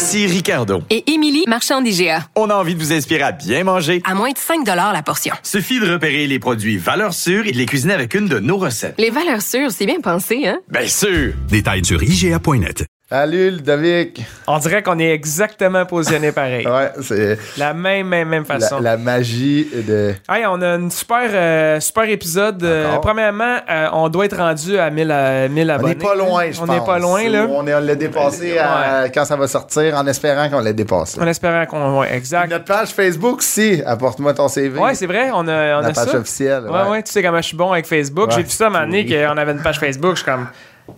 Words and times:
Ici 0.00 0.26
Ricardo. 0.26 0.82
Et 0.88 1.12
Émilie, 1.12 1.44
marchand 1.46 1.82
d'IGA. 1.82 2.26
On 2.34 2.48
a 2.48 2.54
envie 2.54 2.74
de 2.74 2.80
vous 2.80 2.90
inspirer 2.90 3.20
à 3.22 3.32
bien 3.32 3.64
manger. 3.64 4.00
À 4.06 4.14
moins 4.14 4.30
de 4.30 4.38
5 4.38 4.64
la 4.66 5.02
portion. 5.02 5.34
Suffit 5.42 5.78
de 5.78 5.92
repérer 5.92 6.26
les 6.26 6.38
produits 6.38 6.78
valeurs 6.78 7.12
sûres 7.12 7.46
et 7.46 7.52
de 7.52 7.58
les 7.58 7.66
cuisiner 7.66 7.92
avec 7.92 8.14
une 8.14 8.26
de 8.26 8.38
nos 8.38 8.56
recettes. 8.56 8.94
Les 8.96 9.10
valeurs 9.10 9.42
sûres, 9.42 9.70
c'est 9.70 9.84
bien 9.84 10.00
pensé, 10.00 10.46
hein? 10.48 10.58
Bien 10.70 10.86
sûr! 10.86 11.34
Détails 11.50 11.84
sur 11.84 12.02
IGA.net. 12.02 12.86
Salut, 13.12 13.50
Ludovic. 13.50 14.24
On 14.46 14.58
dirait 14.58 14.84
qu'on 14.84 14.96
est 15.00 15.10
exactement 15.10 15.84
positionné 15.84 16.30
pareil. 16.40 16.64
Ouais, 16.64 16.92
c'est 17.02 17.36
La 17.58 17.74
même, 17.74 18.06
même, 18.06 18.28
même 18.28 18.44
la, 18.48 18.60
façon. 18.60 18.78
la 18.78 18.96
magie 18.96 19.66
de. 19.88 20.14
Hey, 20.28 20.44
on 20.46 20.62
a 20.62 20.76
une 20.76 20.92
super, 20.92 21.28
euh, 21.32 21.80
super 21.80 22.04
épisode. 22.08 22.62
Euh, 22.62 22.98
premièrement, 23.02 23.56
euh, 23.68 23.88
on 23.94 24.08
doit 24.10 24.26
être 24.26 24.36
rendu 24.36 24.78
à 24.78 24.90
1000, 24.90 25.10
à 25.10 25.48
1000 25.48 25.68
On 25.68 25.74
abonnés. 25.74 25.94
n'est 25.96 26.00
pas 26.04 26.14
loin, 26.14 26.44
je 26.52 26.60
On 26.62 26.66
pense. 26.66 26.76
n'est 26.78 26.86
pas 26.86 26.98
loin, 27.00 27.28
là. 27.28 27.46
On 27.50 27.66
est- 27.66 27.74
on 27.74 27.80
l'a 27.80 27.96
dépassé 27.96 28.58
à- 28.58 29.08
quand 29.12 29.24
ça 29.24 29.34
va 29.34 29.48
sortir, 29.48 29.96
en 29.96 30.06
espérant 30.06 30.48
qu'on 30.48 30.60
l'ait 30.60 30.72
dépassé. 30.72 31.20
En 31.20 31.26
espérant 31.26 31.66
qu'on. 31.66 31.98
Ouais, 31.98 32.14
exact. 32.14 32.48
Notre 32.48 32.66
page 32.66 32.90
Facebook, 32.90 33.42
si, 33.42 33.82
apporte-moi 33.84 34.34
ton 34.34 34.46
CV. 34.46 34.78
Ouais, 34.78 34.94
c'est 34.94 35.06
vrai, 35.06 35.30
on 35.34 35.48
a, 35.48 35.78
on 35.78 35.80
La 35.80 35.88
a 35.88 35.92
page 35.92 36.08
ça. 36.10 36.16
officielle. 36.16 36.62
Ouais, 36.70 36.88
ouais, 36.88 37.02
tu 37.02 37.10
sais 37.10 37.24
comment 37.24 37.38
je 37.38 37.46
suis 37.48 37.56
bon 37.56 37.72
avec 37.72 37.86
Facebook. 37.86 38.28
Ouais. 38.28 38.34
J'ai 38.36 38.42
vu 38.44 38.50
ça 38.50 38.66
à 38.66 38.66
un 38.68 38.70
moment 38.70 38.84
donné 38.86 39.04
qu'on 39.04 39.36
avait 39.36 39.50
une 39.50 39.62
page 39.62 39.80
Facebook. 39.80 40.12
Je 40.12 40.22
suis 40.22 40.30
comme, 40.30 40.46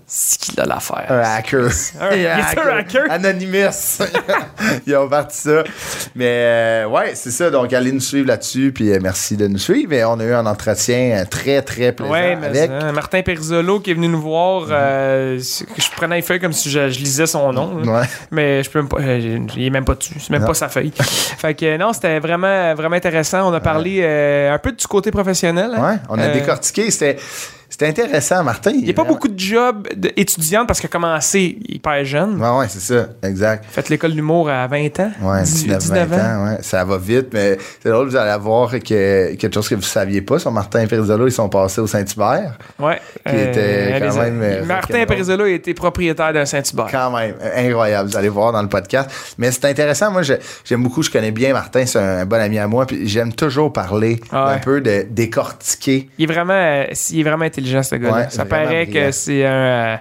c'est 0.06 0.38
qu'il 0.40 0.60
a 0.60 0.64
l'affaire. 0.64 1.06
Un 1.08 1.20
hacker. 1.20 1.68
Un- 2.00 2.14
il 2.16 2.26
un 2.26 2.76
hacker. 2.78 3.02
Anonymous. 3.10 3.98
Ils 4.86 4.96
ont 4.96 5.08
parti 5.08 5.36
ça. 5.38 5.64
Mais 6.14 6.26
euh, 6.28 6.86
ouais, 6.88 7.12
c'est 7.14 7.30
ça. 7.30 7.50
Donc, 7.50 7.72
allez 7.72 7.92
nous 7.92 8.00
suivre 8.00 8.28
là-dessus. 8.28 8.72
Puis 8.74 8.90
euh, 8.92 8.98
merci 9.02 9.36
de 9.36 9.46
nous 9.48 9.58
suivre. 9.58 9.92
Et 9.92 10.04
on 10.04 10.18
a 10.20 10.24
eu 10.24 10.32
un 10.32 10.46
entretien 10.46 11.18
euh, 11.20 11.24
très, 11.28 11.62
très 11.62 11.92
plaisant 11.92 12.12
Ouais, 12.12 12.36
mais 12.36 12.46
avec. 12.46 12.70
Mhm. 12.70 12.90
Martin 12.92 13.22
Perisolo 13.22 13.80
qui 13.80 13.90
est 13.90 13.94
venu 13.94 14.08
nous 14.08 14.20
voir. 14.20 14.66
que 14.66 15.38
je 15.38 15.90
prenais 15.96 16.16
une 16.16 16.22
feuille 16.22 16.40
comme 16.40 16.52
si 16.52 16.70
je, 16.70 16.88
je 16.90 16.98
lisais 16.98 17.26
son 17.26 17.52
nom. 17.52 17.78
là. 17.78 17.92
Ouais. 18.00 18.06
Mais 18.30 18.62
je 18.62 18.70
peux 18.70 18.80
même 18.80 18.88
pas. 18.88 19.00
il 19.02 19.64
est 19.66 19.70
même 19.70 19.84
pas 19.84 19.94
dessus. 19.94 20.14
C'est 20.18 20.30
même 20.30 20.42
Non. 20.42 20.48
pas 20.48 20.54
sa 20.54 20.68
feuille. 20.68 20.92
fait 20.96 21.54
que 21.54 21.76
non, 21.76 21.92
c'était 21.92 22.18
vraiment, 22.20 22.74
vraiment 22.74 22.96
intéressant. 22.96 23.50
On 23.50 23.54
a 23.54 23.60
parlé 23.60 24.04
un 24.04 24.58
peu 24.58 24.72
du 24.72 24.86
côté 24.86 25.10
professionnel. 25.10 25.72
hein. 25.76 25.90
Ouais, 25.92 25.96
on 26.08 26.18
a 26.18 26.28
décortiqué. 26.28 26.90
C'était, 26.90 27.16
c'était 27.72 27.86
intéressant, 27.86 28.44
Martin. 28.44 28.72
Il 28.74 28.84
n'y 28.84 28.90
a 28.90 28.92
pas 28.92 29.02
beaucoup 29.04 29.28
de 29.28 29.38
jobs 29.38 29.88
d'étudiante 29.96 30.66
parce 30.68 30.78
qu'il 30.78 30.88
a 30.88 30.90
commencé 30.90 31.56
hyper 31.66 32.04
jeune. 32.04 32.38
Ouais, 32.40 32.58
ouais, 32.58 32.66
c'est 32.68 32.80
ça. 32.80 33.06
Exact. 33.22 33.64
Fait 33.66 33.88
l'école 33.88 34.12
d'humour 34.12 34.50
à 34.50 34.66
20 34.66 35.00
ans? 35.00 35.10
Ouais, 35.22 35.42
18, 35.42 35.78
19, 35.78 36.08
20 36.08 36.16
ans. 36.18 36.44
ouais. 36.50 36.58
Ça 36.60 36.84
va 36.84 36.98
vite, 36.98 37.28
mais 37.32 37.56
c'est 37.82 37.88
drôle, 37.88 38.08
vous 38.08 38.16
allez 38.16 38.30
avoir 38.30 38.70
que, 38.72 39.34
quelque 39.34 39.54
chose 39.54 39.68
que 39.70 39.74
vous 39.74 39.80
saviez 39.82 40.20
pas 40.20 40.38
sur 40.38 40.52
Martin 40.52 40.82
et 40.82 40.86
Perisolo. 40.86 41.26
Ils 41.26 41.32
sont 41.32 41.48
passés 41.48 41.80
au 41.80 41.86
Saint-Hubert. 41.86 42.58
Ouais. 42.78 43.00
Qui 43.26 43.36
était 43.36 43.96
quand 43.98 44.10
les- 44.14 44.30
même, 44.30 44.40
euh, 44.42 44.64
Martin 44.66 45.04
était 45.46 45.74
propriétaire 45.74 46.32
d'un 46.34 46.44
Saint-Hubert. 46.44 46.88
Quand 46.90 47.10
même, 47.16 47.34
euh, 47.42 47.68
incroyable. 47.68 48.10
Vous 48.10 48.16
allez 48.18 48.28
voir 48.28 48.52
dans 48.52 48.62
le 48.62 48.68
podcast. 48.68 49.10
Mais 49.38 49.50
c'est 49.50 49.64
intéressant. 49.64 50.10
Moi, 50.10 50.22
j'aime 50.22 50.82
beaucoup, 50.82 51.02
je 51.02 51.10
connais 51.10 51.30
bien 51.30 51.52
Martin. 51.54 51.86
C'est 51.86 51.98
un 51.98 52.26
bon 52.26 52.40
ami 52.40 52.58
à 52.58 52.66
moi. 52.68 52.84
Puis 52.86 53.08
j'aime 53.08 53.32
toujours 53.32 53.72
parler 53.72 54.20
Ah 54.30 54.46
ouais. 54.48 54.52
un 54.54 54.58
peu 54.58 54.80
de 54.82 55.06
décortiquer. 55.08 56.10
Il 56.18 56.24
est 56.30 56.32
vraiment, 56.32 56.52
euh, 56.52 56.84
il 57.10 57.20
est 57.20 57.22
vraiment 57.22 57.44
intelligent, 57.44 57.61
ce 57.64 57.94
gars-là. 57.96 58.14
Ouais, 58.14 58.26
ça 58.30 58.44
paraît 58.44 58.84
brillant. 58.86 59.06
que 59.06 59.12
c'est 59.12 59.44
un, 59.46 59.50
euh, 59.50 59.96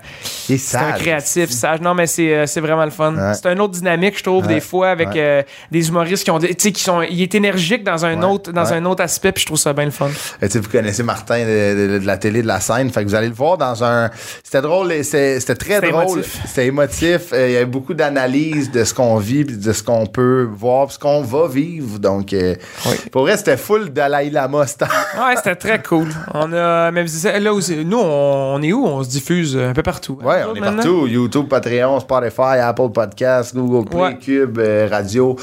un 0.76 0.92
créatif, 0.94 1.50
sage. 1.50 1.82
Non, 1.82 1.94
mais 1.94 2.08
c'est, 2.08 2.34
euh, 2.34 2.46
c'est 2.46 2.62
vraiment 2.62 2.86
le 2.86 2.92
fun. 2.92 3.14
Ouais. 3.16 3.34
C'est 3.34 3.48
une 3.52 3.60
autre 3.62 3.74
dynamique, 3.74 4.18
je 4.18 4.24
trouve, 4.24 4.46
Ouais. 4.46 4.56
des 4.56 4.60
fois, 4.60 4.90
avec 4.90 5.16
euh, 5.16 5.44
des 5.72 5.88
humoristes 5.90 6.24
qui 6.24 6.32
ont, 6.32 6.40
tu 6.40 6.48
sais, 6.58 6.72
qui 6.72 6.82
sont, 6.84 7.02
il 7.02 7.22
est 7.22 7.36
énergique 7.36 7.84
dans 7.84 8.06
un 8.06 8.22
autre, 8.24 8.52
dans 8.52 8.72
un 8.74 8.84
autre 8.86 9.04
aspect, 9.04 9.32
puis 9.32 9.42
je 9.42 9.46
trouve 9.48 9.58
ça 9.60 9.74
bien 9.74 9.86
le 9.86 9.92
fun. 9.92 10.10
Tu 10.42 10.50
sais, 10.50 10.60
vous 10.60 10.70
connaissez 10.70 11.04
Martin 11.04 11.40
de, 11.40 11.88
de- 11.96 12.00
de 12.00 12.06
la 12.06 12.18
télé, 12.18 12.42
de 12.42 12.48
la 12.48 12.60
scène. 12.60 12.90
Fait 12.90 13.04
que 13.04 13.08
vous 13.10 13.16
allez 13.16 13.28
le 13.30 13.34
voir 13.34 13.58
dans 13.58 13.84
un. 13.84 14.10
C'était 14.44 14.62
drôle, 14.62 14.92
et 14.92 15.04
c'était 15.04 15.40
c'était 15.40 15.56
très 15.56 15.76
C'était 15.76 15.90
drôle. 15.92 16.04
émotif. 16.20 16.38
C'était 16.46 16.68
émotif. 16.68 17.22
Euh, 17.34 17.48
Il 17.48 17.54
y 17.54 17.56
avait 17.58 17.66
beaucoup 17.66 17.94
d'analyse 17.94 18.72
de 18.72 18.84
ce 18.84 18.94
qu'on 18.94 19.18
vit, 19.18 19.44
de 19.46 19.74
ce 19.74 19.84
qu'on 19.84 20.06
peut 20.06 20.48
voir, 20.52 20.92
ce 20.92 21.00
qu'on 21.00 21.22
va 21.22 21.48
vivre. 21.48 22.00
Donc, 22.00 22.34
euh, 22.34 22.56
Oui. 22.86 22.96
pour 23.12 23.24
vrai, 23.24 23.38
c'était 23.38 23.58
full 23.58 23.90
Dalai 23.92 24.30
Lama. 24.30 24.66
ce 24.68 24.78
temps. 24.78 24.86
Ouais, 25.18 25.36
c'était 25.36 25.56
très 25.56 25.82
cool. 25.82 26.08
On 26.34 26.52
a, 26.54 26.92
même 26.92 27.08
si- 27.08 27.28
là, 27.60 27.84
nous, 27.84 27.98
on, 28.00 28.62
est 28.62 28.74
où? 28.74 28.86
On 28.86 29.04
se 29.04 29.10
diffuse 29.10 29.58
un 29.58 29.74
peu 29.74 29.84
partout. 29.84 30.18
Ouais, 30.24 30.44
nous 30.44 30.50
on 30.52 30.56
est 30.56 30.60
maintenant? 30.60 30.78
partout. 30.78 31.08
YouTube, 31.08 31.48
Patreon, 31.48 32.00
Spotify, 32.00 32.60
Apple 32.62 32.90
Podcasts, 32.94 33.56
Google 33.56 33.90
Play, 33.90 34.00
Ouais. 34.02 34.18
Cube, 34.18 34.58
euh, 34.60 34.88
Radio. 34.90 35.36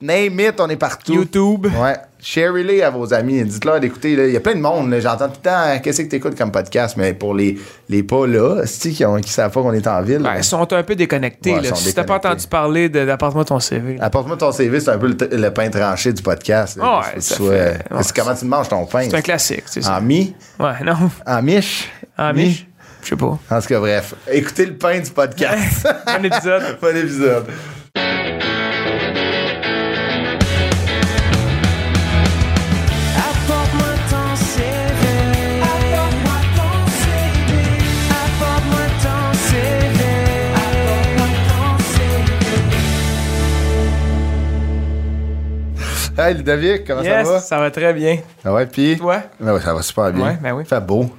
Name 0.00 0.40
it, 0.40 0.60
on 0.60 0.68
est 0.68 0.76
partout. 0.76 1.14
YouTube. 1.14 1.66
Ouais. 1.80 1.96
Share-les 2.28 2.82
à 2.82 2.90
vos 2.90 3.14
amis. 3.14 3.44
Dites-leur 3.44 3.78
d'écouter. 3.78 4.14
Il 4.14 4.32
y 4.32 4.36
a 4.36 4.40
plein 4.40 4.56
de 4.56 4.60
monde. 4.60 4.92
J'entends 5.00 5.28
tout 5.28 5.36
le 5.44 5.48
temps 5.48 5.62
euh, 5.64 5.76
qu'est-ce 5.80 6.02
que 6.02 6.08
tu 6.08 6.16
écoutes 6.16 6.36
comme 6.36 6.50
podcast, 6.50 6.96
mais 6.96 7.12
pour 7.14 7.34
les, 7.34 7.56
les 7.88 8.02
pas 8.02 8.26
là, 8.26 8.62
qui, 8.66 9.04
ont, 9.04 9.14
qui 9.20 9.30
savent 9.30 9.52
pas 9.52 9.62
qu'on 9.62 9.72
est 9.72 9.86
en 9.86 10.02
ville? 10.02 10.18
Ben, 10.18 10.34
ils 10.36 10.42
sont 10.42 10.72
un 10.72 10.82
peu 10.82 10.96
déconnectés. 10.96 11.54
Ouais, 11.54 11.62
là. 11.62 11.74
Si 11.76 11.94
t'as 11.94 12.02
pas 12.02 12.16
entendu 12.16 12.44
parler 12.48 12.88
de- 12.88 13.04
d'apporte-moi 13.04 13.44
ton 13.44 13.60
CV. 13.60 13.98
Apporte-moi 14.00 14.36
ton 14.36 14.50
CV, 14.50 14.80
c'est 14.80 14.90
un 14.90 14.98
peu 14.98 15.06
le, 15.06 15.36
le 15.36 15.50
pain 15.52 15.70
tranché 15.70 16.12
du 16.12 16.20
podcast. 16.20 16.76
là. 16.78 16.98
Ouais, 16.98 17.20
ça 17.20 17.36
fait- 17.36 18.12
comment 18.16 18.34
tu 18.34 18.44
manges 18.46 18.68
ton 18.70 18.84
pain? 18.86 19.06
C'est 19.08 19.14
un 19.16 19.22
classique, 19.22 19.62
c'est 19.66 19.82
ça. 19.82 19.98
En 19.98 20.00
mi? 20.00 20.34
Ouais, 20.58 20.82
non. 20.84 20.96
En 21.24 21.42
miche? 21.42 21.88
En 22.18 22.32
Mi? 22.34 22.46
Mich? 22.46 22.66
Je 23.04 23.10
sais 23.10 23.16
pas. 23.16 23.38
En 23.50 23.60
tout 23.60 23.68
cas, 23.68 23.78
bref. 23.78 24.14
Écoutez 24.28 24.66
le 24.66 24.74
pain 24.74 24.98
du 24.98 25.10
podcast. 25.12 25.88
Un 26.08 26.24
épisode. 26.24 26.76
bon 26.82 26.96
épisode. 26.96 27.44
Hey, 46.18 46.34
Ludovic, 46.34 46.86
comment 46.86 47.02
Yes, 47.02 47.26
ça 47.26 47.32
va? 47.32 47.40
ça 47.40 47.58
va 47.58 47.70
très 47.70 47.92
bien. 47.92 48.18
Ah 48.44 48.52
ouais, 48.54 48.66
pis? 48.66 48.96
Toi? 48.96 49.20
Ben 49.38 49.52
ouais, 49.52 49.60
ça 49.60 49.74
va 49.74 49.82
super 49.82 50.10
bien. 50.12 50.24
Ouais, 50.24 50.38
ben 50.40 50.52
oui. 50.54 50.64
Fait 50.64 50.80
beau. 50.80 51.10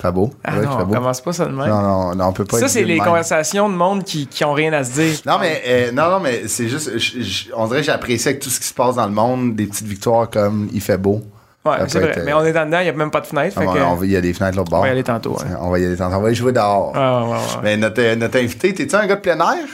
Fait 0.00 0.12
beau. 0.12 0.32
Ah 0.44 0.56
Ouais, 0.56 0.64
non, 0.64 0.78
fait 0.78 0.84
on 0.84 0.92
commence 0.94 1.20
pas 1.20 1.32
même. 1.46 1.56
Non, 1.56 1.66
non, 1.82 2.14
non, 2.14 2.24
on 2.26 2.32
peut 2.32 2.44
pas 2.44 2.58
ça, 2.58 2.68
c'est 2.68 2.84
les 2.84 2.96
même. 2.96 3.04
conversations 3.04 3.68
de 3.68 3.74
monde 3.74 4.04
qui, 4.04 4.26
qui 4.28 4.44
ont 4.44 4.52
rien 4.52 4.72
à 4.72 4.84
se 4.84 4.92
dire. 4.92 5.18
Non, 5.26 5.38
mais, 5.40 5.62
euh, 5.66 5.92
non, 5.92 6.08
non, 6.10 6.20
mais 6.20 6.46
c'est 6.46 6.68
juste, 6.68 6.96
je- 6.98 7.20
je- 7.22 7.44
on 7.54 7.66
dirait 7.66 7.80
que 7.80 7.86
j'apprécie 7.86 8.28
avec 8.28 8.40
tout 8.40 8.48
ce 8.50 8.60
qui 8.60 8.66
se 8.66 8.74
passe 8.74 8.94
dans 8.94 9.06
le 9.06 9.12
monde, 9.12 9.56
des 9.56 9.66
petites 9.66 9.86
victoires 9.86 10.30
comme 10.30 10.68
il 10.72 10.80
fait 10.80 10.98
beau. 10.98 11.22
Ouais, 11.64 11.76
c'est 11.86 12.00
vrai. 12.00 12.08
être, 12.10 12.18
euh, 12.18 12.22
Mais 12.26 12.32
on 12.32 12.44
est 12.44 12.52
dans 12.52 12.66
dedans, 12.66 12.80
il 12.80 12.84
n'y 12.84 12.88
a 12.88 12.92
même 12.92 13.10
pas 13.12 13.20
de 13.20 13.26
fenêtre. 13.26 13.56
Ah, 13.56 13.64
que- 13.64 14.04
il 14.04 14.10
y 14.10 14.16
a 14.16 14.20
des 14.20 14.34
fenêtres 14.34 14.56
l'autre 14.56 14.70
bord. 14.70 14.80
On 14.80 14.82
va 14.82 14.88
y 14.88 14.90
aller 14.90 15.04
tantôt, 15.04 15.30
ouais. 15.30 15.44
On 15.60 15.70
va 15.70 15.78
y 15.78 15.84
aller 15.86 15.96
tantôt. 15.96 16.16
On 16.16 16.20
va 16.20 16.30
y 16.32 16.34
jouer 16.34 16.50
dehors. 16.52 16.92
Ah, 16.96 17.20
ouais, 17.22 17.28
ouais, 17.28 17.36
ouais. 17.36 17.38
Mais 17.62 17.76
notre, 17.76 18.02
euh, 18.02 18.16
notre 18.16 18.36
invité, 18.38 18.74
t'es-tu 18.74 18.96
un 18.96 19.06
gars 19.06 19.14
de 19.14 19.20
plein 19.20 19.38
air? 19.38 19.64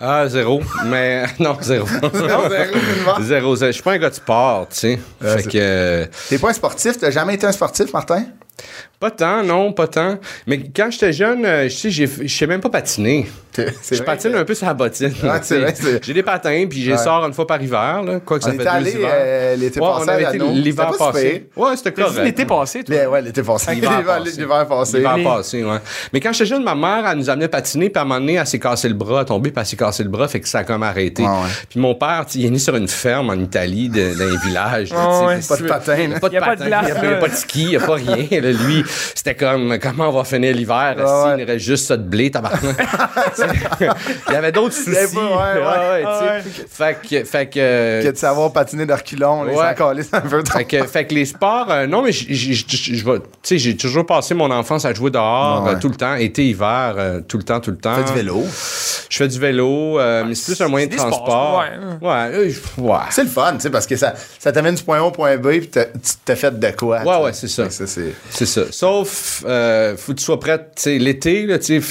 Ah, 0.00 0.26
zéro. 0.28 0.60
Mais 0.86 1.24
non, 1.38 1.56
zéro. 1.60 1.86
zéro, 2.12 2.48
zéro. 2.48 3.54
zéro. 3.54 3.56
Je 3.56 3.70
suis 3.72 3.82
pas 3.82 3.92
un 3.92 3.98
gars 3.98 4.10
de 4.10 4.14
sport, 4.16 4.66
tu 4.68 4.76
sais. 4.78 4.98
Ouais, 5.22 5.28
fait 5.36 5.42
c'est- 5.42 5.48
que. 5.50 5.58
euh, 5.60 6.06
T'es 6.28 6.38
pas 6.38 6.50
un 6.50 6.54
sportif? 6.54 6.98
T'as 6.98 7.10
jamais 7.10 7.34
été 7.34 7.46
un 7.46 7.52
sportif, 7.52 7.92
Martin? 7.92 8.24
Pas 9.00 9.12
tant, 9.12 9.44
non, 9.44 9.72
pas 9.72 9.86
tant. 9.86 10.18
Mais 10.46 10.58
quand 10.74 10.90
j'étais 10.90 11.12
jeune, 11.12 11.44
euh, 11.44 11.64
je 11.68 11.68
sais, 11.76 11.90
j'ai- 11.90 12.08
je 12.08 12.26
sais 12.36 12.46
même 12.48 12.60
pas 12.60 12.68
patiner. 12.70 13.26
Je 13.90 14.02
patine 14.04 14.30
que- 14.32 14.36
un 14.36 14.44
peu 14.44 14.54
sur 14.54 14.66
la 14.68 14.74
bottine. 14.74 15.12
C'est- 15.42 16.04
J'ai 16.04 16.14
des 16.14 16.22
patins, 16.22 16.66
puis 16.70 16.80
j'ai 16.80 16.92
Ouais. 16.92 16.98
sors 16.98 17.26
une 17.26 17.32
fois 17.32 17.44
par 17.44 17.60
hiver, 17.60 18.02
là. 18.04 18.20
Quoi 18.20 18.38
que 18.38 18.44
ça 18.44 18.50
fait 18.52 18.56
est 18.56 18.60
deux 18.60 18.66
allé 18.68 18.90
hivers. 18.92 19.10
euh, 19.12 19.56
l'été 19.56 19.80
Ouais, 19.80 19.86
passé 19.88 20.04
on 20.04 20.08
avait 20.12 20.22
été 20.22 20.38
l'hiver 20.38 20.90
passé. 20.96 21.48
Ouais, 21.56 21.76
c'était 21.76 21.92
correct. 21.92 22.22
l'été 22.24 22.44
passé, 22.44 22.84
toi? 22.84 22.94
Les- 22.94 23.06
ouais, 23.06 23.22
l'été 23.22 23.42
passé. 23.42 23.74
L'hiver 23.74 24.04
passé. 24.04 24.30
l'hiver 24.40 24.66
passé. 24.68 24.98
Les- 24.98 25.24
passé, 25.24 25.64
ouais. 25.64 25.78
Mais 26.12 26.20
quand 26.20 26.32
j'étais 26.32 26.46
jeune, 26.46 26.62
ma 26.62 26.76
mère, 26.76 27.04
elle 27.10 27.18
nous 27.18 27.28
amenait 27.30 27.48
patiner, 27.48 27.90
puis 27.90 27.98
à 27.98 28.02
un 28.02 28.04
moment 28.04 28.20
donné, 28.20 28.34
elle 28.34 28.46
s'est 28.46 28.60
cassé 28.60 28.88
le 28.88 28.94
bras, 28.94 29.16
elle 29.16 29.22
est 29.22 29.26
tombée, 29.26 29.50
puis 29.50 29.60
elle 29.60 29.66
s'est 29.66 29.76
cassé 29.76 30.04
le 30.04 30.08
bras, 30.10 30.28
fait 30.28 30.38
que 30.40 30.46
ça 30.48 30.60
a 30.60 30.64
comme 30.64 30.84
arrêté. 30.84 31.24
Ouais. 31.24 31.28
Puis 31.68 31.80
mon 31.80 31.96
père, 31.96 32.26
il 32.36 32.46
est 32.46 32.50
né 32.50 32.58
sur 32.60 32.76
une 32.76 32.86
ferme 32.88 33.30
en 33.30 33.34
Italie, 33.40 33.88
dans 33.88 34.22
un 34.22 34.38
village. 34.46 34.90
Pas 34.90 35.56
de 35.56 35.66
patin, 35.66 35.96
là. 35.96 36.18
Il 36.30 36.32
y 36.32 36.36
a 36.36 36.40
pas 36.40 36.54
de 36.54 36.60
patin, 36.60 36.64
il 36.64 36.70
y 36.70 36.74
a 37.12 37.16
pas- 37.16 37.28
de 37.28 37.34
ski, 37.34 37.62
il 37.62 37.68
n'y 37.70 37.76
a 37.76 37.80
pas 37.80 37.94
rien. 37.94 38.40
là. 38.40 38.52
Lui, 38.52 38.84
c'était 39.14 39.34
comme, 39.34 39.78
comment 39.80 40.08
on 40.08 40.12
va 40.12 40.24
finir 40.24 40.54
l'hiver? 40.54 40.94
Ouais, 40.96 41.04
si, 41.38 41.44
ouais. 41.44 41.58
Juste 41.58 41.86
ça 41.86 41.96
de 41.96 42.02
blé, 42.02 42.30
tabarnak. 42.30 42.76
il 43.80 44.32
y 44.32 44.36
avait 44.36 44.52
d'autres 44.52 44.74
soucis. 44.74 44.90
Pas- 45.14 45.20
ouais, 45.20 45.60
ouais. 45.60 46.04
Ah. 46.06 46.38
Fait 46.70 46.98
que, 47.02 47.24
fait 47.24 47.46
que, 47.46 48.02
Que 48.04 48.10
de 48.12 48.16
savoir 48.16 48.52
patiner 48.52 48.86
de 48.86 48.92
reculons, 48.92 49.44
les 49.44 49.54
un 50.12 50.20
peu 50.20 50.42
fait 50.44 50.64
que, 50.64 50.84
fait 50.86 51.06
que 51.06 51.14
les 51.14 51.24
sports, 51.24 51.70
euh, 51.70 51.86
non, 51.86 52.02
mais 52.02 52.12
je 52.12 52.24
tu 52.64 53.30
sais, 53.42 53.58
j'ai 53.58 53.76
toujours 53.76 54.06
passé 54.06 54.34
mon 54.34 54.50
enfance 54.50 54.84
à 54.84 54.92
jouer 54.94 55.10
dehors 55.10 55.64
Ah 55.66 55.70
euh, 55.70 55.78
tout 55.80 55.88
le 55.88 55.94
temps, 55.96 56.14
été, 56.14 56.44
hiver, 56.46 56.94
euh, 56.96 57.20
tout 57.20 57.36
le 57.38 57.42
temps, 57.44 57.60
tout 57.60 57.70
le 57.70 57.76
temps. 57.78 57.94
Fais 57.94 58.04
du 58.04 58.12
vélo? 58.12 58.44
Je 59.10 59.16
fais 59.16 59.28
du 59.28 59.38
vélo, 59.38 59.98
euh, 59.98 60.24
mais 60.26 60.34
c'est 60.34 60.52
plus 60.54 60.64
un 60.64 60.68
moyen 60.68 60.86
de 60.86 60.94
transport. 60.96 61.58
ouais. 61.58 61.70
Euh. 61.78 62.54
C'est 63.10 63.24
le 63.24 63.28
fun, 63.28 63.54
tu 63.54 63.60
sais, 63.60 63.70
parce 63.70 63.86
que 63.86 63.96
ça, 63.96 64.14
ça 64.38 64.52
t'amène 64.52 64.74
du 64.74 64.82
point 64.82 64.98
A 64.98 65.02
au 65.02 65.10
point 65.10 65.36
B, 65.36 65.48
puis 65.58 65.68
t'as- 65.68 65.86
tu 65.86 66.36
fait 66.36 66.58
de 66.58 66.70
quoi. 66.76 67.02
Ouais, 67.02 67.24
ouais, 67.24 67.32
c'est 67.32 67.48
ça. 67.48 67.64
C'est 68.30 68.46
ça. 68.46 68.60
Sauf, 68.78 69.42
euh, 69.44 69.96
faut 69.96 70.12
que 70.12 70.18
tu 70.18 70.24
sois 70.24 70.38
prête, 70.38 70.80
tu 70.80 70.98
l'été, 70.98 71.46
là, 71.46 71.58
tu 71.58 71.82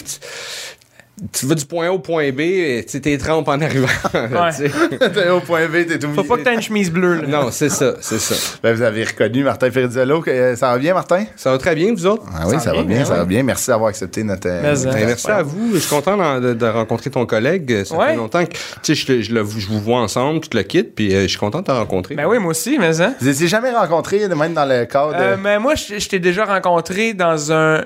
tu 1.34 1.46
vas 1.48 1.56
du 1.56 1.66
point 1.66 1.88
A 1.88 1.92
au 1.92 1.98
point 2.00 2.32
B, 2.32 2.42
et 2.42 2.86
tu 2.88 3.02
t'es 3.02 3.18
trempes 3.18 3.48
en 3.48 3.60
arrivant. 3.60 3.88
sais. 4.52 4.70
T'es 5.14 5.30
au 5.30 5.40
point 5.40 5.66
B, 5.68 5.86
t'es 5.88 5.98
tout 5.98 6.10
Faut 6.14 6.24
pas 6.24 6.38
que 6.38 6.44
t'aies 6.44 6.54
une 6.54 6.62
chemise 6.62 6.92
bleue, 6.92 7.22
là. 7.22 7.28
Non, 7.28 7.48
c'est 7.52 7.70
ça, 7.70 7.96
c'est 8.02 8.20
ça. 8.20 8.36
Ben, 8.62 8.76
vous 8.76 8.82
avez 8.84 9.04
reconnu 9.04 9.44
Martin 9.44 9.72
Ferrizolo. 9.72 10.22
que- 10.22 10.30
euh, 10.30 10.56
Ça 10.56 10.72
va 10.72 10.78
bien, 10.78 10.94
Martin? 10.94 11.26
Ça 11.36 11.52
va 11.52 11.58
très 11.58 11.74
bien, 11.74 11.92
vous 11.92 12.06
autres? 12.06 12.24
Ah 12.36 12.44
oui, 12.48 12.60
ça, 12.60 12.72
va 12.72 12.78
va 12.78 12.84
bien, 12.84 12.98
bien, 12.98 13.06
ça 13.06 13.14
ouais. 13.14 13.18
va 13.20 13.26
bien. 13.26 13.42
Merci 13.44 13.68
d'avoir 13.68 13.90
accepté 13.90 14.24
notre. 14.24 14.48
euh, 14.48 14.60
Mais, 14.62 14.70
notre 14.74 14.88
euh, 14.90 14.94
Ben, 14.94 15.06
merci 15.08 15.32
à 15.32 15.42
vous. 15.42 15.72
Je 15.74 15.80
suis 15.80 15.90
content 15.90 16.40
de, 16.40 16.54
de 16.54 16.66
rencontrer 16.68 17.10
ton 17.10 17.26
collègue. 17.26 17.84
Ça 17.84 17.96
Ouais. 17.98 18.10
fait 18.10 18.16
longtemps 18.16 18.46
que 18.46 18.54
je, 18.94 18.94
je, 19.22 19.34
le- 19.34 19.46
je 19.46 19.68
vous 19.68 19.80
vois 19.82 20.00
ensemble, 20.00 20.42
tu 20.42 20.50
te 20.50 20.58
le 20.58 20.64
quittes, 20.64 20.94
puis 20.94 21.16
euh, 21.16 21.24
je 21.24 21.28
suis 21.28 21.40
content 21.40 21.62
de 21.62 21.66
te 21.66 21.72
rencontrer. 21.72 22.14
Ben 22.16 22.28
oui, 22.28 22.38
moi 22.38 22.52
aussi, 22.52 22.78
mais 22.78 22.94
ça. 22.94 23.14
Vous 23.20 23.28
étiez 23.28 23.48
jamais 23.48 23.72
rencontrés, 23.72 24.28
même 24.28 24.54
dans 24.54 24.66
le 24.66 24.86
cadre. 24.86 25.14
de- 25.14 25.22
Euh, 25.22 25.36
mais 25.42 25.58
moi, 25.58 25.74
je 25.76 25.98
je 25.98 26.08
t'ai 26.10 26.20
déjà 26.20 26.46
rencontré 26.46 27.14
dans 27.14 27.52
un 27.52 27.84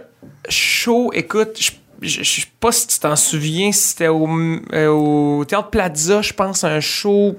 show. 0.50 1.12
Écoute, 1.14 1.58
je 1.60 1.72
je 2.02 2.24
sais 2.24 2.48
pas 2.60 2.72
si 2.72 2.88
tu 2.88 3.00
t'en 3.00 3.16
souviens, 3.16 3.72
c'était 3.72 4.08
au, 4.08 4.28
euh, 4.74 4.88
au 4.88 5.46
Théâtre 5.46 5.70
Plaza, 5.70 6.22
je 6.22 6.34
pense, 6.34 6.64
un 6.64 6.80
show. 6.80 7.36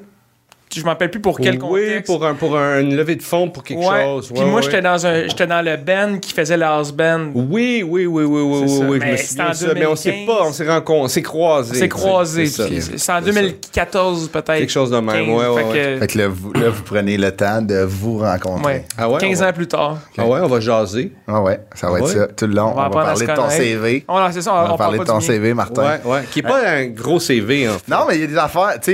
Je 0.74 0.82
m'en 0.82 0.90
rappelle 0.90 1.10
plus 1.10 1.20
pour 1.20 1.38
quel 1.38 1.54
oui, 1.54 1.58
contexte. 1.58 2.06
pour, 2.06 2.24
un, 2.26 2.34
pour 2.34 2.56
un- 2.56 2.80
une 2.80 2.96
levée 2.96 3.16
de 3.16 3.22
fonds 3.22 3.48
pour 3.50 3.62
quelque 3.62 3.80
Ouais. 3.84 4.02
chose. 4.04 4.28
Puis 4.32 4.40
Ouais, 4.42 4.46
moi, 4.48 4.56
ouais. 4.60 4.62
j'étais 4.62 4.80
dans 4.80 5.06
un, 5.06 5.26
j'étais 5.28 5.46
dans 5.46 5.62
le 5.62 5.76
band 5.76 6.18
qui 6.20 6.32
faisait 6.32 6.56
le 6.56 6.64
house 6.64 6.92
band. 6.92 7.26
Oui, 7.34 7.84
oui, 7.86 8.06
oui, 8.06 8.06
oui, 8.06 8.24
oui, 8.24 8.40
oui, 8.42 8.60
oui, 8.62 8.98
je 9.00 9.04
Mais 9.04 9.12
me 9.12 9.16
c'était 9.16 9.26
souviens 9.28 9.46
en 9.46 9.50
de 9.50 9.54
ça. 9.54 9.66
Mais 9.74 9.86
on 9.86 9.96
s'est 9.96 10.10
2015. 10.12 10.36
pas, 10.36 10.44
on 10.46 10.52
s'est 10.52 10.68
rencontrés, 10.68 11.02
on 11.04 11.08
s'est 11.08 11.22
croisés. 11.22 11.72
On 11.76 11.78
s'est 11.78 11.88
croisés. 11.88 12.46
C'est 12.46 12.62
ça. 12.62 12.68
puis 12.68 12.80
C'est 12.82 13.12
en 13.12 13.18
C'est 13.20 13.24
2014 13.26 14.28
peut-être. 14.28 14.46
Quelque 14.58 14.70
chose 14.72 14.90
de 14.90 14.96
même, 14.98 15.26
15. 15.26 15.28
ouais, 15.28 15.46
ouais, 15.48 15.62
Fait 15.72 15.78
que- 15.94 15.98
Fait 16.00 16.06
que 16.06 16.18
là 16.18 16.28
vous, 16.28 16.52
là, 16.52 16.68
vous 16.70 16.82
prenez 16.82 17.16
le 17.16 17.30
temps 17.32 17.62
de 17.62 17.82
vous 17.84 18.18
rencontrer. 18.18 18.64
ouais. 18.72 18.84
Ah 18.96 19.08
ouais, 19.10 19.20
15 19.20 19.38
on 19.40 19.44
va- 19.44 19.50
ans 19.50 19.52
plus 19.52 19.68
tard. 19.68 19.98
Ah 20.18 20.26
ouais, 20.26 20.40
on 20.42 20.46
va 20.48 20.60
jaser. 20.60 21.12
Ah 21.28 21.40
ouais, 21.42 21.60
ça 21.74 21.88
va 21.90 21.96
Ah 21.96 22.00
être 22.00 22.08
ça 22.08 22.26
tout 22.28 22.46
le 22.46 22.54
long. 22.54 22.72
On 22.74 22.80
va, 22.80 22.90
parler 22.90 23.26
de 23.26 23.32
ton. 23.34 23.50
CV. 23.50 24.04
On 24.08 24.12
on, 24.14 24.16
va 24.16 24.76
parler 24.76 24.98
de 24.98 25.04
ton. 25.04 25.20
CV, 25.20 25.54
Martin. 25.54 25.82
Ouais, 25.82 26.00
ouais. 26.04 26.20
Qui 26.30 26.38
est 26.40 26.42
pas 26.42 26.60
un 26.66 26.86
gros 26.86 27.20
CV, 27.20 27.66
hein. 27.66 27.76
Non, 27.88 27.98
mais 28.08 28.16
il 28.16 28.20
y 28.22 28.24
a 28.24 28.26
des 28.26 28.36
affaires, 28.38 28.78
tu 28.80 28.92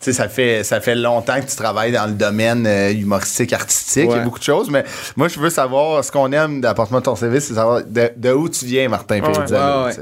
sais, 0.00 0.12
ça 0.12 0.28
fait, 0.28 0.62
ça 0.78 0.84
fait 0.84 0.94
longtemps 0.94 1.40
que 1.40 1.46
tu 1.50 1.56
travailles 1.56 1.92
dans 1.92 2.06
le 2.06 2.12
domaine 2.12 2.66
euh, 2.66 2.92
humoristique, 2.92 3.52
artistique, 3.52 4.04
il 4.04 4.10
y 4.10 4.14
Ouais. 4.14 4.20
a 4.20 4.24
beaucoup 4.24 4.38
de 4.38 4.44
choses, 4.44 4.70
mais 4.70 4.84
moi, 5.16 5.28
je 5.28 5.38
veux 5.40 5.50
savoir, 5.50 6.04
ce 6.04 6.12
qu'on 6.12 6.30
aime 6.32 6.60
d'apportement 6.60 7.00
de 7.00 7.04
ton 7.04 7.16
CV, 7.16 7.40
c'est 7.40 7.54
savoir 7.54 7.80
de, 7.84 8.10
de 8.16 8.32
où 8.32 8.48
tu 8.48 8.64
viens, 8.64 8.88
Martin 8.88 9.20
Ouais. 9.20 9.92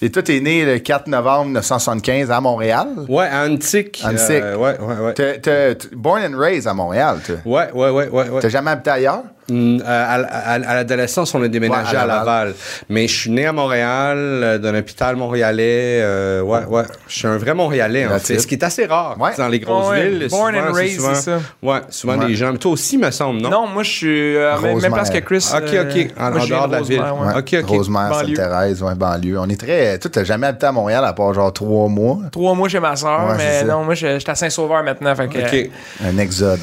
Et 0.00 0.10
toi, 0.10 0.22
t'es 0.22 0.40
né 0.40 0.64
le 0.64 0.78
4 0.78 1.06
novembre 1.08 1.44
1975 1.46 2.30
à 2.30 2.40
Montréal? 2.40 2.88
Ouais, 3.08 3.26
à 3.26 3.44
Antique. 3.46 4.02
Antique. 4.04 4.20
euh, 4.30 4.56
ouais, 4.56 4.78
ouais, 4.80 4.96
ouais. 5.06 5.14
T'es- 5.14 5.76
born 5.94 6.22
and 6.22 6.38
raised 6.38 6.66
à 6.66 6.74
Montréal, 6.74 7.18
toi. 7.24 7.36
Ouais, 7.44 7.70
ouais, 7.72 7.90
ouais, 7.90 8.08
ouais, 8.08 8.28
ouais. 8.30 8.40
T'as 8.40 8.48
jamais 8.48 8.70
habité 8.70 8.90
ailleurs? 8.90 9.22
Mm, 9.50 9.80
à, 9.84 10.14
à- 10.14 10.22
à- 10.22 10.52
à 10.54 10.74
l'adolescence, 10.76 11.34
on 11.34 11.42
a 11.42 11.48
déménagé 11.48 11.90
Ouais, 11.92 11.96
à 11.98 12.02
à, 12.02 12.06
Laval. 12.06 12.24
Laval. 12.48 12.54
Mais 12.88 13.06
je 13.06 13.14
suis 13.20 13.30
né 13.30 13.44
à 13.46 13.52
Montréal, 13.52 14.16
euh, 14.18 14.58
d'un 14.58 14.74
hôpital 14.74 15.16
montréalais. 15.16 16.00
euh, 16.02 16.40
ouais, 16.40 16.64
ouais. 16.66 16.82
Je 17.08 17.18
suis 17.18 17.26
un 17.26 17.36
vrai 17.36 17.52
Montréalais, 17.54 18.06
en 18.06 18.18
fait. 18.18 18.38
Ce 18.38 18.46
qui 18.46 18.54
est 18.54 18.64
assez 18.64 18.86
rare 18.86 19.16
Ouais. 19.20 19.32
dans 19.36 19.48
les 19.48 19.58
grosses 19.60 19.88
Ouais, 19.90 20.08
villes. 20.08 20.28
born 20.30 20.54
souvent, 20.54 20.66
and 20.68 20.74
c'est 20.74 20.80
raised, 20.80 20.96
souvent- 21.00 21.14
c'est 21.14 21.22
ça. 21.22 21.38
Ouais, 21.62 21.78
souvent 21.90 22.18
Ouais. 22.18 22.26
des 22.26 22.34
gens. 22.36 22.56
Toi 22.56 22.72
aussi, 22.72 22.96
me 22.96 23.10
semble, 23.10 23.40
non? 23.42 23.50
Non, 23.50 23.66
moi, 23.66 23.82
je 23.82 23.90
suis 23.90 24.36
euh, 24.36 24.58
même, 24.60 24.80
même 24.80 24.92
place 24.92 25.10
que 25.10 25.18
Chris. 25.18 25.46
Ok, 25.54 25.62
euh, 25.74 25.84
ok. 25.90 26.10
En- 26.18 26.30
moi, 26.30 26.40
en 26.42 26.46
dehors 26.46 26.68
de 26.68 26.72
la 26.72 26.80
ville. 26.82 27.00
Rosemère, 27.00 27.20
ouais. 27.20 27.34
Ouais. 27.34 27.38
Ok, 27.40 27.56
ok. 27.64 27.68
Rosemère, 27.68 28.08
Banlieue. 28.10 28.36
Sainte-Thérèse, 28.36 28.82
ouais, 28.82 28.94
banlieue. 28.94 29.38
On 29.38 29.48
est 29.48 29.60
très. 29.60 29.98
Toi, 29.98 30.10
t'as 30.12 30.24
jamais 30.24 30.46
habité 30.46 30.66
à 30.66 30.72
Montréal 30.72 31.04
à 31.04 31.12
part 31.12 31.34
genre 31.34 31.52
trois 31.52 31.88
mois. 31.88 32.18
Trois 32.32 32.54
mois 32.54 32.68
chez 32.68 32.80
ma 32.80 32.96
soeur, 32.96 33.34
mais 33.36 33.64
non, 33.64 33.84
moi, 33.84 33.94
suis 33.94 34.06
à 34.06 34.34
Saint-Sauveur 34.34 34.82
maintenant. 34.82 35.14
Fait 35.14 35.28
que, 35.28 35.38
Ok. 35.38 35.70
Un 36.04 36.16
exode. 36.18 36.60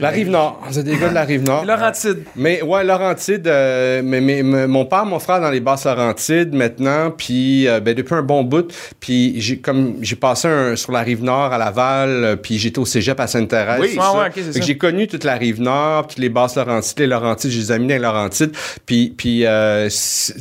La 0.00 0.10
rive 0.10 0.30
nord. 0.30 0.60
Vous 0.68 0.78
êtes 0.78 0.84
des 0.84 0.96
gars 0.96 1.08
de 1.08 1.14
la 1.14 1.24
rive 1.24 1.42
nord. 1.42 1.64
Mais 2.36 2.62
ouais, 2.62 2.84
Laurentide, 2.84 3.46
euh, 3.46 4.00
mais, 4.04 4.20
mais- 4.20 4.42
mais 4.42 4.66
mon 4.66 4.84
père, 4.84 5.04
mon 5.04 5.18
frère 5.18 5.40
dans 5.40 5.50
les 5.50 5.60
basses 5.60 5.84
Laurentides 5.84 6.54
maintenant, 6.54 7.10
puis 7.10 7.66
euh, 7.68 7.80
ben, 7.80 7.94
depuis 7.94 8.14
un 8.14 8.22
bon 8.22 8.42
bout, 8.44 8.72
puis 9.00 9.40
j'ai 9.40 9.58
comme 9.58 9.96
j'ai 10.02 10.16
passé 10.16 10.48
un- 10.48 10.76
sur 10.76 10.92
la 10.92 11.00
rive 11.00 11.22
nord 11.22 11.52
à 11.52 11.58
Laval, 11.58 12.08
euh, 12.24 12.36
puis 12.36 12.58
j'étais 12.58 12.78
au 12.78 12.84
cégep 12.86 13.18
à 13.20 13.26
Sainte-Thérèse. 13.26 13.80
Oui. 13.80 13.90
tout 13.94 13.98
Ouais, 13.98 14.04
ça. 14.04 14.18
ouais, 14.18 14.26
ok, 14.26 14.32
c'est 14.36 14.42
Fait 14.44 14.52
ça. 14.52 14.60
que 14.60 14.66
J'ai 14.66 14.76
connu 14.78 15.06
toute 15.08 15.24
la 15.24 15.34
rive 15.34 15.60
nord, 15.60 16.06
puis 16.06 16.20
les 16.20 16.28
basses 16.28 16.56
Laurentides, 16.56 16.98
les 16.98 17.06
Laurentides, 17.06 17.50
j'ai 17.50 17.60
des 17.60 17.72
amis 17.72 17.86
dans 17.88 17.94
les 17.94 18.00
Laurentides, 18.00 18.52
puis 18.86 19.14
puis 19.16 19.46
euh, 19.46 19.88
tu 19.88 19.94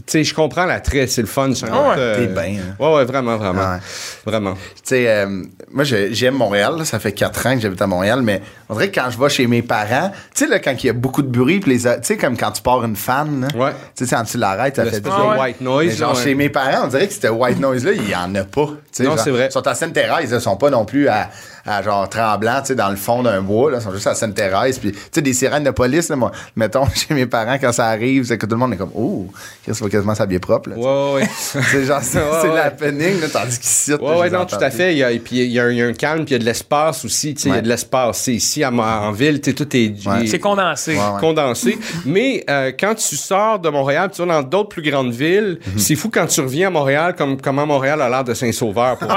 sais, 0.07 0.23
je 0.23 0.33
comprends 0.33 0.65
l'attrait, 0.65 1.07
c'est 1.07 1.21
le 1.21 1.27
fun. 1.27 1.53
c'est 1.53 1.65
un 1.65 1.69
Ah 1.73 1.89
ouais. 1.89 1.95
euh, 1.97 2.25
bien, 2.27 2.59
hein. 2.61 2.75
Ouais, 2.79 2.93
ouais, 2.95 3.05
vraiment, 3.05 3.37
vraiment, 3.37 3.59
Ouais. 3.73 3.77
vraiment. 4.25 4.53
Tu 4.53 4.59
sais, 4.83 5.07
euh, 5.09 5.43
moi, 5.71 5.83
j'aime 5.83 6.35
Montréal. 6.35 6.75
là. 6.77 6.85
Ça 6.85 6.99
fait 6.99 7.11
quatre 7.11 7.45
ans 7.47 7.55
que 7.55 7.61
j'habite 7.61 7.81
à 7.81 7.87
Montréal, 7.87 8.21
mais 8.23 8.41
on 8.69 8.75
dirait 8.75 8.91
que 8.91 8.99
quand 8.99 9.09
je 9.09 9.19
vais 9.19 9.29
chez 9.29 9.47
mes 9.47 9.61
parents, 9.63 10.11
tu 10.35 10.45
sais, 10.45 10.47
là, 10.47 10.59
quand 10.59 10.75
il 10.83 10.85
y 10.85 10.89
a 10.89 10.93
beaucoup 10.93 11.23
de 11.23 11.27
bruit, 11.27 11.59
puis 11.59 11.71
les, 11.73 11.79
tu 11.79 11.89
sais, 12.03 12.17
comme 12.17 12.37
quand 12.37 12.51
tu 12.51 12.61
pars 12.61 12.83
une 12.85 12.95
fan, 12.95 13.41
là, 13.41 13.47
Ouais. 13.59 13.71
tu 13.95 14.05
sais, 14.05 14.15
quand 14.15 14.23
tu 14.23 14.37
l'arrêtes, 14.37 14.75
ça 14.75 14.85
fait 14.85 15.01
du 15.01 15.09
ouais. 15.09 15.39
white 15.39 15.61
noise. 15.61 15.87
Mais 15.87 15.95
genre, 15.95 16.15
ouais. 16.15 16.23
chez 16.23 16.35
mes 16.35 16.49
parents, 16.49 16.85
on 16.85 16.87
dirait 16.87 17.07
que 17.07 17.13
c'était 17.13 17.29
white 17.29 17.59
noise-là, 17.59 17.91
il 17.93 18.09
y 18.09 18.15
en 18.15 18.33
a 18.35 18.43
pas. 18.43 18.61
Non, 18.61 19.05
genre, 19.05 19.19
c'est 19.19 19.31
vrai. 19.31 19.47
Ils 19.47 19.51
sont 19.51 19.67
à 19.67 19.73
Sainte-Thérèse, 19.73 20.31
ils 20.31 20.39
sont 20.41 20.55
pas 20.55 20.69
non 20.69 20.85
plus 20.85 21.07
à, 21.07 21.29
à 21.69 21.81
genre 21.83 22.09
tremblant, 22.09 22.61
tu 22.61 22.67
sais, 22.67 22.75
dans 22.75 22.89
le 22.89 22.95
fond 22.95 23.21
d'un 23.23 23.41
bois, 23.41 23.71
là. 23.71 23.77
Ils 23.79 23.83
sont 23.83 23.91
juste 23.93 24.07
à 24.07 24.15
Sainte-Thérèse. 24.15 24.79
Puis, 24.79 24.91
tu 24.91 24.97
sais, 25.11 25.21
des 25.21 25.33
sirènes 25.33 25.63
de 25.63 25.71
police, 25.71 26.09
là, 26.09 26.15
moi, 26.15 26.31
mettons, 26.55 26.85
chez 26.95 27.13
mes 27.13 27.25
parents, 27.25 27.57
quand 27.59 27.71
ça 27.71 27.85
arrive, 27.87 28.23
c'est 28.25 28.37
que 28.37 28.45
tout 28.45 28.53
le 28.53 28.57
monde 28.57 28.73
est 28.73 28.77
comme, 28.77 28.91
oh, 28.95 29.27
Chris 29.63 29.77
va 29.79 29.89
quasiment 29.89 30.15
s'habiller 30.15 30.39
propre, 30.39 30.69
là. 30.71 30.75
Ouais, 30.77 31.21
ouais. 31.21 31.29
C'est 31.39 31.85
genre, 31.85 31.99
c'est 32.01 32.17
Ouais, 32.19 32.25
c'est 32.41 32.49
ouais. 32.49 32.55
l'happening, 32.55 33.21
là, 33.21 33.27
tandis 33.31 33.59
qu'ici, 33.59 33.93
Ouais, 33.93 34.17
ouais, 34.17 34.29
non, 34.29 34.45
tout 34.45 34.55
à 34.59 34.69
fait. 34.71 34.93
Il 34.93 34.97
y 34.97 35.03
a, 35.03 35.11
et 35.11 35.19
puis 35.19 35.37
il 35.37 35.51
y, 35.51 35.59
a 35.59 35.65
un- 35.65 35.71
il 35.71 35.77
y 35.77 35.81
a 35.81 35.85
un 35.85 35.93
calme, 35.93 36.25
puis 36.25 36.29
il 36.33 36.33
y 36.33 36.35
a 36.35 36.39
de 36.39 36.45
l'espace 36.45 37.05
aussi. 37.05 37.33
tu 37.35 37.43
sais, 37.43 37.49
Il 37.49 37.55
y 37.55 37.57
a 37.57 37.61
de 37.61 37.67
l'espace. 37.69 38.19
C'est 38.19 38.33
ici, 38.33 38.63
à, 38.63 38.71
en 38.71 39.11
ville, 39.11 39.39
tu 39.41 39.51
sais, 39.51 39.55
tout 39.55 39.67
est, 39.75 39.93
C'est 40.27 40.39
condensé. 40.39 40.95
Ouais, 40.95 40.99
ouais. 40.99 41.19
condensé. 41.19 41.77
Mais 42.05 42.43
euh, 42.49 42.71
quand 42.77 42.95
tu 42.95 43.15
sors 43.15 43.59
de 43.59 43.69
Montréal, 43.69 44.09
tu 44.13 44.21
vas 44.25 44.33
dans 44.33 44.43
d'autres 44.43 44.69
plus 44.69 44.81
grandes 44.81 45.11
villes, 45.11 45.59
Mhm. 45.65 45.77
c'est 45.79 45.95
fou 45.95 46.09
quand 46.11 46.25
tu 46.27 46.41
reviens 46.41 46.67
à 46.67 46.71
Montréal, 46.71 47.15
comme 47.17 47.39
comment 47.39 47.65
Montréal 47.65 48.01
a 48.01 48.09
l'air 48.09 48.23
de 48.23 48.33
Saint-Sauveur. 48.33 48.97
pour 48.97 49.07
ouais, 49.09 49.15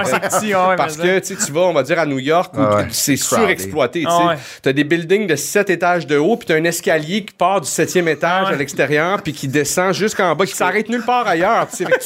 Parce 0.76 0.96
que 0.96 1.18
tu 1.20 1.26
sais, 1.36 1.46
tu 1.46 1.52
vas, 1.52 1.60
on 1.62 1.72
va 1.72 1.82
dire, 1.82 1.98
à 1.98 2.06
New 2.06 2.18
York, 2.18 2.41
où 2.54 2.58
Ah 2.60 2.76
ouais. 2.76 2.86
c'est 2.90 3.16
surexploité. 3.16 4.00
tu 4.00 4.06
Ah 4.08 4.26
ouais. 4.28 4.34
T'as 4.62 4.72
des 4.72 4.84
buildings 4.84 5.26
de 5.26 5.36
7 5.36 5.70
étages 5.70 6.06
de 6.06 6.16
haut, 6.16 6.36
puis 6.36 6.46
t'as 6.46 6.56
un 6.56 6.64
escalier 6.64 7.24
qui 7.24 7.34
part 7.34 7.60
du 7.60 7.68
septième 7.68 8.08
étage 8.08 8.44
Ah 8.46 8.48
ouais. 8.48 8.54
à 8.54 8.56
l'extérieur, 8.58 9.22
puis 9.22 9.32
qui 9.32 9.48
descend 9.48 9.92
jusqu'en 9.94 10.34
bas, 10.34 10.46
qui 10.46 10.54
s'arrête 10.54 10.88
nulle 10.88 11.02
part 11.04 11.26
ailleurs. 11.26 11.66
Tu 11.70 11.76
sais, 11.78 11.84
que 11.84 11.98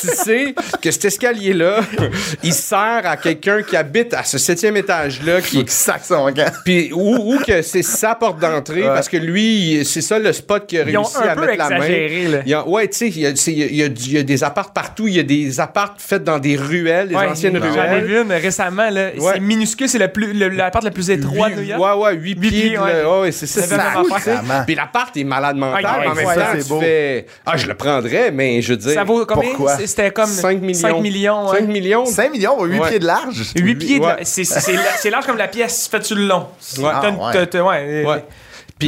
tu 0.89 0.93
cet 0.93 1.05
escalier-là, 1.05 1.81
il 2.43 2.53
sert 2.55 3.03
à 3.05 3.17
quelqu'un 3.17 3.63
qui 3.63 3.77
habite 3.77 4.15
à 4.15 4.23
ce 4.25 4.39
septième 4.39 4.77
étage-là, 4.77 5.41
Faut 5.41 5.63
qui 5.65 5.73
sac 5.73 6.03
son 6.05 6.33
puis 6.65 6.91
ou, 6.93 7.35
ou 7.35 7.39
que 7.39 7.63
c'est 7.63 7.83
sa 7.83 8.15
porte 8.15 8.39
d'entrée 8.41 8.83
Ouais. 8.83 8.89
parce 8.89 9.09
que 9.09 9.17
lui 9.17 9.85
c'est 9.85 10.01
ça 10.01 10.19
le 10.19 10.33
spot 10.33 10.67
qui 10.67 10.79
a 10.79 10.83
Ils 10.89 10.97
ont 10.99 11.03
réussi 11.03 11.17
un 11.19 11.29
à 11.29 11.35
peu 11.35 11.47
mettre 11.47 11.59
la 11.59 11.79
main. 11.79 11.89
là. 12.47 12.59
A- 12.61 12.69
ouais, 12.69 12.89
tu 12.89 12.97
sais, 12.97 13.09
il 13.09 13.19
y 13.21 13.27
a, 13.27 13.35
c'est- 13.37 13.53
il 13.53 13.59
y 13.59 13.63
a- 13.63 13.67
il 13.67 13.77
y 13.77 13.83
a 13.83 13.89
du- 13.89 14.03
il 14.05 14.13
y 14.13 14.19
a 14.19 14.23
des 14.23 14.45
apparts 14.45 14.73
partout, 14.73 15.07
il 15.09 15.15
y 15.15 15.21
a 15.21 15.23
des 15.23 15.61
apparts 15.61 15.95
faits 15.99 16.25
dans 16.25 16.39
des 16.39 16.57
ruelles, 16.57 17.09
des 17.09 17.15
Ouais, 17.15 17.27
anciennes 17.27 17.57
J'en 17.59 17.65
ai 17.65 17.71
ruelles. 17.71 18.05
vu 18.05 18.21
une 18.23 18.33
récemment. 18.33 18.91
là. 18.91 19.11
Ouais. 19.19 19.33
C'est 19.35 19.41
minuscule, 19.41 19.89
c'est 19.89 19.99
la, 19.99 20.09
plus, 20.09 20.26
le- 20.33 20.49
la 20.49 20.71
part 20.71 20.83
la 20.83 20.91
plus 20.91 21.11
étroite 21.11 21.55
de 21.57 21.63
New. 21.63 21.79
Ouais, 21.79 21.93
ouais, 21.93 22.15
8 22.15 22.39
Huit 22.41 22.51
pieds. 22.51 22.79
ouais. 22.79 23.33
c'est 23.33 23.47
ça. 23.47 23.63
Puis 24.67 24.75
l'appart 24.75 25.17
est 25.17 25.25
malade 25.25 25.57
mental. 25.57 25.85
Ah, 25.87 26.11
en 26.11 26.15
même 26.15 26.25
temps, 26.25 26.33
c'est 26.53 26.63
tu 26.63 26.69
beau. 26.69 26.81
fais. 26.81 27.27
Ah, 27.45 27.57
je 27.57 27.67
le 27.67 27.75
prendrais, 27.75 28.31
mais 28.31 28.61
je 28.63 28.73
veux 28.73 28.77
dire. 28.79 28.93
Ça 28.93 29.05
vaut 29.05 29.25
combien? 29.27 29.51
C'était 29.85 30.11
comme 30.11 30.27
5 30.27 30.61
millions. 30.61 30.81
5 30.81 31.01
millions. 31.01 31.49
ouais. 31.51 31.59
5 31.61 31.69
millions? 31.69 32.07
5 32.07 32.33
millions, 32.33 32.65
8 32.65 32.79
Ouais. 32.81 32.89
pieds 32.89 32.99
de 32.99 33.07
large? 33.07 33.43
8 33.57 33.75
pieds, 33.77 33.99
de 33.99 34.05
Ouais. 34.05 34.17
la- 34.19 34.25
c'est 34.25 34.45
c'est- 34.45 34.61
c'est 34.61 34.73
la- 34.73 34.97
c'est 34.97 35.11
large 35.11 35.27
comme 35.27 35.37
la 35.39 35.49
pièce 35.49 35.89
faite 35.89 36.05
sur 36.05 36.17
le 36.17 36.27
long? 36.27 36.47
Ouais. 36.79 38.25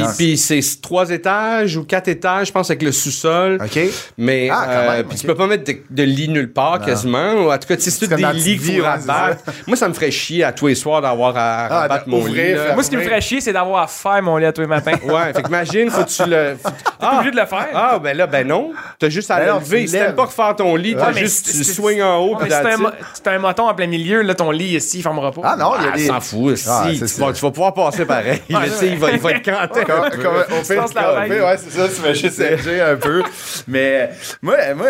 Ah. 0.01 0.13
Puis, 0.15 0.37
c'est 0.37 0.59
trois 0.83 1.09
étages 1.09 1.75
ou 1.75 1.83
quatre 1.83 2.07
étages, 2.09 2.47
je 2.47 2.51
pense, 2.51 2.69
avec 2.69 2.83
le 2.83 2.91
sous-sol. 2.91 3.57
OK. 3.63 3.79
Mais 4.19 4.47
Ah, 4.51 4.65
quand 4.65 4.91
euh, 4.93 5.03
puis 5.03 5.17
tu 5.17 5.25
peux 5.25 5.33
pas 5.33 5.47
mettre 5.47 5.63
de, 5.63 5.77
de 5.89 6.03
lit 6.03 6.29
nulle 6.29 6.51
part 6.53 6.79
quasiment. 6.79 7.33
Ou 7.33 7.51
en 7.51 7.57
tout 7.57 7.67
cas, 7.67 7.75
tu 7.75 7.81
sais, 7.81 7.89
c'est 7.89 8.05
tout 8.05 8.09
comme 8.15 8.21
des 8.21 8.37
lits 8.39 8.57
qu'il 8.59 8.75
faut 8.75 8.81
ouais, 8.83 8.87
rabattre. 8.87 9.43
Moi, 9.65 9.75
ça 9.75 9.87
me 9.89 9.93
ferait 9.95 10.11
chier 10.11 10.43
à 10.43 10.51
tous 10.51 10.67
les 10.67 10.75
soirs 10.75 11.01
d'avoir 11.01 11.35
à 11.35 11.65
Ah, 11.65 11.79
rabattre 11.81 12.07
mon 12.07 12.23
lit. 12.25 12.53
là. 12.53 12.75
Moi, 12.75 12.83
ce 12.83 12.89
qui 12.91 12.97
me 12.97 13.01
ferait 13.01 13.19
chier, 13.21 13.41
c'est 13.41 13.51
d'avoir 13.53 13.81
à 13.83 13.87
faire 13.87 14.21
mon 14.21 14.37
lit 14.37 14.45
à 14.45 14.53
tous 14.53 14.61
les 14.61 14.67
matins. 14.67 14.93
Ouais, 15.03 15.33
fait 15.33 15.41
que 15.41 15.47
imagine, 15.47 15.89
faut 15.89 16.03
que 16.03 16.09
tu 16.09 16.29
le. 16.29 16.55
faut- 16.61 16.69
pas 16.99 17.15
obligé 17.15 17.31
de 17.31 17.39
le 17.39 17.45
faire. 17.47 17.67
Ah, 17.73 17.97
ben 17.97 18.15
là, 18.15 18.27
ben 18.27 18.47
non. 18.47 18.71
T'as 18.99 19.09
juste 19.09 19.31
à 19.31 19.39
Ben 19.39 19.55
lever. 19.55 19.87
Si 19.87 19.93
t'aimes 19.93 20.13
pas 20.15 20.25
refaire 20.25 20.55
ton 20.55 20.75
lit, 20.75 20.95
t'as 20.95 21.13
juste, 21.13 21.49
tu 21.51 22.01
en 22.03 22.17
haut, 22.19 22.37
si 22.43 22.47
t'as 22.49 22.75
un, 22.75 22.91
si 23.35 23.39
moton 23.41 23.67
en 23.69 23.73
plein 23.73 23.87
milieu, 23.87 24.21
là, 24.21 24.35
ton 24.35 24.51
lit 24.51 24.75
ici, 24.75 24.97
il 24.99 25.01
fermera 25.01 25.31
pas. 25.31 25.41
Ah 25.43 25.55
non, 25.57 25.71
il 25.79 25.83
y 25.83 25.87
a 25.87 25.91
Ah, 25.93 25.97
des. 25.97 26.05
s'en 26.07 26.21
fout. 26.21 26.57
si, 26.57 26.67
Ah, 26.69 26.85
tu, 26.89 26.95
c'est 26.97 27.17
vas, 27.19 27.27
ça. 27.27 27.33
tu 27.33 27.41
vas 27.41 27.51
pouvoir 27.51 27.73
passer 27.73 28.05
pareil. 28.05 28.41
Il 28.49 28.97
va 28.99 29.11
être 29.31 29.41
canté. 29.43 29.78
Comme- 29.85 30.21
comme- 30.23 30.43
on 30.51 30.63
fait 30.63 30.79
ouais, 30.79 31.57
c'est 31.57 31.77
ça, 31.77 31.87
tu 31.87 31.95
fais 32.01 32.15
juste 32.15 32.41
un 32.41 32.95
peu. 32.95 33.23
Mais 33.67 34.09
moi, 34.41 34.55
moi, 34.75 34.87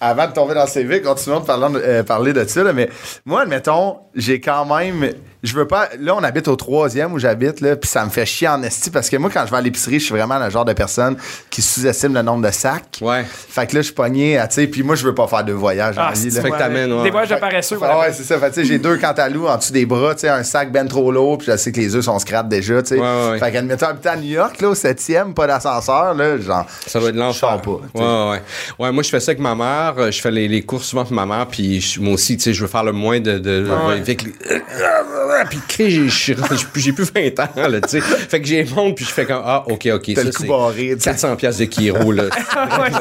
avant 0.00 0.26
de 0.26 0.32
tomber 0.32 0.54
dans 0.54 0.64
le 0.64 0.68
CV, 0.70 1.02
continuons 1.02 1.40
de 1.40 1.46
parler, 1.46 1.78
euh, 1.82 2.02
parler 2.02 2.32
de 2.32 2.44
ça, 2.44 2.62
là, 2.62 2.72
mais 2.72 2.88
moi, 3.24 3.42
admettons, 3.42 3.96
j'ai 4.14 4.40
quand 4.40 4.64
même. 4.64 5.10
Je 5.42 5.54
veux 5.54 5.66
pas. 5.66 5.88
Là, 5.98 6.14
on 6.16 6.22
habite 6.22 6.48
au 6.48 6.56
troisième 6.56 7.14
où 7.14 7.18
j'habite, 7.18 7.62
là, 7.62 7.74
puis 7.74 7.88
ça 7.88 8.04
me 8.04 8.10
fait 8.10 8.26
chier 8.26 8.46
en 8.48 8.62
esti 8.62 8.90
parce 8.90 9.08
que 9.08 9.16
moi, 9.16 9.30
quand 9.32 9.42
je 9.46 9.50
vais 9.50 9.56
à 9.56 9.60
l'épicerie, 9.62 9.98
je 9.98 10.04
suis 10.04 10.14
vraiment 10.14 10.38
le 10.38 10.50
genre 10.50 10.66
de 10.66 10.74
personne 10.74 11.16
qui 11.48 11.62
sous-estime 11.62 12.12
le 12.12 12.20
nombre 12.20 12.46
de 12.46 12.52
sacs. 12.52 12.98
Ouais. 13.00 13.24
Fait 13.24 13.66
que 13.66 13.74
là, 13.76 13.80
je 13.80 13.86
suis 13.86 13.94
pogné, 13.94 14.36
à, 14.38 14.46
tu 14.48 14.56
sais, 14.56 14.66
puis 14.66 14.82
moi, 14.82 14.96
je 14.96 15.04
veux 15.06 15.14
pas 15.14 15.26
faire 15.28 15.42
de 15.42 15.54
voyage 15.54 15.96
en 15.96 16.02
Ah, 16.08 16.12
vie, 16.12 16.30
c'est 16.30 16.36
là. 16.36 16.42
Fait 16.42 16.50
que 16.50 16.58
t'amènes, 16.58 16.92
ouais. 16.92 17.04
Des 17.04 17.10
voyages 17.10 17.30
de 17.30 17.36
paresseux. 17.36 17.78
Ah 17.82 18.00
ouais, 18.00 18.12
c'est 18.12 18.24
ça. 18.24 18.38
Fait 18.38 18.50
que, 18.50 18.54
tu 18.54 18.60
sais, 18.60 18.66
j'ai 18.66 18.78
deux 18.78 18.98
cantalous 18.98 19.46
en 19.46 19.56
dessous 19.56 19.72
des 19.72 19.86
bras, 19.86 20.14
tu 20.14 20.20
sais, 20.20 20.28
un 20.28 20.42
sac 20.42 20.70
ben 20.70 20.86
trop 20.86 21.10
lourd, 21.10 21.38
puis 21.38 21.46
je 21.50 21.56
sais 21.56 21.72
que 21.72 21.80
les 21.80 21.96
œufs 21.96 22.04
sont 22.04 22.18
scrap 22.18 22.46
déjà, 22.46 22.82
tu 22.82 22.88
sais. 22.90 22.94
Ouais, 22.96 23.00
ouais, 23.00 23.30
ouais. 23.30 23.38
Fait 23.38 23.50
qu'admettons, 23.50 23.86
habitant 23.86 24.10
à 24.10 24.16
New 24.20 24.28
York, 24.30 24.60
là, 24.60 24.68
au 24.68 24.74
septième, 24.74 25.34
pas 25.34 25.46
d'ascenseur, 25.46 26.14
là, 26.14 26.38
genre. 26.38 26.66
Ça 26.86 26.98
doit 27.00 27.08
être 27.10 27.14
Je 27.16 27.20
l'enfer. 27.20 27.60
pas. 27.62 27.78
tu 27.92 27.98
sais. 27.98 28.04
Ouais, 28.04 28.30
ouais. 28.30 28.42
Ouais, 28.78 28.92
moi, 28.92 29.02
je 29.02 29.08
fais 29.08 29.20
ça 29.20 29.30
avec 29.30 29.40
ma 29.40 29.54
mère. 29.54 29.94
Euh, 29.98 30.10
Je 30.10 30.20
fais 30.20 30.30
les, 30.30 30.48
les 30.48 30.62
courses 30.62 30.86
souvent 30.86 31.04
pour 31.04 31.14
ma 31.14 31.26
mère. 31.26 31.46
Puis 31.46 31.80
je- 31.80 32.00
moi 32.00 32.14
aussi, 32.14 32.36
tu 32.36 32.44
sais, 32.44 32.52
je 32.52 32.62
veux 32.62 32.68
faire 32.68 32.84
le 32.84 32.92
moins 32.92 33.20
de. 33.20 33.38
de 33.38 33.66
ouais. 33.88 34.02
fait 34.04 34.16
que 34.16 34.24
puis 35.68 35.90
j'ai- 35.90 36.08
j'ai 36.08 36.36
j'ai 36.76 36.92
plus 36.92 37.10
20 37.14 37.38
ans, 37.40 37.68
là, 37.68 37.80
tu 37.80 37.88
sais. 37.88 38.00
Fait 38.00 38.40
que 38.40 38.46
j'ai 38.46 38.64
monte, 38.64 38.96
puis 38.96 39.04
je 39.04 39.10
fais 39.12 39.24
comme, 39.24 39.42
ah, 39.44 39.64
OK, 39.66 39.88
OK. 39.92 40.02
T'as 40.14 40.22
ça, 40.22 40.24
le 40.24 40.30
coup 40.32 40.42
c'est 40.42 40.48
barré, 40.48 40.88
tu 40.94 41.00
sais. 41.00 41.10
400 41.10 41.36
piastres 41.36 41.60
de 41.60 41.64
Kiro, 41.66 42.12
là. 42.12 42.24
ouais, 42.24 42.30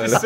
c'est 0.05 0.09
ça. 0.09 0.19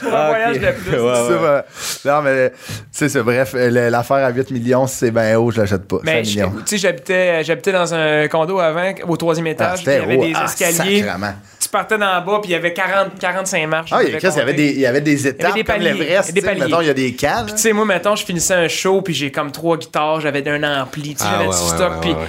Pour 0.00 0.08
un 0.08 0.12
Ah, 0.12 0.28
voyage 0.28 0.58
de 0.60 0.72
plus. 0.72 1.00
Ouais, 1.00 1.60
C'est 1.78 2.08
non, 2.08 2.22
mais 2.22 2.52
c'est 2.92 3.08
ça. 3.08 3.22
Bref, 3.22 3.52
le- 3.54 3.88
l'affaire 3.88 4.16
à 4.24 4.30
8 4.30 4.50
millions, 4.50 4.86
c'est 4.86 5.10
bien 5.10 5.38
haut, 5.38 5.50
je 5.50 5.60
l'achète 5.60 5.86
pas. 5.86 5.98
Mais 6.02 6.24
5 6.24 6.24
je- 6.24 6.30
millions. 6.38 6.52
tu 6.58 6.62
sais, 6.66 6.78
j'habitais, 6.78 7.44
j'habitais 7.44 7.72
dans 7.72 7.94
un 7.94 8.28
condo 8.28 8.58
avant, 8.58 8.92
au 9.08 9.16
troisième 9.16 9.46
Ah, 9.46 9.50
étage. 9.50 9.82
il 9.82 9.92
y 9.92 9.94
avait 9.94 10.16
haut. 10.16 10.24
des 10.24 10.25
Ah, 10.34 10.44
escaliers. 10.46 11.02
sacrément. 11.02 11.34
Partais 11.76 11.98
d'en 11.98 12.20
bas, 12.20 12.38
puis 12.42 12.50
il 12.50 12.52
y 12.52 12.54
avait 12.54 12.72
40, 12.72 13.18
45 13.18 13.66
marches. 13.66 13.90
Ah, 13.92 14.02
il 14.02 14.10
y, 14.10 14.14
a- 14.14 14.18
devais 14.18 14.28
il 14.32 14.36
y 14.36 14.40
avait 14.40 14.54
des, 14.54 14.70
il 14.70 14.80
y 14.80 14.86
avait 14.86 15.00
des 15.00 15.26
étapes 15.26 15.54
des 15.54 15.62
comme 15.64 15.76
paliers, 15.76 15.92
l'Everest. 15.92 16.32
des 16.32 16.40
paliers. 16.42 16.60
Mettons, 16.64 16.80
il 16.80 16.86
y 16.86 16.90
a 16.90 16.94
des 16.94 17.12
camps. 17.14 17.44
là. 17.46 17.52
Tu 17.52 17.58
sais, 17.58 17.72
moi, 17.72 17.84
mettons, 17.84 18.16
je 18.16 18.24
finissais 18.24 18.54
un 18.54 18.68
show, 18.68 19.02
puis 19.02 19.14
j'ai 19.14 19.30
comme 19.30 19.52
trois 19.52 19.76
guitares, 19.76 20.20
j'avais 20.20 20.46
un 20.48 20.62
ampli, 20.82 21.14
tu 21.14 21.22
sais, 21.22 21.24
Ah, 21.28 21.32
j'avais 21.32 21.48
ouais, 21.48 21.54
du 21.54 21.60
ouais, 21.62 21.68
stock, 21.68 21.92
ouais, 21.92 22.00
puis 22.00 22.10
ouais, 22.10 22.16
ouais. 22.16 22.26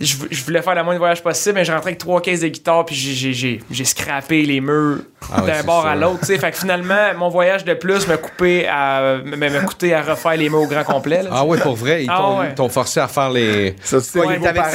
je, 0.00 0.16
je 0.30 0.44
voulais 0.44 0.62
faire 0.62 0.74
le 0.74 0.84
moins 0.84 0.94
de 0.94 0.98
voyage 0.98 1.22
possible, 1.22 1.54
mais 1.56 1.64
je 1.64 1.72
rentrais 1.72 1.90
avec 1.90 1.98
trois 1.98 2.20
caisses 2.20 2.40
de 2.40 2.48
guitare, 2.48 2.84
puis 2.84 2.94
j'ai- 2.94 3.14
j'ai- 3.14 3.32
j'ai 3.32 3.60
j'ai 3.70 3.84
scrappé 3.84 4.42
les 4.42 4.60
murs 4.60 4.98
Ah 5.34 5.40
d'un 5.40 5.62
bord 5.62 5.86
à 5.86 5.94
l'autre, 5.96 6.20
tu 6.20 6.26
sais. 6.26 6.38
Fait 6.38 6.50
que 6.50 6.56
finalement, 6.58 7.14
mon 7.16 7.28
voyage 7.30 7.64
de 7.64 7.74
plus 7.74 8.06
m'a 8.06 8.16
coupé 8.18 8.66
à, 8.68 9.16
m'a 9.24 9.48
m'a 9.48 9.60
coûté 9.60 9.94
à 9.94 10.02
refaire 10.02 10.36
les 10.36 10.48
murs 10.50 10.60
au 10.62 10.66
grand 10.66 10.84
complet, 10.84 11.22
là, 11.22 11.30
Ah 11.32 11.44
ouais, 11.44 11.58
pour 11.58 11.74
vrai, 11.76 12.04
ils 12.04 12.10
Ah 12.10 12.16
t'ont 12.18 12.38
ouais. 12.40 12.46
ils 12.50 12.54
t'ont 12.54 12.68
forcé 12.68 13.00
à 13.00 13.08
faire 13.08 13.30
les. 13.30 13.74
Ça, 13.82 14.00
c'est 14.00 14.20
les 14.20 14.38
beaux-parents. 14.38 14.68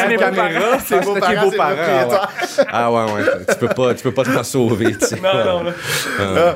C'est 0.85 0.95
Ah, 0.95 1.01
beaux 1.01 1.51
parents, 1.51 2.09
ah. 2.11 2.29
Ah 2.71 2.91
ouais, 2.91 3.03
ouais. 3.11 3.21
Tu 3.49 3.55
peux 3.57 3.67
pas, 3.67 3.93
tu 4.09 4.15
peux 4.15 4.23
pas 4.23 4.33
t'en 4.33 4.43
sauver, 4.43 4.97
tu 4.97 5.05
sais. 5.05 5.19
Non, 5.19 5.45
non, 5.45 5.63
là. 5.63 5.73
Ah. 6.19 6.55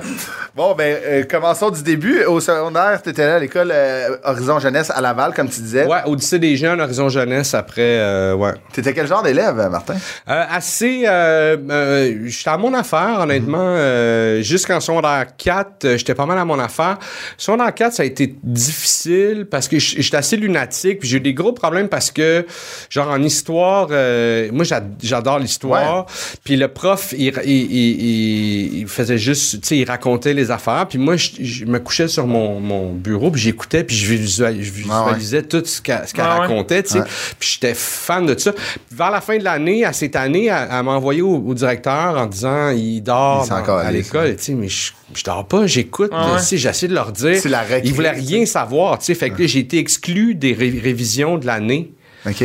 Bon, 0.55 0.75
ben, 0.75 0.98
euh, 1.03 1.24
commençons 1.24 1.72
du 1.72 1.81
début. 1.81 2.25
Au 2.25 2.39
secondaire, 2.39 3.01
tu 3.01 3.10
étais 3.10 3.25
là 3.25 3.38
à 3.38 3.39
l'école 3.39 3.72
euh, 3.74 4.17
Horizon 4.24 4.60
Jeunesse 4.60 4.91
à 4.93 5.01
Laval, 5.01 5.33
comme 5.33 5.50
tu 5.50 5.60
disais. 5.62 5.88
Ouais, 5.88 5.98
Odyssée 6.05 6.38
des 6.38 6.55
jeunes, 6.57 6.79
Horizon 6.79 7.10
Jeunesse, 7.10 7.55
après, 7.55 7.81
euh, 7.81 8.36
ouais. 8.36 8.51
Tu 8.72 8.81
étais 8.81 8.93
quel 8.93 9.07
genre 9.07 9.24
d'élève, 9.24 9.55
Martin? 9.72 9.95
Euh, 10.29 10.43
assez. 10.51 11.05
Euh, 11.07 11.57
euh, 11.72 12.19
j'étais 12.25 12.51
à 12.51 12.57
mon 12.57 12.72
affaire, 12.75 13.22
honnêtement. 13.22 13.57
Euh, 13.63 14.43
Jusqu'en 14.43 14.79
secondaire 14.79 15.25
4, 15.36 15.86
euh, 15.86 15.98
j'étais 15.98 16.13
pas 16.13 16.27
mal 16.27 16.38
à 16.38 16.45
mon 16.45 16.60
affaire. 16.60 17.00
Secondaire 17.36 17.74
4, 17.74 17.93
ça 17.93 18.03
a 18.03 18.05
été 18.05 18.36
difficile 18.43 19.48
parce 19.50 19.67
que 19.67 19.79
j'étais 19.79 20.17
assez 20.17 20.38
lunatique. 20.38 21.00
Puis 21.00 21.10
j'ai 21.10 21.17
eu 21.17 21.22
des 21.22 21.33
gros 21.33 21.53
problèmes 21.53 21.89
parce 21.89 22.12
que, 22.12 22.45
genre, 22.91 23.10
en 23.10 23.24
histoire, 23.24 23.88
euh, 23.89 24.50
moi, 24.51 24.65
j'a- 24.65 24.83
j'adore 25.01 25.39
l'histoire. 25.39 26.05
Puis 26.43 26.57
le 26.57 26.67
prof, 26.67 27.12
il, 27.17 27.33
il- 27.43 27.72
il- 27.72 28.77
il 28.81 28.88
faisait 28.88 29.17
juste, 29.17 29.62
tu 29.62 29.67
sais, 29.69 29.77
il 29.77 29.86
racontait 29.89 30.33
les 30.36 30.42
affaires. 30.51 30.88
Puis 30.88 30.97
moi, 30.97 31.15
je, 31.15 31.29
je 31.41 31.65
me 31.65 31.79
couchais 31.79 32.07
sur 32.07 32.27
mon, 32.27 32.59
mon 32.59 32.91
bureau, 32.93 33.31
puis 33.31 33.41
j'écoutais, 33.41 33.83
puis 33.83 33.95
je 33.95 34.05
je 34.15 34.43
Ah 34.43 34.51
ouais. 34.51 34.62
visualisais 35.15 35.43
tout 35.43 35.63
ce 35.65 35.81
qu'elle 35.81 36.01
Ah 36.17 36.33
ouais. 36.35 36.39
racontait, 36.41 36.83
tu 36.83 36.89
sais. 36.93 37.00
Ouais. 37.00 37.05
Puis 37.39 37.50
j'étais 37.53 37.73
fan 37.73 38.25
de 38.25 38.38
ça. 38.38 38.53
Vers 38.91 39.12
la 39.12 39.21
fin 39.21 39.38
de 39.38 39.43
l'année, 39.43 39.85
à 39.85 39.93
cette 39.93 40.15
année, 40.15 40.45
elle, 40.45 40.67
elle 40.71 40.83
m'a 40.83 40.91
envoyé 40.91 41.21
au, 41.21 41.35
au 41.38 41.53
directeur 41.53 42.17
en 42.17 42.25
disant 42.25 42.69
il 42.69 43.01
dort 43.01 43.43
Il 43.45 43.50
dans- 43.50 43.77
à 43.77 43.91
l'école. 43.91 44.35
Tu 44.35 44.43
sais, 44.43 44.53
mais 44.53 44.67
je, 44.69 44.91
je 45.13 45.23
dors 45.23 45.47
pas, 45.47 45.67
j'écoute. 45.67 46.12
Ah 46.13 46.38
sais, 46.39 46.57
J'essaie 46.57 46.88
de 46.88 46.93
leur 46.93 47.12
dire. 47.12 47.39
La 47.45 47.62
récré, 47.62 47.81
Ils 47.85 47.93
voulaient 47.93 48.12
rien 48.12 48.45
savoir. 48.45 49.00
tu 49.00 49.05
sais. 49.05 49.15
Fait 49.15 49.29
que 49.29 49.45
j'ai 49.47 49.59
été 49.59 49.77
exclu 49.77 50.35
des 50.35 50.53
ré- 50.53 50.79
révisions 50.83 51.38
de 51.38 51.45
l'année. 51.45 51.93
OK. 52.25 52.43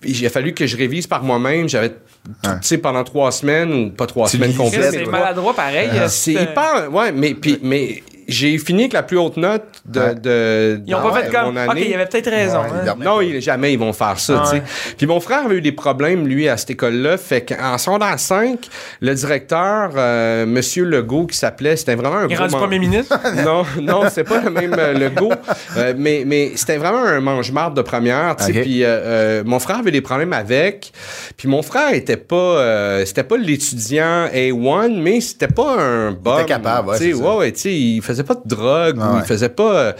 Puis 0.00 0.12
Il 0.12 0.26
a 0.26 0.30
fallu 0.30 0.54
que 0.54 0.66
je 0.66 0.76
révise 0.76 1.06
par 1.06 1.22
moi-même. 1.22 1.68
J'avais, 1.68 1.88
tout, 1.90 1.96
tu 2.42 2.48
sais, 2.62 2.78
pendant 2.78 3.04
trois 3.04 3.32
semaines, 3.32 3.72
ou 3.72 3.90
pas 3.90 4.06
trois 4.06 4.28
Tu 4.28 4.36
semaines 4.36 4.54
complètes. 4.54 4.92
C'est 4.92 5.06
maladroit 5.06 5.54
pareil. 5.54 5.88
euh, 5.92 6.08
C'est 6.08 6.32
hyper. 6.34 6.88
Ouais, 6.92 7.10
mais, 7.12 7.34
puis, 7.34 7.58
mais 7.62 8.02
j'ai 8.28 8.56
fini 8.58 8.82
avec 8.82 8.92
la 8.92 9.02
plus 9.02 9.16
haute 9.18 9.36
note 9.36 9.62
de, 9.86 10.00
Ouais. 10.00 10.14
de, 10.14 10.80
Ils 10.86 10.94
ont 10.94 11.02
pas 11.02 11.22
fait 11.22 11.30
comme. 11.32 11.56
Ok, 11.56 11.72
il 11.76 11.88
y 11.90 11.94
avait 11.94 12.06
peut-être 12.06 12.30
raison. 12.30 12.60
Ouais, 12.60 12.68
hein. 12.86 12.94
il 12.98 13.04
Non, 13.04 13.20
il- 13.20 13.40
jamais 13.40 13.72
ils 13.72 13.78
vont 13.78 13.92
faire 13.92 14.18
ça, 14.18 14.42
tu 14.44 14.56
sais. 14.56 14.62
Puis 14.96 15.06
mon 15.06 15.18
frère 15.20 15.44
avait 15.46 15.56
eu 15.56 15.60
des 15.60 15.72
problèmes, 15.72 16.26
lui, 16.26 16.48
à 16.48 16.56
cette 16.56 16.70
école-là. 16.70 17.16
Fait 17.16 17.42
qu'en 17.44 17.78
secondaire 17.78 18.18
5, 18.18 18.58
le 19.00 19.14
directeur, 19.14 19.90
euh, 19.96 20.44
Monsieur 20.46 20.84
Legault, 20.84 21.26
qui 21.26 21.36
s'appelait, 21.36 21.76
c'était 21.76 21.94
vraiment 21.94 22.18
un 22.18 22.26
Il 22.28 22.32
est 22.32 22.36
gros 22.36 22.46
premier 22.48 22.78
ministre? 22.78 23.18
non, 23.44 23.64
non, 23.80 24.02
c'est 24.10 24.24
pas 24.24 24.40
le 24.42 24.50
même 24.50 24.74
euh, 24.78 24.92
Legault. 24.92 25.32
Euh, 25.76 25.94
mais 25.96 26.24
mais 26.26 26.52
c'était 26.56 26.76
vraiment 26.76 27.02
un 27.04 27.20
mange-marde 27.20 27.76
de 27.76 27.82
première, 27.82 28.36
tu 28.36 28.44
sais. 28.44 28.50
Ok. 28.52 28.60
Puis 28.62 28.84
euh, 28.84 28.88
euh, 28.88 29.42
mon 29.46 29.58
frère 29.58 29.78
avait 29.78 29.90
des 29.90 30.00
problèmes 30.02 30.32
avec. 30.32 30.92
Puis 31.36 31.48
mon 31.48 31.62
frère 31.62 31.92
était 31.94 32.16
pas... 32.16 32.36
euh, 32.36 33.04
c'était 33.06 33.24
pas 33.24 33.36
l'étudiant 33.36 34.26
A1, 34.34 35.00
mais 35.00 35.20
c'était 35.20 35.46
pas 35.48 35.76
un 35.80 36.12
bon... 36.12 36.44
capable, 36.44 36.88
ouais, 36.90 36.98
tu 36.98 37.12
sais, 37.12 37.14
ouais, 37.14 37.52
tu 37.52 37.60
sais, 37.60 37.74
il 37.74 38.02
faisait 38.02 38.17
pas 38.24 38.34
de 38.34 38.42
drogue, 38.44 38.98
Ah 39.00 39.14
ou 39.14 39.18
il 39.18 39.24
faisait 39.24 39.48
pas... 39.48 39.72
euh, 39.74 39.92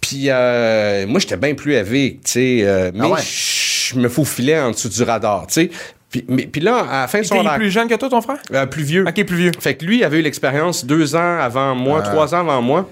puis 0.00 0.26
euh, 0.28 1.06
moi, 1.06 1.18
j'étais 1.18 1.36
bien 1.36 1.54
plus 1.54 1.72
élevé, 1.72 2.20
tu 2.24 2.30
sais. 2.32 2.58
euh, 2.62 2.90
mais 2.94 3.00
Ah 3.04 3.08
ouais. 3.08 3.20
je 3.22 3.98
me 3.98 4.08
faufilais 4.08 4.58
en 4.60 4.70
dessous 4.70 4.88
du 4.90 5.02
radar, 5.02 5.46
tu 5.46 5.54
sais. 5.54 5.70
Puis, 6.10 6.24
mais- 6.28 6.46
puis 6.46 6.60
là, 6.60 6.86
à 6.90 7.00
la 7.02 7.08
fin 7.08 7.18
de 7.20 7.24
Il 7.24 7.28
son 7.28 7.40
était 7.42 7.54
plus 7.56 7.70
jeune 7.70 7.88
que 7.88 7.94
toi, 7.94 8.08
ton 8.10 8.20
frère? 8.20 8.38
euh, 8.52 8.66
plus 8.66 8.82
vieux. 8.84 9.04
Ok, 9.08 9.24
plus 9.24 9.36
vieux. 9.36 9.52
Fait 9.58 9.74
que 9.74 9.84
lui, 9.84 9.98
il 9.98 10.04
avait 10.04 10.18
eu 10.18 10.22
l'expérience 10.22 10.84
deux 10.84 11.16
ans 11.16 11.38
avant 11.40 11.74
moi, 11.74 12.02
Ah. 12.04 12.08
trois 12.08 12.34
ans 12.34 12.40
avant 12.40 12.60
moi. 12.62 12.88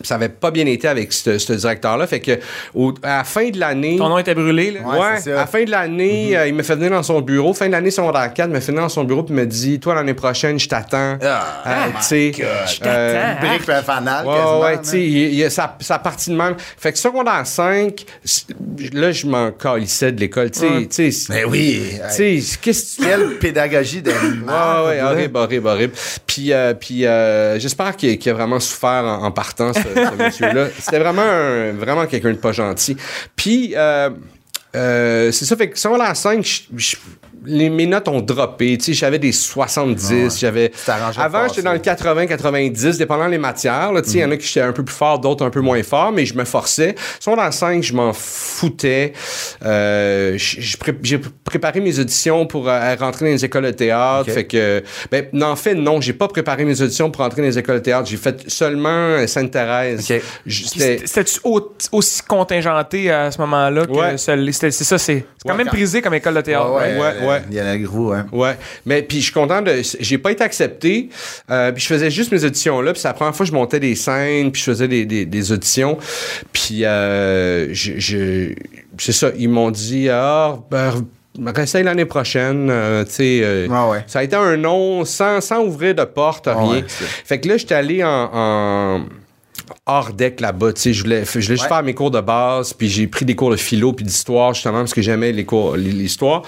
Ça 0.00 0.14
avait 0.16 0.30
pas 0.30 0.50
bien 0.50 0.66
été 0.66 0.88
avec 0.88 1.12
ce, 1.12 1.38
ce 1.38 1.52
directeur-là. 1.52 2.06
Fait 2.06 2.18
que 2.20 2.38
au- 2.74 2.94
à 3.02 3.18
la 3.18 3.24
fin 3.24 3.50
de 3.50 3.58
l'année. 3.60 3.96
Ton 3.98 4.08
nom 4.08 4.18
était 4.18 4.34
brûlé, 4.34 4.72
là. 4.72 4.80
Ouais, 4.80 5.20
ça. 5.20 5.30
à 5.30 5.34
la 5.34 5.46
fin 5.46 5.62
de 5.62 5.70
l'année, 5.70 6.36
euh, 6.36 6.48
il 6.48 6.54
me 6.54 6.62
fait 6.62 6.74
venir 6.74 6.90
dans 6.90 7.02
son 7.02 7.20
bureau. 7.20 7.52
Fin 7.54 7.66
de 7.66 7.72
l'année 7.72 7.90
secondaire 7.90 8.32
4, 8.32 8.48
il 8.48 8.54
me 8.54 8.58
fait 8.60 8.72
venir 8.72 8.82
dans 8.82 8.88
son 8.88 9.04
bureau 9.04 9.22
puis 9.22 9.34
me 9.34 9.46
dit 9.46 9.78
Toi, 9.78 9.94
l'année 9.94 10.14
prochaine, 10.14 10.58
je 10.58 10.68
t'attends. 10.68 11.18
Ah, 11.22 11.44
Euh, 11.66 11.72
tu 11.98 12.02
sais, 12.04 12.32
Je 12.32 12.78
t'attends. 12.78 12.90
euh, 12.90 13.22
hein? 13.22 13.36
Brique 13.46 13.62
puis 13.62 13.72
un 13.72 13.82
fanal, 13.82 14.26
Ouais, 14.26 14.32
ouais, 14.32 14.74
hein. 14.74 14.80
tu 14.82 14.88
sais, 14.88 15.00
il 15.02 15.34
y 15.34 15.44
a 15.44 15.50
sa, 15.50 15.76
sa 15.80 15.98
partie 15.98 16.30
de 16.30 16.36
même. 16.36 16.54
Fait 16.78 16.92
que 16.92 16.98
secondaire 16.98 17.46
5, 17.46 18.04
c- 18.24 18.44
là, 18.94 19.12
je 19.12 19.26
m'en 19.26 19.50
calissais 19.52 20.10
de 20.10 20.20
l'école. 20.20 20.50
Tu 20.50 20.60
sais, 20.60 20.88
tu 20.90 21.12
sais, 21.12 21.32
Ben 21.32 21.44
oui. 21.48 21.92
tu 22.16 22.40
sais, 22.40 22.58
qu'est-ce 22.60 22.96
que 22.96 23.02
tu 23.02 23.08
Quelle 23.08 23.38
pédagogie 23.38 24.02
de 24.02 24.10
Ouais, 24.10 24.86
ouais, 24.86 25.00
horrible, 25.02 25.36
horrible, 25.36 25.68
horrible. 25.68 25.92
Puis, 26.26 26.52
euh, 26.52 26.74
puis 26.74 27.06
euh, 27.06 27.58
j'espère 27.58 27.94
qu'il 27.96 28.18
a 28.28 28.32
vraiment 28.34 28.58
souffert 28.58 29.04
en, 29.04 29.24
en 29.24 29.30
partant, 29.30 29.72
ce, 29.82 29.94
ce 29.94 30.22
monsieur-là. 30.22 30.68
C'était 30.78 30.98
vraiment, 30.98 31.72
vraiment 31.74 32.06
quelqu'un 32.06 32.30
de 32.30 32.36
pas 32.36 32.52
gentil. 32.52 32.96
Puis, 33.36 33.74
euh, 33.76 34.10
euh, 34.74 35.30
c'est 35.32 35.44
ça, 35.44 35.56
fait 35.56 35.70
que 35.70 35.78
secondaire 35.78 36.16
5, 36.16 36.44
je- 36.44 36.60
je- 36.76 36.96
les, 37.44 37.68
mes 37.70 37.86
notes 37.86 38.06
ont 38.06 38.20
droppé. 38.20 38.78
Tu 38.78 38.84
sais, 38.84 38.92
j'avais 38.94 39.18
des 39.18 39.32
70, 39.32 40.38
j'avais... 40.38 40.68
t'es 40.68 40.92
arrangé 40.92 41.20
à 41.20 41.24
Avant, 41.24 41.48
j'étais 41.48 41.62
dans 41.62 41.72
le 41.72 41.80
80-90, 41.80 42.98
dépendant 42.98 43.26
les 43.26 43.36
matières. 43.38 43.92
là. 43.92 44.00
Tu 44.00 44.10
sais, 44.10 44.18
il 44.18 44.20
y 44.20 44.24
en 44.24 44.30
a 44.30 44.36
qui 44.36 44.46
j'étais 44.46 44.60
un 44.60 44.70
peu 44.72 44.84
plus 44.84 44.94
fort, 44.94 45.18
d'autres 45.18 45.44
un 45.44 45.50
peu 45.50 45.60
moins 45.60 45.82
fort, 45.82 46.12
mais 46.12 46.24
je 46.24 46.34
me 46.34 46.44
forçais. 46.44 46.94
Secondaire 47.18 47.52
5, 47.52 47.82
je 47.82 47.94
m'en 47.94 48.12
foutais. 48.12 49.12
Euh, 49.64 50.34
j'ai 50.36 50.76
pré- 50.76 50.94
j'ai 51.02 51.18
préparé 51.18 51.80
mes 51.80 51.98
auditions 51.98 52.46
pour 52.46 52.68
euh, 52.68 52.94
rentrer 52.94 53.24
dans 53.26 53.32
les 53.32 53.44
écoles 53.44 53.64
de 53.64 53.70
théâtre. 53.72 54.30
Fait 54.30 54.44
que, 54.46 54.82
ben, 55.10 55.26
non, 55.32 55.48
en 55.48 55.56
fait, 55.56 55.74
non, 55.74 56.00
j'ai 56.00 56.12
pas 56.12 56.28
préparé 56.28 56.64
mes 56.64 56.80
auditions 56.80 57.10
pour 57.10 57.22
rentrer 57.24 57.42
dans 57.42 57.48
les 57.48 57.58
écoles 57.58 57.76
de 57.78 57.82
théâtre. 57.82 58.08
J'ai 58.08 58.16
fait 58.18 58.48
seulement 58.48 59.26
Sainte-Thérèse. 59.26 60.08
Ok. 60.10 60.22
J- 60.46 60.62
Puis 60.62 60.68
C'était, 60.78 61.06
C'était-tu 61.06 61.40
aussi 61.90 62.22
contingenté 62.22 63.10
à 63.10 63.30
ce 63.32 63.38
moment-là 63.40 63.86
que 63.86 63.90
Ouais. 63.90 64.16
C'est 64.70 64.84
ça, 64.84 64.98
c'est 64.98 65.12
c'est 65.16 65.24
quand 65.44 65.50
Ouais, 65.52 65.56
même 65.58 65.66
quand- 65.66 65.72
prisé 65.76 66.00
comme 66.02 66.14
école 66.14 66.34
de 66.34 66.40
théâtre. 66.42 66.70
Ouais, 66.72 66.94
ouais, 66.94 66.98
Ouais, 66.98 67.26
ouais. 67.28 67.42
Il 67.50 67.56
y 67.56 67.60
en 67.60 67.66
a 67.66 67.76
gros, 67.78 68.12
hein. 68.12 68.26
Ouais, 68.32 68.56
mais 68.86 69.02
puis 69.02 69.18
je 69.18 69.24
suis 69.24 69.32
content 69.32 69.60
de. 69.62 69.82
J'ai 70.00 70.18
pas 70.18 70.30
été 70.32 70.44
accepté. 70.44 71.08
Euh, 71.50 71.72
puis 71.72 71.82
je 71.82 71.86
faisais 71.88 72.10
juste 72.10 72.30
mes 72.32 72.44
auditions 72.44 72.80
là. 72.80 72.92
Puis 72.92 73.00
c'est 73.02 73.08
la 73.08 73.14
première 73.14 73.34
fois 73.34 73.44
que 73.44 73.50
je 73.50 73.54
montais 73.56 73.80
des 73.80 73.94
scènes. 73.94 74.52
Puis 74.52 74.60
je 74.60 74.70
faisais 74.70 74.88
des, 74.88 75.04
des, 75.06 75.26
des 75.26 75.52
auditions. 75.52 75.98
Puis 76.52 76.84
euh, 76.84 77.72
je, 77.72 77.92
je- 77.98 78.54
c'est 78.98 79.12
ça. 79.12 79.30
Ils 79.36 79.48
m'ont 79.48 79.70
dit 79.70 80.08
ah 80.10 80.58
ben 80.70 80.92
réessaye 81.46 81.82
l'année 81.82 82.04
prochaine. 82.04 82.68
euh, 82.70 83.04
tu 83.04 83.10
sais. 83.12 83.40
euh, 83.42 83.66
Ouais, 83.68 83.90
ouais. 83.92 84.04
Ça 84.06 84.18
a 84.18 84.22
été 84.22 84.36
un 84.36 84.56
non 84.58 85.04
sans, 85.06 85.40
sans 85.40 85.60
ouvrir 85.64 85.94
de 85.94 86.04
porte, 86.04 86.46
rien. 86.46 86.70
ouais, 86.70 86.84
c'est- 86.86 87.04
fait 87.06 87.40
que 87.40 87.48
là, 87.48 87.56
j'étais 87.56 87.74
allé 87.74 88.04
en, 88.04 88.30
en, 88.32 89.00
hors 89.86 90.12
deck 90.12 90.40
là-bas. 90.40 90.72
Tu 90.72 90.80
sais, 90.80 90.92
je 90.92 91.02
voulais, 91.02 91.24
je 91.24 91.30
voulais 91.32 91.42
juste 91.42 91.66
faire 91.66 91.82
mes 91.82 91.94
cours 91.94 92.10
de 92.10 92.20
base, 92.20 92.72
puis 92.72 92.88
j'ai 92.88 93.06
pris 93.06 93.24
des 93.24 93.34
cours 93.34 93.50
de 93.50 93.56
philo 93.56 93.92
puis 93.92 94.04
d'histoire, 94.04 94.54
justement, 94.54 94.78
parce 94.78 94.94
que 94.94 95.02
j'aimais 95.02 95.32
les 95.32 95.44
cours, 95.44 95.76
l'histoire. 95.76 96.42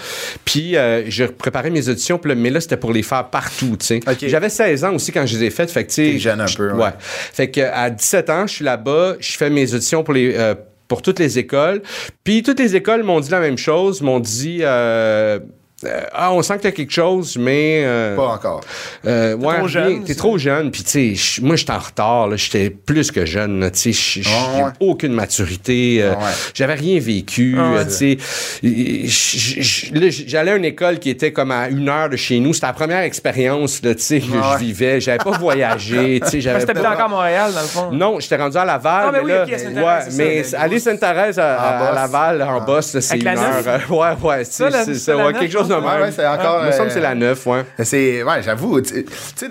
Puis 0.45 0.77
euh, 0.77 1.03
j'ai 1.09 1.27
préparé 1.29 1.71
mes 1.71 1.89
auditions, 1.89 2.19
puis 2.19 2.29
là, 2.29 2.35
mais 2.37 2.51
là, 2.51 2.61
c'était 2.61 2.77
pour 2.77 2.93
les 2.93 3.03
faire 3.03 3.29
partout, 3.31 3.77
tu 3.79 3.87
sais. 3.87 4.01
J'avais 4.23 4.49
16 4.49 4.85
ans 4.85 4.95
aussi 4.95 5.11
quand 5.11 5.27
je 5.27 5.37
les 5.39 5.47
ai 5.47 5.51
faites, 5.51 5.71
fait 5.71 5.85
que, 5.85 5.89
tu 5.89 5.95
sais... 5.95 6.13
T'es 6.13 6.19
jeune 6.19 6.41
un 6.41 6.47
peu, 6.47 6.73
ouais. 6.73 6.85
ouais. 6.85 6.91
Fait 6.99 7.51
que 7.51 7.61
à 7.61 7.91
17 7.91 8.31
ans, 8.31 8.47
je 8.47 8.55
suis 8.55 8.65
là-bas, 8.65 9.17
je 9.19 9.37
fais 9.37 9.51
mes 9.51 9.75
auditions 9.75 10.05
pour 10.05 10.15
les... 10.15 10.35
euh, 10.37 10.55
pour 10.87 11.01
toutes 11.03 11.19
les 11.19 11.39
écoles. 11.39 11.83
Puis 12.23 12.43
toutes 12.43 12.61
les 12.61 12.77
écoles 12.77 13.03
m'ont 13.03 13.19
dit 13.19 13.31
la 13.31 13.41
même 13.41 13.59
chose, 13.59 14.01
m'ont 14.03 14.21
dit... 14.21 14.59
euh, 14.63 15.41
ah, 16.13 16.33
on 16.33 16.43
sent 16.43 16.57
que 16.59 16.63
t'as 16.63 16.71
quelque 16.73 16.93
chose, 16.93 17.37
mais... 17.39 17.83
euh, 17.85 18.17
Pas 18.17 18.27
encore. 18.29 18.61
euh, 19.07 19.35
ouais, 19.37 19.59
trop 19.59 19.69
jeune, 19.69 20.05
T'es 20.05 20.15
trop 20.15 20.39
jeune. 20.39 20.71
Puis, 20.71 20.83
tu 20.85 21.17
sais, 21.17 21.41
moi, 21.43 21.57
j'étais 21.57 21.73
en 21.73 21.79
retard. 21.79 22.29
là. 22.29 22.37
J'étais 22.37 22.71
plus 22.71 23.11
que 23.11 23.25
jeune. 23.27 23.71
Tu 23.73 23.93
sais, 23.93 24.21
Ouais, 24.21 24.25
j'ai 24.27 24.65
aucune 24.87 25.13
maturité. 25.13 25.99
euh, 26.03 26.11
Ouais. 26.15 26.21
J'avais 26.55 26.75
rien 26.75 26.99
vécu. 27.01 27.57
Ah 27.59 27.71
ouais. 27.73 27.79
euh, 27.79 27.85
tu 27.85 27.91
sais. 27.91 28.19
J'allais 30.27 30.53
à 30.53 30.57
une 30.57 30.65
école 30.65 30.99
qui 30.99 31.11
était 31.11 31.33
comme 31.33 31.51
à 31.51 31.69
une 31.69 31.89
heure 31.89 32.09
de 32.09 32.17
chez 32.17 32.39
nous. 32.41 32.53
C'était 32.55 32.67
la 32.67 32.73
première 32.73 33.01
expérience, 33.01 33.81
tu 33.81 33.95
sais, 33.99 34.21
que 34.21 34.27
je 34.27 34.59
vivais. 34.59 35.01
J'avais 35.01 35.19
pas 35.19 35.33
voyagé. 35.39 36.21
tu 36.25 36.31
sais, 36.31 36.41
j'avais 36.41 36.65
pas- 36.67 36.81
encore 36.93 37.01
à 37.07 37.09
Montréal, 37.09 37.53
dans 37.55 37.61
le 37.61 37.67
fond. 37.67 37.91
non, 37.93 38.21
j'étais 38.21 38.37
rendu 38.37 38.57
à 38.57 38.65
Laval. 38.65 39.05
Ah, 39.09 39.11
mais 39.13 39.21
oui, 39.21 39.31
là, 39.31 39.45
ok, 39.45 39.53
à 39.53 39.59
Sainte-Thérèse, 39.59 40.07
ouais, 40.09 40.13
mais 40.17 40.43
le 40.43 40.57
aller 40.59 40.79
Sainte-Thérèse 40.79 41.39
à. 41.39 41.93
Laval, 41.95 42.43
en 42.43 42.61
Bosse, 42.61 42.99
c'est 43.01 43.17
une 43.19 43.27
heure. 43.29 43.39
euh, 43.67 43.79
Ouais, 43.89 44.17
ouais, 44.23 44.45
c'est 44.45 44.71
quelque 45.39 45.53
chose 45.53 45.69
de 45.81 45.87
même. 45.87 46.01
Ouais, 46.03 46.13
c'est 46.13 46.27
encore. 46.27 46.61
Il 46.63 46.67
me 46.67 46.73
semble 46.73 46.85
que 46.87 46.91
euh, 46.91 46.95
c'est 46.95 47.01
la 47.01 47.15
9, 47.15 47.47
ouais. 47.47 47.65
C'est, 47.83 48.23
ouais, 48.23 48.43
j'avoue, 48.43 48.81
tu 48.81 49.05
sais, 49.37 49.49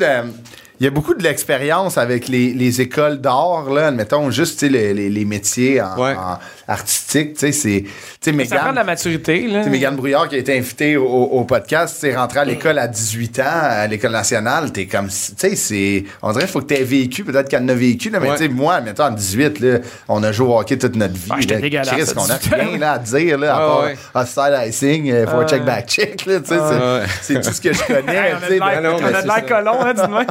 il 0.80 0.84
y 0.84 0.88
a 0.88 0.90
beaucoup 0.90 1.14
de 1.14 1.24
l'expérience 1.24 1.98
avec 1.98 2.28
les, 2.28 2.52
les 2.54 2.82
écoles 2.82 3.22
d'art, 3.22 3.70
là, 3.70 3.88
admettons, 3.88 4.30
juste, 4.32 4.62
les, 4.64 4.94
les, 4.94 5.10
les 5.10 5.26
métiers 5.26 5.80
en, 5.82 5.98
Ouais. 5.98 6.16
en 6.16 6.38
artistique, 6.68 7.34
tu 7.34 7.40
sais, 7.40 7.52
c'est, 7.52 7.84
tu 8.22 8.34
sais, 8.38 8.46
Ça 8.46 8.56
prend 8.58 8.72
de 8.72 8.76
la 8.76 8.84
Mégane, 8.84 8.86
maturité, 8.86 9.48
là. 9.48 9.60
tu 9.60 9.64
sais, 9.66 9.70
Mégane 9.70 9.96
Brouillard 9.96 10.30
qui 10.30 10.36
a 10.36 10.38
été 10.38 10.58
invitée 10.58 10.98
au, 10.98 11.06
au 11.06 11.44
podcast, 11.44 11.96
tu 12.00 12.08
sais, 12.10 12.16
rentrée 12.16 12.40
à 12.40 12.46
l'école 12.46 12.80
à 12.80 12.88
18 12.88 13.40
ans, 13.40 13.44
à 13.46 13.88
l'école 13.88 14.12
nationale, 14.12 14.72
t'es 14.72 14.86
comme, 14.86 15.08
tu 15.08 15.14
sais, 15.38 15.56
c'est, 15.56 16.04
on 16.22 16.32
dirait 16.32 16.44
qu'il 16.46 16.52
faut 16.52 16.62
que 16.62 16.66
t'aies 16.74 16.84
vécu, 16.84 17.24
peut-être 17.24 17.50
qu'elle 17.50 17.64
en 17.64 17.70
a 17.70 17.74
vécu, 17.74 18.10
là, 18.10 18.20
mais 18.20 18.30
Ouais. 18.30 18.38
tu 18.38 18.44
sais, 18.44 18.50
moi, 18.50 18.80
mettons, 18.82 19.04
en 19.04 19.12
18, 19.12 19.60
là, 19.60 19.78
on 20.08 20.24
a 20.24 20.32
joué 20.32 20.48
au 20.48 20.58
hockey 20.60 20.78
toute 20.78 20.96
notre 20.96 21.14
vie. 21.14 21.30
Ah, 21.32 21.36
j'étais 21.40 21.60
Chris, 21.60 21.78
à 21.78 21.84
qu'on 22.14 22.30
a 22.30 22.38
18 22.38 22.54
ans. 22.54 22.58
rien, 22.70 22.78
là, 22.78 22.92
à 22.94 23.00
dire, 23.00 23.38
là, 23.38 23.56
à 23.56 23.60
Ouais, 23.60 23.68
part 23.68 23.84
ouais. 23.84 23.98
hostile 24.22 24.70
icing, 24.70 25.12
euh, 25.12 25.28
faut 25.28 25.38
Ouais. 25.38 25.46
check 25.48 25.66
back 25.66 25.88
check, 25.88 26.26
là, 26.26 26.40
tu 26.40 26.48
sais, 26.48 26.56
c'est- 26.56 26.60
Ouais. 26.60 27.04
c'est 27.22 27.42
tout 27.42 27.54
ce 27.54 27.62
que 27.62 27.74
je 27.74 27.84
connais, 27.84 28.34
on 28.34 28.66
a 28.66 28.72
ben 28.72 28.82
non, 28.82 28.98
on 29.02 29.06
a 29.06 29.22
de 29.22 29.28
l'air 29.28 29.46
colon, 29.46 29.82
hein, 29.82 29.94
dis-moi. 29.94 30.24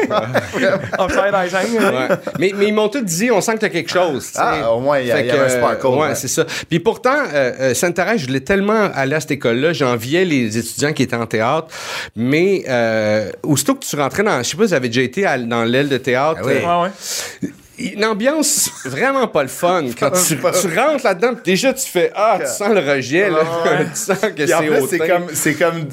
Upside 0.98 1.34
Icing. 1.46 1.78
Ouais. 1.78 2.08
mais, 2.38 2.52
mais 2.56 2.66
ils 2.68 2.74
m'ont 2.74 2.88
tous 2.88 3.00
dit, 3.02 3.30
on 3.30 3.40
sent 3.40 3.54
que 3.54 3.58
t'as 3.60 3.68
quelque 3.68 3.90
chose. 3.90 4.26
tu 4.26 4.32
sais. 4.32 4.38
Ah, 4.40 4.70
au 4.72 4.80
moins, 4.80 4.98
il 4.98 5.06
y 5.06 5.12
a- 5.12 5.16
un 5.16 5.48
sparkle. 5.48 6.21
C'est 6.22 6.28
ça. 6.28 6.46
Puis 6.68 6.80
pourtant, 6.80 7.16
euh, 7.34 7.52
euh, 7.60 7.74
Sainte-Thérèse, 7.74 8.20
je 8.20 8.26
voulais 8.26 8.40
tellement 8.40 8.90
aller 8.94 9.14
à 9.16 9.20
cette 9.20 9.32
école-là, 9.32 9.72
j'enviais 9.72 10.24
les 10.24 10.56
étudiants 10.58 10.92
qui 10.92 11.02
étaient 11.02 11.16
en 11.16 11.26
théâtre, 11.26 11.68
mais 12.16 12.64
euh, 12.68 13.30
aussitôt 13.42 13.74
que 13.74 13.84
tu 13.84 13.96
rentrais 13.96 14.22
dans, 14.22 14.38
je 14.42 14.48
sais 14.48 14.56
pas 14.56 14.62
si 14.64 14.68
vous 14.68 14.74
avez 14.74 14.88
déjà 14.88 15.02
été 15.02 15.26
à- 15.26 15.38
dans 15.38 15.64
l'aile 15.64 15.88
de 15.88 15.98
théâtre, 15.98 16.40
Ah 16.42 16.46
oui. 16.46 16.52
euh, 16.54 16.82
Ouais, 16.82 16.82
ouais. 16.84 17.50
une 17.78 18.04
ambiance 18.04 18.70
vraiment 18.84 19.26
pas 19.26 19.42
le 19.42 19.48
fun. 19.48 19.84
Quand 19.98 20.10
tu, 20.10 20.36
tu 20.36 20.78
rentres 20.78 21.04
là-dedans, 21.04 21.32
déjà 21.44 21.72
tu 21.72 21.88
fais, 21.88 22.12
ah, 22.14 22.38
tu 22.40 22.46
sens 22.46 22.68
le 22.72 22.78
rejet, 22.80 23.28
là. 23.30 23.38
Ouais. 23.38 23.84
tu 23.92 23.98
sens 23.98 24.18
que 24.18 24.26
Puis 24.28 24.54
en 24.54 24.60
c'est 24.60 24.66
plus, 24.66 24.86
c'est 24.88 25.00
hautain. 25.00 25.08
comme, 25.08 25.26
c'est 25.32 25.54
comme, 25.54 25.84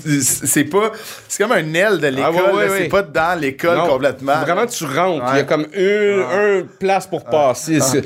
c'est 0.46 0.64
pas, 0.66 0.92
c'est 1.28 1.42
comme 1.44 1.54
un 1.54 1.74
aile 1.74 2.00
de 2.00 2.08
l'école. 2.08 2.26
Ah, 2.26 2.32
ouais, 2.32 2.58
ouais, 2.58 2.66
là, 2.66 2.72
ouais. 2.72 2.78
C'est 2.84 2.90
pas 2.90 3.02
dans 3.02 3.40
l'école 3.40 3.78
Non, 3.78 3.88
complètement. 3.88 4.40
Vraiment, 4.42 4.66
tu 4.68 4.84
rentres. 4.84 5.26
Il 5.30 5.38
y 5.38 5.40
a 5.40 5.42
Ouais. 5.42 5.46
comme 5.46 5.66
une, 5.74 6.24
un 6.32 6.64
place 6.80 7.08
pour 7.08 7.24
passer. 7.26 7.80
C'est- 7.80 8.04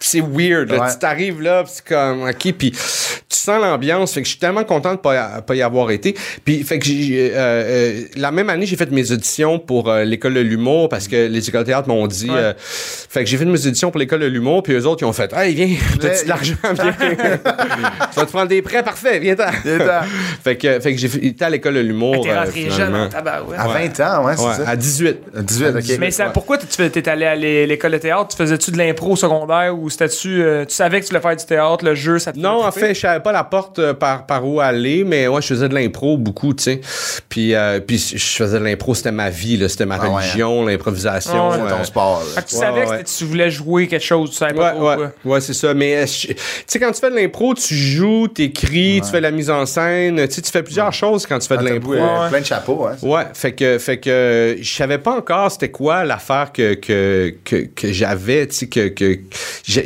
C'est 0.00 0.20
weird. 0.20 0.70
là. 0.70 0.80
Ouais. 0.84 0.92
Tu 0.92 0.98
t'arrives 0.98 1.40
là, 1.42 1.64
pis 1.64 1.70
c'est 1.74 1.84
comme, 1.84 2.22
OK, 2.28 2.52
puis 2.56 2.70
tu 2.70 3.36
sens 3.36 3.60
l'ambiance. 3.60 4.12
Fait 4.12 4.20
que 4.20 4.26
je 4.26 4.30
suis 4.30 4.38
tellement 4.38 4.62
content 4.64 4.92
de 4.92 4.98
pas, 4.98 5.42
pas 5.42 5.54
y 5.56 5.62
avoir 5.62 5.90
été. 5.90 6.14
Puis, 6.44 6.62
fait 6.62 6.78
que 6.78 6.84
j'ai, 6.86 7.32
euh, 7.34 7.36
euh, 7.36 8.02
la 8.16 8.30
même 8.30 8.48
année, 8.48 8.64
j'ai 8.64 8.76
fait 8.76 8.90
mes 8.92 9.10
auditions 9.10 9.58
pour 9.58 9.90
euh, 9.90 10.04
l'école 10.04 10.34
de 10.34 10.40
l'humour 10.40 10.88
parce 10.88 11.08
que 11.08 11.26
les 11.26 11.48
écoles 11.48 11.62
de 11.62 11.66
théâtre 11.66 11.88
m'ont 11.88 12.06
dit. 12.06 12.28
euh, 12.30 12.52
fait 12.58 13.24
que 13.24 13.30
j'ai 13.30 13.36
fait 13.36 13.44
mes 13.44 13.66
auditions 13.66 13.90
pour 13.90 13.98
l'école 13.98 14.20
de 14.20 14.26
l'humour, 14.26 14.62
puis 14.62 14.72
eux 14.74 14.86
autres, 14.86 15.02
ils 15.02 15.06
ont 15.06 15.12
fait, 15.12 15.32
hey, 15.32 15.52
viens, 15.54 15.68
t'as-tu 16.00 16.24
de 16.24 16.28
l'argent? 16.28 16.54
Viens. 16.62 16.92
tu 16.98 18.20
vas 18.20 18.26
te 18.26 18.30
prendre 18.30 18.48
des 18.48 18.62
prêts, 18.62 18.82
parfait, 18.84 19.18
viens-t'en. 19.18 19.50
Viens-t'en. 19.64 20.06
fait 20.44 20.56
que, 20.56 20.78
fait 20.80 20.92
que 20.94 20.98
j'ai 21.00 21.08
fait- 21.08 21.26
été 21.26 21.44
à 21.44 21.50
l'école 21.50 21.74
de 21.74 21.80
l'humour. 21.80 22.22
T'es 22.22 22.30
euh, 22.30 22.40
rentré 22.44 22.70
jeune 22.70 23.08
tabarouette. 23.08 23.58
À 23.58 23.66
20 23.66 24.00
ans, 24.00 24.24
ouais, 24.26 24.34
c'est 24.36 24.42
Ouais, 24.44 24.54
ça. 24.64 24.68
à 24.70 24.76
18. 24.76 25.16
À 25.36 25.42
18, 25.42 25.66
ok. 25.76 25.98
Mais 25.98 26.10
ça, 26.12 26.26
pourquoi 26.26 26.56
tu 26.58 26.66
t'es 26.68 27.08
allé 27.08 27.26
à 27.26 27.34
l'é- 27.34 27.66
l'école 27.66 27.92
de 27.92 27.98
théâtre? 27.98 28.28
Tu 28.28 28.36
faisais-tu 28.36 28.70
de 28.70 28.78
l'impro 28.78 29.12
au 29.12 29.16
secondaire 29.16 29.76
ou 29.76 29.87
c'était-tu. 29.90 30.42
euh, 30.42 30.64
tu 30.64 30.74
savais 30.74 31.00
que 31.00 31.04
tu 31.06 31.10
voulais 31.10 31.20
faire 31.22 31.36
du 31.36 31.44
théâtre, 31.44 31.84
le 31.84 31.94
jeu, 31.94 32.18
ça 32.18 32.32
te 32.32 32.38
Non, 32.38 32.64
en 32.64 32.72
fait, 32.72 32.94
je 32.94 33.00
savais 33.00 33.20
pas 33.20 33.32
la 33.32 33.44
porte 33.44 33.78
euh, 33.78 33.94
par, 33.94 34.26
par 34.26 34.46
où 34.46 34.60
aller, 34.60 35.04
mais 35.04 35.28
ouais, 35.28 35.40
je 35.42 35.46
faisais 35.48 35.68
de 35.68 35.74
l'impro 35.74 36.16
beaucoup, 36.16 36.54
tu 36.54 36.62
sais. 36.64 36.80
Puis, 37.28 37.54
euh, 37.54 37.80
puis 37.80 37.98
je 37.98 38.16
faisais 38.24 38.58
de 38.58 38.64
l'impro, 38.64 38.94
c'était 38.94 39.12
ma 39.12 39.30
vie, 39.30 39.56
là, 39.56 39.68
c'était 39.68 39.86
ma 39.86 39.96
Ah 40.00 40.08
ouais, 40.08 40.14
religion, 40.16 40.64
l'improvisation. 40.66 41.50
Ah 41.52 41.58
ouais, 41.58 41.70
ton 41.70 41.84
sport. 41.84 42.22
Fait 42.22 42.36
là. 42.36 42.42
que 42.42 42.48
tu 42.48 42.54
Ouais, 42.56 42.60
savais 42.60 42.86
ouais. 42.88 43.02
que 43.02 43.08
tu 43.08 43.24
voulais 43.24 43.50
jouer 43.50 43.86
quelque 43.88 44.04
chose, 44.04 44.30
tu 44.30 44.36
savais 44.36 44.54
pas 44.54 44.70
trop 44.72 44.88
ouais, 44.88 44.96
quoi. 44.96 45.12
ouais, 45.24 45.40
c'est 45.40 45.54
ça. 45.54 45.74
Mais 45.74 45.96
euh, 45.96 46.04
tu 46.06 46.34
sais, 46.66 46.78
quand 46.80 46.92
tu 46.92 47.00
fais 47.00 47.10
de 47.10 47.16
l'impro, 47.16 47.54
tu 47.54 47.74
joues, 47.74 48.28
t'écris, 48.28 49.00
tu 49.04 49.10
fais 49.10 49.18
de 49.18 49.22
la 49.22 49.30
mise 49.30 49.50
en 49.50 49.66
scène, 49.66 50.26
tu 50.28 50.34
sais, 50.34 50.42
tu 50.42 50.50
fais 50.50 50.62
plusieurs 50.62 50.92
choses 50.92 51.26
quand 51.26 51.38
tu 51.38 51.48
fais 51.48 51.54
Ah, 51.58 51.62
de 51.62 51.68
t'as 51.68 51.74
l'impro. 51.74 51.92
Plein 52.28 52.40
de 52.40 52.44
chapeaux, 52.46 52.86
hein. 52.86 52.96
Ouais, 53.02 53.24
fait 53.34 53.52
que, 53.52 53.78
fait 53.78 53.98
que 53.98 54.56
je 54.60 54.74
savais 54.74 54.98
pas 54.98 55.16
encore 55.16 55.50
c'était 55.50 55.70
quoi 55.70 56.04
l'affaire 56.04 56.52
que, 56.52 56.74
que, 56.74 57.34
que, 57.44 57.66
que 57.74 57.92
j'avais, 57.92 58.46
tu 58.46 58.56
sais, 58.56 58.66
que, 58.66 58.88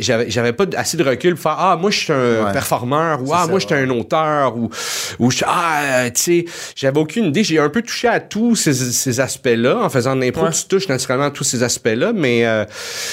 j'avais, 0.01 0.31
j'avais 0.31 0.53
pas 0.53 0.65
assez 0.77 0.97
de 0.97 1.05
recul 1.05 1.35
pour 1.35 1.43
faire 1.43 1.57
Ah, 1.59 1.77
moi, 1.81 1.91
je 1.91 1.99
suis 1.99 2.13
un 2.13 2.45
Ouais. 2.47 2.53
performeur, 2.53 3.21
ou 3.23 3.33
Ah, 3.33 3.43
ça, 3.43 3.47
moi, 3.49 3.59
je 3.59 3.67
suis 3.67 3.75
un 3.75 3.91
auteur, 3.91 4.57
ou, 4.57 4.71
ou 5.19 5.31
je- 5.31 5.45
Ah, 5.47 5.81
euh, 6.05 6.11
tu 6.15 6.23
sais, 6.23 6.45
j'avais 6.77 6.99
aucune 7.01 7.27
idée. 7.27 7.45
J'ai 7.45 7.59
un 7.59 7.69
peu 7.69 7.83
touché 7.83 8.09
à 8.09 8.21
tous 8.21 8.57
ces, 8.57 8.73
ces 8.75 9.21
aspects-là. 9.21 9.79
En 9.83 9.89
faisant 9.89 10.15
de 10.17 10.21
l'impro, 10.21 10.45
Ouais. 10.45 10.51
tu 10.53 10.65
touches 10.67 10.89
naturellement 10.89 11.27
à 11.27 11.31
tous 11.31 11.45
ces 11.45 11.63
aspects-là, 11.63 12.13
mais 12.15 12.47
euh, 12.47 12.65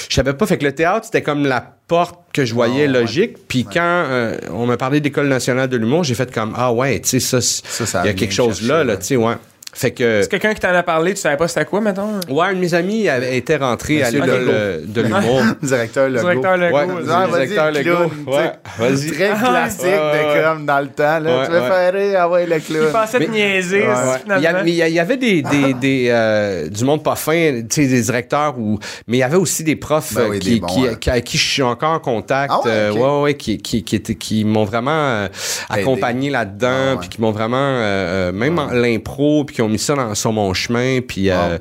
je 0.08 0.14
savais 0.14 0.32
pas. 0.34 0.46
Fait 0.46 0.58
que 0.58 0.64
le 0.64 0.72
théâtre, 0.74 1.04
c'était 1.06 1.22
comme 1.22 1.46
la 1.46 1.60
porte 1.88 2.20
que 2.32 2.44
je 2.44 2.54
voyais 2.54 2.84
Ah, 2.84 2.92
ouais. 2.92 3.00
logique. 3.00 3.48
Puis 3.48 3.64
quand 3.64 3.80
euh, 3.82 4.36
on 4.52 4.66
m'a 4.66 4.76
parlé 4.76 5.00
d'École 5.00 5.26
nationale 5.28 5.68
de 5.68 5.76
l'humour, 5.76 6.04
j'ai 6.04 6.14
fait 6.14 6.32
comme 6.32 6.54
Ah, 6.56 6.72
ouais, 6.72 7.00
tu 7.00 7.18
sais, 7.20 7.40
ça, 7.40 8.02
il 8.04 8.06
y 8.06 8.10
a 8.10 8.14
quelque 8.14 8.32
chose 8.34 8.62
là, 8.62 8.84
là, 8.84 8.92
ouais. 8.94 8.98
tu 9.00 9.06
sais, 9.06 9.16
ouais. 9.16 9.34
Fait 9.72 9.92
que. 9.92 10.20
C'est 10.22 10.28
quelqu'un 10.30 10.52
qui 10.52 10.60
t'en 10.60 10.74
a 10.74 10.82
parlé, 10.82 11.14
tu 11.14 11.20
savais 11.20 11.36
pas 11.36 11.46
c'était 11.46 11.64
quoi, 11.64 11.80
mettons? 11.80 12.18
Ouais, 12.28 12.46
un 12.48 12.54
de 12.54 12.58
mes 12.58 12.74
amis 12.74 13.08
avait 13.08 13.36
été 13.36 13.54
rentré 13.56 14.02
à 14.02 14.10
Legault. 14.10 14.26
euh, 14.28 14.80
de 14.84 15.00
l'humour. 15.02 15.42
Directeur 15.62 16.08
Legault. 16.08 16.20
Directeur 16.28 16.56
Legault. 16.56 16.76
Ouais, 16.76 16.86
vas-y. 16.86 17.08
Ah, 17.10 17.26
directeur 17.28 17.70
le 17.70 17.78
Legault. 17.78 18.12
Ouais, 18.26 18.52
vas-y. 18.78 19.10
Très 19.12 19.28
classique 19.30 19.80
Ouais, 19.84 19.98
ouais, 20.00 20.38
de 20.40 20.42
comme 20.44 20.66
dans 20.66 20.80
le 20.80 20.88
temps. 20.88 21.18
Là. 21.20 21.38
Ouais, 21.40 21.46
tu 21.46 21.52
veux 21.52 21.60
ouais. 21.60 21.68
faire 21.68 21.92
rire, 21.94 22.18
ah 22.20 22.28
ouais, 22.28 22.46
le 22.46 22.56
Il 22.56 22.62
clown. 22.62 22.92
pensait 22.92 23.18
te 23.20 23.30
niaiser, 23.30 23.80
Ouais. 23.82 23.86
Ouais. 23.86 23.94
Il 24.16 24.22
finalement. 24.22 24.60
mais 24.64 24.70
il 24.72 24.74
y 24.86 24.90
il 24.92 24.98
avait 24.98 25.16
des, 25.16 25.42
des, 25.42 25.74
des, 25.80 26.06
euh, 26.10 26.68
du 26.68 26.84
monde 26.84 27.02
pas 27.04 27.14
fin, 27.14 27.60
tu 27.62 27.82
sais, 27.82 27.86
des 27.86 28.02
directeurs, 28.02 28.58
ou, 28.58 28.78
mais 29.06 29.18
il 29.18 29.20
y 29.20 29.22
avait 29.22 29.36
aussi 29.36 29.62
des 29.62 29.76
profs 29.76 30.14
Ben 30.14 30.22
euh, 30.22 30.28
oui, 30.30 30.38
qui, 30.40 30.54
des 30.54 30.60
bons, 30.60 30.66
qui, 30.66 30.86
hein. 30.88 30.94
qui- 31.00 31.10
avec 31.10 31.24
qui 31.24 31.38
je 31.38 31.48
suis 31.48 31.62
encore 31.62 31.90
en 31.92 32.00
contact. 32.00 32.52
Ah 32.52 32.60
ouais, 32.64 32.70
euh, 32.70 32.90
ok. 32.90 32.96
ouais, 32.98 33.22
ouais, 33.22 33.34
qui, 33.34 33.58
qui, 33.58 33.84
qui, 33.84 33.96
étaient- 33.96 34.16
qui 34.16 34.44
m'ont 34.44 34.64
vraiment 34.64 34.90
euh, 34.90 35.28
accompagné 35.68 36.30
là-dedans, 36.30 36.68
Ah 36.70 36.90
ouais. 36.94 36.96
puis 37.00 37.08
qui 37.08 37.20
m'ont 37.20 37.30
vraiment, 37.30 37.56
euh, 37.58 38.30
euh, 38.30 38.32
même 38.32 38.60
l'impro, 38.72 39.44
puis 39.44 39.59
qui 39.60 39.62
ont 39.62 39.68
mis 39.68 39.78
ça 39.78 39.94
dans, 39.94 40.14
sur 40.14 40.32
mon 40.32 40.54
chemin. 40.54 41.00
Puis 41.06 41.30
euh, 41.30 41.58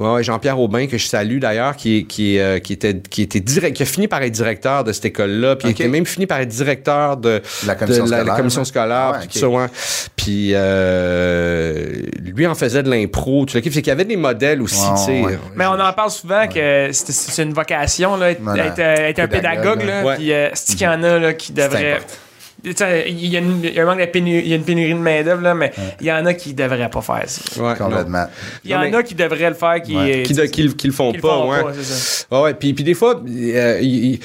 ouais, 0.00 0.22
Jean-Pierre 0.24 0.58
Aubin, 0.58 0.86
que 0.88 0.98
je 0.98 1.06
salue 1.06 1.38
d'ailleurs, 1.38 1.76
qui, 1.76 2.04
qui, 2.06 2.38
euh, 2.38 2.58
qui, 2.58 2.72
était, 2.72 2.98
qui, 2.98 3.22
était 3.22 3.38
direct, 3.40 3.76
qui 3.76 3.84
a 3.84 3.86
fini 3.86 4.08
par 4.08 4.22
être 4.22 4.32
directeur 4.32 4.82
de 4.84 4.92
cette 4.92 5.04
école-là, 5.04 5.56
puis 5.56 5.68
Ok. 5.68 5.78
il 5.78 5.82
était 5.82 5.90
même 5.90 6.06
fini 6.06 6.26
par 6.26 6.40
être 6.40 6.48
directeur 6.48 7.16
de 7.16 7.40
La 7.66 7.74
commission 7.76 8.04
de 8.04 8.10
la, 8.10 8.16
la 8.18 8.22
scolaire, 8.22 8.36
commission 8.36 8.60
ouais. 8.62 8.66
scolaire, 8.66 9.10
ouais, 9.12 9.18
puis 9.18 9.26
ok. 9.26 9.32
tout 9.32 9.38
ça, 9.38 9.48
ouais. 9.48 9.66
Puis 10.16 10.50
euh, 10.54 12.02
lui 12.24 12.46
en 12.46 12.54
faisait 12.54 12.82
de 12.82 12.90
l'impro, 12.90 13.44
tout 13.46 13.56
le 13.56 13.62
C'est 13.62 13.70
qu'il 13.70 13.86
y 13.86 13.90
avait 13.90 14.04
des 14.04 14.16
modèles 14.16 14.60
aussi, 14.62 14.80
tu 14.96 15.02
sais. 15.04 15.20
ouais. 15.22 15.38
Mais 15.54 15.66
on 15.66 15.78
en 15.78 15.92
parle 15.92 16.10
souvent 16.10 16.46
que 16.48 16.88
c'est- 16.92 17.42
une 17.42 17.52
vocation, 17.54 18.16
là, 18.16 18.30
être, 18.32 18.40
Voilà. 18.42 18.66
être, 18.66 18.78
euh, 18.78 19.08
être 19.08 19.18
un 19.20 19.28
Pédagogue, 19.28 19.78
pédagogue. 19.80 19.86
Là, 19.86 20.04
ouais. 20.04 20.16
Puis 20.16 20.32
euh, 20.32 20.48
c'est 20.54 20.76
qu'il 20.76 20.86
y 20.86 20.88
en 20.88 21.02
a 21.02 21.18
là, 21.18 21.32
qui 21.34 21.52
devraient. 21.52 22.00
Il 22.64 23.26
y, 23.26 23.36
a 23.36 23.40
une- 23.40 23.60
il 23.64 23.74
y 23.74 23.80
a 23.80 23.82
un 23.82 23.86
manque 23.86 24.00
de 24.00 24.06
pénurie, 24.06 24.42
il 24.44 24.48
y 24.48 24.52
a 24.52 24.56
une 24.56 24.62
pénurie 24.64 24.94
de 24.94 24.98
main-d'œuvre, 24.98 25.42
là, 25.42 25.52
mais 25.54 25.72
il 26.00 26.06
y 26.06 26.12
en 26.12 26.24
a 26.26 26.32
qui 26.34 26.54
devraient 26.54 26.88
pas 26.88 27.00
faire 27.02 27.24
ça. 27.26 27.60
Ouais. 27.62 27.74
Complètement. 27.76 28.26
Il 28.64 28.70
y 28.70 28.74
en 28.76 28.80
mais- 28.82 28.94
a 28.94 29.02
qui 29.02 29.14
devraient 29.16 29.48
le 29.48 29.54
faire, 29.56 29.82
qui, 29.82 29.96
Ouais. 29.96 30.20
euh, 30.20 30.22
Qui, 30.22 30.34
de- 30.34 30.44
qui, 30.46 30.62
le- 30.62 30.72
qui 30.72 30.86
le 30.86 30.92
font 30.92 31.10
qui 31.10 31.16
le 31.16 31.22
pas, 31.22 31.28
font 31.28 31.50
ouais. 31.50 31.62
pas, 31.62 31.72
c'est 31.74 31.82
ça. 31.84 32.24
Ouais, 32.30 32.40
ouais. 32.42 32.54
Puis, 32.54 32.72
puis 32.72 32.84
des 32.84 32.94
fois, 32.94 33.20
euh, 33.26 33.78
il- 33.82 34.04
il- 34.14 34.20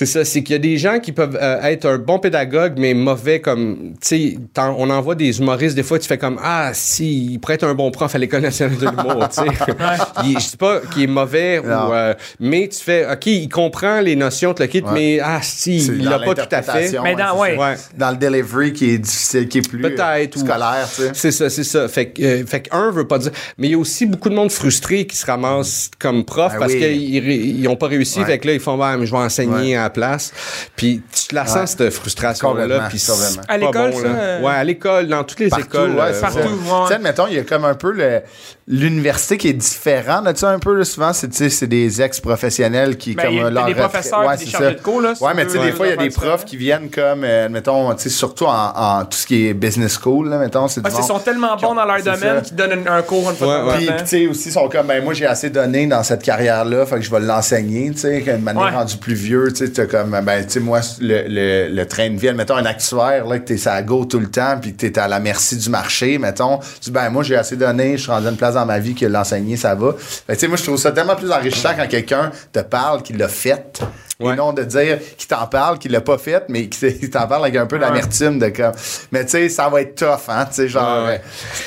C'est 0.00 0.06
ça, 0.06 0.24
c'est 0.24 0.42
qu'il 0.42 0.54
y 0.54 0.56
a 0.56 0.58
des 0.58 0.78
gens 0.78 0.98
qui 0.98 1.12
peuvent 1.12 1.38
euh, 1.38 1.60
être 1.60 1.84
un 1.84 1.98
bon 1.98 2.18
pédagogue, 2.18 2.72
mais 2.78 2.94
mauvais 2.94 3.40
comme, 3.42 3.92
tu 4.00 4.06
sais, 4.32 4.38
t'en- 4.54 4.74
on 4.78 4.88
envoie 4.88 5.14
des 5.14 5.40
humoristes, 5.40 5.76
des 5.76 5.82
fois, 5.82 5.98
tu 5.98 6.08
fais 6.08 6.16
comme, 6.16 6.38
ah, 6.42 6.70
si, 6.72 7.32
il 7.32 7.38
pourrait 7.38 7.56
être 7.56 7.64
un 7.66 7.74
bon 7.74 7.90
prof 7.90 8.14
à 8.14 8.16
l'École 8.16 8.40
nationale 8.40 8.78
de 8.78 8.86
l'humour, 8.86 9.28
tu 9.28 9.42
sais. 9.42 9.74
Il- 10.24 10.38
Je 10.40 10.44
sais 10.46 10.56
pas 10.56 10.80
qu'il 10.90 11.02
est 11.02 11.06
mauvais, 11.06 11.58
ou, 11.58 11.66
euh, 11.68 12.14
mais 12.40 12.66
tu 12.68 12.80
fais, 12.82 13.06
OK, 13.12 13.26
il 13.26 13.50
comprend 13.50 14.00
les 14.00 14.16
notions, 14.16 14.54
de 14.54 14.60
le 14.62 14.68
kit, 14.68 14.80
Ouais. 14.80 14.90
mais, 14.94 15.20
ah, 15.22 15.40
si, 15.42 15.76
il 15.86 16.04
l'a 16.04 16.18
pas 16.18 16.34
tout 16.34 16.48
à 16.50 16.62
fait. 16.62 16.92
Mais 17.02 17.14
dans- 17.14 17.18
c'est 17.18 17.22
ça. 17.24 17.34
ouais. 17.36 17.58
Ouais. 17.58 17.74
Dans 17.98 18.10
le 18.12 18.16
delivery 18.16 18.72
qui 18.72 18.90
est 18.92 18.98
difficile, 18.98 19.48
qui 19.48 19.58
est 19.58 19.68
plus 19.68 19.84
euh, 19.84 20.26
scolaire, 20.34 20.88
tu 20.88 21.02
sais. 21.02 21.10
C'est 21.12 21.30
ça, 21.30 21.50
c'est 21.50 21.62
ça. 21.64 21.88
Fait 21.88 22.06
que, 22.06 22.22
euh, 22.22 22.46
fait 22.46 22.62
que 22.62 22.74
un 22.74 22.90
veut 22.90 23.06
pas 23.06 23.18
dire. 23.18 23.32
Mais 23.58 23.66
il 23.66 23.72
y 23.72 23.74
a 23.74 23.78
aussi 23.78 24.06
beaucoup 24.06 24.30
de 24.30 24.34
monde 24.34 24.50
frustré 24.50 25.06
qui 25.06 25.18
se 25.18 25.26
ramasse 25.26 25.90
comme 25.98 26.24
prof 26.24 26.52
Ben 26.54 26.58
parce 26.58 26.72
oui. 26.72 26.78
qu'ils 26.78 27.18
ré- 27.22 27.34
ils 27.36 27.68
ont 27.68 27.76
pas 27.76 27.88
réussi. 27.88 28.20
Ouais. 28.20 28.24
Fait 28.24 28.38
que 28.38 28.46
là, 28.46 28.54
ils 28.54 28.60
font, 28.60 28.78
ouais, 28.80 28.96
mais 28.96 29.04
je 29.04 29.10
vais 29.12 29.18
enseigner 29.18 29.72
Ouais. 29.72 29.76
à 29.76 29.89
la 29.90 30.08
place. 30.08 30.32
Puis 30.76 31.02
tu 31.12 31.34
la 31.34 31.46
sens, 31.46 31.56
Ouais. 31.60 31.66
cette 31.66 31.90
frustration-là. 31.92 32.88
Puis 32.88 33.02
À 33.48 33.58
l'école, 33.58 33.90
bon, 33.90 33.96
ça, 33.98 34.04
là. 34.08 34.14
euh, 34.14 34.40
Ouais, 34.42 34.52
à 34.52 34.64
l'école, 34.64 35.08
dans 35.08 35.24
toutes 35.24 35.40
les 35.40 35.48
Partout, 35.48 35.64
écoles. 35.66 35.90
ouais, 35.92 36.00
euh, 36.14 36.20
partout. 36.20 36.38
ouais. 36.38 36.44
Tu 36.88 36.92
sais, 36.94 36.98
mettons, 36.98 37.26
il 37.26 37.34
y 37.34 37.38
a 37.38 37.42
comme 37.42 37.64
un 37.64 37.74
peu 37.74 37.92
le- 37.92 38.22
l'université 38.68 39.36
qui 39.36 39.48
est 39.48 39.52
différente 39.52 40.24
de 40.26 40.36
ça 40.36 40.50
un 40.50 40.58
peu. 40.58 40.74
là. 40.76 40.84
souvent, 40.84 41.12
c'est 41.12 41.28
tu 41.28 41.36
sais, 41.36 41.50
c'est 41.50 41.66
des 41.66 42.00
ex-professionnels 42.00 42.96
qui, 42.96 43.14
Ben, 43.14 43.24
comme 43.24 43.34
y 43.34 43.40
a 43.40 43.50
leur 43.50 43.66
des 43.66 43.74
professeurs 43.74 44.24
ouais, 44.26 44.36
des 44.36 44.46
ça. 44.46 44.70
de 44.72 44.80
cours, 44.80 45.00
là, 45.00 45.14
Ouais, 45.20 45.30
tu 45.32 45.36
mais 45.36 45.46
tu 45.46 45.52
sais, 45.52 45.58
des 45.58 45.72
fois, 45.72 45.86
il 45.86 45.90
y 45.90 45.92
a 45.92 45.96
des 45.96 46.10
profs 46.10 46.44
qui 46.44 46.56
viennent 46.56 46.88
comme, 46.90 47.24
euh, 47.24 47.48
mettons, 47.48 47.92
tu 47.94 48.02
sais, 48.04 48.08
surtout 48.08 48.44
en, 48.46 48.72
en 48.74 49.04
tout 49.04 49.18
ce 49.18 49.26
qui 49.26 49.48
est 49.48 49.54
business 49.54 49.98
school, 50.00 50.28
là, 50.28 50.38
mettons. 50.38 50.68
C'est 50.68 50.82
qu'ils 50.82 50.92
monde- 50.92 51.02
sont 51.02 51.18
tellement 51.18 51.56
bons 51.56 51.74
dans 51.74 51.84
leur 51.84 52.02
domaine 52.02 52.42
qu'ils 52.42 52.56
donnent 52.56 52.86
un, 52.86 52.92
un 52.98 53.02
cours 53.02 53.28
une 53.30 53.36
fois 53.36 53.58
de 53.62 53.64
Ouais, 53.66 53.76
Puis, 53.78 53.86
puis, 53.86 53.96
tu 53.98 54.06
sais, 54.06 54.26
aussi, 54.28 54.48
ils 54.48 54.52
sont 54.52 54.68
comme, 54.68 54.86
ben, 54.86 55.02
moi, 55.02 55.14
j'ai 55.14 55.26
assez 55.26 55.50
donné 55.50 55.86
dans 55.86 56.02
cette 56.02 56.22
carrière-là, 56.22 56.86
fait 56.86 56.96
que 56.96 57.02
je 57.02 57.10
vais 57.10 57.20
l'enseigner, 57.20 57.90
tu 57.92 57.98
sais, 57.98 58.20
d'une 58.20 58.42
manière 58.42 58.72
rendue 58.72 58.96
plus 58.96 59.14
vieux, 59.14 59.48
tu 59.52 59.66
sais, 59.66 59.69
t'as 59.72 59.86
comme, 59.86 60.18
ben, 60.22 60.44
tu 60.44 60.52
sais, 60.52 60.60
moi, 60.60 60.80
le, 61.00 61.68
le, 61.68 61.84
train 61.86 62.10
de 62.10 62.16
vie, 62.16 62.32
mettons, 62.32 62.56
un 62.56 62.66
actuaire, 62.66 63.26
là, 63.26 63.38
que 63.38 63.44
t'es 63.52 63.68
à 63.68 63.82
go 63.82 64.04
tout 64.04 64.20
le 64.20 64.30
temps, 64.30 64.58
puis 64.60 64.74
que 64.74 64.86
t'es 64.86 64.98
à 64.98 65.08
la 65.08 65.20
merci 65.20 65.56
du 65.56 65.70
marché, 65.70 66.18
mettons, 66.18 66.58
tu 66.58 66.80
dis, 66.84 66.90
ben, 66.90 67.10
moi, 67.10 67.22
j'ai 67.22 67.36
assez 67.36 67.56
donné, 67.56 67.96
je 67.96 68.02
suis 68.02 68.10
rendu 68.10 68.28
une 68.28 68.36
place 68.36 68.54
dans 68.54 68.66
ma 68.66 68.78
vie 68.78 68.94
que 68.94 69.06
l'enseigner, 69.06 69.56
ça 69.56 69.74
va. 69.74 69.92
Que, 69.92 70.32
tu 70.32 70.38
sais, 70.38 70.48
moi, 70.48 70.56
je 70.56 70.64
trouve 70.64 70.76
ça 70.76 70.92
tellement 70.92 71.16
plus 71.16 71.30
enrichissant 71.30 71.70
quand 71.76 71.88
quelqu'un 71.88 72.30
te 72.52 72.60
parle 72.60 73.02
qu'il 73.02 73.16
l'a 73.16 73.28
fait. 73.28 73.80
Ouais. 74.20 74.34
Et 74.34 74.36
non 74.36 74.52
de 74.52 74.62
dire 74.64 74.98
qu'il 75.16 75.28
t'en 75.28 75.46
parle, 75.46 75.78
qu'il 75.78 75.92
l'a 75.92 76.00
pas 76.00 76.18
fait, 76.18 76.44
mais 76.48 76.68
qu'il 76.68 77.10
t'en 77.10 77.26
parle 77.26 77.44
avec 77.44 77.56
un 77.56 77.66
peu 77.66 77.78
d'amertume 77.78 78.38
de 78.38 78.48
comme. 78.48 78.72
Mais 79.12 79.24
tu 79.24 79.30
sais, 79.32 79.48
ça 79.48 79.68
va 79.68 79.80
être 79.82 79.94
tough, 79.94 80.28
hein, 80.28 80.46
tu 80.46 80.54
sais, 80.56 80.68
genre. 80.68 81.04
Ouais, 81.04 81.10
ouais. 81.12 81.20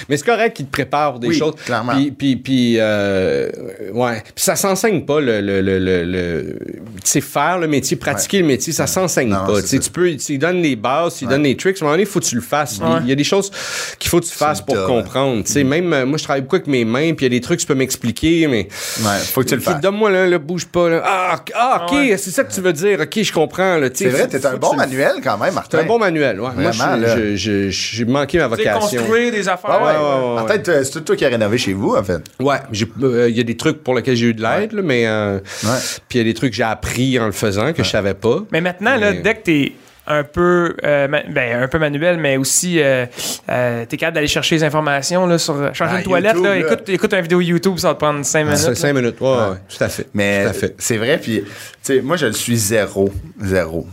Mais 0.09 0.17
c'est 0.17 0.25
correct 0.25 0.55
qu'il 0.55 0.65
te 0.67 0.71
prépare 0.71 1.19
des 1.19 1.27
Oui, 1.29 1.37
choses. 1.37 1.55
clairement. 1.65 1.93
Puis, 1.93 2.11
puis, 2.11 2.35
puis, 2.35 2.75
euh, 2.79 3.49
ouais. 3.91 4.21
Puis 4.35 4.43
ça 4.43 4.55
s'enseigne 4.55 5.05
pas, 5.05 5.19
le, 5.19 5.41
le, 5.41 5.61
le, 5.61 5.79
le, 5.79 6.03
le- 6.05 6.59
tu 7.03 7.09
sais, 7.11 7.21
faire 7.21 7.57
le 7.59 7.67
métier, 7.67 7.97
pratiquer 7.97 8.39
le 8.39 8.45
métier, 8.47 8.73
ça 8.73 8.87
s'enseigne 8.87 9.31
pas. 9.31 9.61
Tu 9.61 9.79
tu 9.79 9.89
peux, 9.89 10.15
tu 10.15 10.33
lui 10.33 10.39
donnes 10.39 10.61
les 10.61 10.75
bases, 10.75 11.15
tu 11.17 11.25
lui 11.25 11.29
donnes 11.31 11.43
les 11.43 11.57
tricks, 11.57 11.77
à 11.77 11.79
un 11.81 11.83
moment 11.85 11.93
donné, 11.93 12.03
il 12.03 12.09
faut 12.09 12.19
que 12.19 12.25
tu 12.25 12.35
le 12.35 12.41
fasses. 12.41 12.79
Ouais. 12.79 12.99
Il 13.01 13.09
y 13.09 13.11
a 13.11 13.15
des 13.15 13.23
choses 13.23 13.51
qu'il 13.99 14.09
faut 14.09 14.19
que 14.19 14.25
tu 14.25 14.31
fasses 14.31 14.61
pour 14.61 14.75
comprendre. 14.85 15.43
Tu 15.43 15.51
sais, 15.51 15.63
même, 15.63 15.91
euh, 15.93 16.05
moi, 16.05 16.17
je 16.17 16.23
travaille 16.23 16.41
beaucoup 16.41 16.55
avec 16.57 16.67
mes 16.67 16.85
mains, 16.85 17.13
puis 17.13 17.25
il 17.25 17.33
y 17.33 17.35
a 17.35 17.37
des 17.37 17.41
trucs 17.41 17.57
que 17.57 17.61
tu 17.63 17.67
peux 17.67 17.75
m'expliquer, 17.75 18.47
mais. 18.47 18.67
Ouais, 19.01 19.17
faut 19.23 19.41
que 19.41 19.47
tu 19.49 19.55
le 19.55 19.61
fasses. 19.61 19.81
Donne-moi 19.81 20.09
là, 20.11 20.27
là, 20.27 20.37
bouge 20.37 20.65
pas, 20.65 20.89
là. 20.89 21.01
Ah, 21.05 21.35
ok, 21.39 21.51
ah, 21.55 21.85
ok, 21.85 21.91
Ouais. 21.93 22.17
c'est 22.17 22.31
ça 22.31 22.42
que 22.43 22.53
tu 22.53 22.61
veux 22.61 22.73
dire. 22.73 22.99
Ok, 23.01 23.21
je 23.21 23.31
comprends. 23.33 23.79
C'est 23.93 24.07
vrai, 24.09 24.27
t'es 24.27 24.45
un 24.45 24.57
bon 24.57 24.75
manuel 24.75 25.15
quand 25.23 25.37
même, 25.37 25.53
Martin. 25.53 25.77
T'es 25.77 25.83
un 25.83 25.87
bon 25.87 25.99
manuel, 25.99 26.39
ouais. 26.39 26.49
Moi, 26.55 26.71
Vraiment, 26.71 27.05
je- 27.35 27.69
j'ai 27.69 28.05
manqué 28.05 28.37
ma 28.37 28.47
vocation. 28.47 28.79
construire 28.79 29.31
des 29.31 29.47
affaires. 29.49 29.69
Ah 29.71 29.79
ouais, 29.79 29.91
ouais, 29.91 29.97
ouais, 29.97 30.41
En 30.41 30.45
ouais. 30.45 30.51
fait, 30.51 30.69
euh, 30.69 30.83
c'est 30.83 30.91
tout 30.91 31.01
toi 31.01 31.15
qui 31.15 31.25
as 31.25 31.29
rénové 31.29 31.57
chez 31.57 31.73
vous, 31.73 31.95
en 31.95 32.03
fait. 32.03 32.21
Ouais, 32.39 32.57
j'ai- 32.71 32.87
euh, 33.01 33.29
il 33.29 33.35
y 33.37 33.39
a 33.39 33.43
des 33.43 33.57
trucs 33.57 33.83
pour 33.83 33.95
lesquels 33.95 34.15
j'ai 34.15 34.27
eu 34.27 34.33
de 34.33 34.41
l'aide, 34.41 34.73
mais 34.83 35.07
euh, 35.07 35.39
Ouais. 35.63 35.69
puis 36.07 36.17
il 36.17 36.17
y 36.19 36.21
a 36.21 36.23
des 36.25 36.33
trucs 36.33 36.51
que 36.51 36.57
j'ai 36.57 36.63
appris 36.63 37.19
en 37.19 37.25
le 37.25 37.31
faisant 37.31 37.73
que 37.73 37.83
je 37.83 37.89
savais 37.89 38.13
pas. 38.13 38.39
Mais 38.51 38.61
maintenant, 38.61 38.95
là, 38.95 39.13
dès 39.13 39.35
que 39.35 39.41
t'es 39.43 39.71
un 40.05 40.23
peu, 40.23 40.75
euh, 40.83 41.07
ben, 41.07 41.63
un 41.63 41.67
peu 41.67 41.79
manuel, 41.79 42.17
mais 42.17 42.37
aussi, 42.37 42.81
euh, 42.81 43.05
euh, 43.49 43.85
t'es 43.87 43.97
capable 43.97 44.15
d'aller 44.15 44.27
chercher 44.27 44.55
les 44.55 44.63
informations 44.63 45.25
là, 45.25 45.37
sur 45.37 45.55
changer 45.73 45.91
Ah, 45.95 45.97
une 45.99 46.03
toilette. 46.03 46.33
YouTube, 46.35 46.45
là, 46.45 46.55
là. 46.55 46.59
Écoute, 46.59 46.89
écoute 46.89 47.13
une 47.13 47.21
vidéo 47.21 47.39
YouTube, 47.41 47.77
ça 47.77 47.89
va 47.89 47.93
te 47.95 47.99
prendre 47.99 48.25
5 48.25 48.43
minutes. 48.43 48.57
C'est 48.59 48.67
là. 48.69 48.75
cinq 48.75 48.93
minutes, 48.93 49.19
ouais, 49.21 49.27
ouais, 49.29 49.55
tout 49.69 49.83
à 49.83 49.89
fait. 49.89 50.07
Mais 50.13 50.43
tout 50.43 50.49
à 50.49 50.53
fait. 50.53 50.75
c'est 50.77 50.97
vrai, 50.97 51.17
puis, 51.19 51.41
tu 51.43 51.49
sais, 51.81 52.01
moi, 52.01 52.17
je 52.17 52.25
le 52.27 52.33
suis 52.33 52.57
zéro. 52.57 53.09
Zéro. 53.41 53.87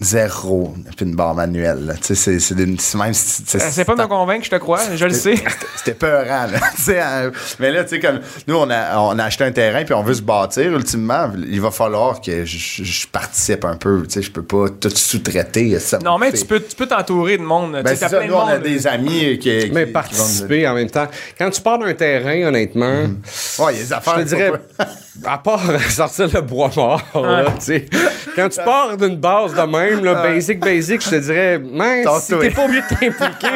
Zéro. 0.00 0.74
Puis 0.96 1.06
une 1.06 1.14
barre 1.16 1.34
manuelle. 1.34 1.94
Tu 2.00 2.08
sais, 2.08 2.14
c'est- 2.14 2.38
c'est 2.40 2.54
d'une. 2.54 2.78
c'est 2.78 2.98
Même 2.98 3.14
si. 3.14 3.42
Euh, 3.56 3.58
C'est 3.70 3.84
pas 3.84 3.94
de 3.94 4.02
me 4.02 4.06
convaincre, 4.06 4.44
je 4.44 4.50
te 4.50 4.56
crois, 4.56 4.80
je 4.94 5.04
le 5.04 5.12
sais. 5.12 5.34
C'était 5.76 5.94
peurant, 5.94 6.46
là. 6.46 6.58
Tu 6.76 6.82
sais, 6.82 7.00
euh, 7.02 7.30
mais 7.58 7.70
là, 7.70 7.84
tu 7.84 7.90
sais, 7.90 8.00
comme 8.00 8.20
nous, 8.46 8.54
on 8.56 8.68
a, 8.70 8.98
on 8.98 9.18
a 9.18 9.24
acheté 9.24 9.44
un 9.44 9.52
terrain 9.52 9.84
puis 9.84 9.94
on 9.94 10.02
veut 10.02 10.14
se 10.14 10.22
bâtir, 10.22 10.72
ultimement. 10.74 11.30
Il 11.48 11.60
va 11.60 11.70
falloir 11.70 12.20
que 12.20 12.44
je 12.44 13.06
participe 13.08 13.64
un 13.64 13.76
peu. 13.76 14.02
Tu 14.04 14.10
sais, 14.14 14.22
je 14.22 14.30
peux 14.30 14.42
pas 14.42 14.68
tout 14.68 14.90
sous-traiter. 14.90 15.53
Ça 15.80 15.98
Non, 16.04 16.18
mais 16.18 16.32
tu 16.32 16.44
peux 16.44 16.60
tu 16.60 16.74
peux 16.76 16.86
t'entourer 16.86 17.38
de 17.38 17.42
monde. 17.42 17.72
Ben, 17.72 17.82
tu 17.84 17.88
sais, 17.90 17.96
ça, 17.96 18.08
plein 18.08 18.26
de 18.26 18.32
on 18.32 18.46
a 18.46 18.58
des 18.58 18.86
amis 18.86 19.38
qui. 19.38 19.58
qui- 19.58 19.70
Mais 19.72 19.86
qui 19.86 19.92
participer 19.92 20.66
en 20.68 20.74
même 20.74 20.90
temps. 20.90 21.08
Quand 21.38 21.50
tu 21.50 21.60
pars 21.60 21.78
d'un 21.78 21.94
terrain, 21.94 22.48
honnêtement, 22.48 23.02
nous- 23.06 23.64
Ouais, 23.64 23.74
il 23.74 23.78
y 23.78 23.80
a 23.80 23.84
des 23.84 23.92
affaires. 23.92 24.14
je 24.18 24.22
te 24.24 24.28
dirais, 24.28 24.52
à 25.24 25.38
part 25.38 25.60
sortir 25.90 26.28
le 26.32 26.40
bois 26.40 26.70
mort, 26.76 27.02
là, 27.14 27.44
tu 27.58 27.64
sais, 27.66 27.86
quand 28.34 28.48
tu 28.48 28.60
pars 28.64 28.96
d'une 28.96 29.16
base 29.16 29.54
de 29.54 29.60
même, 29.62 30.04
là, 30.04 30.14
basic, 30.22 30.58
basic, 30.58 31.02
je 31.04 31.10
te 31.10 31.14
dirais, 31.16 31.58
man, 31.58 32.04
si 32.20 32.36
t'es 32.38 32.50
pas 32.50 32.64
obligé 32.64 32.80
de 32.82 32.88
t'impliquer, 32.88 33.48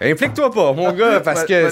implique-toi 0.00 0.50
pas, 0.50 0.72
mon 0.72 0.92
gars, 0.92 1.20
parce 1.24 1.40
Va- 1.40 1.46
que. 1.46 1.62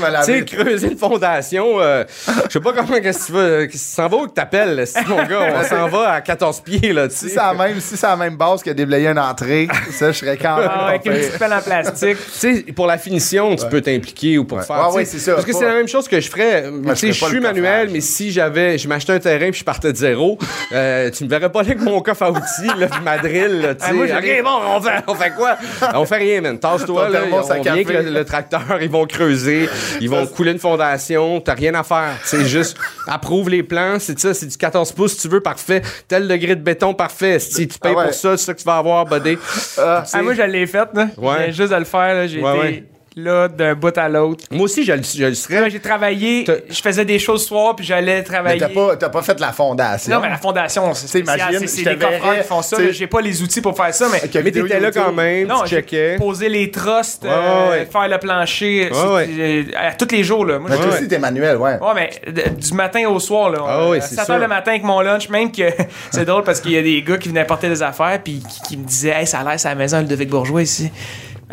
va 0.00 0.20
Tu 0.24 0.32
sais, 0.32 0.44
creuser 0.44 0.88
une 0.92 0.98
fondation, 0.98 1.80
euh, 1.80 2.04
je 2.48 2.52
sais 2.52 2.60
pas 2.60 2.72
comment, 2.72 3.00
qu'est-ce 3.00 3.30
que 3.32 3.64
tu 3.66 3.70
tu 3.72 3.78
s'en 3.78 4.08
vas 4.08 4.16
où 4.16 4.26
que 4.26 4.32
t'appelles, 4.32 4.86
si 4.86 4.98
mon 5.06 5.22
gars, 5.24 5.54
on 5.60 5.62
s'en 5.68 5.88
va 5.88 6.12
à 6.12 6.20
14 6.20 6.60
pieds, 6.60 6.92
là, 6.92 7.08
tu 7.08 7.14
Si 7.14 7.20
sais. 7.24 7.28
c'est 7.30 7.36
la 7.36 7.54
même, 7.54 7.80
si 7.80 7.96
c'est 7.96 8.06
la 8.06 8.16
même 8.16 8.36
base 8.36 8.62
que 8.62 8.70
déblayer 8.70 9.08
une 9.08 9.18
entrée, 9.18 9.68
ça, 9.90 10.10
je 10.12 10.18
serais 10.18 10.36
quand 10.36 10.56
même. 10.58 10.68
Ah, 10.72 10.88
avec 10.88 11.06
une 11.06 11.12
petite 11.12 11.38
pelle 11.38 11.52
en 11.52 11.60
plastique. 11.60 12.16
Tu 12.40 12.56
sais, 12.56 12.62
pour 12.74 12.86
la 12.86 12.98
finition, 12.98 13.54
tu 13.56 13.66
peux 13.66 13.80
t'impliquer 13.80 14.38
ou 14.38 14.44
pour 14.44 14.62
faire. 14.62 14.90
Sais, 14.90 14.96
ouais, 14.96 15.04
c'est 15.04 15.18
ça, 15.18 15.34
Parce 15.34 15.46
que 15.46 15.52
c'est 15.52 15.64
la 15.64 15.74
même 15.74 15.88
chose 15.88 16.08
que 16.08 16.20
je 16.20 16.28
ferais. 16.28 16.64
Tu 16.90 16.96
sais, 16.96 17.12
je 17.12 17.24
suis 17.24 17.40
manuel, 17.40 17.90
mais 17.92 18.00
si 18.00 18.30
j'avais, 18.32 18.63
je 18.78 18.88
m'achetais 18.88 19.12
un 19.12 19.18
terrain 19.18 19.50
puis 19.50 19.60
je 19.60 19.64
partais 19.64 19.92
de 19.92 19.96
zéro, 19.96 20.38
euh, 20.72 21.10
tu 21.10 21.24
me 21.24 21.28
verrais 21.28 21.50
pas 21.50 21.60
là 21.62 21.66
avec 21.70 21.80
mon 21.80 22.00
coffre 22.00 22.22
à 22.22 22.30
outils, 22.30 22.66
là, 22.78 22.86
puis 22.88 23.00
ma 23.02 23.18
drill, 23.18 23.60
là, 23.60 23.74
tu 23.74 23.82
Ah, 23.84 23.90
sais. 23.90 24.16
ok, 24.38 24.44
bon, 24.44 24.50
on 24.76 24.80
fait, 24.80 24.90
on 25.06 25.14
fait 25.14 25.30
quoi? 25.36 25.56
on 25.94 26.04
fait 26.04 26.16
rien, 26.16 26.40
man. 26.40 26.58
Tasse-toi, 26.58 27.08
là. 27.08 27.20
On 27.30 27.38
à 27.50 27.58
vient 27.60 27.84
que 27.84 27.92
le, 27.92 28.10
le 28.10 28.24
tracteur, 28.24 28.62
ils 28.80 28.90
vont 28.90 29.06
creuser, 29.06 29.68
ils 30.00 30.08
vont 30.10 30.26
couler 30.26 30.52
une 30.52 30.58
fondation, 30.58 31.40
t'as 31.40 31.54
rien 31.54 31.74
à 31.74 31.82
faire. 31.82 32.14
C'est 32.24 32.44
juste, 32.46 32.76
approuve 33.06 33.50
les 33.50 33.62
plans, 33.62 33.96
c'est 33.98 34.18
ça, 34.18 34.34
c'est 34.34 34.46
du 34.46 34.56
14 34.56 34.92
pouces, 34.92 35.12
si 35.14 35.22
tu 35.22 35.28
veux, 35.28 35.40
parfait. 35.40 35.82
Tel 36.08 36.26
degré 36.28 36.54
de 36.56 36.62
béton, 36.62 36.94
parfait. 36.94 37.38
Si 37.38 37.66
tu 37.68 37.78
payes 37.78 37.92
Ah 37.94 37.98
ouais. 37.98 38.04
pour 38.06 38.14
ça, 38.14 38.36
c'est 38.36 38.44
ça 38.46 38.54
que 38.54 38.58
tu 38.58 38.64
vas 38.64 38.76
avoir, 38.78 39.04
buddy. 39.04 39.36
Ah, 39.78 40.04
moi, 40.22 40.34
je 40.34 40.42
l'ai 40.42 40.66
fait. 40.66 40.88
Là. 40.94 41.08
Ouais. 41.16 41.52
Juste 41.52 41.72
de 41.72 41.76
le 41.76 41.84
faire. 41.84 42.14
là. 42.14 42.26
J'ai 42.26 42.40
Ouais, 42.42 42.50
été 42.56 42.60
ouais. 42.60 42.84
Là 43.16 43.46
d'un 43.48 43.74
bout 43.74 43.96
à 43.96 44.08
l'autre. 44.08 44.44
Moi 44.50 44.62
aussi, 44.64 44.84
je, 44.84 44.92
le- 44.92 45.02
je 45.02 45.24
le 45.26 45.34
serais. 45.34 45.70
J'ai 45.70 45.78
travaillé, 45.80 46.44
T'as- 46.44 46.54
je 46.68 46.80
faisais 46.82 47.04
des 47.04 47.18
choses 47.18 47.46
soir, 47.46 47.76
puis 47.76 47.84
j'allais 47.86 48.16
Mais 48.16 48.22
travailler. 48.24 48.58
t'as 48.58 48.68
pas, 48.68 48.96
t'as 48.96 49.08
pas 49.08 49.22
fait 49.22 49.38
la 49.38 49.52
fondation. 49.52 50.12
Non, 50.14 50.20
mais 50.20 50.28
la 50.30 50.36
fondation, 50.36 50.92
c'est 50.94 51.06
spécial. 51.06 51.54
C'est- 51.60 51.66
C'est 51.68 51.82
te 51.84 51.88
les 51.90 51.96
coffreurs 51.96 52.36
qui 52.38 52.42
font 52.42 52.62
ça. 52.62 52.78
là. 52.80 52.90
J'ai 52.90 53.06
pas 53.06 53.20
les 53.20 53.40
outils 53.42 53.60
pour 53.60 53.76
faire 53.76 53.94
ça, 53.94 54.06
mais. 54.10 54.18
Une 54.18 54.30
Mais 54.34 54.42
vidéo 54.42 54.62
t'étais 54.64 54.80
là 54.80 54.86
YouTube. 54.88 55.02
quand 55.06 55.12
même, 55.12 55.46
Non, 55.46 55.62
tu 55.62 55.68
j'ai 55.68 55.76
checkais. 55.76 56.16
posé 56.16 56.48
les 56.48 56.70
trusts, 56.70 57.22
Ouais, 57.24 57.30
euh, 57.32 57.70
ouais. 57.70 57.86
faire 57.90 58.08
le 58.08 58.18
plancher, 58.18 58.90
Ouais, 58.90 58.92
c'est- 58.92 59.06
ouais. 59.06 59.66
euh, 59.76 59.88
à 59.90 59.92
tous 59.92 60.08
les 60.10 60.24
jours. 60.24 60.44
Là. 60.44 60.58
Moi, 60.58 60.68
Mais 60.70 60.76
je- 60.76 60.82
toi 60.82 60.90
Ouais. 60.92 60.98
aussi, 60.98 61.08
t'es 61.08 61.18
manuel, 61.18 61.56
ouais. 61.56 61.78
Ouais, 61.80 61.94
mais 61.94 62.32
de- 62.32 62.48
du 62.60 62.74
matin 62.74 63.08
au 63.08 63.20
soir, 63.20 63.50
là. 63.50 63.58
Ah 63.66 63.88
oui, 63.90 63.98
c'est 64.00 64.16
7 64.16 64.24
sûr. 64.24 64.34
heures 64.34 64.40
le 64.40 64.48
matin 64.48 64.72
avec 64.72 64.82
mon 64.82 65.00
lunch, 65.00 65.28
même 65.28 65.52
que 65.52 65.62
c'est 66.10 66.24
drôle 66.24 66.42
parce 66.42 66.60
qu'il 66.60 66.72
y 66.72 66.78
a 66.78 66.82
des 66.82 67.00
gars 67.02 67.16
qui 67.18 67.28
venaient 67.28 67.40
apporter 67.42 67.68
des 67.68 67.82
affaires 67.82 68.18
puis 68.24 68.42
qui, 68.48 68.60
qui 68.68 68.76
me 68.76 68.84
disaient 68.84 69.10
Hey, 69.20 69.26
ça 69.26 69.38
a 69.40 69.44
l'air, 69.44 69.60
c'est 69.60 69.68
à 69.68 69.72
la 69.72 69.76
maison 69.76 69.98
le 69.98 70.04
Devic 70.06 70.28
Bourgeois 70.28 70.62
ici. 70.62 70.90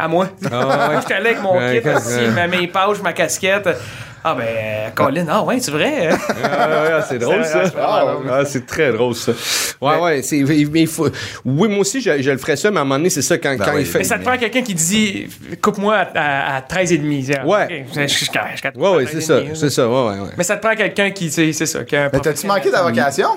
À 0.04 0.08
moi. 0.08 0.28
Ah 0.52 0.90
ouais. 0.90 0.96
J'étais 1.02 1.14
là 1.20 1.20
avec 1.30 1.42
mon 1.42 1.58
Ouais, 1.58 1.82
kit 1.82 1.90
aussi, 1.90 2.28
ma, 2.36 2.48
mes 2.48 2.68
pouches, 2.68 3.02
ma 3.04 3.14
casquette. 3.14 3.70
Ah 4.24 4.36
ben, 4.36 4.92
Colin, 4.94 5.26
ah 5.30 5.42
ouais, 5.44 5.60
c'est 5.60 5.72
vrai. 5.72 6.10
Ah, 6.44 6.68
ouais, 6.84 7.04
c'est 7.10 7.18
drôle 7.18 7.44
C'est 7.44 7.66
ça. 7.68 7.72
Ah, 7.80 8.06
c'est 8.24 8.32
ah, 8.32 8.46
c'est 8.46 8.66
très 8.68 8.92
drôle 8.92 9.16
ça. 9.16 9.32
Ouais, 9.82 9.98
ouais. 10.00 10.22
c'est- 10.22 10.44
mais 10.72 10.82
il 10.82 10.88
faut... 10.88 11.08
Oui, 11.44 11.68
moi 11.70 11.80
aussi, 11.80 12.02
je, 12.02 12.22
je 12.22 12.30
le 12.30 12.38
ferais 12.38 12.56
ça, 12.56 12.70
mais 12.70 12.78
à 12.78 12.82
un 12.82 12.84
moment 12.84 12.98
donné, 13.00 13.10
c'est 13.10 13.24
ça 13.24 13.40
quand, 13.40 13.56
Ben 13.58 13.66
quand 13.66 13.74
oui. 13.74 13.82
il 13.82 13.86
fait. 13.88 13.98
Mais 14.00 14.04
ça 14.04 14.20
te 14.20 14.24
prend 14.24 14.38
quelqu'un 14.38 14.62
qui 14.62 14.76
dit 14.76 15.28
coupe-moi 15.60 15.96
à, 15.96 16.54
à, 16.54 16.56
à 16.58 16.62
13 16.62 16.92
et 16.94 16.98
demi. 17.00 17.28
Ouais. 17.46 17.64
Ok, 17.64 17.70
je- 17.96 18.02
je- 18.02 18.08
je- 18.08 18.26
je- 18.26 18.26
je- 18.74 18.80
Ouais, 18.80 18.96
ouais, 18.96 19.06
13 19.06 19.16
c'est 19.16 19.22
ça. 19.22 19.40
C'est 19.56 19.70
ça, 19.72 19.88
ouais, 19.90 19.96
ouais, 20.10 20.20
ouais. 20.20 20.30
Mais 20.38 20.44
ça 20.44 20.56
te 20.58 20.62
prend 20.66 20.76
quelqu'un 20.76 21.10
qui, 21.10 21.26
tu 21.26 21.32
sais, 21.32 21.54
c'est 21.54 21.66
ça. 21.66 21.84
qui 21.84 21.96
a 21.96 22.06
un 22.06 22.10
Mais 22.14 22.20
t'as-tu 22.20 22.46
manqué 22.48 22.70
ta 22.70 22.84
vocation? 22.84 23.30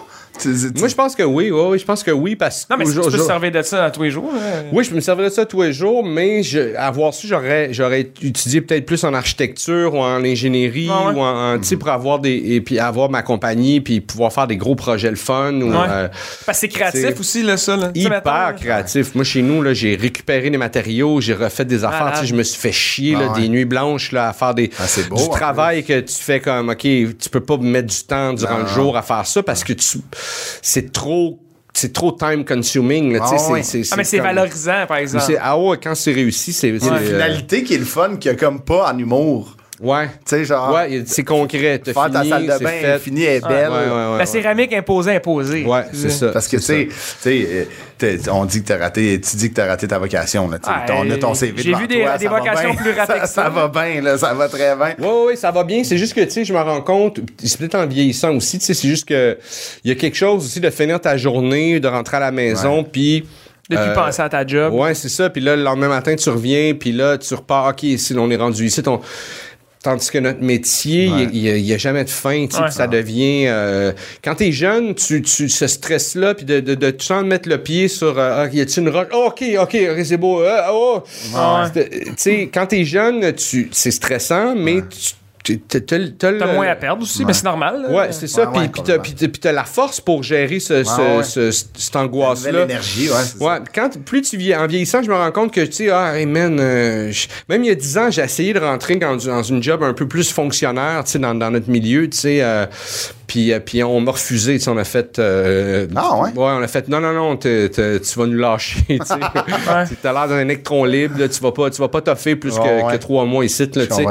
Moi, 0.78 0.88
je 0.88 0.94
pense 0.94 1.14
que 1.14 1.22
oui, 1.22 1.50
ouais, 1.50 1.78
je 1.78 1.84
pense 1.84 2.02
que 2.02 2.10
oui, 2.10 2.34
parce 2.36 2.64
que. 2.64 2.72
Non, 2.72 2.78
mais 2.78 2.84
si 2.86 2.92
tu 2.94 3.00
peux 3.00 3.10
te 3.10 3.22
servir 3.22 3.50
de 3.52 3.62
ça 3.62 3.90
tous 3.90 4.02
les 4.02 4.10
jours. 4.10 4.30
là. 4.32 4.62
Oui, 4.72 4.84
je 4.84 4.94
me 4.94 5.00
servirais 5.00 5.28
de 5.28 5.34
ça 5.34 5.46
tous 5.46 5.62
les 5.62 5.72
jours, 5.72 6.04
mais 6.04 6.42
je, 6.42 6.74
avoir 6.76 7.14
su, 7.14 7.26
j'aurais, 7.26 7.72
j'aurais 7.72 8.00
étudié 8.00 8.60
peut-être 8.60 8.84
plus 8.86 9.04
en 9.04 9.14
architecture 9.14 9.94
ou 9.94 9.98
en 9.98 10.24
ingénierie 10.24 10.88
Ah 10.90 11.08
ouais. 11.08 11.14
ou 11.14 11.20
en, 11.20 11.54
en- 11.54 11.58
tu 11.58 11.64
sais, 11.64 11.76
pour 11.76 11.88
avoir 11.88 12.18
des, 12.18 12.34
et 12.34 12.60
puis 12.60 12.78
avoir 12.78 13.10
ma 13.10 13.22
compagnie 13.22 13.80
puis 13.80 14.00
pouvoir 14.00 14.32
faire 14.32 14.46
des 14.46 14.56
gros 14.56 14.74
projets 14.74 15.10
le 15.10 15.16
fun 15.16 15.52
ou, 15.60 15.70
Ouais. 15.70 15.86
euh, 15.88 16.08
Parce 16.46 16.58
que 16.58 16.60
c'est 16.62 16.68
créatif 16.68 17.20
aussi, 17.20 17.42
là, 17.42 17.56
ça. 17.56 17.76
Là. 17.76 17.90
Hyper 17.94 18.54
créatif. 18.56 19.14
Moi, 19.14 19.24
chez 19.24 19.42
nous, 19.42 19.62
là, 19.62 19.72
j'ai 19.72 19.94
récupéré 19.96 20.50
des 20.50 20.58
matériaux, 20.58 21.20
j'ai 21.20 21.34
refait 21.34 21.64
des 21.64 21.84
affaires. 21.84 22.24
Je 22.24 22.34
me 22.34 22.42
suis 22.42 22.60
fait 22.60 22.72
chier 22.72 23.12
là, 23.14 23.26
Ah 23.28 23.32
ouais. 23.34 23.40
des 23.42 23.48
nuits 23.48 23.64
blanches 23.64 24.12
là, 24.12 24.28
à 24.28 24.32
faire 24.32 24.54
des, 24.54 24.70
Ah, 24.78 24.84
beau, 25.08 25.16
du 25.16 25.28
travail 25.30 25.84
que 25.84 26.00
tu 26.00 26.14
fais 26.14 26.40
comme, 26.40 26.70
OK, 26.70 26.78
tu 26.80 27.28
peux 27.30 27.40
pas 27.40 27.56
mettre 27.58 27.88
du 27.88 28.02
temps 28.04 28.32
durant 28.32 28.58
Non, 28.58 28.64
le 28.64 28.68
jour 28.68 28.96
à 28.96 29.02
faire 29.02 29.26
ça 29.26 29.42
parce 29.42 29.62
que 29.64 29.72
tu, 29.72 29.98
c'est 30.62 30.92
trop 30.92 31.40
c'est 31.76 31.92
trop 31.92 32.12
time 32.12 32.44
consuming. 32.44 33.14
là, 33.14 33.18
Ah 33.22 33.36
Ah, 33.36 33.52
mais 33.96 34.04
c'est 34.04 34.16
comme- 34.18 34.26
valorisant, 34.26 34.86
par 34.86 34.98
exemple. 34.98 35.24
c'est- 35.26 35.38
Ah 35.40 35.58
ouais, 35.58 35.76
quand 35.82 35.94
c'est 35.96 36.12
réussi, 36.12 36.52
c'est. 36.52 36.78
C'est, 36.78 36.86
une 36.86 36.94
euh, 36.94 36.98
finalité 37.00 37.64
qui 37.64 37.74
est 37.74 37.78
le 37.78 37.84
fun, 37.84 38.16
qu'il 38.16 38.30
y 38.30 38.34
a 38.34 38.36
comme 38.36 38.60
pas 38.60 38.92
en 38.92 38.96
humour. 38.96 39.56
Ouais. 39.84 40.06
Tu 40.06 40.12
sais, 40.24 40.44
genre, 40.44 40.72
Ouais, 40.74 41.02
c'est 41.06 41.22
concret. 41.24 41.78
T'as 41.84 41.92
faire 41.92 42.10
ta 42.10 42.20
fini, 42.20 42.30
salle 42.30 42.46
de 42.46 42.52
c'est 42.52 42.64
bain 42.64 42.70
fait. 42.70 42.98
finie 42.98 43.22
est 43.24 43.42
Ouais, 43.44 43.48
belle. 43.48 43.68
ouais, 43.70 43.76
ouais, 43.76 43.86
La 43.86 44.16
ouais. 44.18 44.26
céramique 44.26 44.72
imposée, 44.72 45.14
imposée. 45.14 45.64
Ouais, 45.64 45.82
c'est 45.92 46.10
ça. 46.10 46.28
Parce 46.28 46.48
que, 46.48 46.56
tu 46.56 46.62
sais, 46.62 46.88
tu 46.88 46.94
sais, 47.20 47.68
euh, 48.02 48.16
on 48.32 48.44
dit 48.46 48.62
que 48.62 48.68
t'as 48.68 48.78
raté, 48.78 49.20
tu 49.20 49.36
dis 49.36 49.50
que 49.50 49.54
t'as 49.54 49.66
raté 49.66 49.86
ta 49.86 49.98
vocation, 49.98 50.48
là. 50.48 50.58
Ah, 50.66 50.84
on 50.96 51.10
a 51.10 51.16
ton 51.18 51.34
CV 51.34 51.62
j'ai 51.62 51.74
vu 51.74 51.86
des- 51.86 52.00
toi, 52.02 52.16
des 52.18 52.26
vocations 52.28 52.70
bien. 52.72 52.82
plus 52.82 52.90
ratées 52.92 53.12
ça, 53.14 53.20
que 53.20 53.26
ça. 53.28 53.42
ça 53.44 53.48
va 53.50 53.68
bien, 53.68 54.00
là, 54.00 54.16
ça 54.18 54.32
va 54.34 54.48
très 54.48 54.74
bien. 54.74 54.94
Oui, 54.98 55.08
oui, 55.28 55.36
ça 55.36 55.50
va 55.50 55.62
bien. 55.64 55.84
C'est 55.84 55.98
juste 55.98 56.14
que, 56.14 56.22
tu 56.22 56.30
sais, 56.30 56.44
je 56.44 56.52
me 56.54 56.60
rends 56.60 56.80
compte, 56.80 57.20
c'est 57.44 57.58
peut-être 57.58 57.74
en 57.76 57.86
vieillissant 57.86 58.34
aussi, 58.34 58.58
tu 58.58 58.64
sais, 58.64 58.74
c'est 58.74 58.88
juste 58.88 59.06
que 59.06 59.38
il 59.84 59.90
y 59.90 59.92
a 59.92 59.96
quelque 59.96 60.16
chose 60.16 60.44
aussi 60.46 60.60
de 60.60 60.70
finir 60.70 61.00
ta 61.00 61.16
journée, 61.16 61.78
de 61.78 61.88
rentrer 61.88 62.16
à 62.16 62.20
la 62.20 62.30
maison, 62.32 62.84
puis... 62.84 63.26
Depuis 63.70 63.82
euh, 63.82 63.94
penser 63.94 64.20
à 64.20 64.28
ta 64.28 64.46
job. 64.46 64.74
Ouais, 64.74 64.92
c'est 64.92 65.08
ça. 65.08 65.30
Puis 65.30 65.40
là, 65.40 65.56
le 65.56 65.62
lendemain 65.62 65.88
matin, 65.88 66.14
tu 66.16 66.28
reviens, 66.28 66.74
puis 66.74 66.92
là, 66.92 67.16
tu 67.16 67.32
repars. 67.32 67.68
OK, 67.70 67.84
ici, 67.84 68.14
on 68.14 68.30
est 68.30 68.36
rendu 68.36 68.66
ici. 68.66 68.82
Ton... 68.82 69.00
Tandis 69.84 70.10
que 70.10 70.16
notre 70.18 70.40
métier, 70.40 71.10
Ouais. 71.10 71.28
il 71.30 71.62
n'y 71.62 71.72
a, 71.74 71.76
jamais 71.76 72.04
de 72.04 72.08
fin. 72.10 72.46
tu 72.46 72.56
sais, 72.56 72.62
Ouais. 72.62 72.70
ça 72.70 72.86
devient... 72.86 73.44
euh, 73.48 73.92
quand 74.24 74.34
t'es 74.36 74.50
jeune, 74.50 74.94
tu, 74.94 75.20
tu 75.20 75.48
ce 75.50 75.66
stress-là, 75.66 76.34
puis 76.34 76.46
de, 76.46 76.60
de, 76.60 76.74
de 76.74 76.90
tout 76.90 76.96
le 77.00 77.08
temps 77.08 77.22
mettre 77.22 77.48
le 77.50 77.58
pied 77.62 77.88
sur... 77.88 78.18
Euh, 78.18 78.44
ah, 78.46 78.48
y 78.50 78.62
a-tu 78.62 78.80
une 78.80 78.88
roche? 78.88 79.08
Oh, 79.12 79.26
OK, 79.28 79.44
OK, 79.60 79.76
c'est 80.04 80.16
beau. 80.16 80.42
Ah, 80.42 80.70
oh. 80.72 81.02
Ouais. 81.34 81.68
C'est- 81.74 81.90
Tu 81.90 82.12
sais, 82.16 82.50
quand 82.52 82.66
t'es 82.66 82.84
jeune, 82.86 83.30
tu, 83.34 83.68
c'est 83.72 83.90
stressant, 83.90 84.54
mais 84.56 84.80
tu 84.88 84.98
tu- 84.98 85.12
t'as- 85.44 86.54
moins 86.54 86.66
à 86.68 86.74
perdre 86.74 87.02
aussi, 87.02 87.24
mais 87.24 87.32
c'est 87.34 87.44
normal. 87.44 87.82
là. 87.82 87.90
Ouais, 87.90 88.12
c'est 88.12 88.26
ça. 88.26 88.42
Ouais, 88.42 88.46
Puis 88.52 88.60
ouais, 88.60 88.98
puis 89.02 89.12
t'as- 89.40 89.52
la 89.52 89.64
force 89.64 90.00
pour 90.00 90.22
gérer 90.22 90.58
ce, 90.58 90.82
ce- 90.84 91.16
ouais. 91.18 91.22
ce- 91.22 91.50
cette 91.50 91.96
angoisse-là. 91.96 92.64
énergie, 92.64 93.10
ouais. 93.10 93.46
Ouais, 93.46 93.58
quand 93.74 93.90
plus 94.04 94.22
tu 94.22 94.36
vieillis, 94.36 94.56
en 94.56 94.66
vieillissant, 94.66 95.02
je 95.02 95.08
me 95.10 95.14
rends 95.14 95.32
compte 95.32 95.52
que 95.52 95.60
tu 95.60 95.72
sais, 95.72 95.90
ah, 95.90 96.18
hey 96.18 96.26
man, 96.26 96.58
euh, 96.58 97.12
même 97.48 97.62
il 97.62 97.68
y 97.68 97.70
a 97.70 97.74
10 97.74 97.98
ans, 97.98 98.10
j'ai 98.10 98.22
essayé 98.22 98.52
de 98.54 98.58
rentrer 98.60 98.96
dans, 98.96 99.16
dans 99.16 99.42
une 99.42 99.62
job 99.62 99.82
un 99.82 99.92
peu 99.92 100.08
plus 100.08 100.32
fonctionnaire, 100.32 101.04
tu 101.04 101.12
sais, 101.12 101.18
dans, 101.18 101.34
dans 101.34 101.50
notre 101.50 101.68
milieu, 101.70 102.08
tu 102.08 102.16
sais, 102.16 102.38
euh, 102.42 102.66
puis, 103.26 103.52
euh, 103.52 103.60
puis 103.60 103.82
on 103.82 104.00
m'a 104.00 104.12
refusé, 104.12 104.54
tu 104.58 104.64
sais, 104.64 104.70
on 104.70 104.76
a 104.76 104.84
fait, 104.84 105.18
euh, 105.18 105.86
Ah, 105.96 106.20
ouais? 106.20 106.30
on 106.36 106.62
a 106.62 106.68
fait, 106.68 106.88
non, 106.88 107.00
non, 107.00 107.12
non, 107.12 107.36
t'es- 107.36 107.68
t'es- 107.68 108.00
tu 108.00 108.18
vas 108.18 108.26
nous 108.26 108.38
lâcher, 108.38 108.80
tu 108.88 108.96
sais, 108.98 109.14
t'as 110.02 110.12
l'air 110.12 110.28
d'un 110.28 110.40
électron 110.40 110.84
libre, 110.84 111.18
là, 111.18 111.28
tu 111.28 111.40
vas 111.40 111.52
pas, 111.52 111.70
tu 111.70 111.80
vas 111.80 111.88
pas 111.88 112.00
toffer 112.00 112.36
plus 112.36 112.54
Ouais, 112.58 112.60
que, 112.80 112.84
ouais. 112.86 112.92
que 112.92 112.96
trois 112.98 113.24
mois 113.24 113.44
ici, 113.44 113.62
là, 113.74 113.86
tu 113.86 113.94
sais, 113.94 114.04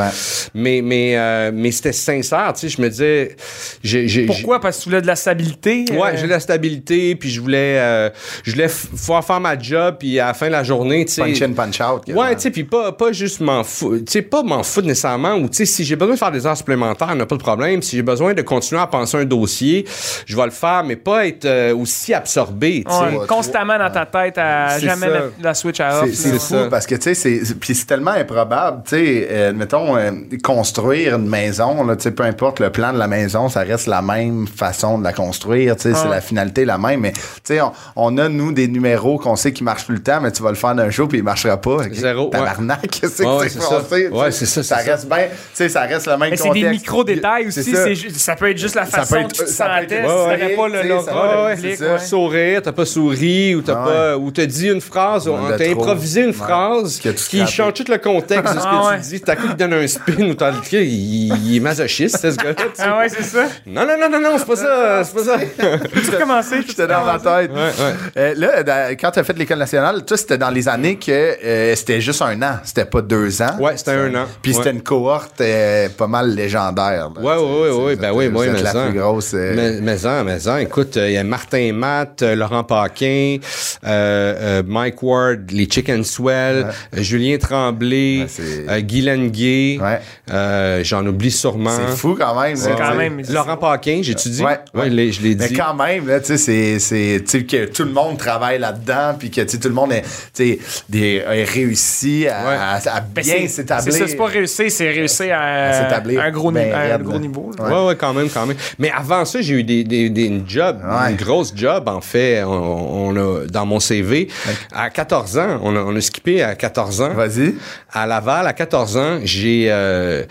mais, 0.54 0.82
mais, 0.84 1.14
euh, 1.18 1.52
mais 1.54 1.72
c'était 1.72 1.92
sincère, 1.94 2.54
tu 2.54 2.62
sais, 2.62 2.70
je 2.70 2.82
me 2.82 2.90
disais, 2.90 3.36
j'ai, 3.84 4.08
j'ai- 4.08 4.26
Pourquoi? 4.26 4.60
Parce 4.60 4.78
que 4.78 4.84
tu 4.84 4.90
voulais 4.90 5.02
de 5.02 5.08
la 5.08 5.16
stabilité. 5.16 5.86
Ouais, 5.92 6.10
euh, 6.14 6.18
j'ai 6.18 6.24
de 6.24 6.30
la 6.32 6.40
stabilité, 6.40 7.16
puis 7.16 7.30
je 7.30 7.42
voulais, 7.42 7.78
euh, 7.80 8.10
je 8.44 8.52
voulais 8.52 8.68
f- 8.68 8.88
pouvoir 8.90 9.24
faire 9.24 9.40
ma 9.40 9.58
job, 9.60 9.96
puis 10.00 10.20
à 10.20 10.28
la 10.28 10.34
fin 10.34 10.48
de 10.48 10.52
la 10.54 10.64
journée, 10.64 11.06
tu 11.06 11.14
sais. 11.14 11.22
Punch 11.22 11.42
in, 11.42 11.54
punch 11.54 11.82
out. 11.82 12.04
Ouais, 12.14 12.36
tu 12.36 12.42
sais, 12.42 12.52
puis 12.52 12.64
pas, 12.64 12.92
pas 12.92 13.12
juste 13.12 13.40
m'en 13.42 13.64
foutre, 13.64 14.06
tu 14.06 14.12
sais, 14.12 14.22
pas 14.22 14.44
m'en 14.44 14.64
foutre 14.64 14.88
nécessairement, 14.88 15.36
ou 15.36 15.48
tu 15.50 15.58
sais, 15.58 15.66
si 15.66 15.84
j'ai 15.84 15.96
besoin 15.96 16.14
de 16.16 16.20
faire 16.20 16.32
des 16.32 16.46
heures 16.46 16.58
supplémentaires, 16.58 17.10
il 17.12 17.16
n'y 17.18 17.22
a 17.22 17.26
pas 17.26 17.36
de 17.36 17.42
problème. 17.42 17.82
Si 17.82 17.96
j'ai 17.96 18.02
besoin 18.02 18.34
de 18.34 18.42
continuer 18.42 18.82
à 18.82 18.88
penser 18.88 19.03
un 19.14 19.26
dossier, 19.26 19.86
je 20.26 20.36
vais 20.36 20.46
le 20.46 20.52
faire, 20.52 20.84
mais 20.86 20.96
pas 20.96 21.26
être 21.28 21.46
euh, 21.46 21.76
aussi 21.76 22.14
absorbé, 22.14 22.84
ouais, 22.88 23.26
constamment 23.28 23.78
dans 23.78 23.90
ta 23.92 24.06
tête 24.06 24.38
à 24.38 24.80
jamais 24.80 25.08
ça. 25.08 25.12
mettre 25.14 25.32
la 25.42 25.54
switch 25.54 25.80
à 25.80 26.04
off. 26.04 26.10
C'est- 26.14 26.30
fou 26.34 26.40
ça. 26.40 26.68
parce 26.70 26.86
que, 26.86 26.96
tu 26.96 27.02
sais, 27.04 27.14
c'est- 27.14 27.46
c'est- 27.46 27.56
puis 27.56 27.76
c'est 27.76 27.86
tellement 27.86 28.12
improbable, 28.12 28.84
tu 28.88 28.96
sais, 28.96 29.28
euh, 29.30 29.54
mettons, 29.54 29.96
euh, 29.98 30.12
construire 30.44 31.16
une 31.16 31.28
maison, 31.28 31.84
là, 31.86 31.96
tu 31.96 32.04
sais, 32.04 32.12
peu 32.12 32.24
importe 32.24 32.60
le 32.60 32.70
plan 32.70 32.94
de 32.94 32.98
la 33.00 33.08
maison, 33.08 33.50
ça 33.50 33.62
reste 33.62 33.88
la 33.88 34.02
même 34.02 34.48
façon 34.48 34.98
de 35.00 35.04
la 35.04 35.14
construire, 35.14 35.76
tu 35.76 35.84
sais, 35.84 35.94
c'est 35.96 36.08
la 36.10 36.22
finalité 36.22 36.66
la 36.66 36.78
même, 36.78 37.02
mais, 37.02 37.12
tu 37.12 37.20
sais, 37.44 37.62
on, 37.62 37.72
on 37.96 38.18
a, 38.18 38.30
nous, 38.30 38.52
des 38.52 38.68
numéros 38.68 39.18
qu'on 39.18 39.36
sait 39.36 39.52
qui 39.54 39.64
marchent 39.64 39.86
tout 39.86 39.92
le 39.92 40.02
temps, 40.04 40.20
mais 40.22 40.32
tu 40.32 40.44
vas 40.44 40.50
le 40.50 40.56
faire 40.56 40.76
d'un 40.76 40.90
jour 40.90 41.08
puis 41.08 41.18
il 41.20 41.24
marchera 41.24 41.58
pas. 41.58 41.78
Zéro, 41.92 42.26
ouais. 42.26 42.30
Tabarnak, 42.32 43.00
Ouais, 43.04 43.26
ouais, 43.26 43.50
c'est 43.50 43.60
ça. 43.60 43.66
foncé, 43.68 43.86
tu 43.90 43.96
sais? 43.96 44.08
Ouais, 44.10 44.32
c'est 44.32 44.46
ça, 44.46 44.64
Ça 44.64 44.76
reste 44.78 45.08
bien, 45.08 45.18
tu 45.30 45.38
sais, 45.54 45.70
ça 45.70 45.82
reste 45.82 46.08
le 46.08 46.18
même 46.18 46.30
Mais 46.32 46.38
c'est 46.38 46.50
des 46.52 46.70
micro-détails 46.70 47.48
aussi. 47.48 47.64
ça. 47.72 47.86
Ça 48.16 48.36
peut 48.36 48.50
être 48.50 48.58
juste 48.58 48.76
la 48.76 48.86
Ça 48.94 49.16
peut 49.16 49.24
tu 49.34 49.44
te 49.44 49.46
ça 49.50 49.66
peut 49.66 49.72
sentais. 49.82 50.04
Si 50.04 50.10
ouais, 50.14 50.40
t'avais 50.40 50.56
pas 50.56 50.68
le 50.68 51.56
public, 51.56 51.82
ouais. 51.82 52.00
sourire, 52.00 52.62
t'as 52.62 52.72
pas 52.72 52.86
souri, 52.86 53.56
ou 53.56 53.62
t'as 53.62 53.74
Ah 53.82 53.86
pas, 53.86 54.18
ou 54.18 54.32
t'as 54.32 54.46
dit 54.46 54.70
une 54.70 54.82
phrase, 54.82 55.28
ou 55.28 55.34
Ouais, 55.34 55.58
t'as 55.58 55.70
improvisé 55.72 56.22
une 56.22 56.28
Ouais. 56.28 56.34
phrase 56.34 57.00
Que 57.00 57.10
tu 57.10 57.24
qui 57.30 57.48
change 57.48 57.74
tout 57.74 57.86
le 57.90 57.98
contexte 57.98 58.54
de 58.54 58.60
ce 58.60 58.64
que 58.64 58.70
Ah 58.72 58.90
ouais. 58.92 58.96
tu 59.02 59.08
dis. 59.10 59.22
T'as 59.22 59.36
coup, 59.36 59.48
il 59.50 59.56
donne 59.56 59.74
un 59.74 59.88
spin 59.88 60.30
ou 60.30 60.34
t'as 60.36 60.52
le 60.52 60.58
il, 60.72 61.36
il 61.46 61.58
est 61.58 61.60
masochiste, 61.60 62.18
ce 62.18 62.36
gars-là. 62.36 62.56
Ah 62.80 62.98
ouais, 63.00 63.10
c'est 63.10 63.24
ça. 63.24 63.46
Non, 63.66 63.86
non, 63.86 63.96
non, 64.00 64.10
non, 64.10 64.20
non, 64.20 64.36
c'est 64.38 64.46
pas 64.48 64.56
ça, 64.56 65.04
c'est 65.04 65.14
pas 65.16 65.24
ça. 65.24 65.38
Tu 66.04 66.12
recommencer. 66.12 66.62
J'étais 66.68 66.88
dans 66.88 67.04
ma 67.06 67.14
tête. 67.20 67.52
Ouais, 67.52 67.58
ouais. 67.58 67.94
Euh, 68.18 68.34
là, 68.38 68.94
quand 68.96 69.12
tu 69.12 69.20
as 69.20 69.24
fait 69.24 69.38
l'école 69.38 69.58
nationale, 69.60 70.04
toi, 70.06 70.18
c'était 70.18 70.38
dans 70.38 70.50
les 70.50 70.68
années 70.68 70.98
que 70.98 71.12
euh, 71.12 71.76
c'était 71.76 72.02
juste 72.02 72.22
un 72.22 72.42
an. 72.42 72.58
C'était 72.64 72.86
pas 72.86 73.02
deux 73.02 73.42
ans. 73.42 73.58
Ouais, 73.60 73.78
c'était 73.78 73.92
un 73.92 74.14
an. 74.16 74.26
Puis 74.42 74.52
Ouais. 74.54 74.58
c'était 74.58 74.72
une 74.72 74.82
cohorte 74.84 75.40
euh, 75.42 75.90
pas 75.98 76.08
mal 76.08 76.34
légendaire. 76.36 77.10
Ouais, 77.20 77.36
ouais, 77.36 77.70
ouais, 77.70 77.70
ouais, 77.86 77.96
ben 77.96 78.12
oui, 78.14 78.26
êtes 78.26 78.34
mais 78.34 78.64
ça. 78.64 78.83
Plus 78.90 79.00
grosse. 79.00 79.32
euh, 79.34 79.54
Mais, 79.56 79.82
mais 79.82 80.06
en, 80.06 80.24
mais 80.24 80.48
en, 80.48 80.58
écoute, 80.58 80.96
il 80.96 81.12
y 81.12 81.18
a 81.18 81.24
Martin 81.24 81.74
Matt, 81.74 82.22
euh, 82.22 82.36
Laurent 82.36 82.64
Paquin, 82.64 83.38
euh, 83.86 84.34
euh, 84.60 84.64
Mike 84.66 85.02
Ward, 85.04 85.52
les 85.52 85.68
Chicken 85.70 86.04
Swell, 86.04 86.68
euh, 86.68 87.02
Julien 87.02 87.38
Tremblay, 87.38 88.24
Ouais, 88.24 88.66
euh, 88.70 88.80
Guy 88.82 89.02
Lenguet, 89.02 89.80
Ouais. 89.82 90.00
euh, 90.32 90.82
j'en 90.84 91.06
oublie 91.06 91.32
sûrement. 91.32 91.72
C'est 91.76 91.96
fou 91.98 92.16
quand 92.20 92.40
même. 92.42 92.56
C'est 92.56 92.72
quand. 92.76 92.94
Laurent 93.34 93.58
Paquin, 93.58 94.00
j'ai-tu 94.04 94.30
dit? 94.30 94.44
Ouais, 94.44 94.60
ouais. 94.74 94.86
je 94.90 94.90
l'ai- 94.96 95.12
l'ai 95.12 95.36
Mais 95.36 95.48
dit. 95.48 95.54
quand 95.56 95.74
même, 95.74 96.08
là, 96.08 96.20
tu 96.20 96.28
sais, 96.28 96.38
c'est, 96.38 96.80
c'est, 96.80 97.22
tu 97.26 97.40
sais, 97.40 97.44
que 97.46 97.66
tout 97.66 97.84
le 97.84 97.92
monde 97.92 98.18
travaille 98.18 98.60
là-dedans, 98.60 99.16
puis 99.18 99.30
que, 99.32 99.42
tu 99.42 99.50
sais, 99.50 99.58
tout 99.60 99.68
le 99.70 99.74
monde 99.74 99.92
est, 99.94 100.02
tu 100.02 100.10
sais, 100.34 100.60
des, 100.90 101.22
a 101.26 101.30
réussi 101.52 102.28
à, 102.28 102.44
Ouais. 102.48 102.56
à- 102.56 102.96
à 102.98 103.02
Ben, 103.02 103.22
bien 103.24 103.48
s'établir. 103.48 103.94
C'est 103.94 104.00
ça, 104.00 104.08
c'est 104.08 104.16
pas 104.16 104.26
réussir, 104.26 104.66
c'est 104.70 104.90
réussir 104.92 105.36
à, 105.38 105.44
À 105.70 105.84
s'établir 105.84 106.20
à 106.22 106.24
un 106.26 106.32
gros, 106.32 106.52
ben 106.52 106.74
un 106.74 106.98
gros 107.00 107.20
niveau. 107.20 107.52
là. 107.58 107.66
Ouais. 107.66 107.88
ouais, 107.88 107.96
quand 107.96 108.14
même, 108.14 108.30
quand 108.30 108.46
même. 108.46 108.58
Mais 108.80 108.92
avant 108.92 109.26
ça, 109.26 109.42
j'ai 109.42 109.56
eu 109.56 109.64
des, 109.64 109.84
des, 109.84 110.10
des 110.10 110.26
une 110.26 110.48
job, 110.48 110.80
Ouais. 110.84 111.12
une 111.12 111.18
grosse 111.18 111.54
job, 111.56 111.88
en 111.88 112.02
fait. 112.02 112.44
On, 112.44 113.10
on 113.10 113.16
a, 113.16 113.46
dans 113.48 113.66
mon 113.66 113.80
CV, 113.80 114.28
à 114.74 114.90
14 114.90 115.38
ans, 115.38 115.60
on 115.64 115.76
a, 115.76 115.80
on 115.80 115.96
a 115.96 116.02
skippé 116.02 116.42
à 116.44 116.56
14 116.56 117.02
ans. 117.02 117.14
Vas-y. 117.14 117.56
À 117.92 118.06
Laval, 118.08 118.48
à 118.48 118.54
14 118.54 118.98
ans, 118.98 119.20
j'ai... 119.24 119.68
euh, 119.70 120.24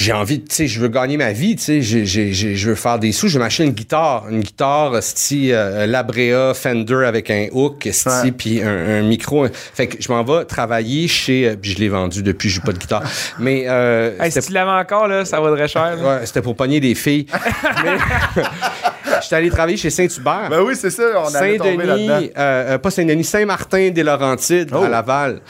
j'ai 0.00 0.12
envie, 0.12 0.40
tu 0.40 0.54
sais, 0.54 0.66
je 0.68 0.78
veux 0.78 0.86
gagner 0.86 1.16
ma 1.16 1.32
vie, 1.32 1.56
tu 1.56 1.82
sais, 1.82 1.82
je 1.82 2.68
veux 2.68 2.76
faire 2.76 3.00
des 3.00 3.10
sous, 3.10 3.26
je 3.26 3.36
vais 3.36 3.44
m'acheter 3.44 3.64
une 3.64 3.72
guitare, 3.72 4.26
une 4.30 4.40
guitare 4.40 5.02
style 5.02 5.50
euh, 5.52 5.86
Labrea 5.86 6.54
Fender 6.54 7.04
avec 7.04 7.30
un 7.30 7.48
hook, 7.50 7.88
style, 7.90 8.32
puis 8.32 8.62
un, 8.62 8.68
un 8.68 9.02
micro. 9.02 9.46
Fait 9.74 9.88
que 9.88 9.96
je 10.00 10.10
m'en 10.12 10.22
vais 10.22 10.44
travailler 10.44 11.08
chez, 11.08 11.48
euh, 11.48 11.56
puis 11.60 11.72
je 11.72 11.78
l'ai 11.78 11.88
vendu 11.88 12.22
depuis, 12.22 12.48
j'ai 12.48 12.60
pas 12.60 12.70
de 12.72 12.78
guitare. 12.78 13.02
Mais 13.40 13.64
euh, 13.66 14.12
Hey, 14.20 14.30
si 14.30 14.40
tu 14.40 14.52
l'avais 14.52 14.70
encore, 14.70 15.08
là, 15.08 15.24
ça 15.24 15.40
vaudrait 15.40 15.66
cher. 15.66 15.96
là. 15.96 16.18
Ouais, 16.20 16.26
c'était 16.26 16.42
pour 16.42 16.54
pogner 16.54 16.78
des 16.78 16.94
filles. 16.94 17.26
Mais 17.84 18.42
j'étais 19.22 19.34
allé 19.36 19.50
travailler 19.50 19.76
chez 19.76 19.90
Saint-Hubert. 19.90 20.48
Ben 20.48 20.60
oui, 20.62 20.74
c'est 20.76 20.90
ça, 20.90 21.02
on. 21.16 21.28
Saint-Denis, 21.28 22.08
euh, 22.08 22.30
euh, 22.36 22.78
pas 22.78 22.90
Saint-Denis, 22.92 23.24
Saint-Martin 23.24 23.90
des 23.90 24.02
Laurentides 24.04 24.70
Oh. 24.72 24.84
à 24.84 24.88
Laval. 24.88 25.40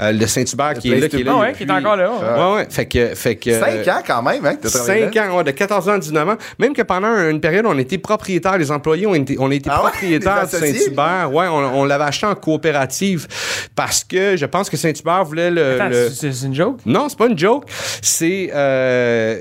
Euh, 0.00 0.12
le 0.12 0.26
Saint-Hubert 0.26 0.74
qui 0.74 0.92
est 0.92 1.00
là, 1.00 1.08
qui 1.08 1.16
est 1.20 1.24
là. 1.24 1.32
Ah 1.34 1.40
ouais, 1.40 1.52
qui 1.52 1.64
est 1.64 1.70
encore 1.70 1.96
là. 1.96 2.10
Ouais, 2.10 2.56
ouais. 2.56 2.66
Fait 2.70 2.86
que. 2.86 3.14
Fait 3.14 3.36
que 3.36 3.52
Cinq 3.58 3.86
ans 3.88 3.97
quand 4.06 4.22
même, 4.22 4.44
hein, 4.44 4.54
que 4.56 4.62
t'as 4.68 4.70
travaillé 4.70 5.04
5 5.04 5.14
là. 5.14 5.32
ans, 5.32 5.36
ouais, 5.38 5.44
de 5.44 5.50
14 5.50 5.88
ans 5.88 5.92
à 5.92 5.98
19 5.98 6.28
ans. 6.28 6.36
Même 6.58 6.72
que 6.74 6.82
pendant 6.82 7.14
une 7.28 7.40
période, 7.40 7.66
on 7.66 7.78
était 7.78 7.98
propriétaires, 7.98 8.58
les 8.58 8.70
employés 8.70 9.06
ont 9.06 9.14
été, 9.14 9.36
on 9.38 9.50
était 9.50 9.70
Ah 9.72 9.82
ouais? 9.84 9.90
propriétaires 9.90 10.44
de? 10.52 10.56
Saint-Hubert. 10.56 11.30
Ouais, 11.32 11.46
on, 11.48 11.80
on 11.80 11.84
l'avait 11.84 12.04
acheté 12.04 12.26
en 12.26 12.34
coopérative 12.34 13.26
parce 13.74 14.04
que 14.04 14.36
je 14.36 14.46
pense 14.46 14.68
que 14.70 14.76
Saint-Hubert 14.76 15.24
voulait 15.24 15.50
le. 15.50 16.08
C'est 16.12 16.28
une 16.44 16.54
joke? 16.54 16.78
non, 16.86 17.08
c'est 17.08 17.18
pas 17.18 17.26
une 17.26 17.38
joke. 17.38 17.64
C'est. 18.02 18.50
Euh, 18.54 19.38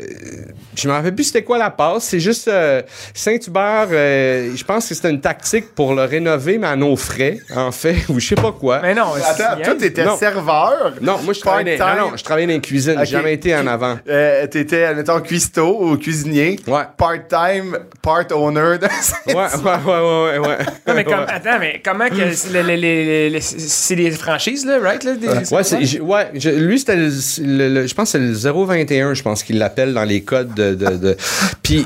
je 0.75 0.87
me 0.87 0.93
rappelle 0.93 1.15
plus 1.15 1.25
c'était 1.25 1.43
quoi 1.43 1.57
la 1.57 1.69
passe. 1.71 2.03
C'est 2.05 2.19
juste 2.19 2.47
euh, 2.47 2.81
Saint-Hubert. 3.13 3.87
euh, 3.91 4.55
je 4.55 4.63
pense 4.63 4.87
que 4.87 4.95
c'était 4.95 5.09
une 5.09 5.21
tactique 5.21 5.73
pour 5.73 5.93
le 5.93 6.03
rénover, 6.03 6.57
mais 6.57 6.67
à 6.67 6.75
nos 6.75 6.95
frais, 6.95 7.39
en 7.55 7.71
fait, 7.71 7.95
ou 8.09 8.19
je 8.19 8.27
sais 8.29 8.35
pas 8.35 8.51
quoi. 8.51 8.79
Mais 8.81 8.93
non, 8.93 9.13
Attends, 9.15 9.61
toi, 9.63 9.75
t'étais 9.75 10.05
serveur. 10.17 10.93
non, 11.01 11.17
moi 11.23 11.33
je 11.33 11.39
travaillais 11.41 11.77
dans, 11.77 11.87
non, 11.95 12.09
non, 12.11 12.17
je 12.17 12.23
travaillais 12.23 12.47
dans 12.47 12.53
une 12.53 12.61
cuisine. 12.61 12.95
J'ai 12.99 13.05
jamais 13.05 13.33
été 13.33 13.55
en 13.55 13.67
avant. 13.67 13.97
Euh, 14.07 14.46
t'étais, 14.49 14.93
mettons, 14.95 15.19
cuistot 15.21 15.77
ou 15.81 15.97
cuisinier. 15.97 16.59
Ouais. 16.67 16.83
Part-time, 16.97 17.77
part 18.01 18.25
owner. 18.31 18.77
de- 18.81 18.87
Ouais, 19.27 19.33
ouais, 19.35 19.45
ouais, 19.63 19.83
ouais, 19.85 20.37
ouais. 20.39 20.47
ouais. 20.47 20.57
Non, 20.87 20.93
mais 20.93 21.03
comme, 21.03 21.19
Ouais. 21.19 21.25
attends, 21.29 21.59
mais 21.59 21.81
comment 21.83 22.07
que 22.09 22.31
c'est 22.33 22.51
les, 22.53 22.63
les- 22.63 22.77
les- 22.77 23.29
les- 23.29 23.41
c'est 23.41 23.95
des 23.95 24.11
franchises, 24.11 24.65
là, 24.65 24.79
right? 24.79 25.03
Là, 25.03 25.15
des- 25.15 25.27
Ouais, 25.27 25.63
c'est, 25.63 25.99
ouais 25.99 26.27
je- 26.35 26.49
lui, 26.49 26.79
c'était 26.79 26.95
le, 26.95 27.09
le- 27.41 27.69
le- 27.81 27.87
je 27.87 27.93
pense 27.93 28.11
que 28.13 28.17
c'est 28.17 28.23
le 28.23 28.33
021, 28.33 29.13
je 29.13 29.21
pense 29.23 29.43
qu'il 29.43 29.57
l'appelle 29.57 29.93
dans 29.93 30.03
les 30.03 30.21
codes 30.21 30.53
de. 30.53 30.73
de, 30.73 30.97
de- 30.97 31.17
Puis, 31.63 31.85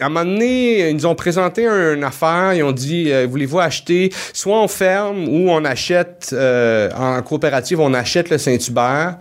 à 0.00 0.06
un 0.06 0.08
moment 0.08 0.24
donné, 0.24 0.90
ils 0.90 0.96
nous 0.96 1.06
ont 1.06 1.14
présenté 1.14 1.66
une 1.66 2.02
affaire, 2.04 2.52
ils 2.54 2.62
ont 2.64 2.72
dit 2.72 3.10
euh, 3.12 3.26
voulez-vous 3.30 3.60
acheter 3.60 4.12
soit 4.32 4.60
on 4.60 4.68
ferme 4.68 5.28
ou 5.28 5.50
on 5.50 5.64
achète, 5.64 6.30
euh, 6.32 6.90
en 6.96 7.22
coopérative, 7.22 7.78
on 7.80 7.94
achète 7.94 8.30
le 8.30 8.38
Saint-Hubert. 8.38 9.16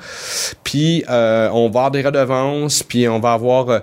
Puis 0.70 1.04
euh, 1.10 1.50
on 1.52 1.64
va 1.70 1.80
avoir 1.80 1.90
des 1.92 2.04
redevances, 2.04 2.84
puis 2.84 3.08
on 3.08 3.20
va 3.20 3.34
avoir, 3.34 3.70
euh, 3.70 3.80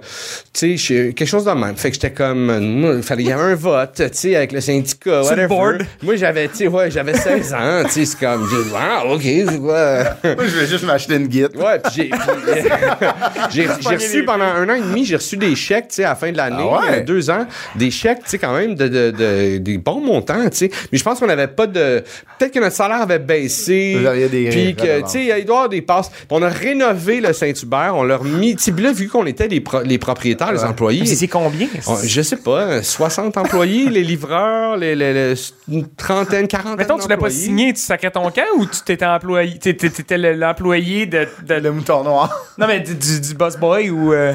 tu 0.52 0.78
sais, 0.78 1.12
quelque 1.16 1.26
chose 1.28 1.44
de 1.44 1.50
même. 1.50 1.74
Fait 1.74 1.88
que 1.88 1.94
j'étais 1.94 2.12
comme, 2.12 2.48
euh, 2.48 3.00
il 3.18 3.26
y 3.26 3.32
avait 3.32 3.42
un 3.42 3.54
vote, 3.56 3.90
tu 3.96 4.08
sais, 4.12 4.36
avec 4.36 4.52
le 4.52 4.60
syndicat, 4.60 5.24
Sur 5.24 5.34
le 5.34 5.42
whatever. 5.42 5.48
board. 5.48 5.86
Moi, 6.02 6.14
j'avais, 6.14 6.46
tu 6.46 6.56
sais, 6.58 6.66
ouais, 6.68 6.88
j'avais 6.92 7.14
16 7.14 7.54
ans, 7.54 7.82
tu 7.86 7.90
sais, 7.90 8.04
c'est 8.04 8.18
comme, 8.20 8.48
j'ai, 8.48 8.70
ah, 8.76 9.02
ok, 9.04 9.20
c'est 9.22 9.58
quoi? 9.58 10.04
Moi, 10.22 10.44
je 10.46 10.58
vais 10.60 10.66
juste 10.68 10.84
m'acheter 10.84 11.16
une 11.16 11.26
guide. 11.26 11.56
Ouais, 11.56 11.80
puis 11.80 11.92
j'ai, 11.96 12.04
puis, 12.10 12.18
j'ai, 13.50 13.66
j'ai 13.80 13.94
reçu 13.96 14.24
pendant 14.24 14.44
un 14.44 14.68
an 14.68 14.74
et 14.74 14.80
demi, 14.80 15.04
j'ai 15.04 15.16
reçu 15.16 15.36
des 15.36 15.56
chèques, 15.56 15.88
tu 15.88 15.94
sais, 15.96 16.04
à 16.04 16.10
la 16.10 16.14
fin 16.14 16.30
de 16.30 16.36
l'année, 16.36 16.56
Ah 16.70 16.80
ouais? 16.80 17.00
euh, 17.00 17.04
deux 17.04 17.28
ans, 17.30 17.46
des 17.74 17.90
chèques, 17.90 18.22
tu 18.24 18.30
sais, 18.30 18.38
quand 18.38 18.56
même, 18.56 18.76
de, 18.76 18.86
de, 18.86 19.10
de- 19.10 19.58
des 19.58 19.78
bons 19.78 20.00
montants, 20.00 20.44
tu 20.50 20.56
sais. 20.56 20.70
Mais 20.92 20.98
je 20.98 21.02
pense 21.02 21.18
qu'on 21.18 21.26
n'avait 21.26 21.48
pas 21.48 21.66
de, 21.66 22.04
peut-être 22.38 22.52
que 22.52 22.60
notre 22.60 22.76
salaire 22.76 23.02
avait 23.02 23.18
baissé. 23.18 23.96
Vous 23.98 24.06
aviez 24.06 24.28
des 24.28 24.50
Puis 24.50 24.74
que, 24.76 25.00
tu 25.02 25.08
sais, 25.08 25.24
il 25.24 25.44
doit 25.44 25.54
y 25.56 25.58
avoir 25.58 25.68
des 25.68 25.82
passes. 25.82 26.08
Puis 26.10 26.26
on 26.30 26.42
a 26.42 26.48
rénové 26.82 27.20
le 27.20 27.32
Saint-Hubert, 27.32 27.94
on 27.96 28.02
leur 28.04 28.24
mis, 28.24 28.56
tu 28.56 28.62
sais, 28.62 28.72
puis 28.72 28.84
là, 28.84 28.92
vu 28.92 29.08
qu'on 29.08 29.26
était 29.26 29.48
les, 29.48 29.60
pro- 29.60 29.82
les 29.82 29.98
propriétaires, 29.98 30.52
les 30.52 30.64
employés. 30.64 31.06
C'est 31.06 31.14
c'est 31.16 31.28
combien? 31.28 31.68
on- 31.86 31.96
je 32.02 32.22
sais 32.22 32.36
pas, 32.36 32.82
60 32.82 33.36
employés, 33.36 33.88
les 33.90 34.02
livreurs, 34.02 34.76
les, 34.76 34.94
les- 34.94 35.12
les- 35.12 35.34
une 35.70 35.86
trentaine, 35.88 36.46
quarantaine 36.48 36.76
Mettons, 36.78 36.98
tu 36.98 37.08
l'as 37.08 37.16
pas 37.16 37.30
signé, 37.30 37.72
tu 37.72 37.80
sacrais 37.80 38.10
ton 38.10 38.30
camp 38.30 38.42
ou 38.58 38.66
tu 38.66 38.80
t'étais 38.84 39.06
employé, 39.06 39.58
t'étais 39.58 39.90
t'étais 39.90 40.18
le- 40.18 40.32
l'employé 40.34 41.06
de, 41.06 41.26
de- 41.46 41.54
Le 41.54 41.72
mouton 41.72 42.02
noir. 42.04 42.44
non 42.58 42.66
mais 42.66 42.80
du, 42.80 42.94
du, 42.94 43.20
du 43.20 43.34
boss 43.34 43.56
boy 43.56 43.90
ou 43.90 44.12
euh, 44.12 44.34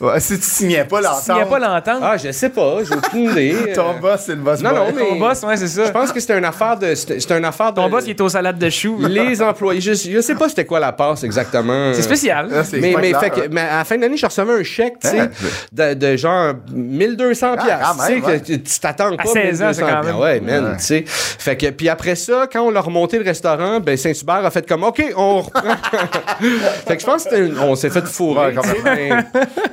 Ouais, 0.00 0.20
si 0.20 0.36
tu 0.38 0.44
signais 0.46 0.84
pas 0.84 1.00
l'entente. 1.00 1.36
n'y 1.36 1.42
a 1.42 1.46
pas 1.46 1.58
l'entente, 1.58 2.00
Ah, 2.02 2.16
je 2.16 2.32
sais 2.32 2.48
pas, 2.50 2.78
j'ai 2.84 2.94
aucune 2.94 3.30
idée. 3.30 3.72
Ton 3.74 3.98
boss, 4.00 4.22
c'est 4.26 4.34
le 4.34 4.40
boss 4.42 4.60
Non, 4.62 4.70
boy. 4.70 4.78
non, 4.78 4.86
mais- 4.96 5.08
ton 5.08 5.16
boss, 5.18 5.42
ouais 5.42 5.56
c'est 5.56 5.68
ça. 5.68 5.86
Je 5.86 5.90
pense 5.92 6.12
que 6.12 6.20
c'était 6.20 6.38
une 6.38 6.44
affaire 6.44 6.78
de. 6.78 6.94
C'était 6.94 7.20
c'était 7.20 7.38
une 7.38 7.44
affaire 7.44 7.72
de. 7.72 7.76
Ton 7.76 7.88
boss 7.90 8.04
il 8.06 8.10
est 8.10 8.20
aux 8.20 8.28
salades 8.28 8.58
de 8.58 8.70
choux. 8.70 8.98
Les 9.06 9.40
employés. 9.42 9.80
Je, 9.80 9.92
je 9.94 10.20
sais 10.20 10.34
pas 10.34 10.48
c'était 10.48 10.64
quoi 10.64 10.80
la 10.80 10.92
passe 10.92 11.24
exactement. 11.24 11.72
C'est 11.94 12.02
spécial. 12.02 12.48
Là, 12.50 12.64
c'est 12.64 12.78
Mais, 12.80 12.94
mais, 13.00 13.10
clair, 13.10 13.20
fait 13.20 13.30
que- 13.30 13.48
mais 13.50 13.60
à 13.62 13.78
la 13.78 13.84
fin 13.84 13.96
de 13.96 14.02
l'année, 14.02 14.16
je 14.16 14.26
recevais 14.26 14.52
un 14.60 14.62
chèque, 14.62 14.94
tu 15.00 15.08
sais, 15.08 15.30
de, 15.72 15.94
de 15.94 16.16
genre 16.16 16.54
1200 16.72 17.54
Ah, 17.58 17.64
piastres. 17.64 17.86
quand 17.96 18.02
tu 18.02 18.06
sais, 18.06 18.14
même, 18.14 18.24
ouais. 18.24 18.40
tu 18.40 18.80
t'attends 18.80 19.16
pas. 19.16 19.24
16 19.24 19.62
ans, 19.62 19.70
c'est 19.72 19.82
1200 19.82 19.86
quand 19.88 20.04
même. 20.04 20.16
Ouais, 20.18 20.40
man, 20.40 20.64
Ouais. 20.64 20.76
tu 20.78 20.82
sais. 20.84 21.04
Fait 21.06 21.56
que, 21.56 21.70
puis 21.70 21.88
après 21.88 22.14
ça, 22.14 22.46
quand 22.52 22.60
on 22.62 22.74
a 22.74 22.80
remonté 22.80 23.18
le 23.18 23.24
restaurant, 23.24 23.80
ben 23.80 23.96
Saint-Hubert 23.96 24.44
a 24.44 24.50
fait 24.50 24.66
comme, 24.68 24.84
OK, 24.84 25.02
on 25.16 25.40
reprend. 25.42 25.62
fait 26.86 26.96
que 26.96 27.00
je 27.00 27.06
pense 27.06 27.24
qu'on 27.26 27.74
s'est 27.74 27.90
fait 27.90 28.06
fourrer, 28.06 28.54
sais, 28.54 28.76
mais 28.84 29.10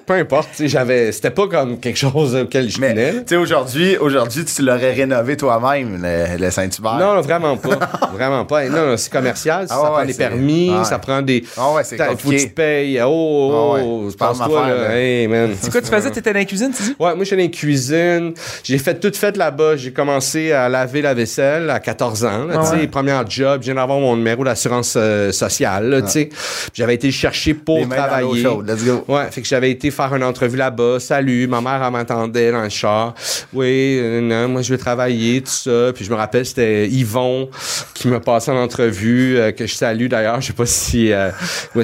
peu 0.06 0.13
importe, 0.13 0.50
tu 0.52 0.58
sais, 0.63 0.67
j'avais, 0.67 1.12
c'était 1.12 1.32
pas 1.32 1.48
comme 1.48 1.80
quelque 1.80 1.98
chose 1.98 2.36
auquel 2.36 2.69
je 2.69 2.80
tu 3.19 3.24
sais, 3.28 3.36
aujourd'hui, 3.36 3.98
aujourd'hui, 3.98 4.45
tu 4.45 4.62
l'aurais 4.62 4.93
rénové 4.93 5.38
toi-même, 5.38 6.02
le, 6.02 6.38
le 6.43 6.52
Saint-Hubert. 6.52 6.95
Non, 6.95 7.15
non, 7.15 7.22
vraiment 7.22 7.58
pas. 7.58 7.78
vraiment 8.13 8.45
pas. 8.45 8.65
Non, 8.65 8.88
non, 8.88 8.98
c'est 8.98 9.12
commercial. 9.12 9.65
Ah 9.69 9.74
ça 9.74 9.82
ouais, 9.82 9.89
prend 9.89 10.06
des 10.06 10.13
permis, 10.13 10.69
ouais. 10.72 10.84
ça 10.86 11.00
prend 11.00 11.22
des. 11.22 11.43
Ah 11.58 11.72
ouais, 11.74 11.84
c'est 11.84 11.98
T'as- 12.00 12.16
Faut 12.18 12.30
que 12.30 12.36
tu 12.42 12.50
payes. 12.50 13.00
Oh, 13.02 13.08
oh, 13.10 13.52
Ah 13.54 13.74
ouais, 13.76 13.82
oh, 13.86 14.08
c'est 14.10 14.18
pas 14.18 14.28
pense-toi. 14.28 14.68
Hey, 14.92 15.28
man. 15.28 15.52
C'est 15.60 15.72
quoi 15.72 15.82
tu 15.82 15.88
faisais? 15.88 16.10
T'étais 16.12 16.32
dans 16.34 16.40
la 16.40 16.46
cuisine, 16.46 16.72
tu 16.76 16.84
dis? 16.84 16.96
Ouais, 17.00 17.14
moi, 17.16 17.24
j'étais 17.24 17.36
dans 17.36 17.42
les 17.44 17.52
cuisines. 17.52 18.34
J'ai 18.64 18.78
fait 18.78 19.00
tout 19.00 19.12
fait 19.14 19.36
là-bas. 19.38 19.76
J'ai 19.76 19.92
commencé 19.92 20.52
à 20.52 20.70
laver 20.70 21.02
la 21.02 21.14
vaisselle 21.14 21.70
à 21.70 21.80
14 21.80 22.24
ans. 22.26 22.46
là, 22.46 22.54
Ah 22.58 22.64
tu 22.64 22.70
sais, 22.70 22.76
ouais. 22.82 22.88
Premier 22.88 23.18
job. 23.28 23.60
Je 23.62 23.66
viens 23.66 23.76
d'avoir 23.76 24.00
mon 24.00 24.16
numéro 24.16 24.44
d'assurance 24.44 24.94
euh, 24.98 25.32
sociale. 25.32 25.90
là, 25.90 26.02
tu 26.02 26.10
sais. 26.10 26.26
Puis 26.28 26.72
J'avais 26.74 26.96
été 26.96 27.12
chercher 27.12 27.54
pour 27.54 27.80
Les 27.80 27.88
travailler. 27.88 28.44
let's 28.66 28.84
go. 28.86 29.04
Ouais, 29.08 29.26
fait 29.32 29.42
que 29.42 29.48
j'avais 29.48 29.72
été 29.72 29.92
faire 29.92 30.14
une 30.16 30.24
entrevue 30.24 30.58
là-bas. 30.58 31.00
Salut, 31.00 31.48
ma 31.48 31.62
mère, 31.62 31.82
elle 31.86 31.92
m'attendait 31.92 32.52
dans 32.52 32.64
le 32.64 32.70
char. 32.70 33.14
Oui, 33.54 34.00
euh, 34.02 34.22
non, 34.22 34.48
moi, 34.50 34.62
je 34.62 34.72
veux 34.72 34.78
travailler, 34.80 35.42
tout 35.42 35.52
ça. 35.52 35.92
Puis 35.94 36.06
je 36.06 36.10
me 36.12 36.16
rappelle, 36.16 36.46
c'était 36.46 36.88
Yvon 36.88 37.50
qui 37.94 38.08
m'a 38.08 38.20
passé 38.20 38.52
en 38.52 38.58
entrevue, 38.58 39.38
euh, 39.38 39.52
que 39.52 39.66
je 39.66 39.74
salue 39.76 40.08
d'ailleurs. 40.08 40.40
Je 40.42 40.48
sais 40.48 40.54
pas 40.54 40.66
si, 40.66 41.12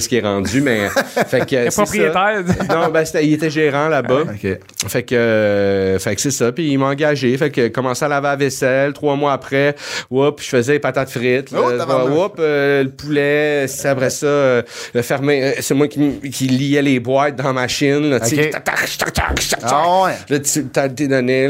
qu'il 0.07 0.17
est 0.19 0.21
rendu, 0.21 0.61
mais. 0.61 0.89
fait 1.27 1.41
que. 1.45 1.55
c'est 1.65 1.71
ça. 1.71 1.81
propriétaire. 1.83 2.43
Non, 2.69 2.89
ben, 2.89 3.05
c'était- 3.05 3.25
il 3.25 3.33
était 3.33 3.49
gérant 3.49 3.87
là-bas. 3.89 4.21
OK. 4.23 4.59
Fait 4.87 5.03
que, 5.03 5.15
euh, 5.15 5.99
fait 5.99 6.15
que 6.15 6.21
c'est 6.21 6.31
ça. 6.31 6.51
Puis 6.51 6.69
il 6.71 6.77
m'a 6.77 6.87
engagé. 6.87 7.37
Fait 7.37 7.49
que 7.49 7.67
commencé 7.69 8.05
à 8.05 8.07
laver 8.07 8.27
la 8.27 8.35
vaisselle. 8.35 8.93
Trois 8.93 9.15
mois 9.15 9.33
après, 9.33 9.75
whoop, 10.09 10.41
je 10.41 10.47
faisais 10.49 10.73
les 10.73 10.79
patates 10.79 11.09
frites. 11.09 11.53
Oh, 11.55 11.69
là, 11.69 11.77
tabarnak. 11.77 12.13
whoop, 12.15 12.35
euh, 12.39 12.83
le 12.83 12.89
poulet. 12.89 13.65
C'est 13.67 13.87
après 13.89 14.09
ça, 14.09 14.25
euh, 14.27 14.61
le 14.93 15.01
euh, 15.01 15.51
c'est 15.59 15.73
moi 15.73 15.87
qui, 15.87 16.19
qui 16.31 16.47
liais 16.47 16.81
les 16.81 16.99
boîtes 16.99 17.35
dans 17.35 17.45
la 17.45 17.53
machine. 17.53 18.09
Là, 18.09 18.19
tu 18.19 18.35
sais. 18.35 18.45
Ok. 18.45 18.49
Tac, 18.51 18.63
tac, 18.63 18.75
tac, 18.75 19.13
tac, 19.13 19.35
tac, 19.35 19.47
tac. 19.49 19.59
Ah 19.63 20.03
ouais. 20.03 20.11
Là, 20.29 20.39
tu 20.39 20.65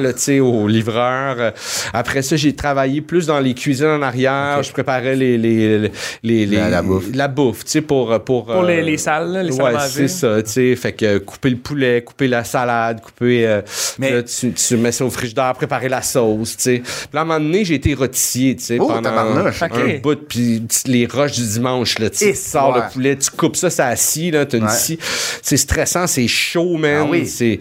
là, 0.01 0.13
tu 0.13 0.21
sais, 0.21 0.39
au 0.39 0.67
livreur. 0.67 1.53
Après 1.93 2.21
ça, 2.21 2.35
j'ai 2.35 2.55
travaillé 2.55 3.01
plus 3.01 3.27
dans 3.27 3.39
les 3.39 3.53
cuisines 3.53 3.87
en 3.87 4.01
arrière. 4.01 4.61
Je 4.63 4.71
préparais 4.71 5.15
les, 5.15 5.37
les, 5.37 5.79
les, 6.23 6.45
les- 6.45 6.57
La- 6.57 6.69
la 6.69 6.81
bouffe. 6.81 7.05
La 7.13 7.27
bouffe, 7.27 7.65
tu 7.65 7.71
sais, 7.71 7.81
pour, 7.81 8.19
pour, 8.23 8.44
Pour 8.45 8.63
les- 8.63 8.81
les 8.81 8.97
salles, 8.97 9.31
là, 9.31 9.43
les 9.43 9.51
salles 9.51 9.65
à 9.65 9.69
ouais, 9.69 9.73
manger. 9.75 9.89
c'est 9.89 10.07
ça, 10.07 10.43
tu 10.43 10.51
sais. 10.51 10.75
Fait 10.75 10.93
que 10.93 11.05
euh, 11.05 11.19
couper 11.19 11.49
le 11.49 11.57
poulet, 11.57 12.01
couper 12.03 12.27
la 12.27 12.43
salade, 12.43 13.01
couper. 13.01 13.45
euh, 13.47 13.61
Mais- 13.99 14.11
là, 14.11 14.23
tu, 14.23 14.51
tu 14.53 14.77
mets 14.77 14.91
ça 14.91 15.05
au 15.05 15.09
frigidaire, 15.09 15.53
préparer 15.53 15.89
la 15.89 16.01
sauce, 16.01 16.57
tu 16.57 16.63
sais. 16.63 16.81
Puis 16.83 17.17
à 17.17 17.21
un 17.21 17.25
moment 17.25 17.39
donné, 17.39 17.65
j'ai 17.65 17.75
été 17.75 17.93
rôtissier, 17.93 18.55
tu 18.55 18.63
sais, 18.63 18.77
Oh, 18.79 18.87
pendant 18.87 19.09
un 19.09 19.47
Ok. 19.49 20.01
bout. 20.01 20.15
Puis 20.27 20.63
les 20.85 21.05
roches 21.05 21.33
du 21.33 21.47
dimanche, 21.47 21.99
là, 21.99 22.09
tu 22.09 22.17
sais, 22.17 22.29
Et 22.29 22.33
tu 22.33 22.37
sors 22.39 22.73
ouais. 22.75 22.81
le 22.85 22.91
poulet, 22.93 23.15
tu 23.17 23.29
coupes 23.31 23.55
ça, 23.55 23.69
ça 23.69 23.87
assis, 23.87 24.31
là, 24.31 24.45
t'as 24.45 24.57
une 24.57 24.65
Ouais. 24.65 24.69
scie. 24.71 24.99
C'est 25.41 25.57
stressant, 25.57 26.07
c'est 26.07 26.27
chaud, 26.27 26.77
man. 26.77 27.03
Ah 27.05 27.09
oui. 27.09 27.25
C'est. 27.27 27.59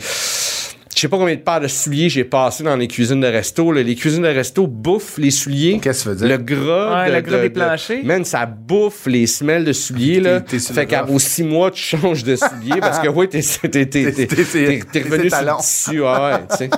Je 0.95 1.01
sais 1.01 1.09
pas 1.09 1.17
combien 1.19 1.35
de 1.35 1.41
paires 1.41 1.61
de 1.61 1.67
souliers 1.69 2.09
j'ai 2.09 2.25
passé 2.25 2.63
dans 2.63 2.77
les 2.77 2.87
cuisines 2.89 3.21
de 3.21 3.27
resto. 3.27 3.73
là. 3.73 3.83
Les 3.83 3.95
cuisines 3.97 4.23
de 4.23 4.29
resto 4.29 4.67
bouffent 4.67 5.19
les 5.19 5.31
souliers. 5.33 5.81
Qu'est-ce 5.83 6.05
que 6.05 6.11
tu 6.11 6.17
veux 6.23 6.29
dire? 6.29 6.39
Le 6.39 6.43
gras. 6.43 7.03
Ouais, 7.05 7.11
de- 7.11 7.15
le 7.17 7.21
gras 7.21 7.37
de- 7.39 7.43
des 7.43 7.49
de- 7.49 7.55
planchers. 7.55 8.05
Man, 8.05 8.25
ça 8.25 8.47
bouffe 8.47 9.07
les 9.07 9.27
semelles 9.27 9.65
de 9.65 9.73
souliers. 9.73 10.21
Là. 10.21 10.41
Sur 10.47 10.75
fait 10.75 10.87
qu'à 10.87 11.05
six 11.19 11.43
mois, 11.43 11.71
tu 11.71 11.83
changes 11.83 12.23
de 12.23 12.37
souliers 12.37 12.81
parce 12.81 12.99
que 13.01 13.09
oui, 13.09 13.29
t'es, 13.29 13.41
revenu 13.41 15.31
sur 15.31 15.43
le 15.43 15.57
tissu. 15.61 16.01
ouais, 16.01 16.33
sais. 16.57 16.71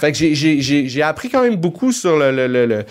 fait 0.00 0.12
que 0.12 0.18
j'ai, 0.34 1.02
appris 1.02 1.28
quand 1.28 1.42
même 1.42 1.56
beaucoup 1.56 1.92
sur 1.92 2.16
le, 2.16 2.30
le, 2.32 2.46
le, 2.46 2.66
le, 2.66 2.84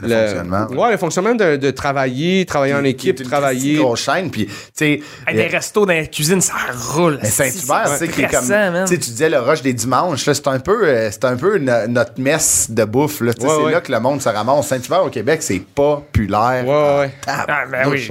Le 0.00 0.08
fonctionnement. 0.08 0.66
Ouais, 0.70 0.90
le 0.92 0.96
fonctionnement 0.96 1.34
de, 1.34 1.56
de 1.56 1.70
travailler, 1.70 2.44
travailler 2.46 2.74
en 2.74 2.84
équipe, 2.84 3.20
une 3.20 3.26
travailler. 3.26 3.76
grosse 3.76 4.04
chaîne, 4.04 4.30
puis, 4.30 4.46
tu 4.46 4.52
sais. 4.74 5.00
Des 5.32 5.46
restos 5.46 5.86
dans 5.86 5.92
la 5.92 6.06
cuisine, 6.06 6.40
ça 6.40 6.54
roule. 6.92 7.18
Mais 7.22 7.28
Saint-Hubert, 7.30 7.90
tu 7.92 7.98
sais, 7.98 8.08
qui 8.08 8.22
est 8.22 8.28
comme. 8.28 8.44
stressant, 8.44 8.72
man. 8.72 8.84
Tu 8.86 8.94
sais, 8.94 9.00
tu 9.00 9.10
disais 9.10 9.28
le 9.30 9.38
rush 9.38 9.62
des 9.62 9.72
dimanches, 9.72 10.13
c'est 10.16 10.46
un 10.48 10.58
peu, 10.58 10.86
euh, 10.86 11.10
c'est 11.10 11.24
un 11.24 11.36
peu 11.36 11.58
no- 11.58 11.86
notre 11.88 12.20
messe 12.20 12.70
de 12.70 12.84
bouffe, 12.84 13.20
là. 13.20 13.28
Ouais, 13.30 13.34
c'est 13.40 13.46
ouais. 13.64 13.72
là 13.72 13.80
que 13.80 13.90
le 13.92 14.00
monde 14.00 14.20
se 14.22 14.28
ramasse. 14.28 14.68
Saint-Hubert 14.68 15.04
au 15.04 15.10
Québec, 15.10 15.42
c'est 15.42 15.58
populaire. 15.60 16.66
Ouais. 16.66 17.10
Ah, 17.26 17.46
Ah, 17.48 17.64
ben 17.70 17.88
oui. 17.88 18.08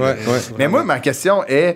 Mais 0.57 0.67
moi, 0.67 0.83
ma 0.83 0.99
question 0.99 1.43
est. 1.47 1.75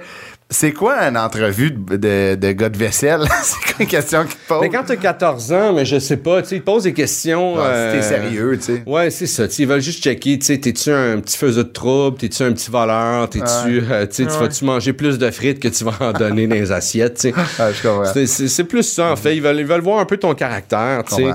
C'est 0.49 0.71
quoi 0.71 0.99
une 1.03 1.17
entrevue 1.17 1.71
de, 1.71 1.97
de, 1.97 2.35
de 2.35 2.51
gars 2.53 2.69
de 2.69 2.77
vaisselle? 2.77 3.19
c'est 3.43 3.59
quoi 3.65 3.75
une 3.81 3.87
question 3.87 4.23
qui 4.23 4.33
te 4.35 4.47
pose? 4.47 4.59
Mais 4.61 4.69
quand 4.69 4.83
t'as 4.85 4.95
14 4.95 5.51
ans, 5.51 5.73
mais 5.73 5.83
je 5.83 5.99
sais 5.99 6.15
pas, 6.15 6.41
tu 6.41 6.47
sais, 6.47 6.55
ils 6.55 6.59
te 6.61 6.65
posent 6.65 6.83
des 6.83 6.93
questions. 6.93 7.55
Ah, 7.59 7.91
si 7.91 7.99
t'es 7.99 8.05
euh, 8.05 8.09
sérieux, 8.09 8.57
tu 8.57 8.63
sais. 8.63 8.83
Ouais, 8.85 9.09
c'est 9.09 9.27
ça. 9.27 9.43
Ils 9.59 9.67
veulent 9.67 9.81
juste 9.81 10.01
checker, 10.01 10.39
tu 10.39 10.45
sais, 10.45 10.57
t'es-tu 10.57 10.89
un 10.89 11.19
petit 11.19 11.37
faiseur 11.37 11.65
de 11.65 11.69
trouble, 11.69 12.17
t'es-tu 12.17 12.43
un 12.43 12.53
petit 12.53 12.71
voleur, 12.71 13.29
t'es-tu, 13.29 13.83
euh, 13.91 14.07
tu 14.07 14.23
vas-tu 14.23 14.63
manger 14.63 14.93
plus 14.93 15.17
de 15.17 15.29
frites 15.31 15.59
que 15.59 15.67
tu 15.67 15.83
vas 15.83 15.97
en 15.99 16.13
donner 16.13 16.47
dans 16.47 16.55
les 16.55 16.71
assiettes, 16.71 17.15
tu 17.15 17.21
sais. 17.21 17.33
Ah, 17.59 17.71
je 17.73 17.81
comprends. 17.85 18.05
C'est- 18.25 18.63
plus 18.63 18.83
ça, 18.83 19.11
en 19.11 19.15
fait. 19.17 19.35
Ils 19.35 19.41
veulent, 19.41 19.59
ils 19.59 19.65
veulent 19.65 19.81
voir 19.81 19.99
un 19.99 20.05
peu 20.05 20.15
ton 20.17 20.33
caractère, 20.33 21.03
tu 21.07 21.15
sais. 21.15 21.31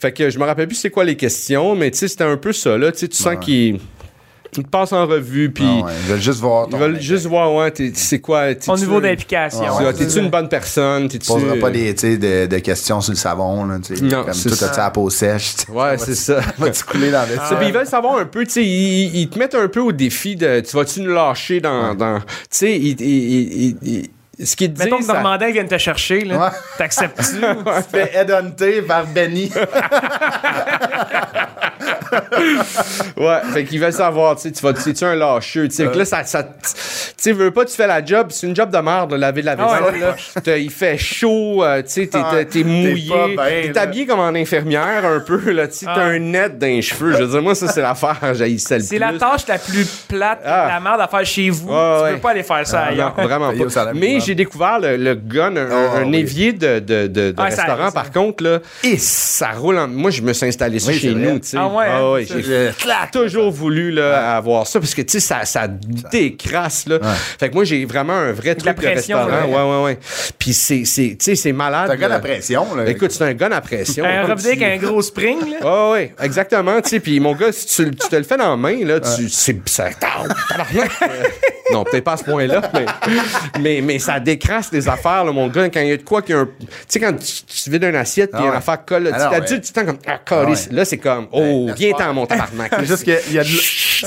Fait 0.00 0.12
que 0.12 0.28
je 0.28 0.38
me 0.38 0.44
rappelle 0.44 0.66
plus 0.66 0.76
c'est 0.76 0.90
quoi 0.90 1.04
les 1.04 1.16
questions, 1.16 1.74
mais 1.74 1.90
tu 1.90 1.98
sais, 1.98 2.08
c'était 2.08 2.24
un 2.24 2.36
peu 2.36 2.52
ça, 2.52 2.76
là. 2.76 2.92
Tu 2.92 2.98
sais, 2.98 3.08
tu 3.08 3.16
sens 3.16 3.36
qu'ils 3.40 3.78
ils 4.56 4.64
te 4.64 4.68
passent 4.68 4.92
en 4.92 5.06
revue, 5.06 5.50
puis 5.50 5.64
Ah 5.66 5.84
ouais, 5.86 5.92
ils 6.04 6.08
veulent 6.10 6.20
juste 6.20 6.40
voir 6.40 6.68
ton. 6.68 6.76
ils 6.76 6.80
veulent 6.80 7.00
juste 7.00 7.26
voir, 7.26 7.52
ouais, 7.54 7.70
t'es- 7.70 7.92
c'est 7.94 8.20
quoi. 8.20 8.54
Ton 8.54 8.76
niveau 8.76 9.00
d'implication. 9.00 9.60
d'implication. 9.60 9.92
T'es-tu 9.92 10.18
une 10.18 10.30
bonne 10.30 10.48
personne? 10.48 11.08
Tu 11.08 11.18
poseras 11.18 11.56
pas 11.60 11.70
des, 11.70 11.94
tu 11.94 12.00
sais, 12.00 12.16
de, 12.16 12.46
de 12.46 12.58
questions 12.58 13.00
sur 13.00 13.12
le 13.12 13.16
savon, 13.18 13.64
là, 13.66 13.78
tu 13.84 13.96
sais. 13.96 14.02
Non, 14.04 14.24
Comme 14.24 14.32
tout, 14.32 14.48
ça. 14.50 14.72
la 14.76 14.90
peau 14.90 15.10
sèche? 15.10 15.54
Ouais, 15.68 15.96
c'est 15.98 16.14
ça. 16.14 16.40
Vas-tu 16.58 16.84
couler 16.84 17.10
dans 17.10 17.28
le 17.28 17.36
Ça, 17.36 17.56
puis 17.56 17.68
ils 17.68 17.72
veulent 17.74 17.86
savoir 17.86 18.18
un 18.18 18.24
peu, 18.26 18.44
tu 18.44 18.50
sais, 18.52 18.64
ils, 18.64 19.16
ils 19.22 19.28
te 19.28 19.38
mettent 19.38 19.54
un 19.54 19.68
peu 19.68 19.80
au 19.80 19.92
défi 19.92 20.36
de, 20.36 20.60
tu 20.60 20.76
vas-tu 20.76 21.00
nous 21.00 21.12
lâcher 21.12 21.60
dans, 21.60 21.94
dans 21.94 22.18
tu 22.20 22.26
sais, 22.50 22.72
ils, 22.78 23.00
ils, 23.00 23.62
ils- 23.68 23.76
ils- 23.82 24.10
ce 24.46 24.56
qu'ils 24.56 24.74
te 24.74 24.80
Mettons 24.82 24.96
disent, 24.96 25.06
que 25.06 25.12
ça- 25.12 25.20
Normandin 25.20 25.52
vienne 25.52 25.68
te 25.68 25.78
chercher, 25.78 26.24
là. 26.24 26.36
Ouais. 26.36 26.48
T'acceptes-tu? 26.76 27.40
Tu 27.40 27.82
fais 27.92 28.10
headhunter 28.16 28.82
par 28.82 29.06
Benny. 29.06 29.48
ouais, 33.16 33.40
fait 33.52 33.64
qu'ils 33.64 33.80
veulent 33.80 33.92
savoir, 33.92 34.36
tu 34.36 34.42
sais, 34.42 34.52
tu 34.52 34.62
vas, 34.62 34.72
tu 34.72 35.04
un 35.04 35.14
lâcheux, 35.14 35.68
tu 35.68 35.74
sais, 35.74 35.86
que 35.86 35.98
là, 35.98 36.04
ça, 36.04 36.24
ça 36.24 36.42
tu 36.42 36.50
sais, 37.16 37.32
veux 37.32 37.50
pas, 37.50 37.64
tu 37.64 37.74
fais 37.74 37.86
la 37.86 38.04
job, 38.04 38.28
c'est 38.30 38.46
une 38.46 38.54
job 38.56 38.70
de 38.70 38.78
merde, 38.78 39.10
de 39.10 39.16
laver 39.16 39.40
de 39.42 39.46
la 39.46 39.56
Ah 39.58 39.66
ouais, 39.72 39.92
vaisselle, 39.92 40.14
là. 40.46 40.56
Il 40.58 40.70
fait 40.70 40.98
chaud, 40.98 41.62
euh, 41.64 41.82
tu 41.82 41.88
sais, 41.90 42.06
t'es, 42.06 42.18
t'es- 42.30 42.44
t'es 42.46 42.64
mouillé, 42.64 43.10
pas 43.36 43.48
bien, 43.48 43.72
t'es 43.72 43.78
habillé 43.78 44.06
comme 44.06 44.20
en 44.20 44.28
infirmière 44.34 45.04
un 45.04 45.20
peu, 45.20 45.50
là, 45.50 45.68
tu 45.68 45.78
sais, 45.78 45.86
t'as 45.86 45.94
Ah. 45.96 46.04
un 46.04 46.18
net 46.18 46.58
dans 46.58 46.66
les 46.66 46.82
cheveux, 46.82 47.12
je 47.12 47.22
veux 47.22 47.28
dire, 47.28 47.42
moi, 47.42 47.54
ça, 47.54 47.68
c'est 47.68 47.82
l'affaire, 47.82 48.18
j'haïssais 48.34 48.78
le 48.78 48.84
C'est 48.84 48.96
plus. 48.96 49.12
la 49.12 49.18
tâche 49.18 49.46
la 49.48 49.58
plus 49.58 49.86
plate, 50.08 50.40
Ah. 50.44 50.68
la 50.74 50.80
merde 50.80 51.00
à 51.00 51.08
faire 51.08 51.24
chez 51.24 51.50
vous. 51.50 51.68
Tu 51.68 51.72
ouais. 51.74 52.12
peux 52.14 52.18
pas 52.20 52.30
aller 52.30 52.42
faire 52.42 52.66
ça 52.66 52.80
ailleurs. 52.84 53.14
Non, 53.16 53.22
vraiment 53.24 53.52
pas. 53.52 53.92
Mais 53.94 54.20
j'ai 54.20 54.34
découvert 54.34 54.78
le, 54.80 54.96
le 54.96 55.14
gun, 55.14 55.56
un, 55.56 55.68
Oh, 55.70 55.96
un 55.96 56.04
oui. 56.10 56.16
évier 56.18 56.52
de, 56.52 56.78
de, 56.78 57.06
de, 57.06 57.30
de 57.30 57.34
Ah, 57.36 57.50
ça 57.50 57.62
restaurant. 57.62 57.86
ça. 57.86 57.92
Par 57.92 58.10
contre, 58.12 58.44
là, 58.44 58.58
et 58.82 58.96
ça 58.98 59.50
roule. 59.52 59.78
en- 59.78 59.88
Moi, 59.88 60.10
je 60.10 60.22
me 60.22 60.32
suis 60.32 60.46
installé 60.46 60.78
ça 60.78 60.90
Oui, 60.90 60.98
chez 60.98 61.14
nous. 61.14 61.38
tu 61.38 61.48
sais. 61.48 61.56
Ah 61.58 61.66
ouais, 61.68 61.86
j'ai 62.20 62.70
clac. 62.78 63.10
toujours 63.10 63.50
voulu 63.50 63.90
là, 63.90 64.36
avoir 64.36 64.66
ça 64.66 64.80
parce 64.80 64.94
que 64.94 65.02
tu 65.02 65.12
sais 65.12 65.20
ça, 65.20 65.44
ça 65.44 65.66
décrasse 65.68 66.86
là. 66.86 66.98
Fait 67.38 67.48
que 67.48 67.54
moi 67.54 67.64
j'ai 67.64 67.84
vraiment 67.84 68.14
un 68.14 68.32
vrai 68.32 68.54
truc 68.54 68.78
de 68.78 68.86
restaurant. 68.86 69.44
Ouais 69.46 69.62
ouais 69.62 69.84
ouais. 69.84 69.98
Puis 70.38 70.52
c'est 70.54 70.84
c'est 70.84 71.16
tu 71.18 71.24
sais 71.24 71.34
c'est 71.34 71.52
malade. 71.52 71.88
T'as 71.88 71.94
un 71.94 71.96
gars 71.96 72.08
là. 72.08 72.14
la 72.14 72.20
pression, 72.20 72.74
là. 72.74 72.86
Écoute, 72.86 73.10
c'est 73.10 73.24
un 73.24 73.34
gun 73.34 73.50
à 73.50 73.60
pression. 73.60 74.04
Un 74.14 74.30
avec 74.30 74.62
un 74.62 74.76
gros 74.76 75.02
spring, 75.02 75.38
là. 75.50 75.58
Ouais, 75.64 75.90
ouais, 75.92 76.14
exactement. 76.22 76.80
Tu 76.80 76.90
sais, 76.90 77.00
puis 77.00 77.18
mon 77.20 77.34
gars, 77.34 77.52
si 77.52 77.66
tu, 77.66 77.90
tu 77.90 78.08
te 78.08 78.16
le 78.16 78.22
fais 78.22 78.36
dans 78.36 78.50
la 78.50 78.56
main, 78.56 78.84
là, 78.84 79.00
tu, 79.00 79.28
c'est, 79.28 79.56
ça, 79.68 79.88
non, 81.72 81.84
peut-être 81.84 82.04
pas 82.04 82.12
à 82.12 82.16
ce 82.16 82.24
point-là, 82.24 82.60
mais, 82.74 82.86
mais, 83.60 83.80
mais 83.80 83.98
ça 83.98 84.20
décrasse 84.20 84.70
les 84.72 84.88
affaires, 84.88 85.24
là, 85.24 85.32
mon 85.32 85.48
gars. 85.48 85.68
Quand 85.70 85.80
il 85.80 85.88
y 85.88 85.92
a 85.92 85.96
de 85.96 86.02
quoi 86.02 86.22
qu'il 86.22 86.34
y 86.34 86.38
a 86.38 86.42
un. 86.42 86.46
Tu 86.46 86.66
sais, 86.88 87.00
quand 87.00 87.12
tu, 87.12 87.62
tu 87.62 87.70
vides 87.70 87.84
une 87.84 87.96
assiette, 87.96 88.30
puis 88.30 88.40
Ah 88.42 88.46
une 88.46 88.50
ouais. 88.50 88.56
affaire 88.56 88.84
colle, 88.84 89.10
Ah 89.12 89.16
tu 89.16 89.18
t'as 89.18 89.40
ouais. 89.40 89.46
dit, 89.46 89.60
tu 89.60 89.72
t'en 89.72 89.84
comme, 89.86 89.98
ah, 90.06 90.18
câlisse. 90.24 90.68
Là, 90.70 90.84
c'est 90.84 90.98
comme, 90.98 91.26
oh, 91.32 91.66
laisse 91.66 91.76
viens 91.78 91.83
ten 91.92 92.12
mon 92.12 92.26
tabarnak. 92.26 92.72
C'est 92.78 92.86
juste 92.86 93.04
qu'il 93.04 93.34
y 93.34 93.38
a 93.38 93.44
de 93.44 93.48
l'eau- 93.48 93.60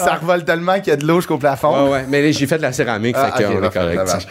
ça 0.04 0.16
revole 0.16 0.44
tellement 0.44 0.76
qu'il 0.80 0.88
y 0.90 0.92
a 0.92 0.96
de 0.96 1.06
l'eau 1.06 1.16
jusqu'au 1.18 1.38
plafond. 1.38 1.86
Ouais, 1.86 1.92
ouais, 1.92 2.06
mais 2.10 2.22
là, 2.22 2.32
j'ai 2.32 2.46
fait 2.48 2.58
de 2.58 2.62
la 2.62 2.72
céramique, 2.74 3.16
Ah, 3.18 3.32
fait 3.36 3.46
ok, 3.46 3.52
qu'on 3.52 3.58
est 3.58 3.62
parfait, 3.62 3.96
correct. 3.96 4.28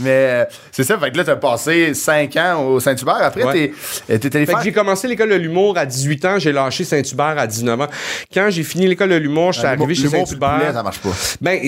Mais 0.00 0.10
euh, 0.10 0.44
c'est 0.70 0.84
ça, 0.84 0.98
fait 0.98 1.10
que 1.10 1.16
là, 1.16 1.24
t'as 1.24 1.36
passé 1.36 1.94
5 1.94 2.36
ans 2.36 2.62
au 2.64 2.80
Saint-Hubert. 2.80 3.16
Après, 3.20 3.42
Ouais. 3.44 3.52
t'es, 3.52 3.72
euh, 4.14 4.18
t'es 4.18 4.36
allé 4.36 4.46
Fait 4.46 4.52
faire... 4.52 4.58
que 4.60 4.64
j'ai 4.64 4.72
commencé 4.72 5.08
l'école 5.08 5.30
de 5.30 5.34
l'humour 5.34 5.76
à 5.78 5.86
18 5.86 6.24
ans, 6.24 6.38
j'ai 6.38 6.52
lâché 6.52 6.84
Saint-Hubert 6.84 7.34
à 7.38 7.46
19 7.46 7.80
ans. 7.80 7.86
Quand 8.32 8.48
j'ai 8.50 8.62
fini 8.62 8.86
l'école 8.86 9.08
de 9.10 9.16
l'humour, 9.16 9.52
je 9.52 9.58
suis 9.60 9.66
Ah, 9.66 9.72
arrivé 9.72 9.94
chez 9.94 10.04
le 10.04 10.10
Saint-Hubert. 10.10 10.72
ça 10.72 10.82
marche 10.82 10.98
pas. 10.98 11.10
Ben, 11.40 11.58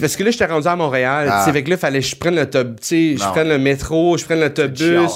parce 0.00 0.16
que 0.16 0.24
là, 0.24 0.30
j'étais 0.30 0.46
rendu 0.46 0.66
à 0.68 0.76
Montréal. 0.76 1.28
Ah. 1.30 1.50
Fait 1.52 1.62
que 1.62 1.70
là, 1.70 1.76
fallait 1.76 2.00
que 2.00 2.06
je 2.06 2.16
prenne 2.16 2.46
tu 2.50 2.58
sais, 2.80 3.16
je 3.16 3.28
prenne 3.30 3.48
le 3.48 3.58
métro, 3.58 4.16
je 4.18 4.24
prenne 4.24 4.40
l'autobus. 4.40 5.10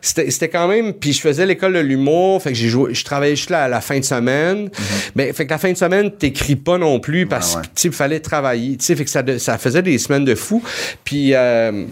C'était 0.00 0.30
c'était 0.30 0.48
quand 0.48 0.66
même. 0.68 0.92
Puis 0.92 1.12
je 1.12 1.20
faisais 1.20 1.46
l'école 1.46 1.72
de 1.74 1.78
l'humour. 1.80 2.42
Fait 2.42 2.50
que 2.50 2.56
j'ai 2.58 2.68
joué, 2.68 2.94
je 2.94 3.04
travaillais 3.04 3.36
juste 3.36 3.50
là 3.50 3.64
à 3.64 3.68
la 3.68 3.80
fin 3.80 3.98
de 3.98 4.04
semaine. 4.04 4.68
Mais 5.14 5.32
fait 5.32 5.46
que 5.46 5.50
la 5.50 5.58
fin 5.58 5.72
de 5.72 5.76
semaine, 5.76 6.10
t'écris 6.10 6.56
pas 6.56 6.78
non 6.78 7.00
plus 7.00 7.26
parce 7.26 7.54
Mhm. 7.54 7.60
ouais. 7.60 7.66
que, 7.66 7.74
tu 7.74 7.80
sais, 7.82 7.88
il 7.88 7.94
fallait 7.94 8.20
travailler. 8.20 8.76
Tu 8.76 8.84
sais, 8.84 8.96
fait 8.96 9.04
que 9.04 9.38
ça 9.38 9.58
faisait 9.58 9.82
des 9.82 9.98
semaines 9.98 10.24
de 10.24 10.34
fou. 10.34 10.62
Puis, 11.04 11.34
euh, 11.34 11.84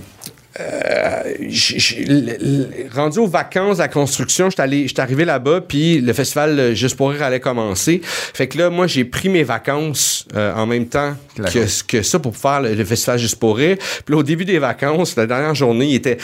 euh, 0.58 1.22
j- 1.48 1.78
j- 1.78 2.02
l- 2.08 2.36
l- 2.40 2.68
rendu 2.92 3.18
aux 3.20 3.26
vacances 3.28 3.78
à 3.78 3.82
la 3.82 3.88
construction, 3.88 4.50
j'étais 4.50 4.62
allé- 4.62 4.88
j'étais 4.88 5.00
arrivé 5.02 5.24
là-bas, 5.24 5.60
puis 5.60 6.00
le 6.00 6.12
festival 6.12 6.58
euh, 6.58 6.74
Juste 6.74 6.96
pour 6.96 7.10
rire 7.10 7.22
allait 7.22 7.38
commencer. 7.40 8.00
Fait 8.02 8.48
que 8.48 8.58
là, 8.58 8.68
moi, 8.70 8.86
j'ai 8.86 9.04
pris 9.04 9.28
mes 9.28 9.42
vacances 9.44 10.26
euh, 10.34 10.52
en 10.54 10.66
même 10.66 10.86
temps 10.86 11.14
que, 11.36 11.86
que 11.86 12.02
ça 12.02 12.18
pour 12.18 12.36
faire 12.36 12.60
le, 12.62 12.74
le 12.74 12.84
festival 12.84 13.18
Juste 13.18 13.36
pour 13.36 13.56
rire. 13.56 13.76
Puis 14.04 14.12
là, 14.14 14.16
au 14.18 14.22
début 14.22 14.44
des 14.44 14.58
vacances, 14.58 15.14
la 15.16 15.26
dernière 15.26 15.54
journée, 15.54 15.86
il 15.86 15.94
était... 15.94 16.16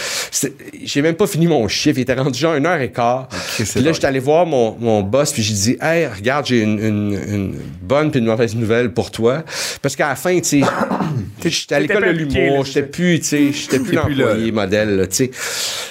J'ai 0.84 1.02
même 1.02 1.14
pas 1.14 1.26
fini 1.26 1.46
mon 1.46 1.68
chiffre, 1.68 1.98
il 1.98 2.02
était 2.02 2.14
rendu 2.14 2.38
genre 2.38 2.54
une 2.54 2.66
heure 2.66 2.80
et 2.80 2.90
quart. 2.90 3.28
c'est 3.58 3.64
puis 3.70 3.80
là, 3.82 3.92
j'étais 3.92 4.06
allé 4.06 4.18
voir 4.18 4.44
mon, 4.46 4.76
mon 4.80 5.02
boss, 5.02 5.32
puis 5.32 5.42
j'ai 5.42 5.54
dit, 5.54 5.76
«Hey, 5.80 6.06
regarde, 6.06 6.46
j'ai 6.46 6.60
une, 6.62 6.78
une, 6.78 7.18
une 7.28 7.54
bonne 7.82 8.10
puis 8.10 8.20
une 8.20 8.26
mauvaise 8.26 8.54
nouvelle 8.56 8.92
pour 8.92 9.10
toi.» 9.10 9.44
Parce 9.82 9.94
qu'à 9.96 10.08
la 10.08 10.16
fin, 10.16 10.38
tu 10.40 10.60
sais, 10.60 10.66
j'étais 11.44 11.74
à 11.74 11.80
l'école 11.80 12.04
de 12.06 12.10
l'humour, 12.10 12.64
j'étais 12.64 12.82
plus, 12.82 13.20
tu 13.20 13.26
sais, 13.26 13.52
j'étais 13.52 13.78
plus 13.78 13.96
Là, 14.16 14.52
modèle, 14.52 14.96
là, 14.96 15.06
tu 15.06 15.16
sais. 15.16 15.30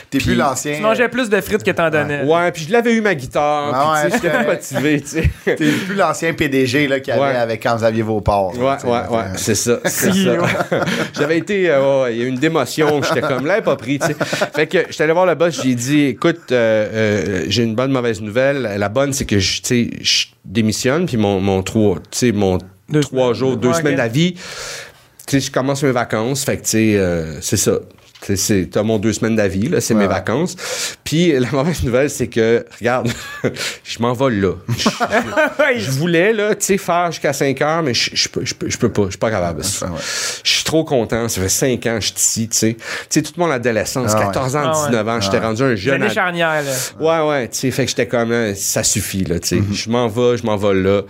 T'es 0.09 0.19
plus 0.19 0.35
l'ancien. 0.35 0.75
Tu 0.75 0.81
mangeais 0.81 1.09
plus 1.09 1.29
de 1.29 1.41
frites 1.41 1.63
que 1.63 1.71
t'en 1.71 1.89
donnais. 1.89 2.23
Ouais, 2.23 2.51
puis 2.51 2.65
je 2.67 2.71
l'avais 2.71 2.93
eu 2.93 3.01
ma 3.01 3.15
guitare, 3.15 3.71
Ah 3.73 4.03
puis 4.03 4.11
tu 4.13 4.19
sais, 4.19 4.27
ouais, 4.27 4.31
j'étais 4.33 4.37
plus 4.37 4.47
motivé, 4.79 5.01
tu 5.01 5.07
sais. 5.07 5.29
T'es 5.55 5.71
plus 5.85 5.95
l'ancien 5.95 6.33
PDG 6.33 6.87
là, 6.87 6.99
qu'il 6.99 7.13
y 7.13 7.17
avait 7.17 7.21
Ouais. 7.33 7.35
avec 7.35 7.63
quand 7.63 7.75
vous 7.75 7.83
aviez 7.83 8.03
vos 8.03 8.21
ports. 8.21 8.53
Ouais, 8.57 8.75
ouais, 8.89 8.99
ouais, 9.09 9.23
c'est 9.35 9.55
ça, 9.55 9.79
c'est 9.85 10.13
ça. 10.13 10.37
J'avais 11.17 11.37
été, 11.37 11.69
euh, 11.69 12.07
il 12.11 12.17
y 12.17 12.21
a 12.21 12.25
eu 12.25 12.27
une 12.27 12.37
démotion, 12.39 13.01
j'étais 13.01 13.21
comme 13.21 13.45
là, 13.45 13.61
pas 13.61 13.75
pris, 13.75 13.99
tu 13.99 14.07
sais. 14.07 14.15
Fait 14.53 14.67
que 14.67 14.79
j'étais 14.89 15.03
allé 15.03 15.13
voir 15.13 15.25
le 15.25 15.35
boss, 15.35 15.61
j'ai 15.63 15.75
dit, 15.75 16.03
écoute, 16.05 16.51
euh, 16.51 16.87
euh, 16.93 17.45
j'ai 17.47 17.63
une 17.63 17.75
bonne 17.75 17.91
mauvaise 17.91 18.21
nouvelle. 18.21 18.61
La 18.77 18.89
bonne, 18.89 19.11
c'est 19.11 19.25
que 19.25 19.39
je, 19.39 19.61
tu 19.61 19.67
sais, 19.67 19.89
je 20.01 20.25
démissionne, 20.45 21.05
puis 21.07 21.17
mon, 21.17 21.39
mon 21.41 21.61
trois, 21.63 21.95
tu 22.11 22.17
sais, 22.19 22.31
mon 22.31 22.59
Deux 22.89 23.01
trois 23.01 23.23
semaines. 23.27 23.33
jours, 23.33 23.57
deux 23.57 23.69
Ouais, 23.69 23.73
semaines 23.73 23.95
d'avis, 23.95 24.33
tu 24.33 24.41
sais, 25.27 25.39
je 25.39 25.51
commence 25.51 25.81
mes 25.83 25.91
vacances, 25.91 26.43
fait 26.45 26.57
que, 26.57 26.63
tu 26.63 26.69
sais, 26.69 26.93
euh, 26.97 27.41
c'est 27.41 27.57
ça. 27.57 27.79
C'est- 28.35 28.69
T'as 28.71 28.83
mon 28.83 28.97
deux 28.97 29.13
semaines 29.13 29.35
d'avis, 29.35 29.67
là, 29.69 29.81
c'est 29.81 29.93
mes 29.93 30.07
vacances. 30.07 30.55
Puis 31.03 31.31
la 31.39 31.49
mauvaise 31.51 31.83
nouvelle, 31.83 32.09
c'est 32.09 32.27
que, 32.27 32.65
regarde, 32.79 33.09
je 33.83 33.99
m'envole 33.99 34.33
là. 34.35 34.53
Je- 35.77 35.91
voulais, 35.91 36.33
là, 36.33 36.55
tu 36.55 36.65
sais, 36.65 36.77
faire 36.77 37.11
jusqu'à 37.11 37.33
5 37.33 37.61
heures, 37.61 37.83
mais 37.83 37.93
je, 37.93 38.29
peux, 38.29 38.43
je, 38.43 38.53
peux, 38.53 38.69
je 38.69 38.77
peux 38.77 38.89
pas. 38.89 39.03
Je 39.05 39.09
suis 39.11 39.17
pas 39.17 39.29
capable. 39.31 39.61
ouais. 39.61 39.87
Je 40.43 40.49
suis 40.49 40.63
trop 40.63 40.83
content. 40.83 41.27
Ça 41.29 41.41
fait 41.41 41.49
5 41.49 41.85
ans 41.87 41.95
que 41.99 42.01
je 42.01 42.07
suis 42.07 42.15
ici, 42.17 42.47
tu 42.49 42.57
sais. 42.57 42.73
Tu 42.75 42.83
sais, 43.09 43.21
toute 43.21 43.37
mon 43.37 43.49
adolescence, 43.51 44.11
Ah 44.15 44.19
ouais. 44.19 44.25
14 44.25 44.55
ans, 44.55 44.61
Ah 44.65 44.81
ouais. 44.83 44.89
19 44.89 45.07
ans, 45.07 45.21
j'étais 45.21 45.39
rendu 45.39 45.63
un 45.63 45.75
jeune. 45.75 46.01
Ad- 46.03 46.11
charnière, 46.13 46.63
là. 46.63 47.23
Ouais, 47.25 47.29
ouais, 47.29 47.47
tu 47.49 47.57
sais, 47.59 47.71
fait 47.71 47.83
que 47.85 47.89
j'étais 47.89 48.07
comme, 48.07 48.31
euh, 48.31 48.53
ça 48.55 48.83
suffit, 48.83 49.23
là, 49.23 49.39
tu 49.39 49.47
sais. 49.49 49.55
Mhm. 49.57 49.73
Je 49.73 49.89
m'en 49.89 50.07
vais, 50.07 50.37
je 50.37 50.45
m'envole 50.45 50.81
là. 50.83 51.01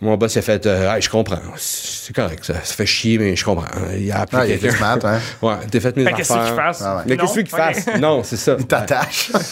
Mon 0.00 0.16
boss 0.16 0.36
a 0.36 0.42
fait, 0.42 0.66
euh, 0.66 0.92
Hey, 0.94 1.02
je 1.02 1.10
comprends. 1.10 1.38
C'est 1.56 2.14
correct, 2.14 2.44
ça, 2.44 2.54
ça 2.62 2.74
fait 2.74 2.86
chier, 2.86 3.18
mais 3.18 3.36
je 3.36 3.44
comprends. 3.44 3.66
Il 3.98 4.10
a 4.12 4.20
appelé 4.22 4.42
Ah, 4.42 4.46
quelqu'un. 4.58 4.98
hein. 5.04 5.20
Ouais, 5.42 5.54
t'as 5.70 5.80
fait 5.80 5.96
mes 5.96 6.04
affaires. 6.06 6.54
Fasse? 6.62 6.82
Ah 6.84 6.96
ouais. 6.96 7.02
Mais 7.06 7.16
qu'est-ce 7.16 7.26
Non? 7.26 7.34
qu'il 7.34 7.48
fasse? 7.48 7.86
Non, 8.00 8.22
c'est 8.22 8.36
ça. 8.36 8.56
Il 8.58 8.66
t'attache. 8.66 9.30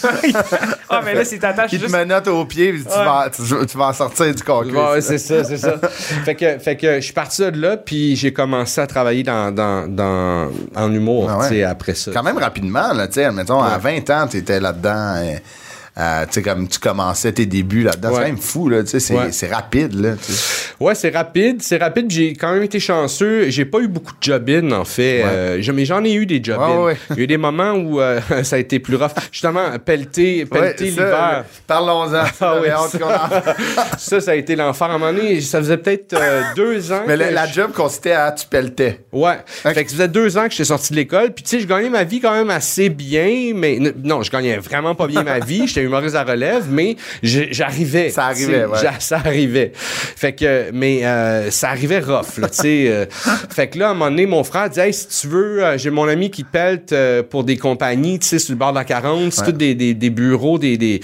Ah, 0.93 0.99
mais 1.05 1.13
là, 1.13 1.23
c'est 1.23 1.39
ta 1.39 1.53
tâche 1.53 1.69
Il 1.71 1.79
te 1.79 1.83
juste. 1.85 1.95
menotte 1.95 2.27
au 2.27 2.43
pied, 2.43 2.73
puis 2.73 2.83
tu, 2.83 2.89
Ouais. 2.89 3.05
vas, 3.05 3.29
tu, 3.33 3.41
tu 3.65 3.77
vas 3.77 3.87
en 3.87 3.93
sortir 3.93 4.35
du 4.35 4.43
concours. 4.43 4.91
Ouais, 4.91 4.99
c'est 4.99 5.17
ça, 5.17 5.41
c'est 5.45 5.55
ça. 5.57 5.75
fait 6.25 6.35
que, 6.35 6.59
fait 6.59 6.75
que 6.75 6.95
je 6.95 6.99
suis 6.99 7.13
parti 7.13 7.41
de 7.49 7.57
là, 7.61 7.77
puis 7.77 8.15
j'ai 8.17 8.33
commencé 8.33 8.81
à 8.81 8.87
travailler 8.87 9.23
dans, 9.23 9.53
dans, 9.55 9.87
dans, 9.87 10.49
en 10.75 10.93
humour, 10.93 11.29
Ah 11.31 11.37
ouais. 11.39 11.47
tu 11.47 11.53
sais, 11.55 11.63
après 11.63 11.95
ça. 11.95 12.11
Quand 12.13 12.23
même 12.23 12.37
rapidement, 12.37 12.91
là, 12.93 13.07
tu 13.07 13.13
sais, 13.15 13.25
admettons, 13.25 13.61
à 13.61 13.77
20 13.77 14.09
ans, 14.09 14.27
tu 14.29 14.37
étais 14.37 14.59
là-dedans. 14.59 15.15
Euh, 16.01 16.25
tu 16.25 16.33
sais, 16.33 16.41
comme 16.41 16.67
tu 16.67 16.79
commençais 16.79 17.31
tes 17.31 17.45
débuts 17.45 17.83
là-dedans. 17.83 18.09
C'est 18.11 18.15
quand 18.15 18.25
même 18.27 18.37
fou, 18.37 18.69
là, 18.69 18.83
tu 18.83 18.89
sais, 18.89 18.99
c'est, 18.99 19.13
Ouais. 19.15 19.53
rapide, 19.53 19.93
là. 19.93 20.13
Ouais, 20.79 20.95
c'est 20.95 21.09
rapide, 21.09 21.61
c'est 21.61 21.77
rapide. 21.77 22.09
J'ai 22.09 22.33
quand 22.33 22.53
même 22.53 22.63
été 22.63 22.79
chanceux. 22.79 23.49
J'ai 23.49 23.65
pas 23.65 23.79
eu 23.79 23.87
beaucoup 23.87 24.13
de 24.13 24.17
job-in, 24.21 24.71
en 24.71 24.85
fait. 24.85 25.23
Ouais. 25.23 25.29
Euh, 25.31 25.71
mais 25.73 25.85
j'en 25.85 26.03
ai 26.03 26.13
eu 26.13 26.25
des 26.25 26.41
job-in. 26.43 26.93
Il 27.11 27.17
y 27.17 27.19
a 27.19 27.23
eu 27.23 27.27
des 27.27 27.37
moments 27.37 27.73
où 27.73 28.01
euh, 28.01 28.19
ça 28.43 28.55
a 28.55 28.59
été 28.59 28.79
plus 28.79 28.95
rough. 28.95 29.11
Justement, 29.31 29.77
pelleter, 29.83 30.45
pelleter 30.45 30.85
l'hiver. 30.85 31.45
Parlons-en. 31.67 32.23
Ah 32.43 32.57
oui, 32.61 32.69
ça. 32.91 33.29
Ça, 33.97 34.19
ça 34.19 34.31
a 34.31 34.35
été 34.35 34.55
l'enfer. 34.55 34.87
À 34.87 34.95
un 34.95 34.97
moment 34.97 35.13
donné, 35.13 35.39
ça 35.41 35.59
faisait 35.59 35.77
peut-être 35.77 36.13
euh, 36.13 36.41
deux 36.55 36.91
ans. 36.91 37.03
Mais 37.07 37.13
que 37.13 37.19
la, 37.19 37.31
la 37.31 37.47
job 37.47 37.71
consistait 37.71 38.13
à 38.13 38.31
tu 38.31 38.47
pelletais. 38.47 39.01
Ouais. 39.11 39.37
Fait 39.45 39.73
que 39.83 39.89
ça 39.89 39.95
faisait 39.97 40.07
deux 40.07 40.37
ans 40.37 40.45
que 40.45 40.51
j'étais 40.51 40.65
sorti 40.65 40.91
de 40.93 40.97
l'école. 40.97 41.31
Puis, 41.33 41.43
tu 41.43 41.49
sais, 41.51 41.59
je 41.59 41.67
gagnais 41.67 41.89
ma 41.89 42.03
vie 42.03 42.19
quand 42.19 42.33
même 42.33 42.49
assez 42.49 42.89
bien. 42.89 43.51
Mais 43.55 43.79
non, 44.03 44.23
je 44.23 44.31
gagnais 44.31 44.57
vraiment 44.57 44.95
pas 44.95 45.07
bien 45.07 45.23
ma 45.23 45.39
vie. 45.39 45.67
J'étais 45.67 45.85
humoriste 45.91 46.15
à 46.15 46.23
relève, 46.23 46.65
mais 46.69 46.95
j'arrivais. 47.23 48.09
Ça 48.09 48.25
arrivait, 48.25 48.65
ouais. 48.65 48.77
Ça 48.99 49.17
arrivait. 49.17 49.71
Fait 49.75 50.33
que, 50.33 50.71
mais 50.73 51.05
euh, 51.05 51.51
ça 51.51 51.69
arrivait 51.69 51.99
rough, 51.99 52.37
là, 52.37 52.49
tu 52.49 52.57
sais. 52.61 52.85
euh. 52.89 53.05
fait 53.49 53.67
que 53.67 53.79
là, 53.79 53.87
à 53.87 53.91
un 53.91 53.93
moment 53.93 54.09
donné, 54.11 54.25
mon 54.25 54.43
frère 54.43 54.69
dit, 54.69 54.79
hey, 54.79 54.93
si 54.93 55.07
tu 55.07 55.27
veux, 55.27 55.63
euh, 55.63 55.77
j'ai 55.77 55.89
mon 55.89 56.07
ami 56.07 56.29
qui 56.31 56.43
pelte 56.43 56.93
euh, 56.93 57.23
pour 57.23 57.43
des 57.43 57.57
compagnies, 57.57 58.19
tu 58.19 58.27
sais, 58.27 58.39
sur 58.39 58.53
le 58.53 58.57
bord 58.57 58.71
de 58.71 58.77
la 58.77 58.83
40. 58.85 59.31
C'est 59.33 59.41
Ouais. 59.41 59.47
tous 59.47 59.51
des, 59.57 59.73
des, 59.75 59.93
des 59.95 60.09
bureaux, 60.11 60.57
des, 60.59 60.77
des 60.77 61.01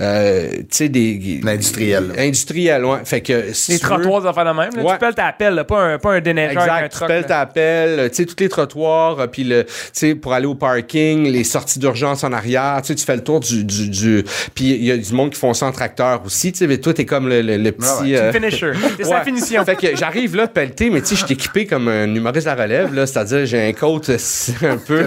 euh, 0.00 0.48
tu 0.58 0.64
sais, 0.70 0.88
des... 0.88 1.40
L'industriel. 1.42 2.12
Industriel, 2.18 2.84
ouais. 2.84 2.98
Fait 3.04 3.20
que, 3.20 3.52
si 3.52 3.72
Les 3.72 3.78
trottoirs, 3.78 4.22
des 4.22 4.28
affaires 4.28 4.44
de 4.44 4.58
même. 4.58 4.70
Là. 4.76 4.82
Ouais. 4.82 4.92
Tu 4.94 4.98
pelles 4.98 5.14
ta 5.14 5.32
pelle, 5.32 5.54
là, 5.54 5.64
pas 5.64 5.80
un, 5.80 5.98
pas 5.98 6.12
un 6.14 6.20
déneigeur 6.20 6.62
avec 6.62 6.68
un 6.70 6.76
Exact, 6.86 6.92
tu 6.92 6.96
truck. 6.98 7.08
là. 7.10 7.22
ta 7.22 7.46
pelle, 7.46 8.10
tu 8.10 8.16
sais, 8.16 8.24
tous 8.26 8.36
les 8.40 8.48
trottoirs, 8.48 9.28
puis 9.30 9.44
le, 9.44 9.64
tu 9.64 9.70
sais, 9.92 10.14
pour 10.14 10.32
aller 10.32 10.46
au 10.46 10.54
parking, 10.54 11.24
les 11.30 11.44
sorties 11.44 11.78
d'urgence 11.78 12.24
en 12.24 12.32
arrière, 12.32 12.78
tu 12.82 12.88
sais, 12.88 12.94
tu 12.96 13.04
fais 13.04 13.16
le 13.16 13.22
tour 13.24 13.40
du, 13.40 13.64
du, 13.64 13.88
du 13.88 14.15
puis 14.54 14.70
il 14.70 14.84
y 14.84 14.90
a 14.92 14.96
du 14.96 15.12
monde 15.12 15.30
qui 15.30 15.38
font 15.38 15.54
ça 15.54 15.66
en 15.66 15.72
tracteur 15.72 16.22
aussi, 16.24 16.52
tu 16.52 16.58
sais, 16.58 16.66
mais 16.66 16.78
toi, 16.78 16.92
t'es 16.94 17.04
comme 17.04 17.28
le, 17.28 17.42
le, 17.42 17.56
le 17.56 17.72
petit... 17.72 17.86
Ouais, 18.02 18.12
ouais. 18.12 18.16
euh, 18.18 18.32
Finisher. 18.32 18.72
C'est 18.96 19.04
sa 19.04 19.10
Ouais. 19.18 19.24
finition. 19.24 19.64
Fait 19.64 19.76
que 19.76 19.96
j'arrive 19.96 20.36
là, 20.36 20.46
pelleté, 20.48 20.90
mais 20.90 21.00
tu 21.00 21.08
sais, 21.08 21.16
je 21.16 21.24
suis 21.24 21.34
équipé 21.34 21.66
comme 21.66 21.88
un 21.88 22.12
humoriste 22.14 22.46
à 22.46 22.54
relève, 22.54 22.94
là. 22.94 23.06
C'est-à-dire, 23.06 23.46
j'ai 23.46 23.68
un 23.68 23.72
coat 23.72 24.00
un 24.62 24.76
peu. 24.76 25.06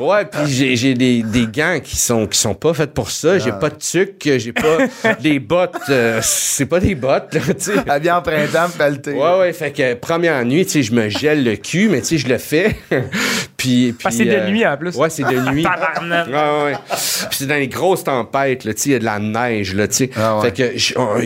Ouais, 0.00 0.24
puis 0.24 0.76
j'ai, 0.76 0.94
des, 0.94 1.22
des 1.22 1.46
gants 1.46 1.78
qui 1.82 1.96
sont, 1.96 2.26
qui 2.26 2.38
sont 2.38 2.54
pas 2.54 2.74
faits 2.74 2.92
pour 2.92 3.10
ça. 3.10 3.32
Ah. 3.34 3.38
J'ai 3.38 3.52
pas 3.52 3.70
de 3.70 3.76
tuc, 3.76 4.14
j'ai 4.24 4.52
pas 4.52 4.78
des 5.20 5.38
bottes. 5.38 5.74
euh, 5.88 6.20
c'est 6.22 6.66
pas 6.66 6.80
des 6.80 6.94
bottes, 6.94 7.34
là, 7.34 7.40
tu 7.48 7.54
sais. 7.58 7.72
Habillé 7.88 8.10
en 8.12 8.22
printemps, 8.22 8.68
pelleté. 8.76 9.12
Ouais, 9.12 9.38
ouais, 9.38 9.52
fait 9.52 9.70
que 9.72 9.94
première 9.94 10.44
nuit, 10.44 10.64
tu 10.64 10.72
sais, 10.72 10.82
je 10.82 10.92
me 10.92 11.08
gèle 11.08 11.44
le 11.44 11.56
cul, 11.56 11.88
mais 11.88 12.00
tu 12.00 12.06
sais, 12.08 12.18
je 12.18 12.28
le 12.28 12.38
fais. 12.38 12.76
Puis, 13.62 13.92
puis, 13.96 14.08
c'est 14.10 14.24
de 14.24 14.30
euh, 14.32 14.50
nuit, 14.50 14.66
en 14.66 14.76
plus. 14.76 14.96
Ouais, 14.96 15.08
c'est 15.08 15.22
de 15.22 15.38
nuit. 15.52 15.64
Ouais. 15.64 16.72
Puis 17.28 17.38
c'est 17.38 17.46
dans 17.46 17.54
les 17.54 17.68
grosses 17.68 18.02
tempêtes, 18.02 18.64
là, 18.64 18.74
tu 18.74 18.80
sais, 18.82 18.88
il 18.88 18.92
y 18.92 18.96
a 18.96 18.98
de 18.98 19.04
la 19.04 19.18
neige, 19.20 19.72
là, 19.74 19.86
tu 19.86 19.94
sais. 19.94 20.10
Ah 20.16 20.38
ouais. 20.38 20.50
Fait 20.50 20.72
que 20.72 20.78
je- 20.78 20.94
on- 20.98 21.20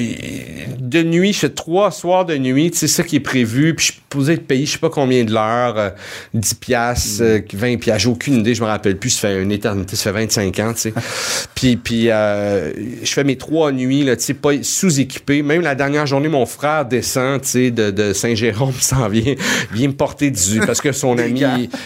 de 0.78 1.02
nuit, 1.02 1.32
je 1.32 1.38
fais 1.40 1.48
trois 1.48 1.90
soirs 1.90 2.24
de 2.26 2.36
nuit, 2.36 2.70
tu 2.70 2.76
sais, 2.78 2.88
ça 2.88 3.02
qui 3.02 3.16
est 3.16 3.20
prévu, 3.20 3.74
puis 3.74 3.86
je 3.86 3.92
suis 3.92 4.00
posé 4.10 4.36
de 4.36 4.40
payer, 4.42 4.66
je 4.66 4.72
sais 4.72 4.78
pas 4.78 4.90
combien 4.90 5.24
de 5.24 5.32
l'heure, 5.32 5.78
euh, 5.78 5.90
10 6.34 6.54
piastres, 6.54 7.22
euh, 7.22 7.40
20 7.54 7.78
piastres, 7.78 8.02
j'ai 8.04 8.08
aucune 8.08 8.34
idée, 8.34 8.54
je 8.54 8.62
me 8.62 8.66
rappelle 8.66 8.96
plus, 8.98 9.10
ça 9.10 9.28
fait 9.28 9.42
une 9.42 9.50
éternité, 9.52 9.96
ça 9.96 10.12
fait 10.12 10.18
25 10.20 10.58
ans, 10.60 10.72
tu 10.74 10.80
sais. 10.82 10.92
puis, 11.54 11.76
puis 11.76 12.10
euh, 12.10 12.70
je 13.02 13.12
fais 13.12 13.24
mes 13.24 13.36
trois 13.36 13.72
nuits, 13.72 14.04
là, 14.04 14.14
tu 14.16 14.22
sais, 14.24 14.34
pas 14.34 14.50
sous-équipé. 14.62 15.42
Même 15.42 15.62
la 15.62 15.74
dernière 15.74 16.06
journée, 16.06 16.28
mon 16.28 16.46
frère 16.46 16.84
descend, 16.84 17.40
tu 17.40 17.48
sais, 17.48 17.70
de, 17.70 17.90
de 17.90 18.12
Saint-Jérôme, 18.12 18.72
s'en 18.80 19.08
vient, 19.08 19.34
vient 19.72 19.88
me 19.88 19.94
porter 19.94 20.30
du, 20.30 20.60
parce 20.60 20.80
que 20.80 20.92
son 20.92 21.18
ami, 21.18 21.42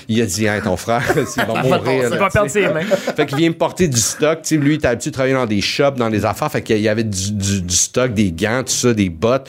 il 0.08 0.20
a 0.22 0.26
dit, 0.26 0.39
dit, 0.40 0.62
ton 0.64 0.76
frère, 0.76 1.02
il 1.16 1.42
va 1.44 1.62
mourir. 1.62 2.10
Il 2.12 2.18
va 2.18 2.30
perdre 2.30 2.50
ses 2.50 2.68
mains. 2.68 2.82
Fait 3.16 3.26
qu'il 3.26 3.38
vient 3.38 3.48
me 3.50 3.54
porter 3.54 3.88
du 3.88 3.98
stock. 4.00 4.42
Tu 4.42 4.48
sais, 4.48 4.56
lui, 4.56 4.72
il 4.74 4.76
était 4.76 4.88
habitué 4.88 5.10
de 5.10 5.14
travailler 5.14 5.34
dans 5.34 5.46
des 5.46 5.60
shops, 5.60 5.94
dans 5.96 6.10
des 6.10 6.24
affaires. 6.24 6.50
Fait 6.50 6.62
qu'il 6.62 6.78
y 6.78 6.88
avait 6.88 7.04
du, 7.04 7.32
du- 7.32 7.62
du 7.62 7.74
stock, 7.76 8.12
des 8.14 8.32
gants, 8.32 8.62
tout 8.64 8.72
ça, 8.72 8.92
des 8.94 9.08
bottes. 9.10 9.48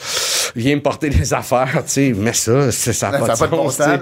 Il 0.54 0.62
vient 0.62 0.76
me 0.76 0.82
porter 0.82 1.08
des 1.08 1.32
affaires, 1.34 1.70
tu 1.86 1.90
sais. 1.92 2.14
Mais 2.16 2.32
ça, 2.32 2.70
ça 2.72 3.10
n'a 3.10 3.18
Ça 3.20 3.26
pas, 3.26 3.36
pas 3.36 3.46
de 3.46 3.50
bon 3.50 3.70
sens, 3.70 3.86
sens. 3.86 3.98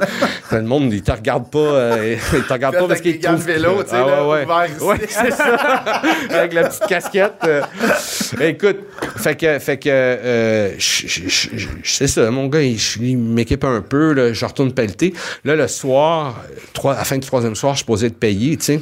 Le 0.53 0.63
monde, 0.63 0.93
il 0.93 1.03
te 1.03 1.13
regarde 1.13 1.51
pas. 1.51 1.59
euh, 1.59 2.17
il 2.33 2.43
te 2.43 2.53
regarde 2.53 2.77
pas 2.77 2.89
parce 2.89 3.01
qu'il 3.01 3.21
trouve 3.21 3.45
vélo, 3.45 3.83
tu 3.85 3.91
sais, 3.91 3.97
Ah, 3.97 4.27
ouais, 4.27 4.45
ouais. 4.47 4.85
Ouais, 4.85 4.97
c'est 5.09 5.31
ça. 5.31 5.55
avec 6.31 6.53
la 6.55 6.65
petite 6.69 6.87
casquette. 6.87 7.33
euh. 7.45 7.63
Écoute, 8.41 8.79
fait 9.17 9.37
que, 9.37 9.59
fait 9.59 9.77
que, 9.79 9.89
euh, 9.93 10.71
c'est 11.85 12.07
ça, 12.09 12.31
mon 12.31 12.47
gars, 12.47 12.63
il, 12.63 12.79
il 13.01 13.17
m'équipe 13.19 13.65
un 13.65 13.81
peu, 13.81 14.13
là, 14.13 14.33
je 14.33 14.45
retourne 14.45 14.73
pelleter. 14.73 15.15
Là, 15.45 15.55
le 15.57 15.69
soir, 15.69 16.37
trois, 16.73 16.95
à 16.95 16.99
la 16.99 17.05
fin 17.05 17.17
du 17.19 17.27
troisième 17.27 17.55
soir, 17.55 17.75
je 17.75 17.79
suis 17.79 17.87
posé 17.87 18.09
de 18.09 18.15
payer, 18.15 18.57
tu 18.57 18.65
sais. 18.65 18.81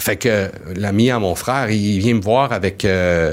Fait 0.00 0.16
que 0.16 0.48
l'ami 0.76 1.10
à 1.10 1.18
mon 1.18 1.34
frère, 1.34 1.70
il 1.70 1.98
vient 1.98 2.14
me 2.14 2.20
voir 2.20 2.52
avec. 2.52 2.84
euh, 2.84 3.32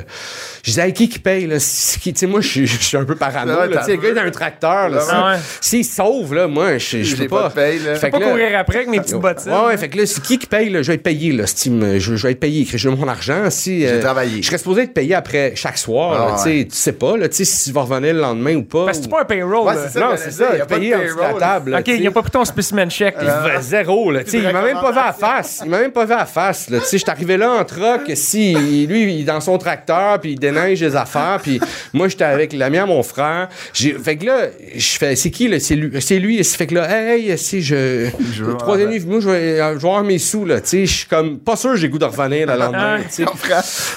je 0.64 0.72
disais, 0.72 0.88
hey, 0.88 0.94
qui 0.94 1.08
qui 1.10 1.20
paye, 1.20 1.48
là? 1.48 1.56
Qui? 2.02 2.14
Moi, 2.28 2.42
je 2.42 2.48
suis- 2.48 2.68
je 2.68 2.98
un 2.98 3.06
peu 3.06 3.16
parano, 3.16 3.54
Ouais, 3.54 3.68
là. 3.70 3.84
Le 3.88 3.96
gars, 3.96 4.10
il 4.12 4.18
a 4.18 4.24
un 4.24 4.32
tracteur, 4.32 4.90
là. 4.90 5.00
Ah 5.10 5.32
ouais. 5.32 5.38
S'il 5.62 5.86
sauve, 5.86 6.34
là, 6.34 6.48
moi, 6.48 6.78
je, 6.78 7.04
je 7.04 7.16
peux 7.16 7.28
pas 7.28 7.44
pas. 7.44 7.50
paye, 7.52 7.80
là. 7.80 7.96
Fait 7.96 8.10
Pas 8.10 8.20
courir 8.20 8.58
après 8.60 8.78
avec 8.80 8.90
mes 8.90 9.00
petites 9.00 9.16
bottines. 9.16 9.52
Ouais, 9.52 9.68
ouais, 9.68 9.78
fait 9.78 9.88
que 9.90 9.98
là, 9.98 10.06
c'est 10.06 10.22
qui 10.22 10.38
qui 10.38 10.48
paye, 10.48 10.70
là? 10.70 10.82
Je 10.82 10.88
vais 10.88 10.96
être 10.96 11.04
payé, 11.04 11.32
là, 11.32 11.48
Steam. 11.48 11.98
Je, 12.00 12.16
je 12.16 12.24
vais 12.28 12.32
être 12.34 12.40
payé. 12.40 12.68
Je 12.70 12.90
veux 12.90 12.96
mon 12.96 13.08
argent. 13.08 13.50
Si, 13.50 13.86
euh, 13.86 13.96
J'ai 13.96 14.00
travaillé. 14.02 14.42
Je 14.42 14.48
serais 14.48 14.58
supposé 14.58 14.82
être 14.84 14.94
payé 14.94 15.16
après 15.16 15.54
chaque 15.56 15.78
soir, 15.78 16.14
Ah, 16.14 16.32
là, 16.32 16.36
tu 16.38 16.44
sais. 16.44 16.50
ouais. 16.58 16.66
Tu 16.66 16.76
sais 16.76 16.92
pas, 16.94 17.16
là, 17.18 17.30
tu 17.30 17.36
sais, 17.38 17.46
si 17.46 17.64
tu 17.70 17.72
vas 17.72 17.82
revenir 17.82 18.14
le 18.14 18.20
lendemain 18.20 18.56
ou 18.56 18.64
pas. 18.64 18.86
Parce 18.86 18.98
que 18.98 19.04
ou- 19.04 19.06
c'est 19.06 19.12
pas 19.16 19.22
un 19.22 19.26
payroll. 19.26 19.74
Ça. 19.90 20.00
Non, 20.00 20.16
c'est 20.18 20.32
ça. 20.32 20.58
y 20.58 20.62
a 20.62 20.66
Payé 20.66 20.96
en 20.96 21.02
dessous 21.02 21.16
de 21.16 21.22
la 21.22 21.34
table. 21.34 21.76
OK, 21.80 21.88
il 21.88 22.06
a 22.08 22.12
pas 22.12 22.22
pris 22.22 22.32
ton 22.32 22.44
spécimen 22.46 22.90
check. 22.92 23.16
Il 23.22 23.28
fait 23.28 23.62
zéro, 23.62 24.12
là. 24.12 24.24
Tu 24.24 24.32
sais, 24.32 24.38
il 24.40 24.44
m'a 24.44 24.62
même 24.62 24.80
pas 24.82 24.92
vu 24.92 25.00
à 25.00 25.06
la 25.08 25.14
face. 25.14 25.62
Il 25.64 25.70
m'a 25.70 25.80
même 25.80 25.92
pas 25.92 26.04
vu 26.06 26.14
à 26.14 26.18
la 26.18 26.26
là. 26.70 26.80
Tu 26.80 26.86
sais, 26.86 26.98
je 26.98 27.04
suis 27.04 27.10
arrivé 27.12 27.38
là 27.38 27.52
en 27.52 27.64
truck. 27.66 28.12
Si, 28.16 28.54
lui, 28.88 29.14
il 29.14 29.22
est 29.22 29.24
dans 29.24 29.42
son 29.42 29.58
tracteur, 29.58 30.20
puis 30.20 30.32
il 30.34 30.40
déneige 30.40 30.82
les 30.82 30.96
affaires, 30.96 31.40
puis 31.42 31.60
moi, 31.94 32.08
j'étais 32.08 32.24
avec 32.26 32.54
l'ami 32.54 32.78
à 32.78 32.86
mon 32.86 33.04
frère. 33.04 33.50
J'ai, 33.74 33.94
fait 33.94 34.18
que 34.18 34.26
là, 34.26 34.38
je 34.76 34.98
fais, 34.98 35.16
c'est 35.16 35.32
qui, 35.32 35.48
là? 35.48 35.60
C'est 35.60 35.76
lui. 35.76 36.02
C'est 36.02 36.20
lui. 36.20 36.44
Ça 36.44 36.58
fait 36.58 36.68
que 36.68 36.76
là, 36.76 36.88
hey, 37.16 37.38
si 37.38 37.62
je. 37.62 38.10
Troisième 38.58 38.92
livre, 38.92 39.08
moi, 39.08 39.20
je 39.20 39.30
vais, 39.30 39.58
je 39.58 39.62
vais 39.80 39.88
avoir 39.88 40.04
mes 40.04 40.18
sous, 40.18 40.46
là. 40.46 40.60
Tu 40.62 40.68
sais, 40.68 40.86
je 40.86 40.94
suis 40.98 41.08
comme, 41.08 41.40
pas 41.40 41.56
sûr, 41.56 41.76
j'ai 41.76 41.88
le 41.88 41.92
goût 41.94 42.00
de 42.00 42.06
revenir 42.06 42.48
le 42.48 42.56
lendemain, 42.58 43.00
tu 43.04 43.24
sais. 43.24 43.26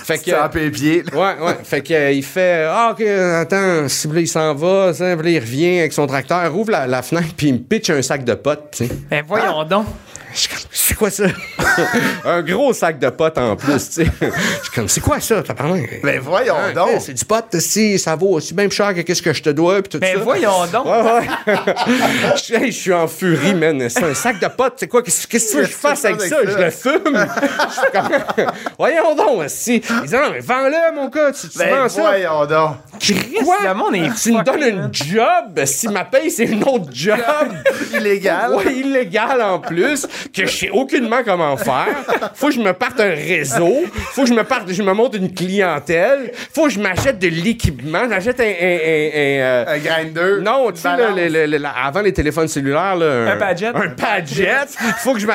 Fait 0.04 0.18
que- 0.18 0.24
C'est 0.24 0.38
en 0.38 0.48
pied 0.48 1.02
Ouais, 1.12 1.18
ouais. 1.20 1.56
Fait 1.64 1.80
que, 1.80 1.92
euh, 1.94 2.12
il 2.12 2.22
fait 2.22 2.64
Ah, 2.68 2.90
OK, 2.92 3.02
attends, 3.06 3.88
si 3.88 4.08
là, 4.08 4.20
il 4.20 4.28
s'en 4.28 4.54
va, 4.54 4.92
ça, 4.92 5.12
il 5.12 5.38
revient 5.38 5.80
avec 5.80 5.92
son 5.92 6.06
tracteur, 6.06 6.54
ouvre 6.56 6.70
la, 6.72 6.86
la 6.86 7.02
fenêtre, 7.02 7.28
puis 7.36 7.48
il 7.48 7.54
me 7.54 7.58
pitch 7.58 7.90
un 7.90 8.02
sac 8.02 8.24
de 8.24 8.34
potes, 8.34 8.68
tu 8.72 8.86
sais. 8.86 8.90
Ben 9.10 9.22
voyons 9.26 9.64
donc. 9.64 9.86
Je 10.32 10.38
suis 10.38 10.48
comme, 10.48 10.58
c'est 10.70 10.94
quoi 10.94 11.10
ça? 11.10 11.24
un 12.24 12.42
gros 12.42 12.72
sac 12.72 12.98
de 12.98 13.08
potes 13.10 13.38
en 13.38 13.56
plus, 13.56 13.88
tu 13.90 14.04
sais. 14.04 14.10
Je 14.20 14.26
suis 14.62 14.74
comme, 14.74 14.88
c'est 14.88 15.00
quoi 15.00 15.20
ça, 15.20 15.42
t'as 15.42 15.54
parlé? 15.54 16.00
Ben 16.02 16.20
voyons 16.20 16.54
donc. 16.74 17.00
C'est 17.00 17.14
du 17.14 17.24
pot, 17.24 17.44
si, 17.58 17.98
ça 17.98 18.14
vaut 18.16 18.30
aussi 18.34 18.54
même 18.54 18.70
cher 18.70 18.94
que 18.94 19.00
qu'est-ce 19.00 19.22
que 19.22 19.32
je 19.32 19.42
te 19.42 19.50
dois, 19.50 19.82
puis 19.82 19.90
tout 19.90 19.98
Ben 19.98 20.16
ça. 20.16 20.22
voyons 20.22 20.66
donc. 20.72 20.86
Ouais, 20.86 21.02
ouais. 21.02 21.56
je, 22.66 22.70
suis 22.70 22.92
en 22.92 23.08
furie, 23.08 23.54
man. 23.54 23.88
C'est 23.88 24.04
un 24.04 24.14
sac 24.14 24.40
de 24.40 24.46
potes, 24.48 24.74
c'est 24.76 24.88
quoi? 24.88 25.02
Qu'est-ce 25.02 25.26
que 25.26 25.36
tu 25.36 25.56
veux 25.56 25.62
que 25.62 25.68
je 25.68 25.74
fasse 25.74 26.04
avec 26.04 26.20
ça? 26.20 26.36
Je 26.44 26.56
le 26.56 26.70
fume. 26.70 27.26
Je 27.68 27.72
suis 27.72 27.90
comme, 27.92 28.46
voyons 28.78 29.14
donc, 29.14 29.44
si. 29.48 29.76
Il 29.76 30.06
dit, 30.08 30.14
non, 30.14 30.30
mais 30.32 30.40
vends-le, 30.40 30.94
mon 30.94 31.08
gars, 31.08 31.32
tu, 31.32 31.48
tu 31.48 31.58
Ben 31.58 31.74
vends 31.82 31.88
ça. 31.88 32.00
voyons 32.02 32.46
donc. 32.46 32.76
Quoi? 33.44 33.56
le 33.64 33.74
monde 33.74 33.94
est 33.94 34.10
tu 34.22 34.32
me 34.32 34.42
donnes 34.42 34.60
man. 34.60 34.84
une 34.84 34.94
job, 34.94 35.64
si 35.64 35.88
ma 35.88 36.04
paye, 36.04 36.30
c'est 36.30 36.44
une 36.44 36.62
autre 36.64 36.88
job. 36.92 37.16
Illégal. 37.94 38.54
Ouais, 38.54 38.74
illégal 38.74 39.40
en 39.40 39.58
plus, 39.58 40.06
que 40.34 40.46
je 40.46 40.50
sais 40.50 40.70
aucunement 40.70 41.22
comment 41.24 41.56
faire. 41.56 41.88
Faut 42.34 42.48
que 42.48 42.54
je 42.54 42.60
me 42.60 42.72
parte 42.72 43.00
un 43.00 43.10
réseau. 43.10 43.84
Faut 44.12 44.22
que 44.22 44.28
je 44.28 44.34
me 44.34 44.44
parte, 44.44 44.70
je 44.72 44.82
me 44.82 44.92
monte 44.92 45.14
une 45.16 45.32
clientèle. 45.34 46.32
Faut 46.54 46.64
que 46.64 46.70
je 46.70 46.80
m'achète 46.80 47.18
de 47.18 47.28
l'équipement. 47.28 48.02
J'achète 48.08 48.40
un. 48.40 48.44
un- 48.44 48.46
un- 48.46 48.50
un, 48.50 49.40
euh, 49.40 49.64
Un 49.68 49.78
grinder. 49.78 50.42
non, 50.42 50.70
tu 50.72 50.80
sais, 50.80 50.88
le- 50.96 51.28
le- 51.46 51.58
le- 51.58 51.66
avant 51.66 52.00
les 52.02 52.12
téléphones 52.12 52.48
cellulaires, 52.48 52.96
là, 52.96 53.32
Un 53.32 53.36
Padget. 53.36 53.68
Un 53.74 53.88
Padget. 53.90 54.66
Faut 54.98 55.14
que 55.14 55.20
je 55.20 55.26
me. 55.26 55.32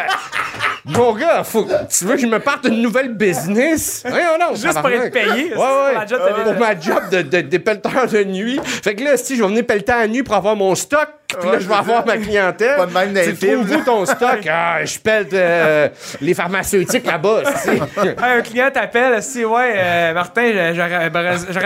Mon 0.87 1.13
gars, 1.13 1.43
faut... 1.43 1.67
tu 1.89 2.05
veux 2.05 2.15
que 2.15 2.21
je 2.21 2.27
me 2.27 2.39
parte 2.39 2.65
une 2.67 2.81
nouvelle 2.81 3.13
business? 3.13 4.03
Voyons 4.07 4.37
donc, 4.39 4.55
Juste 4.57 4.79
pour 4.79 4.89
être 4.89 5.11
payé, 5.11 5.51
Ouais, 5.55 5.55
pour 5.55 6.59
ma 6.59 6.79
job 6.79 7.01
de, 7.11 7.21
de, 7.23 7.41
de 7.41 7.57
pelleteur 7.57 8.07
de 8.07 8.23
nuit. 8.23 8.59
Fait 8.63 8.93
que 8.95 9.03
là, 9.03 9.17
si 9.17 9.35
je 9.35 9.41
vais 9.41 9.47
venir 9.49 9.65
pelleter 9.65 9.91
à 9.93 9.99
la 10.01 10.07
nuit 10.07 10.21
pour 10.23 10.35
avoir 10.35 10.55
mon 10.55 10.75
stock, 10.75 11.07
puis 11.39 11.49
là, 11.49 11.59
je 11.59 11.67
vais 11.67 11.73
avoir 11.73 12.05
ma 12.05 12.17
clientèle. 12.17 12.77
Pas 12.77 12.85
de 12.85 12.93
même 12.93 13.13
Tu 13.25 13.35
trouves 13.47 13.71
où 13.71 13.83
ton 13.83 14.05
stock? 14.05 14.39
Ah, 14.57 14.85
je 14.85 14.99
pèle 14.99 15.27
euh, 15.33 15.89
les 16.21 16.33
pharmaceutiques 16.33 17.05
là-bas, 17.05 17.41
un 18.21 18.41
client 18.41 18.69
t'appelle, 18.71 19.21
si 19.23 19.43
ouais, 19.43 19.73
euh, 19.75 20.13
Martin, 20.13 20.73
j'aurais 20.73 21.09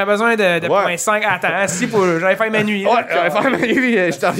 besoin- 0.05 0.36
de, 0.36 0.59
de 0.59 0.67
Ouais. 0.70 0.82
point 0.84 0.97
5. 0.97 1.24
Attends, 1.28 1.67
si 1.67 1.88
pour 1.88 2.05
j'allais 2.20 2.36
faire 2.36 2.51
ma 2.51 2.63
nuit. 2.63 2.86
Ouais, 2.86 2.91
vais 3.24 3.30
faire 3.30 3.51
ma 3.51 3.57
nuit, 3.57 3.97
euh, 3.97 4.11
je 4.11 4.17
t'en 4.20 4.32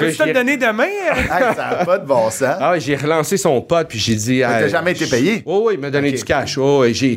Je 0.10 0.16
te 0.16 0.22
le 0.22 0.28
j'ai- 0.28 0.32
donner 0.32 0.56
demain? 0.56 0.84
euh? 0.84 1.14
Hey, 1.14 1.54
ça 1.54 1.76
n'a 1.78 1.84
pas 1.84 1.98
de 1.98 2.06
bon 2.06 2.30
sens. 2.30 2.56
Ah 2.64 2.70
ouais, 2.70 2.80
j'ai 2.80 2.94
relancé 2.94 3.36
son 3.36 3.60
pote, 3.60 3.88
puis 3.88 3.98
j'ai 3.98 4.14
dit... 4.14 4.38
t'as 4.38 4.50
ah, 4.50 4.68
jamais 4.68 4.92
été 4.92 5.06
payé? 5.06 5.42
Oui, 5.44 5.60
oui, 5.64 5.74
il 5.74 5.80
m'a 5.80 5.90
donné 5.90 6.12
du 6.12 6.22
cash. 6.22 6.56
Oh, 6.58 6.84
j'ai, 6.92 7.16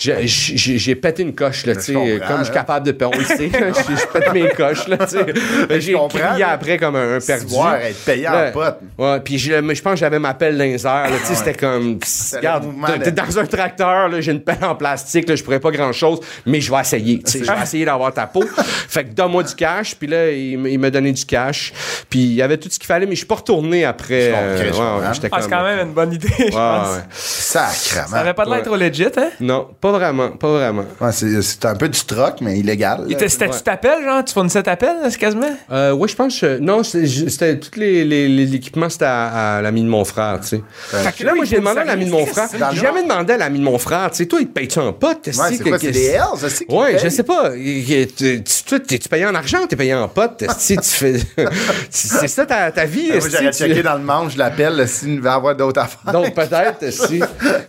j'ai, 0.00 0.94
pété 0.96 1.22
une 1.22 1.32
coche, 1.32 1.64
là, 1.64 1.76
tu 1.76 1.82
sais. 1.82 1.92
Comme 1.92 2.38
je 2.40 2.44
suis 2.44 2.52
capable 2.52 2.86
de 2.86 2.90
payer, 2.90 3.10
on 3.14 3.16
le 3.16 3.24
sait, 3.24 3.50
je, 3.52 4.06
pète 4.12 4.32
mes 4.32 4.48
coches, 4.48 4.88
là, 4.88 4.96
tu 4.98 5.10
sais. 5.10 5.80
J'ai 5.80 5.94
crié 6.08 6.42
après 6.42 6.76
comme 6.76 6.96
un, 6.96 7.18
un 7.18 7.20
perdu. 7.20 7.54
Être 7.54 8.04
payé 8.04 8.26
en 8.28 8.50
pote. 8.50 8.80
Ouais, 8.98 9.20
puis 9.20 9.38
je, 9.38 9.54
mais 9.60 9.76
je 9.76 9.82
pense 9.82 9.92
que 9.92 10.00
j'avais 10.00 10.18
ma 10.18 10.34
pelle 10.34 10.58
dans 10.58 10.64
les 10.64 10.84
airs, 10.84 11.08
là, 11.08 11.18
tu 11.20 11.26
sais, 11.26 11.34
c'était 11.36 11.54
comme... 11.54 12.00
Regarde, 12.34 12.66
t'es- 13.04 13.12
dans 13.12 13.38
un 13.38 13.46
tracteur, 13.46 14.08
là, 14.08 14.20
j'ai 14.20 14.32
une 14.32 14.42
pelle 14.42 14.64
en 14.64 14.74
plastique, 14.74 15.28
là, 15.28 15.36
je 15.36 15.44
pourrais 15.44 15.60
pas 15.60 15.70
grand-chose, 15.70 16.18
mais 16.46 16.60
je 16.60 16.68
vais 16.68 16.80
essayer, 16.80 17.20
tu 17.20 17.30
sais, 17.30 17.44
je 17.44 17.52
vais 17.52 17.62
essayer 17.62 17.84
d'avoir 17.84 18.12
ta 18.12 18.26
peau. 18.26 18.42
fait 18.88 19.04
que 19.04 19.10
donne-moi 19.10 19.44
du 19.44 19.54
cash, 19.54 19.94
puis 19.94 20.08
là, 20.08 20.32
il, 20.32 20.80
m'a 20.80 20.90
donné 20.90 21.12
du 21.12 21.24
cash, 21.24 21.72
puis 22.08 22.18
il 22.18 22.34
y 22.34 22.42
avait 22.42 22.56
tout 22.56 22.68
ce 22.68 22.76
qu'il 22.76 22.88
fallait, 22.88 23.06
mais 23.06 23.12
je 23.12 23.18
suis 23.18 23.26
pas 23.26 23.36
retourné 23.36 23.84
après. 23.84 24.32
ouais. 24.32 24.79
Ouais, 24.80 25.06
j'étais 25.14 25.28
Ah, 25.32 25.38
c'est 25.42 25.48
quand 25.50 25.62
même 25.62 25.86
une 25.86 25.92
bonne 25.94 26.12
idée, 26.12 26.28
je 26.38 26.44
pense. 26.50 26.88
ouais. 26.96 27.02
Sacrement. 27.12 28.08
Ça 28.08 28.18
avait 28.20 28.34
pas 28.34 28.44
de 28.44 28.50
l'air 28.50 28.62
trop 28.62 28.76
legit, 28.76 29.04
hein? 29.16 29.30
Non, 29.40 29.68
pas 29.80 29.92
vraiment, 29.92 30.30
pas 30.30 30.48
vraiment. 30.48 30.84
Ouais, 31.00 31.10
c'est 31.12 31.64
un 31.64 31.74
peu 31.76 31.88
du 31.88 32.00
troc, 32.04 32.36
mais 32.40 32.58
illégal. 32.58 33.04
Il 33.06 33.12
était- 33.12 33.28
C'était-tu 33.28 33.52
ouais. 33.54 33.60
t'appelles, 33.60 34.04
genre? 34.04 34.24
Tu 34.24 34.32
fournissais 34.32 34.62
t'appelles, 34.62 34.96
c'est 35.10 35.18
quasiment? 35.18 35.50
Euh, 35.70 35.92
ouais, 35.92 36.08
je 36.08 36.16
pense 36.16 36.38
que. 36.40 36.58
Non, 36.58 36.82
c'était 36.82 37.58
les, 37.76 38.04
les- 38.04 38.28
les- 38.28 38.46
l'équipement, 38.46 38.88
c'était 38.88 39.04
à, 39.06 39.56
à 39.58 39.62
l'ami 39.62 39.82
de 39.82 39.88
mon 39.88 40.04
frère, 40.04 40.38
tu 40.40 40.48
sais. 40.48 40.62
Fait 40.88 41.12
que 41.16 41.24
Là, 41.24 41.34
moi, 41.34 41.44
j'ai 41.44 41.56
demandé 41.56 41.80
à 41.80 41.84
l'ami 41.84 42.06
de 42.06 42.10
mon 42.10 42.26
frère. 42.26 42.48
J'ai 42.72 42.80
jamais 42.80 43.02
demandé 43.02 43.32
à 43.34 43.36
l'ami 43.38 43.58
de 43.58 43.64
mon 43.64 43.78
frère, 43.78 44.10
tu 44.10 44.18
sais, 44.18 44.26
toi, 44.26 44.40
il 44.40 44.46
te 44.48 44.52
paye-tu 44.52 44.78
en 44.78 44.92
pote? 44.92 45.26
Ouais, 45.26 45.32
c'est 45.32 45.58
quoi, 45.62 45.78
c'est 45.78 45.90
des 45.90 46.06
Hells? 46.06 46.66
Ouais, 46.68 46.98
je 47.02 47.08
sais 47.08 47.22
pas. 47.22 47.50
Tu- 47.50 48.08
tu- 48.98 49.08
payé 49.08 49.26
en 49.26 49.34
argent 49.34 49.60
ou 49.62 49.66
t'es 49.66 49.76
payé 49.76 49.94
en 49.94 50.08
pote? 50.08 50.44
Si 50.58 50.76
tu 50.76 50.88
fais. 50.88 51.14
c'est 51.90 52.28
ça 52.28 52.46
ta, 52.46 52.70
ta 52.70 52.84
vie, 52.84 53.08
Ben, 53.10 53.18
Moi, 53.20 53.28
j'aurais 53.30 53.50
tu- 53.50 53.58
checké 53.58 53.82
dans 53.82 53.94
le 53.94 54.02
manche, 54.04 54.34
je 54.34 54.38
s'il 54.86 55.20
va 55.20 55.34
avoir 55.34 55.54
d'autres 55.56 55.80
affaires. 55.80 56.12
Donc, 56.12 56.34
peut-être, 56.34 56.90
si. 56.92 57.20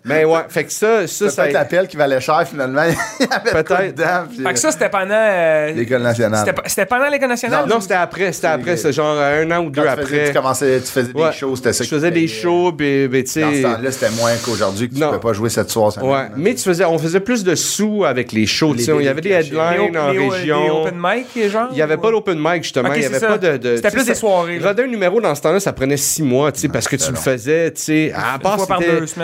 Mais 0.05 0.25
ouais, 0.25 0.39
fait 0.49 0.63
que 0.65 0.71
ça, 0.71 1.01
ça, 1.01 1.07
C'est 1.07 1.29
ça. 1.29 1.43
peut-être 1.43 1.53
l'appel 1.53 1.87
qui 1.87 1.97
valait 1.97 2.21
cher, 2.21 2.43
finalement. 2.47 2.81
Peut-être. 3.51 4.27
puis, 4.29 4.43
Fait 4.43 4.53
que 4.53 4.59
ça, 4.59 4.71
c'était 4.71 4.89
pendant. 4.89 5.13
euh, 5.13 5.71
L'école 5.71 6.01
nationale. 6.01 6.45
C'était 6.65 6.85
pendant 6.85 7.07
l'école 7.09 7.29
nationale? 7.29 7.65
Non, 7.67 7.79
c'était 7.79 7.93
après, 7.95 8.31
c'était 8.31 8.47
après, 8.47 8.77
c'est 8.77 8.93
genre 8.93 9.17
un 9.19 9.49
an 9.51 9.63
ou 9.65 9.69
deux 9.69 9.81
faisais- 9.81 9.91
après. 10.01 10.27
Tu 10.27 10.33
commençais, 10.33 10.79
tu 10.81 10.87
faisais 10.91 11.13
Ouais. 11.13 11.29
des 11.29 11.35
shows, 11.35 11.55
c'était 11.55 11.73
ça 11.73 11.83
Je 11.83 11.89
faisais 11.89 12.11
des 12.11 12.27
shows, 12.27 12.71
puis, 12.73 13.07
tu 13.11 13.25
sais. 13.27 13.41
Dans 13.41 13.51
ce 13.53 13.61
temps-là, 13.61 13.91
c'était 13.91 14.11
moins 14.11 14.31
qu'aujourd'hui 14.43 14.89
que 14.89 14.93
tu 14.95 14.99
Non. 14.99 15.07
ne 15.11 15.17
pouvais 15.17 15.29
pas 15.31 15.33
jouer 15.33 15.49
cette 15.49 15.69
soirée. 15.69 16.01
Ouais, 16.01 16.27
mais 16.35 16.53
tu 16.55 16.63
faisais, 16.63 16.85
on 16.85 16.97
faisait 16.97 17.19
plus 17.19 17.43
de 17.43 17.55
sous 17.55 18.05
avec 18.05 18.31
les 18.31 18.45
shows. 18.45 18.73
Les 18.73 18.79
tu 18.79 18.85
sais, 18.85 18.91
il 18.99 19.05
y 19.05 19.07
avait 19.07 19.21
des 19.21 19.31
headlines 19.31 19.97
en 19.97 20.07
région. 20.07 20.81
Open 20.83 20.95
mic, 21.01 21.49
genre? 21.49 21.67
Il 21.71 21.75
n'y 21.75 21.81
avait 21.81 21.97
pas 21.97 22.11
d'open 22.11 22.37
mic, 22.39 22.63
justement. 22.63 22.93
Il 22.93 22.99
n'y 22.99 23.05
avait 23.05 23.19
pas 23.19 23.37
de. 23.37 23.75
C'était 23.75 23.91
plus 23.91 24.05
des 24.05 24.15
soirées, 24.15 24.59
un 24.63 24.87
numéro 24.87 25.21
dans 25.21 25.35
ce 25.35 25.41
temps-là, 25.41 25.59
ça 25.59 25.73
prenait 25.73 25.97
six 25.97 26.23
mois, 26.23 26.51
tu 26.51 26.59
sais, 26.61 26.67
parce 26.67 26.87
que 26.97 27.03
tu 27.03 27.11
le 27.11 27.17
faisais, 27.17 27.71
tu 27.71 27.81
sais, 27.81 28.13
à 28.13 28.37
part. 28.39 28.59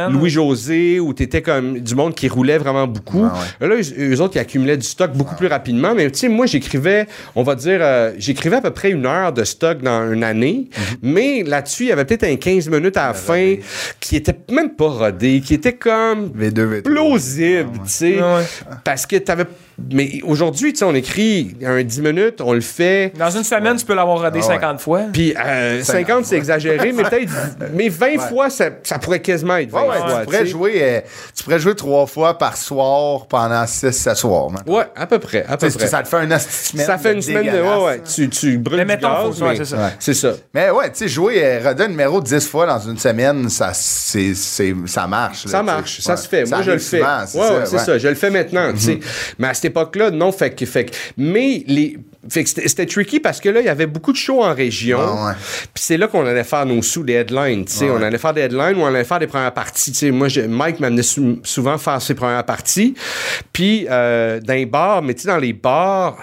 Louis-José, 0.10 1.00
où 1.00 1.14
tu 1.14 1.24
étais 1.24 1.42
comme 1.42 1.80
du 1.80 1.96
monde 1.96 2.16
qui 2.16 2.28
roulait 2.28 2.58
vraiment 2.58 2.88
beaucoup. 2.88 3.24
Là, 3.24 3.68
eux, 3.68 3.82
eux 3.98 4.22
autres, 4.22 4.38
ils 4.38 4.40
accumulaient 4.40 4.78
du 4.78 4.86
stock 4.86 5.12
beaucoup 5.12 5.36
plus 5.36 5.48
rapidement. 5.48 5.94
Mais, 5.94 6.10
tu 6.12 6.20
sais, 6.20 6.30
moi, 6.30 6.46
j'écrivais, 6.46 7.08
on 7.36 7.44
va 7.44 7.56
dire, 7.56 7.80
euh, 7.82 8.14
j'écrivais 8.18 8.58
à 8.58 8.62
peu 8.62 8.72
près 8.72 8.92
une 8.92 9.06
heure 9.06 9.34
de 9.34 9.44
stock 9.44 9.82
dans 9.82 10.12
une 10.12 10.24
année. 10.24 10.70
Mhm. 10.78 10.98
Mais 11.02 11.44
là-dessus, 11.44 11.84
il 11.84 11.90
y 11.90 11.92
avait 11.92 12.06
peut-être 12.06 12.24
un 12.24 12.36
15 12.36 12.70
minutes 12.70 12.98
à 12.98 13.08
la 13.08 13.14
fin 13.14 13.56
qui 14.00 14.16
était 14.16 14.38
même 14.52 14.76
pas 14.76 14.88
rodé, 14.88 15.42
qui 15.42 15.54
était 15.54 15.74
comme 15.74 16.30
V2, 16.30 16.54
V3. 16.54 16.82
plausible, 16.84 17.72
tu 17.84 17.92
sais. 17.92 18.22
Ouais. 18.22 18.44
Parce 18.84 19.06
que 19.06 19.18
t'avais 19.18 19.46
mais 19.92 20.20
aujourd'hui, 20.24 20.74
tu 20.74 20.80
sais, 20.80 20.86
on 20.86 20.96
écrit 20.96 21.56
un 21.64 21.84
10 21.84 22.02
minutes, 22.02 22.42
on 22.42 22.54
le 22.54 22.62
fait. 22.62 23.14
Dans 23.18 23.30
une 23.30 23.44
semaine, 23.44 23.76
tu 23.78 23.86
peux 23.86 23.94
l'avoir 23.94 24.18
rodé 24.20 24.40
Ah 24.44 24.48
ouais. 24.48 24.54
50 24.56 24.82
fois. 24.82 25.02
Puis 25.14 25.36
euh, 25.38 25.84
50, 25.84 26.26
c'est 26.26 26.36
exagéré, 26.38 26.92
mais 26.92 27.04
peut-être. 27.04 27.32
Mais 27.74 27.88
20 27.90 28.18
fois, 28.28 28.50
ça, 28.50 28.70
ça 28.84 28.98
pourrait 29.00 29.20
quasiment 29.22 29.58
être 29.58 29.70
20 29.70 29.82
Ouais, 29.82 29.88
ouais, 29.90 29.98
fois. 29.98 30.20
tu, 30.20 30.26
pourrais 30.26 30.46
jouer, 30.46 30.74
euh, 30.82 31.00
tu 31.36 31.44
pourrais 31.44 31.60
jouer 31.60 31.76
trois 31.76 32.06
fois 32.08 32.38
par 32.38 32.58
soir 32.58 33.28
pendant 33.28 33.66
6 33.68 33.92
soirs. 34.16 34.50
man. 34.50 34.64
Ouais, 34.66 34.86
à 34.96 35.06
peu 35.06 35.20
près. 35.20 35.46
À 35.48 35.58
peu 35.58 35.70
près. 35.70 35.88
Ça 35.88 36.02
te 36.04 36.08
fait 36.08 36.18
une 36.24 36.40
semaine. 36.40 36.86
Ça 36.86 36.98
fait 36.98 37.14
une 37.14 37.22
semaine 37.22 37.46
de. 37.56 37.62
Ouais, 37.62 37.86
ouais. 37.86 38.02
Tu, 38.04 38.30
tu 38.30 38.58
brûles 38.58 38.78
Mais 38.78 38.84
du 38.98 39.06
mettons, 39.06 39.30
gaz, 39.30 39.42
ouais, 39.42 39.50
mais- 39.50 39.56
c'est 39.58 39.66
ça. 39.66 39.78
Ouais. 39.78 39.90
C'est 40.00 40.14
ça. 40.14 40.32
Mais 40.54 40.70
ouais, 40.72 40.90
tu 40.92 40.98
sais, 40.98 41.08
jouer, 41.08 41.44
euh, 41.44 41.60
roder 41.64 41.84
un 41.84 41.88
numéro 41.90 42.20
10 42.20 42.48
fois 42.48 42.66
dans 42.66 42.80
une 42.80 42.98
semaine, 42.98 43.48
ça, 43.50 43.72
c'est, 43.74 44.34
ça 44.34 45.08
marche. 45.08 45.46
là, 45.46 45.52
Ça 45.52 45.64
marche, 45.64 46.02
ça 46.02 46.12
Ouais. 46.12 46.18
se 46.18 46.28
fait. 46.28 46.46
Moi, 46.46 46.62
je 46.64 46.72
le 46.72 46.78
fais. 46.80 46.98
ouais, 47.02 47.06
ça, 47.06 47.20
ouais, 47.20 47.28
c'est 47.28 47.40
ouais. 47.76 47.80
Mhm. 47.80 47.86
ça. 47.86 47.98
Je 47.98 48.08
le 48.08 48.16
fais 48.16 48.30
maintenant, 48.30 48.72
tu 48.74 48.80
sais. 48.80 49.00
Mais 49.38 49.48
à 49.50 49.54
cette 49.54 49.66
époque-là, 49.68 50.12
non. 50.12 50.32
Fait 50.32 50.52
que, 50.52 50.66
fait 50.66 51.14
mais 51.18 51.64
les, 51.68 51.98
fait 52.30 52.44
que 52.44 52.50
c'était, 52.50 52.68
c'était 52.68 52.86
tricky 52.86 53.20
parce 53.20 53.40
que 53.40 53.50
là, 53.50 53.60
il 53.62 53.66
y 53.66 53.70
avait 53.70 53.88
beaucoup 53.88 54.12
de 54.12 54.18
shows 54.18 54.44
en 54.44 54.54
région. 54.54 55.00
Ah 55.02 55.28
ouais. 55.28 55.34
Puis 55.74 55.84
c'est 55.84 55.98
là 55.98 56.08
qu'on 56.08 56.26
allait 56.26 56.44
faire 56.44 56.66
nos 56.66 56.82
sous, 56.82 57.04
des 57.04 57.14
headlines, 57.14 57.66
tu 57.66 57.74
sais. 57.74 57.90
On 57.90 58.02
allait 58.02 58.18
faire 58.18 58.34
des 58.34 58.42
headlines 58.42 58.76
ou 58.78 58.82
on 58.82 58.88
allait 58.88 59.04
faire 59.04 59.20
des 59.20 59.28
premières 59.28 59.54
parties, 59.54 59.92
tu 59.92 59.98
sais. 59.98 60.12
Moi, 60.12 60.28
je- 60.28 60.42
Mike 60.42 60.80
m'amenait 60.80 61.04
sou- 61.04 61.40
souvent 61.44 61.78
faire 61.78 62.02
ses 62.02 62.14
premières 62.16 62.44
parties. 62.46 62.96
Puis 63.54 63.88
euh, 63.90 64.40
dans 64.40 64.54
les 64.54 64.66
bars, 64.66 65.02
mais 65.02 65.14
tu 65.14 65.22
sais, 65.22 65.28
dans 65.28 65.38
les 65.38 65.54
bars, 65.54 66.18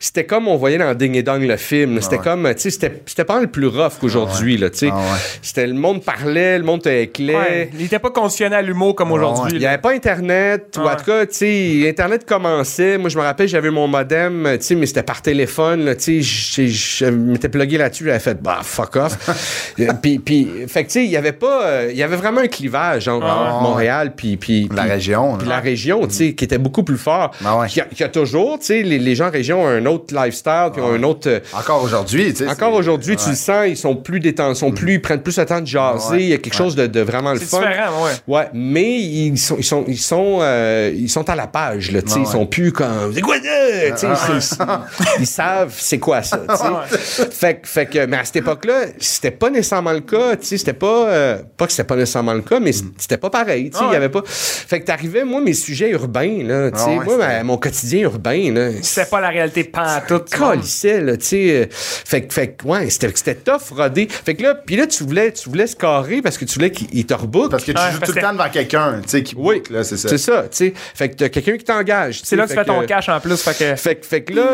c'était 0.00 0.24
comme 0.24 0.48
on 0.48 0.56
voyait 0.56 0.78
dans 0.78 0.94
Ding 0.94 1.14
et 1.16 1.22
Dong 1.22 1.42
le 1.42 1.56
film. 1.56 1.96
là. 1.96 2.00
C'était 2.00 2.18
comme, 2.18 2.52
tu 2.54 2.60
sais, 2.62 2.70
c'était, 2.70 3.02
c'était 3.06 3.24
pas 3.24 3.36
mal 3.36 3.48
plus 3.50 3.66
rough 3.66 3.92
qu'aujourd'hui, 4.00 4.56
là, 4.56 4.70
tu 4.70 4.78
sais. 4.78 4.88
Ah 4.92 4.96
ouais. 4.96 5.18
C'était 5.42 5.66
le 5.66 5.74
monde 5.74 6.02
parlait, 6.04 6.58
le 6.58 6.64
monde 6.64 6.82
te 6.82 6.88
éclait. 6.88 7.34
Ouais, 7.36 7.70
il 7.74 7.84
était 7.84 7.98
pas 7.98 8.10
conditionné 8.10 8.56
à 8.56 8.62
l'humour 8.62 8.94
comme 8.94 9.12
aujourd'hui. 9.12 9.52
Il 9.54 9.60
n'y 9.60 9.66
avait 9.66 9.78
pas 9.80 9.92
Internet, 9.92 10.76
ou 10.78 10.86
en 10.86 10.96
tout 10.96 11.04
cas, 11.04 11.26
tu 11.26 11.34
sais, 11.36 11.88
Internet 11.88 12.24
commençait. 12.26 12.98
Moi, 12.98 13.08
je 13.10 13.18
me 13.18 13.22
rappelle, 13.22 13.48
j'avais 13.48 13.70
mon 13.70 13.86
modem, 13.86 14.48
tu 14.58 14.66
sais, 14.66 14.74
mais 14.74 14.86
c'était 14.86 15.02
par 15.02 15.20
téléphone, 15.22 15.41
là, 15.46 15.94
tu 15.94 16.22
sais, 16.22 16.66
je- 16.68 17.04
m'étais 17.06 17.48
plugué 17.48 17.78
là-dessus, 17.78 18.04
j'avais 18.06 18.18
fait, 18.18 18.40
bah, 18.42 18.60
fuck 18.62 18.96
off. 18.96 19.18
Euh, 19.80 19.86
puis, 20.00 20.18
puis, 20.18 20.48
fait 20.68 20.82
que, 20.84 20.88
tu 20.88 20.92
sais, 21.00 21.04
il 21.04 21.10
y 21.10 21.16
avait 21.16 21.32
pas, 21.32 21.64
euh, 21.64 21.88
il 21.90 21.96
y 21.96 22.02
avait 22.02 22.16
vraiment 22.16 22.42
un 22.42 22.46
clivage 22.46 23.08
entre 23.08 23.26
Ah. 23.26 23.58
Montréal 23.62 24.12
puis, 24.14 24.36
puis, 24.36 24.68
La 24.74 24.82
puis- 24.82 24.90
région, 24.92 25.36
puis 25.38 25.48
la 25.48 25.60
région, 25.60 26.06
tu 26.06 26.14
sais, 26.14 26.32
qui 26.34 26.44
était 26.44 26.58
beaucoup 26.58 26.82
plus 26.82 26.98
fort. 26.98 27.30
Ah 27.44 27.58
ouais. 27.58 27.68
Qui 27.68 27.80
a, 27.80 27.84
qui 27.86 28.04
a 28.04 28.08
toujours, 28.08 28.58
tu 28.58 28.66
sais, 28.66 28.82
les, 28.82 28.98
les 28.98 29.14
gens 29.14 29.28
en 29.28 29.30
région 29.30 29.62
ont 29.64 29.66
un 29.68 29.86
autre 29.86 30.14
lifestyle, 30.14 30.68
puis 30.72 30.82
ont 30.82 30.92
un 30.92 31.02
autre... 31.04 31.28
euh, 31.28 31.40
Encore 31.54 31.82
aujourd'hui, 31.82 32.32
tu 32.32 32.44
sais. 32.44 32.48
encore 32.50 32.72
c'est- 32.72 32.78
aujourd'hui, 32.78 33.16
tu 33.16 33.24
ouais. 33.24 33.30
le 33.30 33.36
sens, 33.36 33.64
ils 33.66 33.76
sont 33.76 33.96
plus 33.96 34.20
détendus, 34.20 34.56
sont 34.58 34.72
plus, 34.72 34.94
ils 34.94 35.02
prennent 35.02 35.22
plus 35.22 35.38
le 35.38 35.46
temps 35.46 35.60
de 35.60 35.66
jaser, 35.66 36.10
Ouais. 36.16 36.22
il 36.22 36.28
y 36.28 36.34
a 36.34 36.38
quelque 36.38 36.54
chose 36.56 36.76
de, 36.76 36.86
de 36.86 37.00
vraiment 37.00 37.32
le 37.32 37.38
C'est 37.38 37.46
fun. 37.46 37.58
différent, 37.60 38.04
ouais. 38.04 38.10
Ouais, 38.36 38.48
mais 38.52 38.98
ils 39.00 39.38
sont, 39.38 39.56
ils 39.58 39.64
sont, 39.64 39.84
ils 39.88 39.98
sont, 39.98 40.38
euh, 40.42 40.92
ils 40.94 41.08
sont 41.10 41.28
à 41.30 41.34
la 41.34 41.46
page, 41.46 41.90
là, 41.92 42.02
tu 42.02 42.08
sais, 42.10 42.16
Ouais, 42.18 42.22
ils 42.26 42.30
sont 42.30 42.46
plus 42.46 42.72
comme, 42.72 43.12
c'est 43.14 43.20
quoi 43.22 43.36
ça? 43.36 43.40
Tu 43.42 43.96
sais, 43.96 44.06
Ah, 44.10 44.16
c'est- 44.26 44.40
c'est- 44.40 45.04
ils 45.20 45.26
savent 45.32 45.74
c'est 45.76 45.98
quoi 45.98 46.22
ça. 46.22 46.40
Fait, 47.30 47.60
que- 47.60 47.68
fait 47.68 47.86
que, 47.86 48.06
mais 48.06 48.16
à 48.18 48.24
cette 48.24 48.36
époque-là, 48.36 48.86
c'était 48.98 49.30
pas 49.30 49.50
nécessairement 49.50 49.92
le 49.92 50.00
cas, 50.00 50.36
tu 50.36 50.46
sais, 50.46 50.58
c'était 50.58 50.72
pas, 50.72 51.08
euh, 51.08 51.38
pas 51.56 51.66
que 51.66 51.72
c'était 51.72 51.84
pas 51.84 51.96
nécessairement 51.96 52.34
le 52.34 52.42
cas, 52.42 52.60
mais 52.60 52.72
c'était 52.72 53.16
pas 53.16 53.30
pareil, 53.30 53.70
tu 53.70 53.78
sais, 53.78 53.84
il 53.88 53.92
y 53.92 53.96
avait 53.96 54.08
pas. 54.08 54.22
Fait 54.26 54.80
que 54.80 54.86
t'arrivais, 54.86 55.24
moi, 55.24 55.40
mes 55.40 55.54
sujets 55.54 55.90
urbains, 55.90 56.42
là, 56.44 56.70
tu 56.70 56.78
sais, 56.78 56.84
ouais, 56.98 57.04
moi, 57.04 57.16
ma- 57.16 57.42
mon 57.44 57.56
quotidien 57.58 58.02
urbain, 58.02 58.52
là. 58.52 58.70
C'était 58.82 59.08
pas 59.08 59.20
la 59.20 59.28
réalité 59.30 59.64
pantoute. 59.64 60.30
Calissait, 60.30 61.00
là, 61.00 61.16
tu 61.16 61.24
sais. 61.26 61.50
euh, 61.62 61.66
Fait 61.70 62.22
que, 62.22 62.32
fait 62.32 62.48
que, 62.52 62.66
ouais, 62.66 62.90
c'était 62.90 63.10
c'était 63.14 63.34
tough, 63.34 63.70
rodé. 63.76 64.08
Fait 64.10 64.34
que 64.34 64.42
là, 64.42 64.54
puis 64.54 64.76
là, 64.76 64.86
tu 64.86 65.04
voulais, 65.04 65.32
tu 65.32 65.48
voulais 65.48 65.66
se 65.66 65.76
carrer 65.76 66.22
parce 66.22 66.38
que 66.38 66.44
tu 66.44 66.54
voulais 66.54 66.70
qu'il 66.70 66.88
il 66.92 67.06
te 67.06 67.14
rebook. 67.14 67.50
Parce 67.50 67.64
que 67.64 67.72
tu 67.72 67.78
Ouais, 67.78 67.90
joues 67.92 68.00
tout 68.00 68.12
le 68.12 68.20
temps 68.20 68.32
devant 68.32 68.48
quelqu'un, 68.50 69.00
tu 69.02 69.08
sais, 69.08 69.22
qui 69.22 69.34
Oui, 69.36 69.56
book, 69.58 69.70
là, 69.70 69.84
c'est 69.84 69.96
ça. 69.96 70.08
C'est 70.08 70.18
ça, 70.18 70.42
tu 70.42 70.48
sais. 70.56 70.72
Fait 70.94 71.08
que 71.08 71.14
t'as 71.16 71.28
quelqu'un 71.28 71.56
qui 71.56 71.64
t'engage. 71.64 72.16
tu 72.16 72.20
C'est 72.24 72.26
sais, 72.30 72.36
là 72.36 72.44
que 72.44 72.50
tu 72.50 72.54
fais 72.56 72.64
ton 72.64 72.84
cash 72.86 73.08
en 73.08 73.20
plus. 73.20 73.36
Fait 73.42 73.56
que. 73.58 73.76
Fait, 73.76 73.94
que- 73.96 74.06
fait 74.06 74.22
que 74.22 74.34
là, 74.34 74.46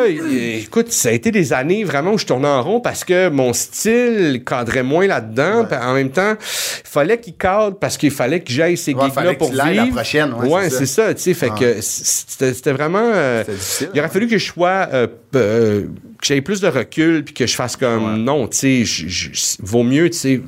écoute, 0.63 0.93
ça 0.93 1.09
a 1.09 1.13
été 1.13 1.31
des 1.31 1.53
années 1.53 1.85
vraiment 1.85 2.13
où 2.13 2.19
je 2.19 2.27
tournais 2.27 2.49
en 2.49 2.63
rond 2.63 2.81
parce 2.81 3.05
que 3.05 3.29
mon 3.29 3.53
style 3.53 4.43
cadrait 4.45 4.83
moins 4.83 5.07
là-dedans. 5.07 5.67
En 5.83 5.95
même 5.95 6.11
temps, 6.11 6.35
il 6.39 6.89
fallait 6.89 7.19
qu'il 7.19 7.35
cadre 7.35 7.77
parce 7.79 7.97
qu'il 7.97 8.11
fallait 8.11 8.41
que 8.41 8.53
j'aille 8.53 8.77
ces 8.77 8.95
Ouais, 8.95 9.09
que 9.11 9.39
pour 9.39 9.51
vivre. 9.51 9.65
la 9.65 9.87
prochaine, 9.87 10.35
ouais, 10.35 10.71
c'est 10.71 10.79
c'est 10.79 10.87
ça. 10.87 11.15
tu 11.15 11.23
sais. 11.23 11.35
Fait 11.35 11.51
que 11.51 11.77
c'était 11.81 12.53
c'était 12.55 12.73
vraiment... 12.73 13.11
euh, 13.15 13.45
difficile, 13.45 13.91
il 13.95 14.01
aurait 14.01 14.09
fallu 14.09 14.27
que 14.29 14.39
je 14.39 14.47
sois... 14.47 14.89
euh, 14.93 15.07
euh, 15.35 15.83
que 16.21 16.27
j'aie 16.27 16.41
plus 16.41 16.61
de 16.61 16.67
recul 16.69 17.25
puis 17.25 17.35
que 17.35 17.47
je 17.47 17.55
fasse 17.55 17.77
comme... 17.77 18.25
Non, 18.25 18.49
tu 18.49 18.85
sais, 18.87 19.57
vaut 19.61 19.85
mieux, 19.85 20.11
tu 20.11 20.19
sais 20.19 20.41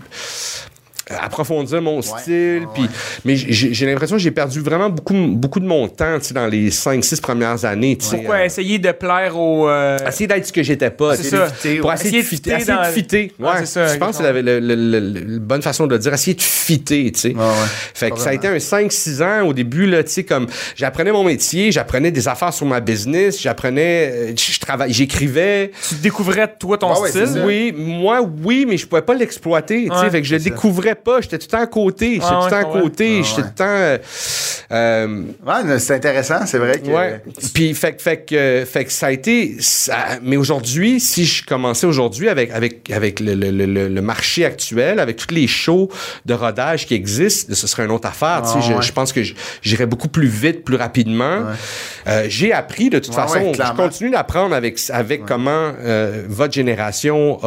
approfondir 1.21 1.83
mon 1.83 2.03
style 2.03 2.67
puis 2.75 2.85
mais 3.25 3.37
j'ai 3.37 3.87
l'impression 3.87 4.17
que 4.17 4.23
j'ai 4.23 4.31
perdu 4.31 4.61
vraiment 4.61 4.91
beaucoup 4.91 5.15
beaucoup 5.29 5.61
de 5.61 5.67
mon 5.67 5.89
temps 5.89 6.19
tu 6.19 6.27
sais 6.27 6.35
dans 6.35 6.47
les 6.47 6.71
5 6.71 7.05
6 7.05 7.21
premières 7.21 7.65
années 7.65 7.97
tu 7.97 8.07
sais 8.07 8.17
Pourquoi 8.17 8.37
euh, 8.37 8.45
essayer 8.45 8.79
de 8.79 8.93
plaire 8.93 9.37
au. 9.39 9.69
euh, 9.69 9.99
essayer 10.07 10.27
d'être 10.27 10.47
ce 10.47 10.53
que 10.53 10.63
j'étais 10.63 10.91
pas. 10.91 11.17
C'est 11.17 11.23
tu 11.25 11.29
sais, 11.31 11.37
ça. 11.37 11.47
fitter, 11.49 11.79
Pour 11.81 11.93
essayer, 11.93 12.09
Essayer 12.19 12.23
de 12.23 12.27
fitter. 12.27 12.51
Essayer 12.55 12.79
de 12.79 12.93
fitter. 12.93 13.33
Ouais, 13.39 13.51
c'est 13.61 13.67
ça, 13.67 13.87
je 13.87 13.99
pense 13.99 14.19
que 14.19 14.25
c'est 14.25 14.33
la, 14.43 15.39
bonne 15.41 15.63
façon 15.63 15.87
de 15.87 15.95
le 15.95 15.99
dire. 15.99 16.13
Essayer 16.13 16.35
de 16.35 16.43
fitter, 16.43 17.11
tu 17.13 17.19
sais. 17.21 17.29
ouais. 17.35 17.45
Fait 17.95 18.11
que 18.11 18.19
ça 18.19 18.31
a 18.31 18.35
été 18.35 18.49
un 18.49 18.57
5-6 18.57 19.23
ans 19.23 19.47
au 19.47 19.53
début, 19.53 19.87
là, 19.87 20.03
tu 20.05 20.11
sais, 20.11 20.25
comme 20.25 20.47
j'apprenais 20.77 21.13
mon 21.13 21.25
métier, 21.25 21.73
j'apprenais 21.73 22.11
des 22.11 22.29
affaires 22.29 22.53
sur 22.53 22.67
ma 22.67 22.81
business, 22.81 23.41
j'apprenais, 23.41 24.13
euh, 24.13 24.33
j'écrivais. 24.89 25.71
Tu 25.89 25.95
découvrais, 25.97 26.53
toi, 26.59 26.79
ton 26.79 26.93
Ah 26.93 27.01
ouais, 27.01 27.11
style? 27.11 27.43
Oui, 27.45 27.73
moi, 27.77 28.21
oui, 28.45 28.67
mais 28.69 28.77
je 28.77 28.87
pouvais 28.87 29.03
pas 29.03 29.15
l'exploiter, 29.15 29.89
tu 29.89 30.11
fait 30.11 30.21
que 30.21 30.27
je 30.27 30.35
le 30.35 30.41
découvrais 30.41 30.95
pas. 31.05 31.21
J'étais 31.21 31.39
tout 31.39 31.47
le 31.47 31.51
temps 31.59 31.63
à 31.63 31.67
côté. 31.67 32.15
J'étais 32.15 32.25
Ouais, 32.25 32.31
tout 32.31 32.45
le 32.45 32.51
temps 32.51 32.57
ouais, 32.57 32.65
à 32.65 32.69
ouais. 32.75 32.81
côté. 32.83 33.21
Ah 33.21 33.23
J'étais 33.27 33.41
ouais. 33.41 33.43
tout 33.43 33.49
le 33.51 33.55
temps. 33.55 33.65
euh, 33.67 33.99
euh, 34.73 35.23
Ouais, 35.47 35.79
c'est 35.79 35.95
intéressant, 35.95 36.47
c'est 36.47 36.59
vrai 36.59 36.79
que. 36.81 36.89
Ouais. 36.91 37.23
Puis 37.55 37.75
fait, 37.75 37.95
que- 37.97 38.03
fait 38.03 38.17
que 38.25 38.65
fait 38.67 38.85
que 38.85 38.93
ça 38.93 39.07
a 39.07 39.11
été 39.11 39.57
ça- 39.61 40.19
mais 40.23 40.37
aujourd'hui 40.37 41.01
si 41.01 41.25
je 41.25 41.45
commençais 41.45 41.87
aujourd'hui 41.87 42.29
avec 42.29 42.51
avec 42.53 42.91
avec 42.91 43.21
le, 43.21 43.35
le, 43.35 43.51
le, 43.51 43.89
le 43.89 44.03
marché 44.03 44.45
actuel 44.45 45.01
avec 45.01 45.17
tous 45.17 45.35
les 45.35 45.47
shows 45.47 45.89
de 46.27 46.35
rodage 46.35 46.87
qui 46.87 46.95
existent 46.95 47.53
ce 47.55 47.67
serait 47.67 47.85
une 47.85 47.91
autre 47.91 48.09
affaire 48.09 48.43
Ah, 48.45 48.61
je, 48.61 48.73
ouais. 48.75 48.83
je 48.83 48.93
pense 48.93 49.13
que 49.13 49.23
j'irais 49.63 49.87
beaucoup 49.87 50.09
plus 50.09 50.29
vite 50.29 50.65
plus 50.65 50.77
rapidement 50.77 51.45
Euh, 52.07 52.25
j'ai 52.29 52.53
appris 52.53 52.89
de 52.91 52.99
toute 52.99 53.15
Ouais, 53.15 53.23
façon 53.23 53.39
ouais, 53.41 53.53
je 53.55 53.73
continue 53.77 54.11
d'apprendre 54.11 54.55
avec 54.55 54.79
avec 54.91 55.27
comment 55.27 55.73
euh, 55.81 56.25
votre 56.29 56.53
génération 56.55 57.39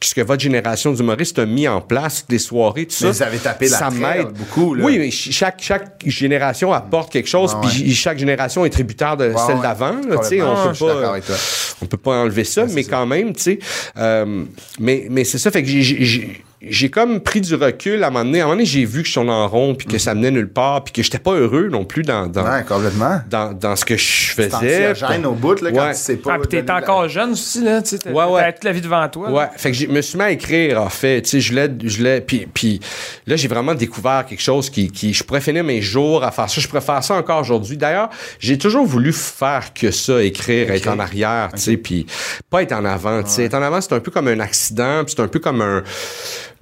ce 0.00 0.14
que 0.14 0.20
votre 0.22 0.42
génération 0.42 0.92
d'humoristes 0.92 1.38
a 1.38 1.46
mis 1.46 1.66
en 1.68 1.80
place 1.80 2.24
des 2.28 2.38
soirées 2.66 2.86
tout 2.86 2.94
Mais 3.02 3.12
ça 3.12 3.12
vous 3.12 3.22
avez 3.22 3.38
tapé 3.38 3.68
la 3.68 3.78
ça 3.78 3.90
m'aide 3.90 4.28
beaucoup, 4.28 4.74
là. 4.74 4.84
oui 4.84 4.98
mais 4.98 5.10
ch- 5.10 5.30
chaque 5.32 5.60
chaque 5.62 6.02
génération 6.06 6.72
apporte 6.72 7.12
quelque 7.12 7.28
chose 7.28 7.56
puis 7.62 7.94
chaque 7.94 8.18
génération 8.18 8.64
est 8.64 8.70
tributaire 8.70 9.16
de 9.16 9.32
celle 9.46 9.56
ouais. 9.56 9.62
d'avant. 9.62 9.94
on 10.04 10.08
peut 10.08 10.72
pas, 10.78 11.20
toi. 11.20 11.36
on 11.82 11.86
peut 11.86 11.96
pas 11.96 12.12
enlever 12.12 12.44
ça, 12.44 12.66
mais 12.72 12.84
quand 12.84 13.06
même, 13.06 13.34
tu 13.34 13.42
sais. 13.42 13.58
euh, 13.98 14.44
mais 14.78 15.06
mais 15.10 15.24
c'est 15.24 15.38
ça, 15.38 15.50
fait 15.50 15.62
que 15.62 15.68
j'ai- 15.68 16.42
j'ai- 16.70 16.90
comme 16.90 17.20
pris 17.20 17.40
du 17.40 17.54
recul 17.54 18.02
à 18.02 18.08
un 18.08 18.10
moment 18.10 18.24
donné. 18.24 18.40
À 18.40 18.44
un 18.44 18.46
moment 18.46 18.56
donné, 18.56 18.66
j'ai 18.66 18.84
vu 18.84 19.02
que 19.02 19.08
je 19.08 19.14
tournais 19.14 19.30
en 19.32 19.48
rond, 19.48 19.74
puis 19.74 19.86
que 19.86 19.98
ça 19.98 20.14
menait 20.14 20.30
nulle 20.30 20.48
part, 20.48 20.84
puis 20.84 20.92
que 20.92 21.02
j'étais 21.02 21.18
pas 21.18 21.32
heureux 21.32 21.68
non 21.70 21.84
plus 21.84 22.02
dans 22.02 22.26
dans, 22.26 22.44
Ouais, 22.44 22.62
complètement. 22.66 23.20
dans, 23.28 23.52
dans 23.52 23.76
ce 23.76 23.84
que 23.84 23.96
je 23.96 24.30
faisais. 24.32 24.88
anxiogène 24.90 25.26
au 25.26 25.32
bout, 25.32 25.60
là, 25.60 25.70
quand 25.72 25.88
tu 25.90 25.96
sais 25.96 26.16
pas. 26.16 26.34
Ah, 26.34 26.38
puis 26.38 26.48
t'es 26.48 26.62
la- 26.62 26.76
encore 26.76 27.08
jeune 27.08 27.32
aussi, 27.32 27.62
là. 27.62 27.82
Tu 27.82 27.90
sais, 27.90 27.98
t'as 27.98 28.10
Ouais, 28.10 28.24
ouais. 28.32 28.52
toute 28.52 28.64
la 28.64 28.72
vie 28.72 28.80
devant 28.80 29.08
toi. 29.08 29.28
là. 29.30 29.34
Ouais, 29.34 29.46
fait 29.56 29.70
que 29.70 29.76
je 29.76 29.86
me 29.86 30.00
suis 30.00 30.16
mis 30.18 30.24
à 30.24 30.30
écrire, 30.30 30.80
en 30.82 30.88
fait. 30.88 31.22
Tu 31.22 31.30
sais, 31.30 31.40
je 31.40 31.54
l'ai, 31.54 31.68
je 31.84 32.02
l'ai, 32.02 32.20
puis, 32.20 32.46
puis 32.52 32.80
là, 33.26 33.36
j'ai 33.36 33.48
vraiment 33.48 33.74
découvert 33.74 34.24
quelque 34.28 34.42
chose 34.42 34.70
qui, 34.70 34.90
qui, 34.90 35.12
je 35.14 35.22
pourrais 35.24 35.40
finir 35.40 35.64
mes 35.64 35.80
jours 35.82 36.22
à 36.24 36.30
faire 36.30 36.48
ça. 36.50 36.60
Je 36.60 36.66
pourrais 36.68 36.80
faire 36.80 37.02
ça 37.02 37.14
encore 37.14 37.40
aujourd'hui. 37.40 37.76
D'ailleurs, 37.76 38.10
j'ai 38.38 38.58
toujours 38.58 38.86
voulu 38.86 39.12
faire 39.12 39.72
que 39.74 39.90
ça, 39.90 40.22
écrire, 40.22 40.70
être 40.70 40.88
en 40.88 40.98
arrière, 40.98 41.50
tu 41.54 41.60
sais, 41.60 41.76
puis 41.76 42.06
pas 42.50 42.62
être 42.62 42.72
en 42.72 42.84
avant. 42.84 43.22
Tu 43.22 43.30
sais, 43.30 43.44
être 43.44 43.54
en 43.54 43.62
avant, 43.62 43.80
c'est 43.80 43.92
un 43.92 44.00
peu 44.00 44.10
comme 44.10 44.28
un 44.28 44.40
accident, 44.40 45.04
puis 45.04 45.14
c'est 45.16 45.22
un 45.22 45.28
peu 45.28 45.38
comme 45.38 45.60
un, 45.62 45.82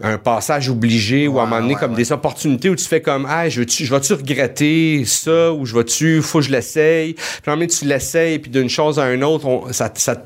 un 0.02 0.18
passage 0.18 0.68
obligé 0.68 1.28
ou 1.28 1.38
à 1.38 1.42
un 1.42 1.46
moment 1.46 1.60
donné, 1.60 1.74
ouais, 1.74 1.80
comme 1.80 1.92
ouais. 1.92 1.96
des 1.98 2.10
opportunités 2.12 2.68
où 2.68 2.74
tu 2.74 2.84
fais 2.84 3.00
comme, 3.00 3.26
ah, 3.30 3.48
je 3.48 3.60
veux-tu, 3.60 3.84
je 3.84 3.94
vais-tu 3.94 4.12
regretter 4.14 5.04
ça 5.06 5.52
ou 5.52 5.64
je 5.66 5.74
vais-tu, 5.74 6.20
faut 6.20 6.38
que 6.40 6.46
je 6.46 6.50
l'essaye? 6.50 7.14
Puis 7.14 7.22
à 7.46 7.50
un 7.52 7.54
moment 7.54 7.60
donné, 7.60 7.68
tu 7.68 7.84
l'essayes, 7.84 8.38
puis 8.40 8.50
d'une 8.50 8.68
chose 8.68 8.98
à 8.98 9.12
une 9.12 9.22
autre, 9.22 9.46
on, 9.46 9.72
ça, 9.72 9.90
ça, 9.94 10.16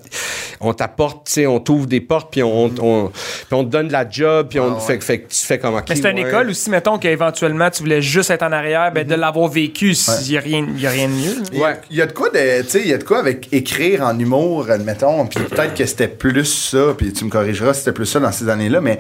on 0.61 0.73
t'apporte, 0.73 1.27
tu 1.27 1.33
sais, 1.35 1.47
on 1.47 1.61
t'ouvre 1.61 1.87
des 1.87 2.01
portes, 2.01 2.31
puis 2.31 2.43
on, 2.43 2.65
on, 2.81 3.09
puis 3.11 3.53
on 3.53 3.63
te 3.65 3.69
donne 3.71 3.89
de 3.89 3.93
la 3.93 4.09
job, 4.09 4.47
puis 4.51 4.59
on 4.59 4.77
Ah, 4.77 4.81
fait, 4.81 5.01
fait 5.03 5.19
que 5.21 5.29
tu 5.33 5.47
fais 5.47 5.59
comme, 5.59 5.75
OK, 5.75 5.85
Mais 5.91 5.97
c'est 5.97 6.11
une 6.11 6.19
ouais. 6.21 6.29
école 6.29 6.49
aussi, 6.51 6.71
mettons 6.71 6.99
qu'éventuellement 6.99 7.71
tu 7.71 7.83
voulais 7.83 8.01
juste 8.03 8.31
être 8.31 8.43
en 8.45 8.53
arrière, 8.53 8.91
ben, 8.93 9.07
de 9.07 9.15
l'avoir 9.15 9.49
vécu, 9.49 9.93
il 9.93 10.31
n'y 10.31 10.37
a, 10.37 10.41
rien- 10.41 10.67
y 10.79 10.87
a 10.87 10.91
rien 10.91 11.09
de 11.09 11.13
mieux. 11.13 11.35
là. 11.35 11.43
Il 11.53 11.59
y 11.59 11.63
a- 11.63 11.67
Ouais. 11.67 11.77
Y 11.91 12.01
a 12.03 12.07
de 12.07 12.13
quoi 12.13 12.31
de, 12.31 12.63
tu 12.63 12.71
sais, 12.71 12.81
il 12.81 12.89
y 12.89 12.95
a 12.95 12.99
de 12.99 13.05
quoi 13.05 13.19
avec 13.19 13.49
écrire 13.53 14.03
en 14.03 14.19
humour, 14.19 14.71
admettons, 14.71 15.27
puis 15.27 15.45
peut-être 15.45 15.75
que 15.75 15.85
c'était 15.85 16.09
plus 16.09 16.47
ça, 16.47 16.95
puis 16.97 17.13
tu 17.13 17.25
me 17.25 17.31
corrigeras 17.31 17.75
si 17.75 17.81
c'était 17.81 17.93
plus 17.93 18.07
ça 18.07 18.19
dans 18.19 18.33
ces 18.33 18.49
années-là, 18.49 18.81
mais 18.81 18.99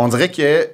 on 0.00 0.06
dirait 0.06 0.30
que 0.30 0.68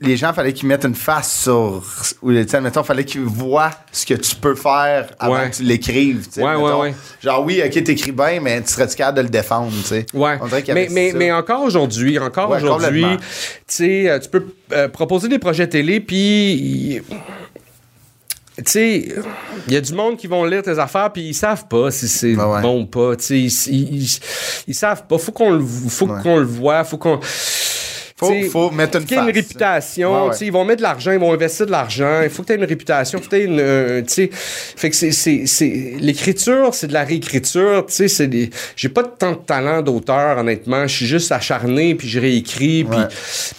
les 0.00 0.16
gens 0.16 0.32
fallait 0.32 0.54
qu'ils 0.54 0.66
mettent 0.66 0.86
une 0.86 0.94
face 0.94 1.42
sur, 1.42 1.84
ou 2.22 2.30
admettons, 2.30 2.82
fallait 2.82 3.04
qu'ils 3.04 3.20
voient 3.20 3.70
ce 3.92 4.06
que 4.06 4.14
tu 4.14 4.34
peux 4.34 4.54
faire 4.54 5.10
avant 5.18 5.34
Ouais. 5.34 5.50
que 5.50 5.56
tu 5.56 5.62
l'écrives, 5.64 6.26
Ouais, 6.38 6.42
ouais, 6.44 6.48
admettons. 6.52 6.80
ouais. 6.80 6.94
Genre 7.22 7.44
oui, 7.44 7.60
ok, 7.62 7.84
t'écris 7.84 8.12
bien, 8.12 8.40
mais 8.40 8.62
tu 8.62 8.72
serais-tu 8.72 8.96
capable 8.96 9.18
de 9.18 9.22
le 9.24 9.28
défendre, 9.28 9.70
tu 9.76 9.82
sais? 9.88 10.06
Ouais. 10.14 10.38
On 10.40 10.46
dirait 10.48 10.62
qu'il 10.62 10.72
y 10.72 10.74
mais, 10.74 10.88
mais, 10.90 11.12
mais 11.14 11.30
encore 11.32 11.62
aujourd'hui, 11.62 12.18
encore 12.18 12.48
aujourd'hui, 12.50 13.02
complètement. 13.02 13.16
tu 13.18 13.24
sais, 13.66 14.08
euh, 14.08 14.18
tu 14.18 14.30
peux 14.30 14.46
euh, 14.72 14.88
proposer 14.88 15.28
des 15.28 15.38
projets 15.38 15.66
télé, 15.68 16.00
puis 16.00 17.02
tu 18.56 18.64
sais, 18.66 19.08
il 19.66 19.72
y 19.72 19.76
a 19.76 19.80
du 19.80 19.92
monde 19.94 20.16
qui 20.16 20.26
vont 20.26 20.44
lire 20.44 20.62
tes 20.62 20.78
affaires 20.78 21.10
puis 21.12 21.22
ils 21.28 21.34
savent 21.34 21.66
pas 21.68 21.90
si 21.90 22.06
c'est 22.06 22.34
Ah 22.38 22.48
ouais. 22.50 22.60
bon 22.62 22.82
ou 22.82 22.86
pas. 22.86 23.16
Tu 23.16 23.24
sais, 23.24 23.38
ils, 23.38 23.74
ils, 23.74 24.02
ils- 24.02 24.20
ils 24.68 24.74
savent 24.74 25.06
pas. 25.06 25.16
Faut 25.18 25.32
qu'on 25.32 25.50
le, 25.52 25.64
faut 25.64 26.06
Ouais. 26.06 26.22
qu'on 26.22 26.38
le 26.38 26.44
voit. 26.44 26.84
Faut 26.84 26.98
qu'on. 26.98 27.18
Faut, 28.26 28.50
faut 28.50 28.70
mettre 28.70 28.98
une 28.98 29.04
ait 29.04 29.20
une 29.20 29.30
réputation, 29.30 30.28
Ouais, 30.28 30.36
ils 30.40 30.52
vont 30.52 30.64
mettre 30.64 30.78
de 30.78 30.82
l'argent, 30.82 31.12
ils 31.12 31.18
vont 31.18 31.32
investir 31.32 31.66
de 31.66 31.70
l'argent. 31.70 32.20
Il 32.22 32.30
faut 32.30 32.42
que 32.42 32.48
tu 32.48 32.52
aies 32.52 32.56
une 32.56 32.64
réputation, 32.64 33.18
faut 33.18 33.24
que 33.24 33.30
tu 33.30 33.36
aies 33.36 33.44
une, 33.44 33.60
euh, 33.60 34.02
tu 34.02 34.30
fait 34.32 34.90
que 34.90 34.96
c'est, 34.96 35.12
c'est, 35.12 35.46
c'est, 35.46 35.94
l'écriture, 35.98 36.74
c'est 36.74 36.86
de 36.86 36.92
la 36.92 37.04
réécriture, 37.04 37.86
tu 37.86 37.94
sais, 37.94 38.08
c'est 38.08 38.28
des, 38.28 38.50
j'ai 38.76 38.88
pas 38.88 39.02
tant 39.04 39.32
de 39.32 39.36
talent 39.36 39.82
d'auteur, 39.82 40.38
honnêtement. 40.38 40.86
Je 40.86 40.96
suis 40.96 41.06
juste 41.06 41.32
acharné, 41.32 41.94
puis 41.94 42.08
je 42.08 42.20
réécris, 42.20 42.84
puis, 42.84 43.00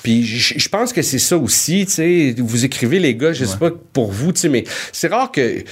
puis 0.01 0.25
je 0.25 0.69
pense 0.69 0.93
que 0.93 1.01
c'est 1.01 1.19
ça 1.19 1.37
aussi, 1.37 1.85
tu 1.85 1.93
sais. 1.93 2.35
Vous 2.37 2.65
écrivez, 2.65 2.99
les 2.99 3.15
gars, 3.15 3.33
je 3.33 3.45
sais 3.45 3.57
pas 3.57 3.69
pour 3.91 4.11
vous, 4.11 4.31
mais 4.49 4.63
c'est 4.91 5.07
rare 5.07 5.31
que. 5.31 5.63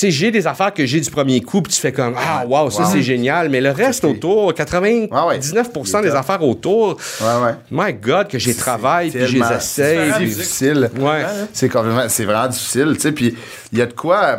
Sais, 0.00 0.10
j'ai 0.10 0.30
des 0.30 0.46
affaires 0.46 0.72
que 0.72 0.86
j'ai 0.86 0.98
du 0.98 1.10
premier 1.10 1.42
coup, 1.42 1.60
puis 1.60 1.70
tu 1.74 1.78
fais 1.78 1.92
comme 1.92 2.14
Ah, 2.16 2.44
wow, 2.46 2.70
ça 2.70 2.86
c'est 2.86 3.02
génial. 3.02 3.50
Mais 3.50 3.60
le 3.60 3.70
reste 3.70 4.02
autour, 4.04 4.50
99% 4.54 5.10
Ouais, 5.10 5.26
ouais. 5.28 6.02
des 6.02 6.14
affaires 6.14 6.42
autour, 6.42 6.96
Ouais. 7.20 7.54
My 7.70 7.92
God, 7.92 8.28
que 8.28 8.38
j'ai 8.38 8.54
travaillé, 8.54 9.10
puis 9.10 9.38
essayé. 9.38 10.10
C'est 10.10 10.24
difficile. 10.24 10.90
C'est 11.52 12.24
vraiment 12.24 12.48
difficile, 12.48 12.92
tu 12.94 13.00
sais. 13.00 13.12
Puis 13.12 13.36
il 13.72 13.78
y 13.78 13.82
a 13.82 13.86
de 13.86 13.92
quoi, 13.92 14.36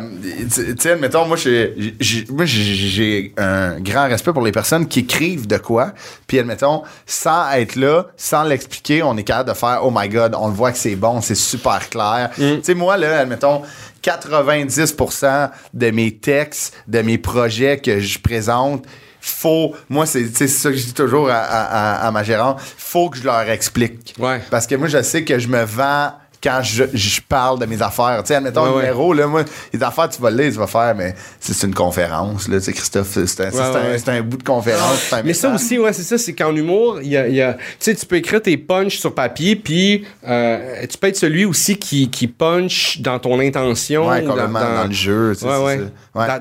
tu 0.54 0.74
sais, 0.78 0.90
admettons, 0.90 1.26
moi, 1.26 1.36
j'ai, 1.38 3.32
un 3.38 3.80
grand 3.80 4.08
respect 4.08 4.32
pour 4.32 4.42
les 4.42 4.52
personnes 4.52 4.86
qui 4.86 5.00
écrivent 5.00 5.46
de 5.46 5.56
quoi. 5.56 5.92
Puis 6.26 6.38
admettons, 6.38 6.82
sans 7.06 7.50
être 7.52 7.76
là, 7.76 8.08
sans 8.16 8.42
l'expliquer, 8.42 9.02
on 9.02 9.16
est 9.16 9.24
capable 9.24 9.48
de 9.48 9.54
faire, 9.54 9.80
oh 9.82 9.90
my 9.94 10.08
God, 10.08 10.34
on 10.38 10.48
le 10.48 10.54
voit 10.54 10.70
que 10.72 10.78
c'est 10.78 10.96
bon, 10.96 11.20
c'est 11.22 11.34
super 11.34 11.88
clair. 11.88 12.30
Mm. 12.36 12.56
Tu 12.56 12.60
sais, 12.62 12.74
moi, 12.74 12.96
là, 12.98 13.20
admettons, 13.20 13.62
90% 14.02 15.50
de 15.72 15.90
mes 15.90 16.14
textes, 16.16 16.74
de 16.88 17.00
mes 17.00 17.16
projets 17.18 17.78
que 17.78 18.00
je 18.00 18.18
présente, 18.18 18.84
faut, 19.20 19.74
moi, 19.88 20.04
c'est 20.04 20.26
ça 20.48 20.70
que 20.70 20.76
je 20.76 20.86
dis 20.86 20.94
toujours 20.94 21.30
à, 21.30 21.36
à- 21.38 21.64
à- 21.94 22.06
à 22.08 22.10
ma 22.10 22.24
gérante, 22.24 22.60
faut 22.76 23.08
que 23.08 23.16
je 23.18 23.22
leur 23.24 23.48
explique. 23.48 24.14
Ouais. 24.18 24.40
Parce 24.50 24.66
que 24.66 24.74
moi, 24.74 24.88
je 24.88 25.00
sais 25.02 25.24
que 25.24 25.38
je 25.38 25.46
me 25.48 25.62
vends 25.62 26.12
quand 26.42 26.60
je, 26.62 26.84
je 26.92 27.20
parle 27.20 27.58
de 27.60 27.66
mes 27.66 27.80
affaires. 27.82 28.18
Tu 28.22 28.28
sais, 28.28 28.34
admettons, 28.34 28.64
Ouais, 28.64 28.70
ouais. 28.70 28.76
numéro, 28.82 29.12
là, 29.14 29.26
moi, 29.26 29.44
les 29.72 29.82
affaires, 29.82 30.08
tu 30.08 30.20
vas 30.20 30.30
le 30.30 30.42
lire, 30.42 30.52
tu 30.52 30.58
vas 30.58 30.66
faire, 30.66 30.94
mais 30.96 31.14
c'est 31.40 31.66
une 31.66 31.74
conférence, 31.74 32.48
là, 32.48 32.58
tu 32.58 32.64
sais, 32.64 32.72
Christophe, 32.72 33.16
c'est 33.26 33.40
un, 33.40 33.48
un- 33.48 34.18
un 34.18 34.22
bout 34.22 34.36
de 34.36 34.42
conférence. 34.42 35.12
un 35.12 35.22
Mais 35.22 35.34
ça 35.34 35.54
aussi, 35.54 35.78
ouais, 35.78 35.92
c'est 35.92 36.02
ça, 36.02 36.18
c'est 36.18 36.32
qu'en 36.34 36.54
humour, 36.54 36.98
il 37.02 37.08
y 37.08 37.16
a, 37.16 37.28
il 37.28 37.34
y 37.34 37.40
a- 37.42 37.54
tu 37.54 37.60
sais, 37.80 37.94
tu 37.94 38.06
peux 38.06 38.16
écrire 38.16 38.42
tes 38.42 38.56
punchs 38.56 38.96
sur 38.98 39.14
papier, 39.14 39.56
puis 39.56 40.04
euh, 40.26 40.84
tu 40.90 40.98
peux 40.98 41.06
être 41.08 41.16
celui 41.16 41.44
aussi 41.44 41.76
qui, 41.76 42.10
qui 42.10 42.26
punch 42.26 43.00
dans 43.00 43.18
ton 43.18 43.38
intention. 43.40 44.08
Ouais, 44.08 44.22
dans- 44.22 44.34
dans, 44.36 44.84
le 44.86 44.92
jeu, 44.92 45.34
tu 45.38 45.46
sais, 45.46 45.80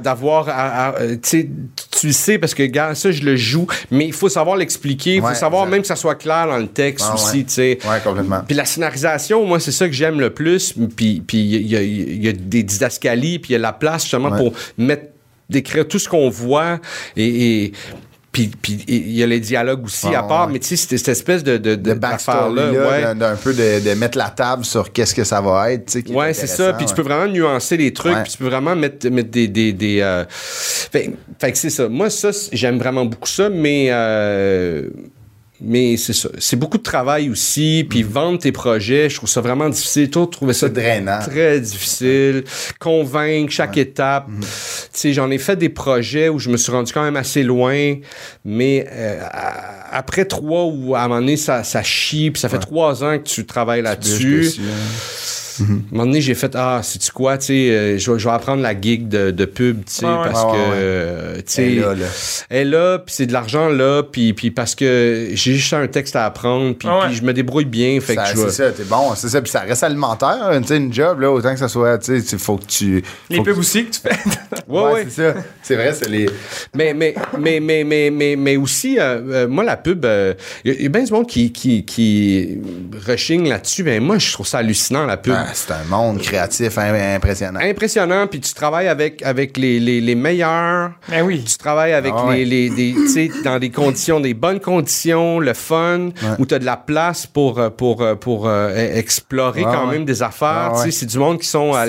D'avoir, 0.02 0.47
euh, 0.99 1.16
tu 1.22 1.30
sais, 1.30 1.49
tu 1.99 2.12
sais 2.12 2.38
parce 2.38 2.54
que, 2.54 2.64
gars, 2.64 2.95
ça, 2.95 3.12
je 3.12 3.22
le 3.24 3.36
joue, 3.36 3.68
mais 3.89 4.06
il 4.08 4.14
faut 4.14 4.30
savoir 4.30 4.58
l'expliquer, 4.58 5.16
il 5.16 5.22
faut 5.22 5.34
savoir 5.34 5.64
exact. 5.64 5.72
même 5.72 5.82
que 5.82 5.88
ça 5.88 5.95
soit 5.95 6.16
clair 6.16 6.47
dans 6.47 6.58
le 6.58 6.68
texte 6.68 7.06
aussi, 7.14 7.45
tu 7.45 7.54
sais. 7.54 7.78
Ouais, 7.88 7.99
complètement. 8.04 8.41
Puis 8.45 8.56
la 8.56 8.66
scénarisation, 8.66 9.45
moi, 9.45 9.60
c'est 9.60 9.72
ça 9.72 9.88
que 9.92 9.96
j'aime 9.96 10.20
le 10.20 10.32
plus. 10.32 10.74
Puis 10.96 11.22
puis 11.26 11.38
il 11.39 11.68
y, 11.68 11.76
a- 11.76 11.84
il 11.84 12.24
y 12.24 12.28
a 12.28 12.34
des 12.34 12.64
didascalies, 12.64 13.38
puis 13.39 13.50
il 13.52 13.54
y 13.54 13.56
a 13.56 13.60
la 13.60 13.74
place 13.74 14.04
justement 14.04 14.30
Ouais. 14.32 14.38
pour 14.39 14.54
mettre, 14.78 15.04
décrire 15.50 15.88
tout 15.88 16.00
ce 16.00 16.10
qu'on 16.10 16.30
voit 16.30 16.80
et. 17.16 17.66
et 17.66 17.72
puis, 18.34 18.50
puis 18.62 18.80
il 18.88 19.12
y 19.12 19.22
a 19.24 19.28
les 19.28 19.42
dialogues 19.42 19.84
aussi 19.84 20.08
à 20.16 20.24
part, 20.24 20.48
ouais. 20.48 20.54
mais 20.54 20.60
tu 20.60 20.68
sais, 20.68 20.78
cette, 20.78 20.98
cette 20.98 21.10
espèce 21.10 21.44
de, 21.44 21.58
de, 21.58 21.76
de 21.76 21.92
là, 21.92 22.72
ouais. 23.12 23.14
d'un- 23.14 23.36
peu 23.36 23.54
de, 23.54 23.84
de 23.84 23.94
mettre 23.96 24.18
la 24.18 24.30
table 24.30 24.64
sur 24.64 24.94
qu'est-ce 24.94 25.14
que 25.14 25.26
ça 25.26 25.42
va 25.42 25.74
être, 25.74 25.88
tu 25.92 26.02
sais, 26.02 26.14
Ouais, 26.14 26.34
c'est 26.34 26.48
ça. 26.48 26.72
Puis 26.72 26.86
tu 26.86 26.94
peux 26.94 27.02
vraiment 27.02 27.28
nuancer 27.30 27.76
les 27.76 27.92
trucs. 27.92 28.16
Puis 28.24 28.32
tu 28.32 28.38
peux 28.38 28.46
vraiment 28.46 28.74
mettre, 28.74 29.10
mettre 29.10 29.32
des. 29.32 29.50
des, 29.50 29.74
des 29.74 30.00
euh, 30.00 30.24
Fait, 30.30 31.12
fait 31.39 31.52
que 31.52 31.58
c'est 31.58 31.70
ça. 31.70 31.89
Moi, 31.89 32.10
ça, 32.10 32.30
j'aime 32.54 32.78
vraiment 32.78 33.04
beaucoup 33.04 33.28
ça, 33.28 33.50
mais. 33.50 33.88
euh, 33.92 34.88
Mais 35.64 35.95
c'est 35.97 36.14
ça. 36.14 36.30
C'est 36.39 36.55
beaucoup 36.55 36.78
de 36.80 36.84
travail 36.84 37.30
aussi. 37.30 37.86
Puis 37.88 38.01
vendre 38.01 38.39
tes 38.39 38.51
projets, 38.51 39.09
je 39.09 39.16
trouve 39.18 39.30
ça 39.30 39.41
vraiment 39.41 39.70
difficile. 39.70 40.09
Toi, 40.09 40.28
trouver 40.32 40.53
ça 40.53 40.68
Mm. 40.68 40.74
C'est 40.76 40.82
drainant. 40.82 41.20
très 41.20 41.59
difficile. 41.59 42.43
Convaincre 42.80 43.51
chaque 43.51 43.78
étape. 43.78 44.28
Mm. 44.28 44.39
Tu 44.41 44.47
sais, 44.93 45.14
j'en 45.14 45.30
ai 45.30 45.38
fait 45.38 45.55
des 45.55 45.70
projets 45.70 46.30
où 46.30 46.39
je 46.39 46.49
me 46.49 46.57
suis 46.57 46.72
rendu 46.72 46.91
quand 46.91 47.03
même 47.03 47.16
assez 47.16 47.43
loin. 47.43 47.95
Mais 48.43 48.88
euh, 48.91 49.22
après 49.91 50.26
trois 50.26 50.66
ou 50.66 50.95
à 50.95 51.01
un 51.01 51.07
moment 51.07 51.20
donné, 51.22 51.38
ça, 51.38 51.64
ça 51.64 51.84
chie. 51.84 52.32
Puis 52.32 52.39
ça 52.39 52.49
fait 52.49 52.59
trois 52.59 53.03
ans 53.03 53.18
que 53.20 53.24
tu 53.24 53.45
travailles 53.45 53.82
là-dessus. 53.84 54.49
À 55.60 55.64
un 55.64 55.68
moment 55.91 56.06
donné, 56.06 56.22
j'ai 56.22 56.34
fait 56.36 56.52
Ah, 56.56 56.82
sais-tu 56.84 57.12
quoi, 57.12 57.38
tu 57.38 57.47
sais, 57.47 57.54
euh, 57.72 57.97
je 57.97 58.12
vais 58.12 58.20
je 58.20 58.26
vais 58.26 58.34
apprendre 58.34 58.62
la 58.62 58.80
gig 58.80 59.08
de, 59.08 59.32
de 59.32 59.45
pub, 59.45 59.84
tu 59.86 59.93
sais, 59.93 60.06
ouais. 60.06 60.12
parce 60.24 60.43
Ouais, 60.45 60.52
que, 60.52 60.58
euh, 60.74 61.36
tu 61.38 61.41
sais, 61.47 61.64
Elle 61.66 61.78
est 61.78 61.82
là, 61.82 61.93
là. 61.95 62.06
elle 62.49 62.58
est 62.68 62.70
là, 62.72 62.99
puis 62.99 63.16
c'est 63.16 63.26
de 63.26 63.34
l'argent 63.34 63.70
là, 63.70 64.04
puis, 64.04 64.34
puis 64.34 64.52
parce 64.52 64.76
que 64.76 65.30
j'ai 65.34 65.54
juste 65.54 65.74
un 65.74 65.88
texte 65.88 66.16
à 66.16 66.26
apprendre, 66.26 66.76
puis, 66.76 66.88
ouais. 66.88 66.93
puis 67.08 67.16
je 67.16 67.24
me 67.24 67.34
débrouille 67.34 67.66
bien, 67.66 67.99
fait 68.02 68.16
Ça- 68.16 68.24
que 68.24 68.30
je 68.38 68.41
c'est 68.43 68.52
ça, 68.52 68.72
t'es 68.72 68.84
bon, 68.84 69.14
c'est 69.16 69.30
ça. 69.30 69.41
Puis 69.41 69.52
ça 69.52 69.62
reste 69.62 69.84
alimentaire, 69.84 70.49
tu 70.62 70.68
sais, 70.68 70.78
une 70.78 70.93
job, 70.93 71.20
là, 71.22 71.32
autant 71.32 71.54
que 71.54 71.60
ça 71.60 71.68
soit, 71.68 71.97
tu 71.97 72.20
sais, 72.22 72.36
il 72.36 72.39
faut 72.39 72.58
que 72.58 72.66
tu. 72.66 73.04
Les 73.30 73.38
faut 73.38 73.43
pubs 73.43 73.54
tu- 73.56 73.60
aussi 73.60 73.86
que 73.86 73.91
tu 73.91 73.99
fais. 74.02 74.10
Ouais, 74.68 74.82
Ouais, 74.82 74.91
ouais. 74.93 75.08
c'est 75.10 75.34
ça. 75.34 75.39
C'est 75.64 75.76
vrai, 75.76 75.93
c'est 75.93 76.08
les. 76.10 76.28
Mais, 76.76 76.93
mais, 76.93 77.14
mais, 77.38 77.60
mais, 77.60 77.84
mais, 77.84 78.10
mais, 78.10 78.36
mais 78.38 78.56
aussi, 78.58 78.97
euh, 78.99 79.20
euh, 79.28 79.47
moi, 79.47 79.64
la 79.66 79.76
pub, 79.76 80.06
il 80.64 80.82
y, 80.82 80.86
a 80.86 80.89
bien 80.89 81.04
du 81.04 81.12
monde 81.12 81.28
qui, 81.28 81.52
qui, 81.52 81.84
qui 81.84 82.58
rechigne 83.06 83.49
là-dessus, 83.49 83.84
mais 83.84 83.99
moi, 83.99 84.18
je 84.18 84.32
trouve 84.32 84.47
ça 84.47 84.60
hallucinant, 84.60 85.06
la 85.06 85.18
pub. 85.18 85.34
C'est 85.54 85.72
un 85.72 85.84
monde 85.89 86.20
créatif 86.22 86.78
impressionnant. 86.78 87.60
Impressionnant, 87.62 88.28
puis 88.28 88.39
tu 88.39 88.54
travailles 88.54 88.88
avec, 88.88 89.22
avec 89.24 89.58
les, 89.58 89.80
les, 89.80 90.02
les 90.02 90.16
meilleurs. 90.16 90.92
Ben 91.10 91.24
oui. 91.24 91.44
Tu 91.44 91.58
travailles 91.58 91.94
avec 91.94 92.14
Ah 92.16 92.26
ouais. 92.28 92.44
les, 92.46 92.70
les 92.70 93.08
sais, 93.08 93.30
dans 93.44 93.60
des 93.60 93.70
conditions, 93.70 94.20
des 94.20 94.34
bonnes 94.34 94.60
conditions, 94.60 95.39
le 95.39 95.54
fun, 95.54 96.10
où 96.39 96.46
tu 96.46 96.54
as 96.56 96.60
de 96.60 96.66
la 96.66 96.78
place 96.78 97.26
pour, 97.28 97.60
euh, 97.60 97.70
pour, 97.70 98.02
euh, 98.02 98.16
pour 98.16 98.48
euh, 98.48 98.70
e- 98.70 98.98
explorer 98.98 99.64
Ah 99.66 99.72
quand 99.74 99.88
ouais. 99.88 99.94
même 99.94 100.06
des 100.06 100.22
affaires. 100.24 100.72
Ah 100.72 100.72
tu 100.74 100.78
sais, 100.80 100.86
ouais. 100.86 100.92
C'est 100.92 101.06
du 101.06 101.18
monde 101.18 101.39
qui 101.39 101.48
sont 101.48 101.74
à, 101.74 101.86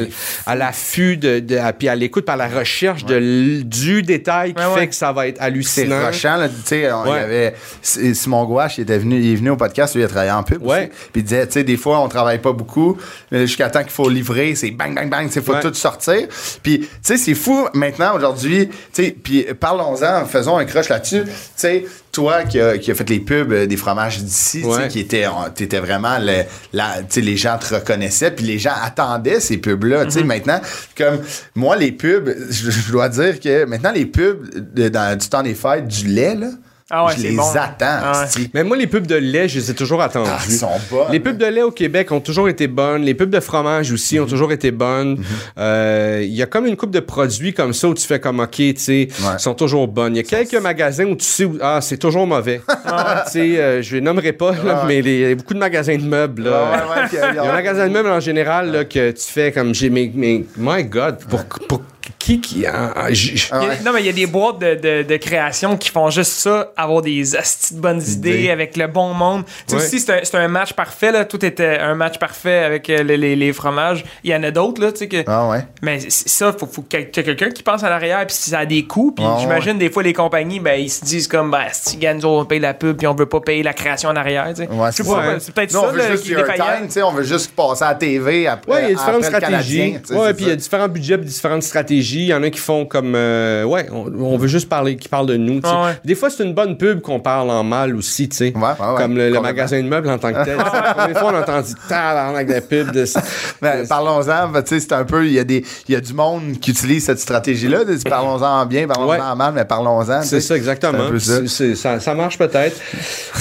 à 0.46 0.54
l'affût, 0.54 1.16
de, 1.16 1.40
de, 1.40 1.56
à- 1.56 1.72
puis 1.72 1.88
à 1.88 1.94
l'écoute, 1.94 2.24
par 2.24 2.36
la 2.36 2.48
recherche 2.48 3.04
de, 3.04 3.16
l- 3.16 3.68
du 3.68 4.02
détail 4.02 4.54
qui 4.54 4.62
Ouais, 4.62 4.74
fait 4.80 4.88
que 4.88 4.94
ça 4.94 5.12
va 5.12 5.26
être 5.28 5.36
C'est 5.38 5.42
hallucinant. 5.44 6.06
rushant, 6.06 6.36
là, 6.36 6.48
tu 6.48 6.54
sais, 6.64 6.92
on- 6.92 7.06
il 7.06 7.10
y 7.10 7.18
avait 7.18 7.54
Simon 7.82 8.44
Gouache, 8.44 8.78
il 8.78 8.82
était 8.82 8.98
venu, 8.98 9.18
il 9.20 9.32
est 9.32 9.36
venu 9.36 9.50
au 9.50 9.56
podcast, 9.56 9.94
lui, 9.94 10.02
il 10.02 10.04
a 10.04 10.08
travaillé 10.08 10.30
en 10.32 10.42
pub. 10.42 10.62
Puis 10.62 10.90
il 11.16 11.22
disait, 11.22 11.46
tu 11.46 11.52
sais, 11.54 11.64
des 11.64 11.76
fois, 11.76 12.00
on 12.00 12.08
travaille 12.08 12.38
pas 12.38 12.52
beaucoup, 12.52 12.96
mais 13.30 13.41
jusqu'à 13.46 13.70
temps 13.70 13.82
qu'il 13.82 13.90
faut 13.92 14.08
livrer, 14.08 14.54
c'est 14.54 14.70
bang, 14.70 14.94
bang, 14.94 15.08
bang, 15.10 15.30
sais, 15.30 15.40
faut 15.42 15.52
Ouais. 15.52 15.60
tout 15.60 15.74
sortir. 15.74 16.26
Puis, 16.62 16.80
tu 16.80 16.88
sais, 17.02 17.16
c'est 17.16 17.34
fou, 17.34 17.66
maintenant, 17.74 18.14
aujourd'hui, 18.16 18.68
tu 18.68 18.74
sais, 19.04 19.16
puis 19.22 19.46
parlons-en, 19.58 20.24
faisons 20.26 20.56
un 20.58 20.64
crush 20.64 20.88
là-dessus. 20.88 21.24
Tu 21.24 21.30
sais, 21.56 21.84
toi 22.10 22.42
qui 22.44 22.60
as 22.60 22.76
qui 22.78 22.90
a 22.90 22.94
fait 22.94 23.08
les 23.08 23.20
pubs 23.20 23.52
euh, 23.52 23.66
des 23.66 23.76
fromages 23.76 24.18
d'ici, 24.22 24.58
tu 24.62 24.64
sais, 24.64 24.76
Ouais. 24.76 24.88
qui 24.88 25.00
étaient, 25.00 25.26
t'étais 25.54 25.78
vraiment, 25.80 26.18
le, 26.18 26.42
la, 26.72 26.98
tu 26.98 27.04
sais, 27.08 27.20
les 27.20 27.36
gens 27.36 27.56
te 27.58 27.74
reconnaissaient, 27.74 28.30
puis 28.30 28.44
les 28.44 28.58
gens 28.58 28.74
attendaient 28.82 29.40
ces 29.40 29.56
pubs-là. 29.56 30.04
Tu 30.06 30.10
sais, 30.12 30.24
maintenant, 30.24 30.60
comme 30.96 31.20
moi, 31.54 31.76
les 31.76 31.92
pubs, 31.92 32.30
je, 32.50 32.70
je 32.70 32.92
dois 32.92 33.08
dire 33.08 33.40
que 33.40 33.64
maintenant, 33.64 33.92
les 33.92 34.06
pubs 34.06 34.74
de- 34.74 34.88
dans, 34.88 35.16
du 35.18 35.28
temps 35.28 35.42
des 35.42 35.54
fêtes, 35.54 35.86
du 35.88 36.06
lait, 36.08 36.34
là, 36.34 36.48
Ah 36.94 37.06
ouais, 37.06 37.12
je 37.16 37.22
les 37.22 37.32
bon. 37.36 37.42
attends. 37.54 37.72
Ah 37.80 38.24
ouais. 38.36 38.50
Mais 38.52 38.64
moi, 38.64 38.76
les 38.76 38.86
pubs 38.86 39.06
de 39.06 39.14
lait, 39.14 39.48
je 39.48 39.58
les 39.58 39.70
ai 39.70 39.74
toujours 39.74 40.02
attendues. 40.02 40.28
Ah, 40.30 40.38
ils 40.46 40.52
sont 40.52 40.68
bonnes. 40.90 41.06
Les 41.10 41.20
pubs 41.20 41.38
de 41.38 41.46
lait 41.46 41.62
au 41.62 41.70
Québec 41.70 42.12
ont 42.12 42.20
toujours 42.20 42.50
été 42.50 42.66
bonnes. 42.66 43.02
Les 43.02 43.14
pubs 43.14 43.30
de 43.30 43.40
fromage 43.40 43.90
aussi 43.92 44.16
Mhm. 44.18 44.24
ont 44.24 44.26
toujours 44.26 44.52
été 44.52 44.70
bonnes. 44.70 45.22
Euh, 45.58 46.20
Il 46.22 46.34
y 46.34 46.42
a 46.42 46.46
comme 46.46 46.66
une 46.66 46.76
coupe 46.76 46.90
de 46.90 47.00
produits 47.00 47.54
comme 47.54 47.72
ça 47.72 47.88
où 47.88 47.94
tu 47.94 48.06
fais 48.06 48.20
comme 48.20 48.40
OK, 48.40 48.50
tu 48.56 48.74
sais, 48.76 49.08
Ouais. 49.22 49.38
sont 49.38 49.54
toujours 49.54 49.88
bonnes. 49.88 50.14
Il 50.14 50.18
y 50.18 50.20
a 50.20 50.22
quelques 50.44 50.60
magasins 50.62 51.06
où 51.06 51.16
tu 51.16 51.24
sais, 51.24 51.44
où, 51.46 51.56
ah, 51.62 51.80
c'est 51.80 51.96
toujours 51.96 52.26
mauvais. 52.26 52.60
tu 52.68 53.32
sais, 53.32 53.58
euh, 53.58 53.80
je 53.82 53.94
les 53.96 54.00
nommerai 54.02 54.32
pas, 54.32 54.52
là, 54.52 54.80
Ah. 54.82 54.84
mais 54.86 54.98
il 54.98 55.18
y 55.20 55.24
a 55.24 55.34
beaucoup 55.34 55.54
de 55.54 55.58
magasins 55.58 55.96
de 55.96 56.02
meubles. 56.04 56.44
là. 56.44 56.50
Euh, 56.50 57.06
Il 57.12 57.36
y 57.36 57.38
a 57.38 57.42
un 57.44 57.52
magasin 57.52 57.88
de 57.88 57.92
meubles 57.92 58.10
en 58.10 58.20
général 58.20 58.70
là, 58.70 58.84
que 58.84 59.10
tu 59.12 59.22
fais 59.32 59.50
comme 59.50 59.74
j'ai 59.74 59.88
mais, 59.90 60.10
mais 60.14 60.44
my 60.58 60.84
God 60.84 61.16
pour, 61.28 61.44
pour 61.68 61.82
qui 62.22 62.40
qui 62.40 62.66
ah, 62.66 62.92
ah, 62.94 63.08
Ah 63.50 63.60
ouais. 63.60 63.80
Non, 63.84 63.92
mais 63.92 64.00
il 64.00 64.06
y 64.06 64.08
a 64.08 64.12
des 64.12 64.26
boîtes 64.26 64.60
de, 64.60 64.76
de, 64.76 65.02
de 65.02 65.16
création 65.16 65.76
qui 65.76 65.90
font 65.90 66.08
juste 66.08 66.30
ça, 66.30 66.72
avoir 66.76 67.02
des 67.02 67.34
astis 67.34 67.74
de 67.74 67.80
bonnes 67.80 68.00
idées, 68.00 68.38
Idées. 68.38 68.50
avec 68.50 68.76
le 68.76 68.86
bon 68.86 69.12
monde. 69.12 69.42
Tu 69.66 69.76
sais, 69.76 69.76
aussi, 69.76 69.98
c'est 69.98 70.34
un, 70.36 70.46
match 70.46 70.72
parfait, 70.74 71.10
là. 71.10 71.24
Tout 71.24 71.44
était 71.44 71.78
un 71.78 71.96
match 71.96 72.18
parfait 72.18 72.58
avec 72.58 72.88
euh, 72.90 73.02
les, 73.02 73.16
les, 73.16 73.34
les 73.34 73.52
fromages. 73.52 74.04
Il 74.22 74.30
y 74.30 74.36
en 74.36 74.42
a 74.44 74.52
d'autres, 74.52 74.80
là, 74.80 74.92
tu 74.92 74.98
sais, 74.98 75.08
que. 75.08 75.24
Ah 75.26 75.48
ouais. 75.48 75.66
Mais 75.82 75.98
ça, 76.10 76.52
faut, 76.52 76.66
faut 76.66 76.82
qu'il 76.82 77.00
y 77.00 77.02
ait 77.02 77.06
quelqu'un 77.06 77.50
qui 77.50 77.64
pense 77.64 77.82
à 77.82 77.90
l'arrière, 77.90 78.24
puis 78.24 78.36
ça 78.36 78.60
a 78.60 78.66
des 78.66 78.84
coûts. 78.84 79.10
Puis 79.10 79.24
Ouais, 79.24 79.40
j'imagine, 79.40 79.78
des 79.78 79.90
fois, 79.90 80.04
les 80.04 80.12
compagnies, 80.12 80.60
ben, 80.60 80.80
ils 80.80 80.90
se 80.90 81.04
disent 81.04 81.26
comme, 81.26 81.50
ben, 81.50 81.66
si 81.72 81.98
nous, 81.98 82.28
on 82.28 82.44
paye 82.44 82.60
la 82.60 82.74
pub, 82.74 82.98
puis 82.98 83.06
on 83.08 83.14
veut 83.14 83.26
pas 83.26 83.40
payer 83.40 83.64
la 83.64 83.72
création 83.72 84.10
en 84.10 84.16
arrière, 84.16 84.46
tu 84.50 84.62
sais. 84.62 84.68
Sais 84.68 84.90
c'est 84.92 85.08
pas, 85.08 85.24
ça. 85.24 85.40
c'est 85.40 85.54
peut-être 85.54 85.70
ça, 85.72 85.82
on 85.82 85.90
veut 85.90 85.98
là, 85.98 86.10
juste 86.10 86.98
on 87.04 87.12
veut 87.12 87.24
juste 87.24 87.52
passer 87.56 87.84
à 87.84 87.88
la 87.88 87.94
TV 87.96 88.46
après. 88.46 88.72
Ouais, 88.72 88.82
il 88.84 88.88
y 88.90 88.92
a 88.92 88.94
différentes 88.94 89.24
stratégies. 89.24 89.96
Ouais, 90.10 90.34
puis 90.34 90.44
il 90.44 90.48
y 90.48 90.52
a 90.52 90.56
différents 90.56 90.88
budgets, 90.88 91.18
différentes 91.18 91.64
stratégies. 91.64 92.11
Stratégie. 92.12 92.24
Il 92.26 92.28
y 92.28 92.34
en 92.34 92.42
a 92.42 92.50
qui 92.50 92.58
font 92.58 92.84
comme, 92.86 93.14
euh, 93.14 93.64
ouais, 93.64 93.86
on, 93.92 94.12
on 94.22 94.36
veut 94.36 94.48
juste 94.48 94.68
parler, 94.68 94.96
qui 94.96 95.08
parlent 95.08 95.26
de 95.26 95.36
nous. 95.36 95.60
Ah 95.64 95.86
ouais. 95.86 95.92
Des 96.04 96.14
fois, 96.14 96.30
c'est 96.30 96.44
une 96.44 96.54
bonne 96.54 96.76
pub 96.76 97.00
qu'on 97.00 97.20
parle 97.20 97.50
en 97.50 97.64
mal 97.64 97.94
aussi, 97.96 98.28
tu 98.28 98.36
sais. 98.36 98.52
Ouais, 98.54 98.62
ouais, 98.62 98.68
ouais, 98.68 98.96
comme 98.98 99.16
le, 99.16 99.40
magasin 99.40 99.82
de 99.82 99.88
meubles 99.88 100.08
en 100.08 100.18
tant 100.18 100.32
que 100.32 100.44
tel. 100.44 100.56
La 100.72 100.94
première 100.94 101.18
fois, 101.18 101.32
on 101.32 101.36
a 101.36 101.40
entendu 101.40 101.72
tabarnak 101.88 102.46
de 102.46 102.60
pub 102.60 102.92
de 102.92 103.04
ça. 103.04 103.22
Ben, 103.60 103.86
parlons-en, 103.86 104.48
ben, 104.48 104.62
tu 104.62 104.68
sais, 104.70 104.80
c'est 104.80 104.92
un 104.92 105.04
peu, 105.04 105.26
il 105.26 105.32
y, 105.32 105.38
a 105.38 105.44
des- 105.44 105.64
il 105.88 105.92
y 105.94 105.96
a 105.96 106.00
du 106.00 106.12
monde 106.14 106.58
qui 106.60 106.70
utilise 106.70 107.04
cette 107.04 107.18
stratégie-là. 107.20 107.84
de- 107.84 107.96
Parlons-en 108.08 108.60
en 108.62 108.66
bien, 108.66 108.86
parlons-en 108.86 109.08
Ouais. 109.10 109.20
en 109.20 109.36
mal, 109.36 109.52
mais 109.54 109.64
parlons-en. 109.64 110.22
C'est 110.22 110.40
ça, 110.40 110.56
exactement. 110.56 110.98
C'est 111.18 111.32
un 111.32 111.40
peu 111.40 111.46
ça. 111.46 111.74
Ça, 111.76 112.00
ça 112.00 112.14
marche 112.14 112.38
peut-être. 112.38 112.76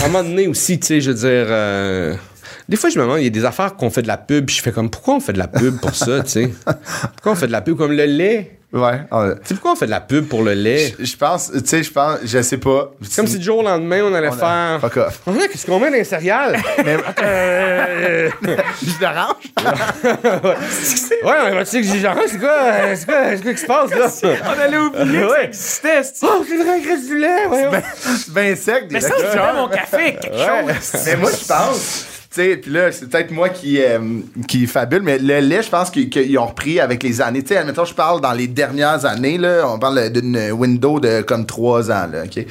À 0.02 0.06
un 0.06 0.08
moment 0.10 0.24
donné 0.24 0.48
aussi, 0.48 0.80
tu 0.80 0.88
sais, 0.88 1.02
je 1.02 1.12
veux 1.12 1.18
dire. 1.18 1.48
euh, 1.50 2.16
des 2.70 2.78
fois, 2.78 2.90
je 2.90 2.98
me 2.98 3.04
demande, 3.04 3.20
il 3.20 3.24
y 3.24 3.28
a 3.28 3.32
des 3.32 3.44
affaires 3.46 3.76
qu'on 3.76 3.90
fait 3.90 4.02
de 4.02 4.08
la 4.08 4.18
pub, 4.18 4.46
puis 4.46 4.56
je 4.56 4.62
fais 4.62 4.72
comme, 4.72 4.90
pourquoi 4.90 5.16
on 5.16 5.20
fait 5.20 5.34
de 5.34 5.40
la 5.40 5.48
pub 5.48 5.80
pour 5.80 5.94
ça, 5.96 6.22
tu 6.22 6.30
sais? 6.30 6.52
Pourquoi 7.16 7.34
on 7.34 7.36
fait 7.36 7.48
de 7.48 7.52
la 7.52 7.62
pub 7.62 7.76
comme 7.78 7.92
le 7.92 8.06
lait? 8.06 8.60
Ouais. 8.74 9.02
on- 9.12 9.32
Tu 9.32 9.36
sais, 9.44 9.54
pourquoi 9.56 9.72
on 9.74 9.76
fait 9.76 9.86
de 9.86 9.92
la 9.92 10.00
pub 10.00 10.28
pour 10.28 10.44
le 10.44 10.54
lait? 10.54 10.96
Je 10.98 11.16
pense, 11.18 11.52
tu 11.52 11.60
sais, 11.66 11.84
je 11.84 11.92
pense, 11.92 12.20
je 12.24 12.42
sais 12.42 12.58
pas. 12.58 12.92
C'est 13.02 13.18
comme 13.18 13.28
si 13.28 13.38
du 13.38 13.44
jour 13.44 13.60
au 13.60 13.64
lendemain, 13.64 14.02
on 14.04 14.14
allait 14.14 14.30
On 14.30 14.34
a- 14.34 14.38
faire. 14.38 14.80
Fuck 14.80 14.98
off. 14.98 15.20
Oh, 15.26 15.32
là, 15.34 15.48
qu'est-ce 15.50 15.66
qu'on 15.66 15.80
met 15.80 15.90
dans 15.92 15.98
les 15.98 16.04
céréales? 16.06 16.58
Mais, 16.86 16.96
Euh, 17.22 18.30
je 18.82 19.00
d'orange? 19.00 19.52
ouais, 21.24 21.52
mais 21.54 21.64
tu 21.66 21.70
sais 21.70 21.82
que 21.82 21.88
j'ai 21.88 22.00
genre, 22.00 22.16
c'est 22.28 22.40
quoi, 22.40 22.56
c'est 22.96 23.06
quoi, 23.06 23.16
c'est 23.36 23.42
quoi 23.44 23.54
qui 23.54 23.58
se 23.60 23.66
passe, 23.66 23.92
là? 24.24 24.30
On 24.56 24.60
allait 24.62 24.78
oublier 24.78 25.22
que 25.22 25.28
ça 25.28 25.44
existait, 25.44 26.04
c'est 26.04 26.26
Oh, 26.26 26.46
c'est 26.48 26.58
vrai, 26.58 26.80
il 26.82 26.88
reste 26.90 27.08
du 27.08 27.18
lait, 27.20 27.46
ouais. 27.48 27.82
C'est 27.94 28.34
bien 28.34 28.56
sec. 28.56 28.88
des 28.88 28.94
Mais 28.96 29.02
ça, 29.02 29.10
fais 29.16 29.54
mon 29.54 29.68
café, 29.68 30.16
quelque 30.22 30.38
chose. 30.38 31.04
Mais 31.06 31.16
moi, 31.18 31.32
je 31.32 31.46
pense. 31.46 32.06
Sais, 32.34 32.56
puis 32.56 32.72
là, 32.72 32.94
c'est 32.94 33.10
peut-être 33.10 33.30
moi 33.32 33.50
qui, 33.50 33.82
euh, 33.82 34.00
qui 34.48 34.66
fabule, 34.66 35.02
mais 35.02 35.18
le 35.18 35.42
lait, 35.42 35.62
je 35.62 35.70
pense 35.70 35.92
qu'ils 35.92 36.10
qu'ils 36.10 36.38
ont 36.38 36.46
repris 36.46 36.80
avec 36.80 37.04
les 37.04 37.20
années. 37.20 37.44
Tu 37.44 37.54
admettons, 37.58 37.84
je 37.84 37.94
parle 37.94 38.22
dans 38.22 38.32
les 38.32 38.48
dernières 38.48 39.06
années, 39.06 39.38
là, 39.38 39.66
on 39.68 39.78
parle 39.78 40.10
d'une 40.12 40.52
window 40.54 41.02
de 41.02 41.24
comme 41.24 41.46
trois 41.46 41.92
ans, 41.92 42.08
là, 42.10 42.24
OK? 42.24 42.46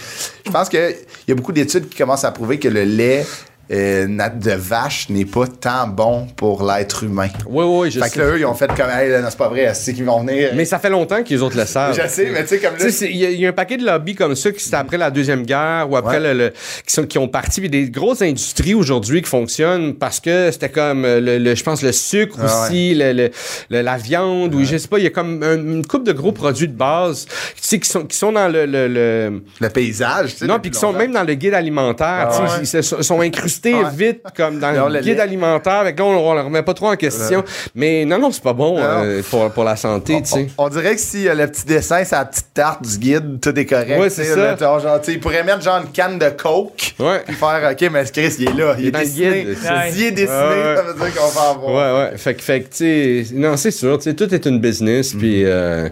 Je 0.44 0.50
pense 0.50 0.68
qu'il 0.68 0.96
y 1.26 1.32
a 1.32 1.34
beaucoup 1.34 1.52
d'études 1.52 1.88
qui 1.88 1.96
commencent 1.96 2.24
à 2.24 2.30
prouver 2.30 2.58
que 2.58 2.68
le 2.68 2.84
lait 2.84 3.24
euh, 3.72 4.06
nat- 4.08 4.30
de 4.30 4.52
vache 4.52 5.08
n'est 5.10 5.24
pas 5.24 5.46
tant 5.46 5.86
bon 5.86 6.26
pour 6.36 6.64
l'être 6.64 7.04
humain. 7.04 7.28
Oui, 7.48 7.64
oui, 7.66 7.90
je 7.90 8.00
Fait 8.00 8.06
que 8.06 8.14
sais. 8.14 8.18
là, 8.18 8.24
eux, 8.26 8.38
ils 8.40 8.44
ont 8.46 8.54
fait 8.54 8.66
comme, 8.68 8.90
hey, 8.90 9.08
là, 9.10 9.20
non, 9.20 9.28
c'est 9.30 9.38
pas 9.38 9.48
vrai, 9.48 9.72
c'est 9.74 9.92
qu'ils 9.94 10.04
vont 10.04 10.20
venir? 10.24 10.50
Mais 10.54 10.64
ça 10.64 10.78
fait 10.78 10.90
longtemps 10.90 11.22
que 11.22 11.28
les 11.28 11.40
autres 11.42 11.56
le 11.56 11.64
savent. 11.66 11.94
je 12.00 12.08
sais, 12.08 12.30
mais 12.32 12.42
tu 12.42 12.48
sais, 12.48 12.58
comme 12.58 12.76
Tu 12.76 12.86
là. 12.86 12.90
sais, 12.92 13.08
il 13.10 13.16
y, 13.16 13.24
a- 13.26 13.30
il 13.30 13.40
y 13.40 13.46
a 13.46 13.50
un 13.50 13.52
paquet 13.52 13.76
de 13.76 13.84
lobbies 13.86 14.14
comme 14.16 14.34
ça 14.34 14.50
qui 14.50 14.62
c'était 14.62 14.76
après 14.76 14.98
la 14.98 15.10
deuxième 15.10 15.44
guerre 15.44 15.86
ou 15.90 15.96
après 15.96 16.18
Ouais. 16.18 16.34
le, 16.34 16.38
le- 16.46 16.52
qui, 16.86 16.92
sont, 16.92 17.04
qui 17.06 17.18
ont 17.18 17.28
parti 17.28 17.60
puis 17.60 17.70
des 17.70 17.88
grosses 17.90 18.22
industries 18.22 18.74
aujourd'hui 18.74 19.22
qui 19.22 19.28
fonctionnent 19.28 19.94
parce 19.94 20.18
que 20.20 20.50
c'était 20.50 20.68
comme 20.70 21.04
euh, 21.04 21.20
le, 21.20 21.38
le- 21.38 21.54
je 21.54 21.62
pense 21.62 21.82
le 21.82 21.92
sucre 21.92 22.36
Ah 22.40 22.64
aussi 22.66 22.94
le, 22.94 23.12
le- 23.12 23.30
le- 23.70 23.82
la 23.82 23.96
viande 23.98 24.54
ou 24.54 24.64
je 24.64 24.76
sais 24.76 24.88
pas 24.88 24.98
il 24.98 25.04
y 25.04 25.06
a 25.06 25.10
comme 25.10 25.42
un- 25.42 25.56
une 25.56 25.86
coupe 25.86 26.04
de 26.04 26.12
gros 26.12 26.32
produits 26.32 26.68
de 26.68 26.76
base 26.76 27.26
tu 27.26 27.32
sais 27.62 27.78
qui 27.78 27.88
sont 27.88 28.04
qui 28.04 28.16
sont 28.16 28.32
dans 28.32 28.48
le, 28.48 28.66
le- 28.66 28.88
le- 28.88 29.42
Le 29.60 29.68
paysage, 29.68 30.32
tu 30.32 30.38
sais. 30.38 30.46
non 30.46 30.58
puis 30.58 30.70
qui 30.70 30.78
sont 30.78 30.92
même 30.92 31.12
dans 31.12 31.22
le 31.24 31.34
guide 31.34 31.54
alimentaire 31.54 32.28
Ah 32.32 32.48
sais, 32.64 32.78
ils 32.78 32.82
se- 32.82 33.02
sont 33.02 33.20
incrustés 33.20 33.59
Ouais. 33.64 33.84
vite 33.94 34.22
comme 34.36 34.58
dans 34.58 34.72
Non, 34.72 34.88
le, 34.88 35.00
guide 35.00 35.16
lait. 35.16 35.20
alimentaire 35.20 35.74
avec 35.74 35.98
là 35.98 36.04
on, 36.04 36.30
on 36.30 36.34
le 36.34 36.40
remet 36.42 36.62
pas 36.62 36.74
trop 36.74 36.88
en 36.88 36.96
question 36.96 37.44
mais 37.74 38.04
non 38.04 38.18
non 38.18 38.30
c'est 38.32 38.42
pas 38.42 38.52
bon 38.52 38.76
euh, 38.78 39.22
pour, 39.30 39.50
pour 39.50 39.64
la 39.64 39.76
santé 39.76 40.20
tu 40.22 40.28
sais 40.30 40.48
On, 40.58 40.64
on 40.64 40.68
dirait 40.68 40.94
que 40.94 41.00
si 41.00 41.28
euh, 41.28 41.34
le 41.34 41.46
petit 41.46 41.64
dessin, 41.66 42.02
c'est 42.04 42.16
la 42.16 42.24
petite 42.24 42.46
tarte 42.54 42.82
du 42.86 42.98
guide, 42.98 43.40
tout 43.40 43.56
est 43.58 43.66
correct. 43.66 43.98
Ouais, 44.00 44.08
tu 44.08 44.14
c'est 44.16 44.24
ça. 44.24 44.56
genre, 44.56 45.00
tu 45.00 45.06
sais, 45.06 45.12
il 45.12 45.20
pourrait 45.20 45.42
mettre 45.44 45.62
genre 45.62 45.80
une 45.82 45.90
canne 45.92 46.18
de 46.18 46.28
coke. 46.30 46.94
Ouais. 46.98 47.22
Puis 47.26 47.34
faire, 47.36 47.70
OK, 47.72 47.90
mais 47.90 48.04
Chris, 48.12 48.34
il 48.38 48.48
est 48.48 48.52
là. 48.54 48.74
Il, 48.78 48.84
est 48.86 48.88
est 48.88 48.90
dessiné. 48.92 49.30
guide. 49.42 49.48
Est 49.48 50.10
dessiné, 50.12 50.28
Ouais, 50.28 50.64
ouais. 50.64 50.76
ça 50.76 50.82
veut 50.82 50.94
dire 50.94 51.14
qu'on 51.20 51.28
va 51.28 51.40
avoir. 51.50 51.66
Ouais, 52.06 52.10
ouais. 52.12 52.18
Fait 52.18 52.34
que, 52.34 52.42
fait 52.42 52.60
que, 52.62 52.68
tu 52.74 53.24
sais, 53.24 53.34
non, 53.34 53.56
c'est 53.56 53.70
sûr, 53.70 53.98
tu 53.98 54.04
sais, 54.04 54.14
tout 54.14 54.32
est 54.34 54.46
une 54.46 54.60
business, 54.60 55.12
puis 55.14 55.44
euh, 55.44 55.88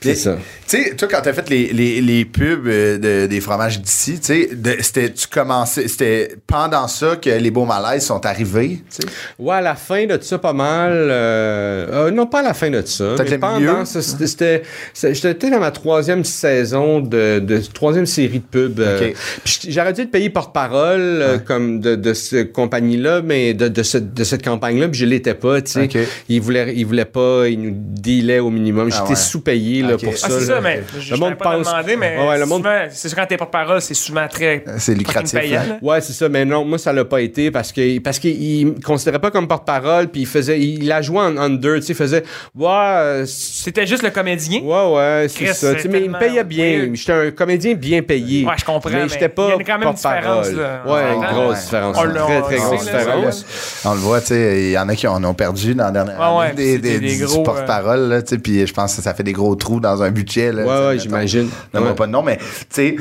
c'est 0.00 0.08
Mais- 0.10 0.14
ça. 0.14 0.36
Tu 0.70 0.76
sais, 0.84 0.94
toi, 0.94 1.08
quand 1.10 1.20
t'as 1.22 1.32
fait 1.32 1.50
les, 1.50 1.72
les, 1.72 2.00
les 2.00 2.24
pubs 2.24 2.68
euh, 2.68 2.96
de- 2.96 3.26
des 3.26 3.40
fromages 3.40 3.80
d'ici, 3.80 4.20
tu 4.20 4.26
sais, 4.26 4.50
de- 4.54 4.76
c'était, 4.80 5.10
tu 5.12 5.26
commençais, 5.26 5.88
c'était 5.88 6.36
pendant 6.46 6.86
ça 6.86 7.16
que 7.16 7.28
les 7.28 7.50
beaux 7.50 7.64
malaises 7.64 8.04
sont 8.06 8.24
arrivés, 8.24 8.80
tu 8.88 9.02
sais? 9.02 9.08
Ouais, 9.40 9.56
à 9.56 9.60
la 9.62 9.74
fin 9.74 10.06
de 10.06 10.16
ça, 10.22 10.38
pas 10.38 10.52
mal. 10.52 10.92
euh, 10.92 12.06
euh, 12.06 12.10
non, 12.12 12.26
pas 12.26 12.38
à 12.38 12.42
la 12.44 12.54
fin 12.54 12.70
de 12.70 12.82
ça. 12.86 13.16
Mais 13.18 13.38
pendant 13.38 13.84
c'était- 13.84 14.62
J'étais 14.94 15.50
dans 15.50 15.58
ma 15.58 15.72
troisième 15.72 16.22
saison 16.24 17.00
de, 17.00 17.40
de 17.40 17.58
troisième 17.58 18.06
série 18.06 18.38
de 18.38 18.44
pubs. 18.44 18.78
euh, 18.78 19.08
Ok. 19.08 19.14
puis 19.42 19.52
j'étais- 19.54 19.72
j'ai 19.72 19.80
arrêté 19.80 20.04
de 20.04 20.10
payer 20.10 20.30
porte-parole 20.30 21.00
euh, 21.00 21.38
comme 21.38 21.80
de, 21.80 21.96
de 21.96 22.14
cette 22.14 22.52
compagnie-là, 22.52 23.22
mais 23.22 23.54
de, 23.54 23.66
de, 23.66 23.82
cette, 23.82 24.14
de 24.14 24.22
cette 24.22 24.44
campagne-là, 24.44 24.86
puis 24.88 25.00
je 25.00 25.04
l'étais 25.06 25.34
pas, 25.34 25.60
tu 25.62 25.72
sais. 25.72 25.84
Ok. 25.86 25.98
Ils 26.28 26.40
voulaient, 26.40 26.72
ils 26.76 26.84
voulaient 26.86 27.04
pas, 27.06 27.48
ils 27.48 27.60
nous 27.60 27.74
dealaient 27.74 28.38
au 28.38 28.50
minimum. 28.50 28.88
Ah 28.92 28.96
J'étais 29.00 29.10
ouais. 29.10 29.16
sous-payé 29.16 29.82
là, 29.82 29.98
pour 29.98 30.12
Ah, 30.22 30.28
ça. 30.28 30.59
Ah, 30.60 30.70
ça, 30.70 30.76
mais 30.76 30.82
je 30.92 31.10
Le 31.10 31.16
je 31.16 31.20
monde 31.20 31.34
pas 31.36 31.52
pense. 31.56 31.66
demandé, 31.66 31.96
mais 31.96 32.16
Ouais, 32.18 32.38
le 32.38 32.46
monde 32.46 32.62
souvent, 32.62 32.78
c'est 32.90 33.08
sûr, 33.08 33.16
quand 33.18 33.26
t'es 33.26 33.36
porte-parole, 33.36 33.80
c'est 33.80 33.94
souvent 33.94 34.26
très 34.28 34.64
C'est 34.78 34.94
lucratif, 34.94 35.38
payant, 35.38 35.60
hein. 35.62 35.78
Ouais, 35.82 36.00
c'est 36.00 36.12
ça, 36.12 36.28
mais 36.28 36.44
non, 36.44 36.64
moi 36.64 36.78
ça 36.78 36.92
l'a 36.92 37.04
pas 37.04 37.20
été 37.20 37.50
parce 37.50 37.72
que 37.72 37.98
parce 38.00 38.18
qu'il 38.18 38.66
me 38.66 38.80
considérait 38.82 39.18
pas 39.18 39.30
comme 39.30 39.48
porte-parole 39.48 40.08
puis 40.08 40.22
il 40.22 40.26
faisait 40.26 40.60
il 40.60 40.86
la 40.86 41.02
jouait 41.02 41.20
en 41.20 41.36
under, 41.36 41.76
tu 41.76 41.82
sais, 41.82 41.92
il 41.92 41.96
faisait 41.96 42.22
ouais 42.56 42.68
euh, 42.70 43.24
C'était 43.26 43.86
juste 43.86 44.02
le 44.02 44.10
comédien? 44.10 44.60
Ouais, 44.62 44.94
ouais, 44.94 45.26
c'est 45.28 45.44
Chris, 45.44 45.54
ça. 45.54 45.78
C'est 45.78 45.88
mais 45.88 46.02
il 46.02 46.10
me 46.10 46.18
payait 46.18 46.44
bien. 46.44 46.90
J'étais 46.94 47.12
un 47.12 47.30
comédien 47.30 47.74
bien 47.74 48.02
payé. 48.02 48.44
Ouais, 48.46 48.52
je 48.58 48.64
comprends, 48.64 48.90
Mais 48.90 49.02
mais 49.02 49.08
j'étais 49.08 49.28
pas 49.28 49.50
il 49.54 49.58
y 49.58 49.60
a 49.62 49.64
quand 49.64 49.78
même 49.78 49.88
une 49.88 49.94
porte-parole. 49.94 50.42
différence, 50.44 50.50
là. 50.52 50.82
Ouais, 50.86 50.92
Ouais, 50.92 51.14
une 51.14 51.20
ouais. 51.20 51.26
grosse 51.32 51.60
différence. 51.64 51.96
On 51.98 52.02
très, 52.02 52.42
très 52.42 52.56
le 52.56 52.60
grosse 52.62 52.84
différence. 52.84 53.46
On 53.84 53.92
le 53.94 53.98
voit, 54.00 54.20
tu 54.20 54.26
sais, 54.28 54.62
il 54.64 54.70
y 54.70 54.78
en 54.78 54.88
a 54.88 54.94
qui 54.94 55.06
en 55.06 55.22
ont 55.24 55.34
perdu 55.34 55.74
dans 55.74 55.84
la 55.86 55.90
dernière 55.90 56.20
année, 56.20 56.78
des, 56.78 57.26
porte-parole, 57.44 58.08
là, 58.08 58.22
tu 58.22 58.30
sais, 58.30 58.38
puis 58.38 58.66
je 58.66 58.72
pense 58.72 58.96
que 58.96 59.02
ça 59.02 59.14
fait 59.14 59.22
des 59.22 59.32
gros 59.32 59.54
trous 59.54 59.80
dans 59.80 60.02
un 60.02 60.10
budget, 60.10 60.49
là. 60.52 60.64
Ouais, 60.64 60.86
ouais, 60.88 60.98
j'imagine. 60.98 61.48
Ouais. 61.74 61.94
pas 61.94 62.06
de 62.06 62.12
nom, 62.12 62.22
mais 62.22 62.36
tu 62.38 62.44
sais, 62.70 62.96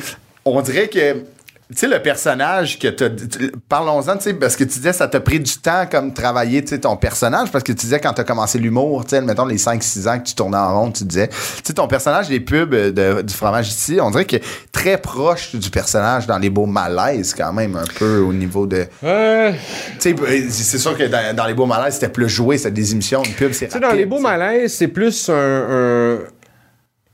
on 0.45 0.61
dirait 0.61 0.87
que. 0.87 1.23
Tu 1.71 1.77
sais, 1.81 1.87
le 1.87 2.01
personnage 2.01 2.79
que 2.79 2.87
t'as. 2.87 3.11
tu- 3.11 3.51
Parlons-en, 3.69 4.17
tu 4.17 4.23
sais, 4.23 4.33
parce 4.33 4.55
que 4.55 4.63
tu 4.63 4.71
disais, 4.79 4.91
ça 4.91 5.07
t'a 5.07 5.19
pris 5.19 5.39
du 5.39 5.55
temps 5.57 5.85
comme 5.85 6.15
travailler, 6.15 6.63
tu 6.63 6.69
sais, 6.69 6.79
ton 6.79 6.95
personnage, 6.97 7.51
parce 7.51 7.63
que 7.63 7.71
tu 7.73 7.81
disais, 7.81 7.99
quand 7.99 8.11
t'as 8.11 8.23
commencé 8.23 8.57
l'humour, 8.57 9.03
tu 9.03 9.11
sais, 9.11 9.21
mettons 9.21 9.45
les 9.45 9.59
5-6 9.59 10.07
ans 10.09 10.17
que 10.17 10.23
tu 10.27 10.33
tournais 10.33 10.57
en 10.57 10.79
rond, 10.81 10.91
tu 10.91 11.03
disais, 11.03 11.27
tu 11.27 11.35
sais, 11.63 11.73
ton 11.73 11.87
personnage 11.87 12.27
des 12.27 12.39
pubs 12.39 12.73
de- 12.73 13.21
du 13.21 13.31
fromage 13.35 13.67
ici, 13.67 13.99
on 14.01 14.09
dirait 14.09 14.25
que 14.25 14.37
très 14.71 14.97
proche 14.97 15.55
du 15.55 15.69
personnage 15.69 16.25
dans 16.25 16.39
les 16.39 16.49
beaux 16.49 16.65
malaises, 16.65 17.35
quand 17.37 17.53
même, 17.53 17.75
un 17.75 17.83
peu 17.99 18.17
au 18.17 18.33
niveau 18.33 18.65
de. 18.65 18.87
Euh, 19.03 19.51
Tu 19.99 20.15
sais, 20.15 20.49
c'est 20.49 20.79
sûr 20.79 20.97
que 20.97 21.03
dans, 21.03 21.35
dans 21.35 21.45
les 21.45 21.53
beaux 21.53 21.67
malaises, 21.67 21.93
c'était 21.93 22.09
plus 22.09 22.29
joué, 22.29 22.57
c'était 22.57 22.71
des 22.71 22.93
émissions, 22.93 23.21
une 23.23 23.33
pub, 23.33 23.51
c'est 23.53 23.67
Tu 23.67 23.73
sais, 23.73 23.79
dans 23.79 23.91
les 23.91 24.07
beaux 24.07 24.19
malaises, 24.19 24.73
c'est 24.73 24.87
plus 24.87 25.29
un. 25.29 25.33
un- 25.35 26.17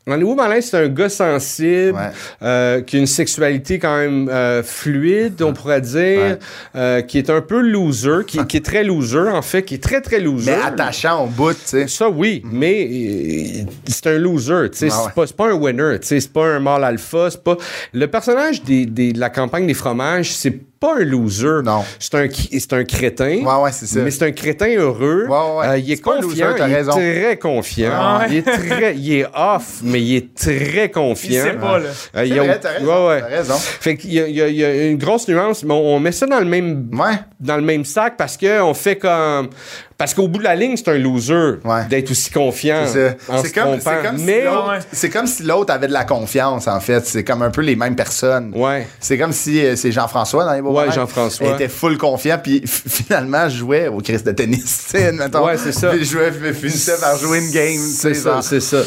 Les 0.08 0.18
beaux 0.24 0.36
malaises, 0.36 0.70
c'est 0.70 0.78
un 0.78 0.88
gars 0.88 1.10
sensible, 1.10 1.93
Ouais. 1.97 2.12
euh, 2.43 2.82
qui 2.82 2.97
a 2.97 2.99
une 2.99 3.08
sexualité 3.08 3.80
quand 3.80 3.97
même 3.97 4.30
euh, 4.30 4.62
fluide, 4.62 5.41
on 5.41 5.51
pourrait 5.51 5.82
dire, 5.82 5.97
Ouais. 6.20 6.38
euh, 6.76 7.01
qui 7.01 7.18
est 7.18 7.30
un 7.32 7.41
peu 7.41 7.60
loser, 7.60 8.24
qui, 8.28 8.38
qui 8.45 8.58
est 8.58 8.66
très 8.66 8.84
loser, 8.84 9.30
en 9.34 9.41
fait, 9.41 9.64
qui 9.64 9.74
est 9.76 9.84
très, 9.84 10.01
très 10.01 10.20
loser. 10.20 10.51
Mais 10.51 10.62
attachant 10.64 11.24
au 11.24 11.28
bout, 11.28 11.53
tu 11.53 11.60
sais. 11.66 11.88
Ça, 11.88 12.08
oui, 12.08 12.43
mais 12.51 12.88
euh, 12.88 13.64
c'est 13.88 14.06
un 14.08 14.20
loser, 14.20 14.70
tu 14.72 14.78
sais, 14.78 14.89
Ah 14.91 14.97
ouais. 14.97 15.03
c'est 15.08 15.14
pas, 15.16 15.26
c'est 15.28 15.36
pas 15.36 15.47
un 15.49 15.53
winner, 15.56 15.97
tu 15.99 16.08
sais, 16.08 16.20
c'est 16.20 16.32
pas 16.32 16.45
un 16.45 16.60
mâle 16.60 16.84
alpha, 16.84 17.32
c'est 17.32 17.43
pas... 17.43 17.58
Le 17.91 18.06
personnage 18.06 18.62
des, 18.64 18.86
des- 18.86 19.12
de 19.12 19.20
la 19.20 19.32
campagne 19.32 19.66
des 19.66 19.74
fromages, 19.74 20.32
c'est 20.34 20.53
pas 20.80 20.95
un 20.99 21.03
loser. 21.03 21.61
Non. 21.63 21.84
C'est 21.99 22.15
un, 22.15 22.28
c'est 22.32 22.73
un 22.73 22.84
crétin. 22.84 23.38
Ouais, 23.43 23.63
ouais, 23.63 23.71
c'est 23.71 23.86
ça. 23.86 23.99
Mais 24.01 24.11
c'est 24.11 24.26
un 24.26 24.32
crétin 24.32 24.67
heureux. 24.78 25.26
Ouais, 25.28 25.57
ouais. 25.59 25.67
Euh, 25.67 25.78
il 25.78 25.91
est 25.91 25.95
C'est 25.95 26.01
pas 26.03 26.17
un 26.17 26.21
confiant. 26.21 26.47
loser, 26.47 26.57
t'as 26.57 26.67
il 26.67 26.73
est 26.73 26.84
très 27.26 27.38
confiant. 27.38 27.91
Ah 27.93 28.19
ouais. 28.19 28.26
Il 28.30 28.36
est 28.38 28.41
très, 28.43 28.95
il 28.95 29.13
est 29.19 29.26
off, 29.36 29.80
mais 29.84 30.01
il 30.01 30.15
est 30.17 30.34
très 30.36 30.86
Il 30.86 30.91
confiant. 30.91 31.43
sait 31.43 31.53
pas, 31.53 31.80
là. 31.80 31.89
Euh, 32.17 32.26
il 32.26 32.39
a- 32.39 32.57
t'as 32.57 32.69
raison, 32.71 32.86
ouais, 32.86 33.07
ouais. 33.07 33.19
t'as 33.21 33.28
raison. 33.28 33.53
Fait 33.55 33.95
qu'il 33.97 34.13
y 34.13 34.19
a, 34.21 34.28
il 34.28 34.36
y 34.36 34.41
a- 34.41 34.47
il 34.47 34.55
y 34.55 34.63
a 34.65 34.88
une 34.89 34.97
grosse 34.97 35.28
nuance, 35.28 35.63
mais 35.63 35.73
on, 35.73 35.95
on 35.95 35.99
met 35.99 36.11
ça 36.11 36.26
dans 36.28 36.39
le 36.39 36.45
même 36.45 36.89
Ouais. 36.93 37.15
dans 37.39 37.55
le 37.57 37.61
même 37.63 37.86
sac 37.86 38.15
parce 38.17 38.38
que 38.38 38.61
on 38.61 38.73
fait 38.73 38.97
comme 38.97 39.49
parce 39.97 40.13
qu'au 40.13 40.27
bout 40.27 40.39
de 40.39 40.43
la 40.43 40.55
ligne 40.55 40.75
c'est 40.77 40.89
un 40.89 40.97
loser 40.97 41.55
Ouais. 41.63 41.85
d'être 41.89 42.11
aussi 42.11 42.29
confiant 42.31 42.83
C'est 42.85 43.53
comme, 43.53 43.79
si 43.79 44.23
mais 44.23 44.43
l'autre- 44.45 44.69
Ouais. 44.71 44.79
c'est 44.91 45.09
comme 45.09 45.27
si 45.27 45.43
l'autre 45.43 45.73
avait 45.73 45.87
de 45.87 45.93
la 45.93 46.03
confiance, 46.05 46.67
en 46.67 46.79
fait. 46.79 47.05
C'est 47.05 47.23
comme 47.23 47.41
un 47.41 47.49
peu 47.49 47.61
les 47.61 47.75
mêmes 47.75 47.95
personnes. 47.95 48.51
ouais 48.55 48.87
C'est 48.99 49.17
comme 49.17 49.31
si 49.31 49.63
euh, 49.65 49.75
c'est 49.75 49.91
Jean-François 49.91 50.43
dans 50.45 50.53
les 50.53 50.61
beaux 50.61 50.71
Ouais. 50.77 50.91
Jean-François. 50.91 51.47
Il 51.47 51.53
était 51.53 51.67
full 51.69 51.97
confiant, 51.97 52.39
puis 52.41 52.61
finalement, 52.65 53.47
je 53.49 53.57
jouais 53.57 53.87
au 53.87 53.99
Christ 53.99 54.25
de 54.25 54.31
tennis. 54.31 54.87
tu 54.91 54.97
admettons. 54.97 55.45
Ouais, 55.45 55.57
c'est 55.57 55.71
ça. 55.71 55.89
Puis 55.89 56.05
je 56.05 56.17
finissais 56.53 56.97
par 56.99 57.17
jouer 57.17 57.39
une 57.39 57.51
game. 57.51 57.73
tu 57.75 57.79
c'est 57.79 58.13
ça 58.13 58.33
genre. 58.33 58.43
c'est 58.43 58.59
ça 58.59 58.77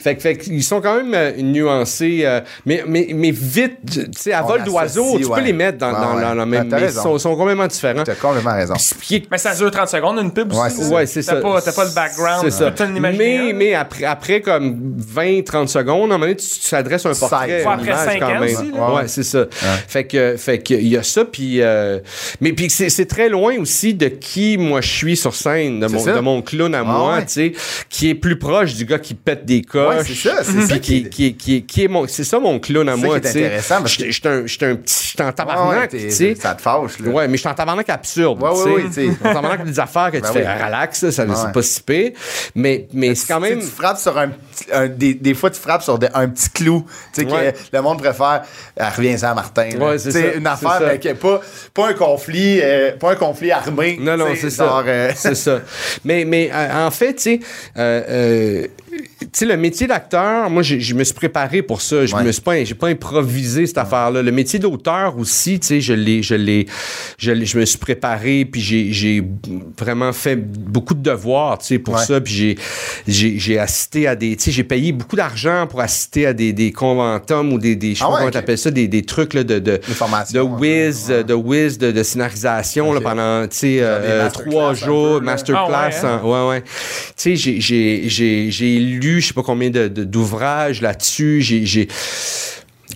fait 0.00 0.16
qu'ils 0.38 0.62
sont 0.64 0.80
quand 0.80 0.96
même 0.96 1.12
euh, 1.14 1.32
nuancés 1.42 2.22
euh, 2.24 2.40
mais, 2.66 2.84
mais 2.86 3.08
mais 3.14 3.30
vite 3.30 3.78
tu 3.90 4.06
sais 4.16 4.32
à 4.32 4.44
On 4.44 4.48
vol 4.48 4.62
d'oiseau 4.64 5.16
tu 5.18 5.24
ouais. 5.24 5.36
peux 5.38 5.44
les 5.44 5.52
mettre 5.52 5.78
dans, 5.78 5.88
Ouais, 5.92 6.00
dans, 6.00 6.14
ouais. 6.16 6.22
dans 6.22 6.34
la 6.34 6.46
même 6.46 6.68
mais 6.70 6.82
ils 6.84 6.90
sont, 6.92 7.18
sont 7.18 7.36
complètement 7.36 7.66
différents 7.66 8.02
T'as 8.04 8.14
complètement 8.14 8.54
raison. 8.54 8.74
Mais 9.30 9.38
ça 9.38 9.54
dure 9.54 9.70
30 9.70 9.88
secondes, 9.88 10.18
une 10.18 10.32
pub 10.32 10.52
aussi. 10.56 10.92
Ouais, 10.92 11.06
c'est 11.06 11.22
ça. 11.22 11.34
Ouais, 11.36 11.60
T'as 11.64 11.72
pas, 11.72 11.82
pas 11.82 11.84
le 11.84 11.94
background. 11.94 12.40
C'est 12.42 12.50
ça. 12.50 12.72
Mais, 13.00 13.52
mais 13.54 13.74
après, 13.74 14.04
après, 14.04 14.40
comme 14.40 14.96
20-30 15.14 15.68
secondes, 15.68 16.10
à 16.12 16.14
un 16.14 16.18
moment 16.18 16.20
donné, 16.20 16.36
tu 16.36 16.46
t'adresses 16.70 17.06
un 17.06 17.14
portrait. 17.14 17.62
Une 17.62 17.66
Ouais, 17.68 17.72
après 17.72 17.86
image 17.86 18.04
cinq 18.04 18.20
quand 18.20 18.26
ans 18.26 18.40
même. 18.40 18.42
aussi, 18.42 18.72
là. 18.72 18.94
Ouais, 18.94 19.08
c'est 19.08 19.22
ça. 19.22 19.44
Fait 19.88 20.04
que, 20.06 20.36
fait 20.36 20.58
que, 20.58 20.74
il 20.74 20.88
y 20.88 20.96
a 20.96 21.02
ça, 21.02 21.24
puis, 21.24 21.60
euh, 21.62 21.98
mais 22.40 22.52
puis 22.52 22.70
c'est 22.70 22.88
c'est 22.88 23.06
très 23.06 23.28
loin 23.28 23.56
aussi 23.58 23.94
de 23.94 24.08
qui 24.08 24.56
moi 24.58 24.80
je 24.80 24.88
suis 24.90 25.16
sur 25.16 25.34
scène, 25.34 25.80
de 25.80 25.86
mon, 25.86 26.04
de 26.04 26.20
mon 26.20 26.42
clown 26.42 26.74
à 26.74 26.80
Ah 26.80 26.84
moi, 26.84 27.14
ouais. 27.16 27.24
tu 27.26 27.32
sais, 27.32 27.52
qui 27.88 28.10
est 28.10 28.14
plus 28.14 28.38
proche 28.38 28.74
du 28.74 28.84
gars 28.84 28.98
qui 28.98 29.14
pète 29.14 29.44
des 29.44 29.62
coches. 29.62 29.96
Ouais, 29.96 30.04
c'est 30.04 30.28
ça, 30.28 30.42
c'est 30.44 30.60
ça 30.66 30.78
qui, 30.78 31.04
qui- 31.04 31.10
qui, 31.10 31.34
qui, 31.36 31.62
qui 31.66 31.84
est 31.84 31.88
mon, 31.88 32.06
c'est 32.06 32.24
ça 32.24 32.38
mon 32.38 32.58
clown 32.58 32.88
à 32.88 32.96
moi, 32.96 33.20
tu 33.20 33.28
sais. 33.28 33.44
intéressant, 33.46 33.76
parce 33.80 33.96
que- 33.96 34.04
J'étais 34.10 34.12
j'étais 34.12 34.28
un, 34.28 34.46
j'étais 34.46 34.66
un 34.66 34.76
petit, 34.76 35.08
j'étais 35.10 35.22
en 35.22 35.26
Ouais, 35.26 35.32
tabarnak, 35.32 35.90
tu 35.90 36.10
sais. 36.10 36.34
Ça 36.34 36.54
te 36.54 36.62
fâche, 36.62 36.98
là. 37.00 37.10
Ouais, 37.10 37.28
mais 37.28 37.34
je 37.36 37.40
suis 37.40 37.48
en 37.48 37.54
tabarnak 37.54 37.88
absurde. 37.88 38.42
Ouais, 38.42 38.50
tu 38.52 38.70
ouais, 38.70 38.82
sais. 38.92 39.06
ouais. 39.06 39.14
En 39.24 39.32
tabarnak 39.34 39.64
des 39.64 39.80
affaires 39.80 40.10
que 40.10 40.18
Ben 40.18 40.26
tu 40.28 40.32
fais 40.38 40.43
oui. 40.46 40.64
relax, 40.64 40.98
ça, 41.00 41.12
ça 41.12 41.24
Ouais. 41.24 41.52
pas 41.52 41.62
si 41.62 41.80
pire. 41.82 42.10
Mais, 42.54 42.86
mais 42.92 43.14
c'est 43.14 43.26
quand 43.32 43.40
même. 43.40 43.60
Tu 43.60 43.66
frappes 43.66 43.98
sur 43.98 44.16
un 44.18 44.28
petit. 44.28 44.64
un- 44.72 44.88
des, 44.88 45.14
des 45.14 45.34
fois, 45.34 45.50
tu 45.50 45.60
frappes 45.60 45.82
sur 45.82 45.98
un 46.14 46.28
petit 46.28 46.50
clou. 46.50 46.84
Tu 47.12 47.22
sais, 47.22 47.32
Ouais. 47.32 47.52
que 47.52 47.76
le 47.76 47.82
monde 47.82 47.98
préfère. 47.98 48.42
Ah, 48.78 48.90
reviens 48.90 49.16
ça 49.16 49.30
à 49.30 49.34
Martin. 49.34 49.70
Ouais, 49.80 49.98
c'est 49.98 50.36
Une 50.36 50.46
affaire, 50.46 50.80
mais 50.86 50.98
qui 50.98 51.12
pas, 51.14 51.40
pas 51.72 51.88
un 51.88 51.94
conflit, 51.94 52.60
euh, 52.62 52.92
pas 52.96 53.12
un 53.12 53.16
conflit 53.16 53.50
armé. 53.52 53.98
Non, 54.00 54.16
non, 54.16 54.28
c'est 54.38 54.50
ça. 54.50 54.82
euh, 54.86 55.12
C'est 55.14 55.34
ça. 55.34 55.60
Mais, 56.04 56.24
mais 56.24 56.50
euh, 56.52 56.86
en 56.86 56.90
fait, 56.90 57.14
tu 57.14 57.22
sais, 57.22 57.40
euh, 57.76 58.02
euh, 58.08 58.66
sais, 59.32 59.46
le 59.46 59.56
métier 59.56 59.86
d'acteur, 59.86 60.48
moi, 60.50 60.62
je 60.62 60.94
me 60.94 61.04
suis 61.04 61.14
préparé 61.14 61.62
pour 61.62 61.80
ça. 61.82 62.06
Je 62.06 62.14
Ouais. 62.14 62.22
me 62.22 62.30
suis 62.32 62.42
pas, 62.42 62.62
j'ai 62.64 62.74
pas 62.74 62.88
improvisé 62.88 63.66
cette 63.66 63.78
affaire-là. 63.78 64.22
Le 64.22 64.30
métier 64.32 64.58
d'auteur 64.58 65.18
aussi, 65.18 65.58
tu 65.60 65.66
sais, 65.66 65.80
je 65.80 65.92
l'ai, 65.92 66.22
je 66.22 66.34
l'ai, 66.34 66.66
je 67.18 67.44
je 67.44 67.58
me 67.58 67.64
suis 67.64 67.78
préparé, 67.78 68.44
puis 68.44 68.60
j'ai, 68.60 68.92
j'ai 68.92 69.22
vraiment 69.78 70.12
fait 70.12 70.36
beaucoup 70.36 70.94
de 70.94 71.02
devoirs, 71.02 71.58
tu 71.58 71.66
sais, 71.66 71.78
pour 71.78 71.94
Ouais. 71.94 72.04
ça. 72.04 72.20
Puis 72.20 72.32
j'ai, 72.34 72.58
j'ai, 73.08 73.38
j'ai 73.38 73.58
assisté 73.58 74.06
à 74.06 74.14
des, 74.16 74.36
tu 74.36 74.44
sais, 74.44 74.50
j'ai 74.52 74.64
payé 74.64 74.92
beaucoup 74.92 75.16
d'argent 75.16 75.66
pour 75.68 75.80
assister 75.80 76.26
à 76.26 76.32
des, 76.32 76.52
des 76.52 76.70
conventums 76.72 77.52
ou 77.52 77.58
des, 77.58 77.74
des 77.76 77.94
je 77.94 77.98
sais 77.98 78.04
Ah 78.04 78.06
pas 78.06 78.12
ouais, 78.12 78.16
comment 78.18 78.26
ok. 78.28 78.32
t'appelles 78.34 78.58
ça, 78.58 78.70
des, 78.70 78.88
des 78.88 79.02
trucs 79.02 79.34
là, 79.34 79.42
de, 79.44 79.58
de, 79.58 79.80
de 80.32 80.40
whiz, 80.40 81.06
ouais. 81.10 81.24
de 81.24 81.34
whiz, 81.34 81.78
de, 81.78 81.90
de 81.90 82.02
scénarisation 82.02 82.92
là, 82.92 82.98
Ok. 82.98 83.04
pendant, 83.04 83.46
tu 83.48 83.56
sais, 83.56 83.78
euh, 83.80 84.28
trois 84.30 84.74
jours, 84.74 85.14
là. 85.16 85.20
masterclass. 85.20 85.64
Ah 85.64 85.88
ouais, 85.88 86.08
hein? 86.08 86.20
ouais, 86.24 86.48
ouais. 86.50 86.62
Tu 86.62 86.68
sais, 87.16 87.36
j'ai, 87.36 87.60
j'ai, 87.60 88.02
j'ai, 88.08 88.50
j'ai 88.50 88.78
lu, 88.84 89.20
je 89.20 89.28
sais 89.28 89.34
pas 89.34 89.42
combien 89.42 89.70
de, 89.70 89.88
de- 89.88 90.04
d'ouvrages 90.04 90.80
là-dessus. 90.80 91.40
J'ai, 91.40 91.66
j'ai, 91.66 91.86
tu 91.86 91.94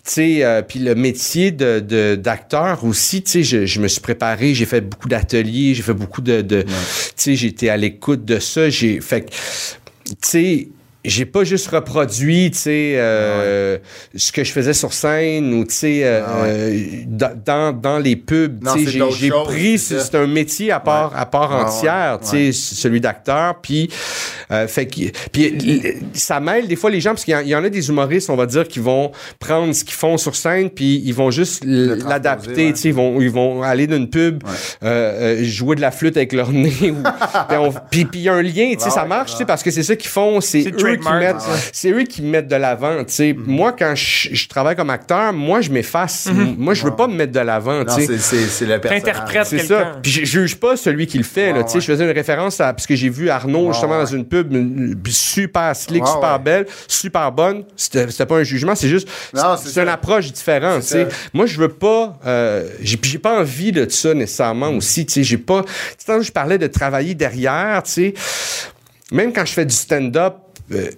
sais, 0.04 0.44
euh, 0.44 0.62
puis 0.62 0.78
le 0.78 0.94
métier 0.94 1.50
de, 1.50 1.80
de- 1.80 2.14
d'acteur 2.16 2.84
aussi, 2.84 3.22
tu 3.22 3.30
sais, 3.30 3.42
je, 3.42 3.66
je 3.66 3.80
me 3.80 3.88
suis 3.88 4.00
préparé, 4.00 4.54
j'ai 4.54 4.66
fait 4.66 4.80
beaucoup 4.80 5.08
d'ateliers, 5.08 5.74
j'ai 5.74 5.82
fait 5.82 5.94
beaucoup 5.94 6.20
de, 6.22 6.40
de 6.42 6.62
tu 7.16 7.36
sais, 7.36 7.46
été 7.46 7.70
à 7.70 7.76
l'écoute 7.76 8.24
de 8.24 8.38
ça, 8.38 8.70
j'ai 8.70 9.00
fait 9.00 9.26
tu 9.30 10.14
sais, 10.22 10.68
j'ai 11.04 11.24
pas 11.26 11.44
juste 11.44 11.68
reproduit, 11.68 12.50
tu 12.50 12.58
sais, 12.58 12.92
euh, 12.96 13.78
ce 14.16 14.32
que 14.32 14.42
je 14.44 14.50
faisais 14.52 14.72
sur 14.74 14.92
scène 14.92 15.54
ou, 15.54 15.64
tu 15.64 15.72
sais, 15.74 16.00
euh, 16.04 16.22
Ah 16.26 16.42
ouais. 16.42 16.48
euh, 16.50 16.76
dans, 17.06 17.72
dans, 17.72 17.98
les 17.98 18.16
pubs, 18.16 18.58
j'ai, 19.16 19.30
pris, 19.30 19.78
c'est 19.78 20.14
un 20.16 20.26
métier 20.26 20.72
à 20.72 20.80
part, 20.80 21.12
à 21.16 21.24
part 21.26 21.52
entière, 21.52 22.18
tu 22.20 22.28
sais, 22.28 22.36
ouais. 22.46 22.52
celui 22.52 23.00
d'acteur, 23.00 23.60
puis 23.60 23.88
euh, 24.50 24.66
fait 24.66 24.86
que 24.86 25.10
puis 25.30 25.82
ça 26.14 26.40
mêle 26.40 26.66
des 26.68 26.76
fois 26.76 26.90
les 26.90 27.00
gens 27.00 27.10
parce 27.10 27.24
qu'il 27.24 27.32
y 27.32 27.36
en- 27.36 27.40
il 27.40 27.48
y, 27.48 27.54
en 27.54 27.62
a 27.64 27.68
des 27.68 27.88
humoristes, 27.88 28.28
on 28.30 28.36
va 28.36 28.46
dire, 28.46 28.66
qui 28.66 28.78
vont 28.80 29.12
prendre 29.38 29.72
ce 29.74 29.84
qu'ils 29.84 29.94
font 29.94 30.16
sur 30.18 30.34
scène 30.34 30.70
puis 30.70 31.02
ils 31.04 31.14
vont 31.14 31.30
juste 31.30 31.64
l'adapter, 31.66 32.66
ouais. 32.66 32.72
tu 32.72 32.80
sais, 32.80 32.88
ils 32.88 32.94
vont 32.94 33.20
ils 33.20 33.30
vont 33.30 33.62
aller 33.62 33.86
d'une 33.86 34.08
pub 34.10 34.42
euh, 34.82 35.36
euh, 35.40 35.44
jouer 35.44 35.76
de 35.76 35.80
la 35.80 35.90
flûte 35.90 36.16
avec 36.16 36.32
leur 36.32 36.50
nez 36.52 36.90
ou 36.90 36.96
puis 37.90 38.06
il 38.14 38.20
y 38.22 38.28
a 38.28 38.34
un 38.34 38.42
lien, 38.42 38.72
tu 38.72 38.78
sais, 38.80 38.84
Ouais, 38.86 38.90
ça 38.90 39.04
marche, 39.04 39.32
tu 39.32 39.36
sais 39.36 39.42
ouais. 39.42 39.46
parce 39.46 39.62
que 39.62 39.70
c'est 39.70 39.82
ça 39.82 39.94
qu'ils 39.96 40.10
font, 40.10 40.40
C'est 40.40 40.62
eux 40.92 40.96
qui 40.96 41.06
ouais. 41.08 41.34
c'est 41.72 41.90
eux 41.90 42.02
qui 42.04 42.22
me 42.22 42.30
mettent 42.30 42.48
de 42.48 42.56
l'avant, 42.56 43.04
tu 43.04 43.12
sais. 43.12 43.32
Mm-hmm. 43.32 43.44
Moi 43.46 43.72
quand 43.72 43.94
je, 43.94 44.34
je 44.34 44.48
travaille 44.48 44.76
comme 44.76 44.90
acteur, 44.90 45.32
moi 45.32 45.60
je 45.60 45.70
m'efface, 45.70 46.28
moi 46.56 46.74
je 46.74 46.84
veux 46.84 46.94
pas 46.96 47.06
me 47.06 47.14
mettre 47.14 47.32
de 47.32 47.40
l'avant, 47.40 47.84
Non, 47.84 47.86
c'est, 47.88 48.18
c'est, 48.18 48.46
c'est 48.46 48.66
le 48.66 48.80
personnage. 48.80 49.02
T'interprètes 49.04 49.46
C'est 49.46 49.56
quelqu'un. 49.58 49.92
ça. 49.94 49.98
Puis 50.02 50.10
je 50.12 50.24
juge 50.24 50.56
pas 50.56 50.76
celui 50.76 51.06
qui 51.06 51.18
le 51.18 51.24
fait. 51.24 51.52
là. 51.52 51.64
Je 51.72 51.80
faisais 51.80 52.04
une 52.04 52.10
référence 52.10 52.60
à. 52.60 52.72
Parce 52.72 52.86
que 52.86 52.94
j'ai 52.96 53.08
vu 53.08 53.30
Arnaud 53.30 53.66
Ouais, 53.66 53.72
justement 53.72 53.94
ouais. 53.94 54.00
dans 54.04 54.06
une 54.06 54.24
pub 54.26 54.52
une- 54.52 54.96
super 55.08 55.74
slick, 55.74 56.04
Ouais, 56.04 56.10
super 56.10 56.32
ouais. 56.34 56.38
belle, 56.38 56.66
super 56.86 57.30
bonne. 57.32 57.64
C'était 57.76 58.10
c'était 58.10 58.26
pas 58.26 58.36
un 58.36 58.42
jugement, 58.42 58.74
c'est 58.74 58.88
juste. 58.88 59.08
Non, 59.34 59.56
c'est 59.62 59.80
une 59.80 59.88
approche 59.88 60.32
différente. 60.32 60.82
Moi, 61.32 61.46
je 61.46 61.58
veux 61.60 61.68
pas. 61.68 62.18
Euh, 62.26 62.68
j'ai 62.80 62.96
pas 63.18 63.40
envie 63.40 63.72
de 63.72 63.88
ça 63.88 64.14
nécessairement 64.14 64.70
aussi. 64.70 65.06
Tu 65.06 65.12
sais, 65.14 65.22
j'ai 65.22 65.38
pas. 65.38 65.62
Tu 65.62 65.68
sais, 65.98 66.06
tantôt, 66.06 66.22
je 66.22 66.32
parlais 66.32 66.58
de 66.58 66.66
travailler 66.66 67.14
derrière. 67.14 67.82
Tu 67.84 67.90
sais, 67.90 68.14
même 69.12 69.32
quand 69.32 69.44
je 69.44 69.52
fais 69.52 69.64
du 69.66 69.74
stand-up. 69.74 70.34
Euh, 70.72 70.90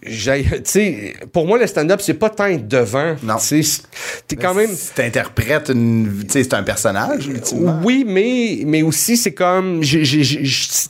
pour 1.32 1.46
moi, 1.46 1.58
le 1.58 1.66
stand-up, 1.66 2.00
c'est 2.00 2.14
pas 2.14 2.30
tant 2.30 2.46
être 2.46 2.68
devant. 2.68 3.16
Non. 3.22 3.36
Tu 3.36 3.62
sais, 3.64 3.82
t'es 4.28 4.36
quand 4.36 4.54
même. 4.54 4.70
T'interprètes 4.94 5.70
une. 5.70 6.22
Tu 6.26 6.32
sais, 6.34 6.44
c'est 6.44 6.54
un 6.54 6.62
personnage, 6.62 7.26
ultimement. 7.26 7.80
Oui, 7.84 8.04
mais, 8.06 8.62
mais 8.64 8.82
aussi, 8.82 9.16
c'est 9.16 9.32
comme. 9.32 9.82
j'ai- 9.82 10.04
j'ai- 10.04 10.22
j'ai- 10.22 10.42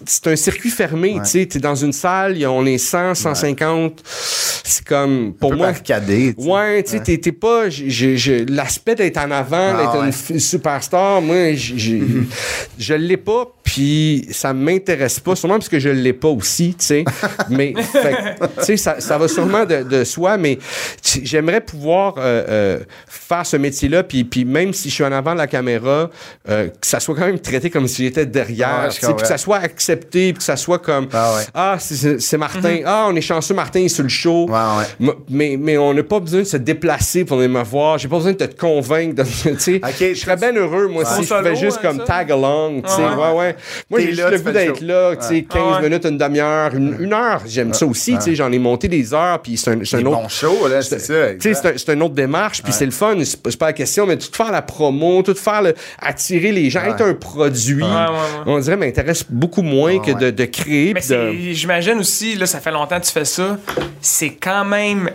c'est 0.07 0.27
un 0.27 0.37
circuit 0.37 0.71
fermé. 0.71 1.15
Ouais. 1.15 1.23
Tu 1.23 1.31
sais, 1.31 1.47
t'es 1.47 1.59
dans 1.59 1.75
une 1.75 1.93
salle, 1.93 2.37
on 2.47 2.67
est 2.67 2.77
100, 2.79 3.15
150. 3.15 4.03
C'est 4.05 4.85
comme. 4.85 5.33
Pour 5.35 5.51
Un 5.53 5.55
peu 5.55 5.59
moi. 5.59 5.67
barricadé, 5.69 6.35
tu 6.37 6.43
sais. 6.45 6.49
Ouais, 6.49 6.83
tu 6.83 6.91
sais, 6.91 7.01
t'es- 7.03 7.19
t'es 7.19 7.33
pas. 7.33 7.71
j'ai- 7.71 8.45
L'aspect 8.47 8.95
d'être 8.95 9.17
en 9.19 9.31
avant, 9.31 9.75
Ah, 9.75 10.03
d'être 10.05 10.31
une 10.33 10.39
superstar, 10.41 11.23
moi, 11.23 11.55
je 12.79 12.95
l'ai 12.95 13.17
pas, 13.17 13.47
puis 13.69 14.27
ça 14.31 14.55
m'intéresse 14.55 15.21
pas, 15.21 15.37
sûrement 15.37 15.57
parce 15.57 15.69
que 15.69 15.79
je 15.79 15.91
l'ai 15.91 16.15
pas 16.15 16.29
aussi, 16.29 16.75
tu 16.79 16.87
sais. 16.87 17.05
mais, 17.51 17.75
tu 17.77 18.65
sais, 18.65 18.77
ça, 18.79 18.99
ça 18.99 19.19
va 19.19 19.29
sûrement 19.29 19.67
de, 19.67 19.83
de 19.83 20.05
soi, 20.05 20.39
mais 20.39 20.59
tu- 21.03 21.21
j'aimerais 21.23 21.61
pouvoir 21.61 22.15
euh, 22.17 22.45
euh, 22.49 22.79
faire 23.07 23.45
ce 23.45 23.59
métier-là, 23.59 24.05
puis, 24.05 24.25
puis 24.25 24.47
même 24.47 24.73
si 24.73 24.89
je 24.89 24.95
suis 24.95 25.05
en 25.05 25.13
avant 25.13 25.35
de 25.35 25.39
la 25.39 25.47
caméra, 25.47 26.09
euh, 26.49 26.69
que 26.69 26.87
ça 26.87 26.99
soit 26.99 27.15
quand 27.15 27.27
même 27.27 27.39
traité 27.41 27.69
comme 27.69 27.87
si 27.89 28.05
j'étais 28.05 28.25
derrière, 28.25 28.85
Ah 28.87 28.89
puis 28.89 29.15
que 29.15 29.27
ça 29.27 29.37
soit 29.37 29.59
accepté, 29.59 30.33
puis 30.33 30.39
que 30.39 30.45
ça 30.45 30.57
soit 30.57 30.79
comme 30.79 31.07
Ah 31.13 31.35
ouais. 31.37 31.43
ah, 31.53 31.77
c'est- 31.79 32.39
Martin, 32.39 32.79
ah, 32.87 33.07
on 33.11 33.17
est 33.17 33.21
chanceux, 33.21 33.53
Martin 33.53 33.81
est 33.81 33.89
sur 33.89 34.03
le 34.03 34.09
show. 34.09 34.49
Ouais, 34.49 35.11
Mais, 35.29 35.57
mais 35.61 35.77
on 35.77 35.93
n'a 35.93 36.03
pas 36.05 36.21
besoin 36.21 36.41
de 36.41 36.45
se 36.47 36.57
déplacer 36.57 37.27
pour 37.27 37.37
venir 37.37 37.51
me 37.59 37.63
voir. 37.65 37.99
J'ai 37.99 38.09
pas 38.09 38.17
besoin 38.17 38.33
de 38.33 38.39
te 38.47 38.57
convaincre. 38.59 39.17
De, 39.17 39.23
tu 39.53 39.59
sais, 39.59 39.81
Ok, 39.85 39.99
je 40.01 40.15
serais 40.15 40.37
bien 40.37 40.55
heureux, 40.55 40.87
moi, 40.89 41.03
Ouais. 41.03 41.11
si 41.23 41.25
je 41.29 41.35
pouvais 41.35 41.55
juste 41.57 41.79
hein, 41.83 41.89
comme 41.89 41.99
ça? 41.99 42.05
tag 42.05 42.33
along. 42.33 42.81
tu 42.83 42.91
sais. 42.91 43.03
Ouais. 43.03 43.15
Ouais, 43.15 43.33
ouais. 43.39 43.57
Moi, 43.91 44.01
j'ai 44.01 44.13
le 44.13 44.39
goût 44.39 44.51
d'être 44.51 44.79
show. 44.81 44.85
là, 44.87 45.17
tu 45.17 45.27
sais, 45.27 45.43
15 45.43 45.77
Ouais. 45.77 45.83
minutes, 45.89 46.05
une 46.05 46.19
demi-heure, 46.19 46.75
une, 46.75 46.97
une 47.01 47.13
heure. 47.13 47.43
J'aime 47.47 47.73
ça 47.75 47.87
aussi. 47.87 48.15
tu 48.17 48.21
sais, 48.23 48.35
J'en 48.35 48.51
ai 48.53 48.59
monté 48.59 48.89
des 48.89 49.13
heures, 49.15 49.41
puis 49.43 49.57
c'est 49.57 49.71
un, 49.71 49.79
c'est 49.85 49.97
un 49.97 50.01
Des 50.01 50.07
autre. 50.07 50.31
shows, 50.31 50.69
là, 50.69 50.83
c'est 50.83 50.99
ça. 50.99 51.35
Tu 51.35 51.41
sais, 51.41 51.55
c'est 51.55 51.69
un- 51.69 51.73
c'est 51.77 51.93
une 51.93 52.03
autre 52.03 52.15
démarche, 52.15 52.63
puis 52.63 52.73
c'est 52.73 52.85
le 52.87 52.91
fun, 52.93 53.17
c'est 53.25 53.59
pas, 53.59 53.67
la 53.67 53.73
question, 53.73 54.07
mais 54.07 54.17
tout 54.17 54.29
faire 54.33 54.53
la 54.53 54.63
promo, 54.63 55.23
tout 55.23 55.35
faire 55.35 55.63
le, 55.63 55.75
attirer 56.01 56.53
les 56.53 56.71
gens, 56.71 56.81
Ouais. 56.83 56.91
être 56.91 57.03
un 57.05 57.15
produit, 57.15 57.83
Ouais, 57.83 57.89
ouais, 57.89 57.89
ouais. 57.89 58.43
on 58.47 58.59
dirait 58.59 58.77
m'intéresse 58.77 59.25
beaucoup 59.29 59.63
moins 59.63 59.97
Ouais, 59.97 60.01
que 60.01 60.13
de, 60.19 60.27
ouais. 60.27 60.33
de 60.33 60.45
créer. 60.45 60.95
Mais 60.95 61.53
j'imagine 61.55 61.99
aussi, 61.99 62.35
là, 62.37 62.47
ça 62.47 62.61
fait 62.61 62.71
longtemps 62.71 63.01
que 63.01 63.07
tu 63.07 63.13
fais 63.13 63.25
ça, 63.25 63.59
c'est 64.01 64.31
quand 64.31 64.65
même 64.65 65.11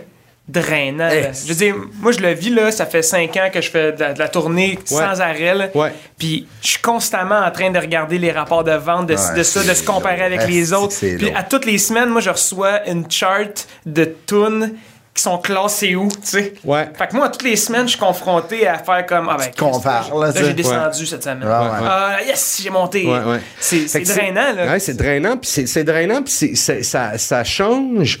drainant. 0.46 1.08
Eh, 1.10 1.30
Je 1.32 1.48
veux 1.48 1.54
dire, 1.54 1.74
moi, 2.00 2.12
je 2.12 2.20
le 2.20 2.32
vis, 2.32 2.50
là, 2.50 2.70
ça 2.70 2.84
fait 2.86 3.02
cinq 3.02 3.36
ans 3.38 3.48
que 3.52 3.60
je 3.62 3.70
fais 3.70 3.92
de 3.92 4.00
la, 4.00 4.12
de 4.12 4.18
la 4.18 4.28
tournée 4.28 4.78
sans 4.84 5.20
arrêt. 5.20 5.70
Ouais. 5.74 5.92
Puis 6.18 6.46
je 6.60 6.68
suis 6.68 6.82
constamment 6.82 7.38
en 7.40 7.50
train 7.50 7.70
de 7.70 7.78
regarder 7.78 8.18
les 8.18 8.30
rapports 8.30 8.62
de 8.64 8.72
vente, 8.72 9.06
de, 9.06 9.14
Ouais, 9.14 9.34
de 9.38 9.42
ça, 9.42 9.62
de 9.62 9.72
se 9.74 9.82
comparer 9.82 10.18
long. 10.18 10.24
avec 10.26 10.46
les 10.46 10.66
c'est- 10.66 10.74
autres. 10.74 10.94
Puis 10.98 11.16
long. 11.30 11.32
à 11.34 11.42
toutes 11.44 11.64
les 11.64 11.78
semaines, 11.78 12.10
moi, 12.10 12.20
je 12.20 12.30
reçois 12.30 12.86
une 12.88 13.10
chart 13.10 13.66
de 13.86 14.14
tunes 14.26 14.74
qui 15.14 15.22
sont 15.22 15.38
classées 15.38 15.94
où, 15.94 16.08
tu 16.08 16.16
sais. 16.24 16.54
Ouais. 16.64 16.88
Fait 16.98 17.06
que 17.06 17.14
moi, 17.14 17.28
toutes 17.28 17.44
les 17.44 17.54
semaines, 17.54 17.84
je 17.86 17.90
suis 17.90 18.00
confronté 18.00 18.66
à 18.66 18.78
faire 18.78 19.06
comme. 19.06 19.28
Ah 19.30 19.36
ben, 19.38 19.50
compares, 19.56 20.12
là, 20.18 20.32
j'ai 20.34 20.52
descendu 20.54 21.06
cette 21.06 21.22
semaine. 21.22 21.44
Ouais, 21.44 21.48
ouais. 21.48 21.86
Ah, 21.88 22.16
yes, 22.26 22.60
j'ai 22.62 22.70
monté. 22.70 23.06
Ouais, 23.06 23.20
ouais. 23.22 23.40
C'est 23.60 23.86
drainant, 24.02 24.52
là. 24.56 24.66
Ouais, 24.72 24.80
c'est 24.80 24.94
drainant, 24.96 25.36
puis 25.36 25.48
c'est, 25.48 25.66
c'est 25.66 25.84
drainant, 25.84 26.20
puis 26.22 26.32
c'est, 26.32 26.54
c'est- 26.56 26.82
ça, 26.82 27.16
ça 27.16 27.44
change 27.44 28.18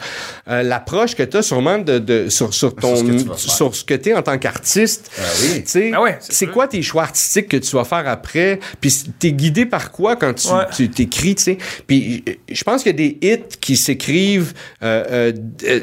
euh, 0.48 0.62
l'approche 0.62 1.16
que 1.16 1.24
tu 1.24 1.36
as 1.36 1.42
sûrement 1.42 1.78
de, 1.78 1.98
de, 1.98 2.28
sur, 2.28 2.54
sur 2.54 2.74
ton 2.76 2.94
Sur 3.36 3.74
ce 3.74 3.82
que 3.84 3.94
tu 3.94 4.10
es 4.10 4.14
en 4.14 4.22
tant 4.22 4.38
qu'artiste. 4.38 5.10
Ah 5.18 5.22
oui. 5.42 5.62
Tu 5.64 5.68
sais, 5.70 5.90
Ben 5.90 6.00
ouais, 6.00 6.18
c'est 6.20 6.46
quoi 6.46 6.68
tes 6.68 6.80
choix 6.82 7.02
artistiques 7.02 7.48
que 7.48 7.56
tu 7.56 7.74
vas 7.74 7.84
faire 7.84 8.06
après? 8.06 8.60
Puis 8.80 9.04
t'es 9.18 9.32
guidé 9.32 9.66
par 9.66 9.90
quoi 9.90 10.14
quand 10.14 10.32
tu, 10.34 10.46
Ouais. 10.48 10.64
tu 10.74 10.88
t'écris, 10.88 11.34
tu 11.34 11.42
sais? 11.42 11.58
Puis 11.88 12.22
euh, 12.28 12.32
je 12.52 12.62
pense 12.62 12.84
qu'il 12.84 12.92
y 12.92 12.94
a 12.94 13.08
des 13.08 13.18
hits 13.20 13.56
qui 13.60 13.76
s'écrivent 13.76 14.52
euh, 14.84 15.32
euh, 15.66 15.80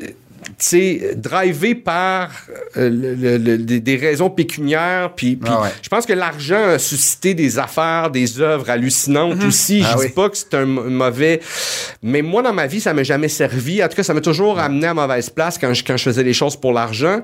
sais, 0.57 1.13
drivé 1.15 1.75
par 1.75 2.29
euh, 2.77 2.89
le- 2.89 3.15
le- 3.15 3.37
le- 3.37 3.57
des, 3.57 3.79
des 3.79 3.95
raisons 3.95 4.29
pécuniaires. 4.29 5.13
Puis, 5.15 5.35
puis 5.35 5.51
Ah 5.53 5.61
ouais. 5.61 5.69
je 5.81 5.89
pense 5.89 6.05
que 6.05 6.13
l'argent 6.13 6.69
a 6.69 6.79
suscité 6.79 7.33
des 7.33 7.59
affaires, 7.59 8.09
des 8.11 8.39
œuvres 8.41 8.69
hallucinantes 8.69 9.43
aussi. 9.43 9.81
Ah 9.85 9.91
je 9.93 9.97
oui. 9.99 10.07
dis 10.07 10.13
pas 10.13 10.29
que 10.29 10.37
c'est 10.37 10.53
un 10.53 10.65
mauvais. 10.65 11.41
Mais 12.01 12.21
moi, 12.21 12.41
dans 12.41 12.53
ma 12.53 12.67
vie, 12.67 12.81
ça 12.81 12.93
m'a 12.93 13.03
jamais 13.03 13.27
servi. 13.29 13.83
En 13.83 13.87
tout 13.87 13.95
cas, 13.95 14.03
ça 14.03 14.13
m'a 14.13 14.21
toujours 14.21 14.59
amené 14.59 14.87
à 14.87 14.93
mauvaise 14.93 15.29
place 15.29 15.57
quand 15.57 15.73
je, 15.73 15.83
quand 15.83 15.97
je 15.97 16.03
faisais 16.03 16.23
les 16.23 16.33
choses 16.33 16.55
pour 16.55 16.73
l'argent. 16.73 17.21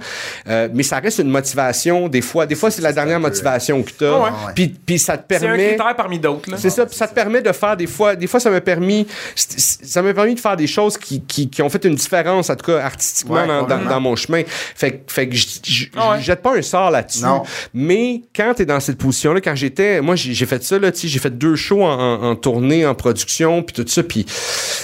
Euh, 0.47 0.69
mais 0.73 0.83
ça 0.83 0.99
reste 0.99 1.19
une 1.19 1.29
motivation. 1.29 2.07
Des 2.07 2.21
fois, 2.21 2.45
des 2.45 2.55
fois 2.55 2.71
c'est 2.71 2.81
la 2.81 2.93
dernière 2.93 3.19
motivation 3.19 3.83
que 3.83 3.91
tu 3.97 4.05
as. 4.05 4.13
Ah 4.13 4.19
ouais. 4.47 4.53
Puis, 4.55 4.67
puis 4.69 4.99
ça 4.99 5.17
te 5.17 5.23
C'est 5.29 5.37
un 5.37 5.39
permet. 5.39 5.67
critère 5.69 5.95
parmi 5.95 6.19
d'autres. 6.19 6.49
C'est 6.57 6.69
ça, 6.69 6.85
puis 6.85 6.95
ça 6.95 7.07
te 7.07 7.13
permet 7.13 7.41
de 7.41 7.51
faire 7.51 7.75
des 7.77 7.87
fois, 7.87 8.15
des 8.15 8.27
fois 8.27 8.39
ça 8.39 8.49
m'a 8.49 8.61
permis, 8.61 9.07
ça 9.35 10.01
m'a 10.01 10.13
permis 10.13 10.35
de 10.35 10.39
faire 10.39 10.57
des 10.57 10.67
choses 10.67 10.97
qui, 10.97 11.21
qui, 11.21 11.49
qui 11.49 11.61
ont 11.61 11.69
fait 11.69 11.83
une 11.85 11.95
différence, 11.95 12.49
en 12.49 12.55
tout 12.55 12.71
cas 12.71 12.83
artistiquement 13.07 13.35
Ouais, 13.35 13.47
dans, 13.47 13.53
dans, 13.53 13.59
complètement. 13.61 13.89
dans 13.89 14.01
mon 14.01 14.15
chemin. 14.15 14.43
Fait, 14.75 14.91
que- 14.91 15.11
fait 15.13 15.29
que 15.29 15.35
je, 15.35 15.45
ouais. 15.85 16.19
je 16.19 16.23
jette 16.25 16.41
pas 16.41 16.55
un 16.57 16.61
sort 16.61 16.91
là-dessus. 16.91 17.23
Mais 17.73 18.21
quand 18.35 18.53
t'es 18.55 18.65
dans 18.65 18.79
cette 18.79 18.97
position-là, 18.97 19.41
quand 19.41 19.55
j'étais, 19.55 20.01
moi 20.01 20.15
j'ai 20.15 20.45
fait 20.45 20.63
ça 20.63 20.77
là, 20.79 20.91
tu 20.91 20.99
sais, 21.01 21.07
j'ai 21.07 21.19
fait 21.19 21.35
deux 21.37 21.55
shows 21.55 21.83
en, 21.83 21.93
en, 21.99 22.23
en 22.31 22.35
tournée, 22.35 22.85
en 22.85 22.95
production, 22.95 23.63
puis 23.63 23.73
tout 23.75 23.87
ça, 23.87 24.03
puis 24.03 24.25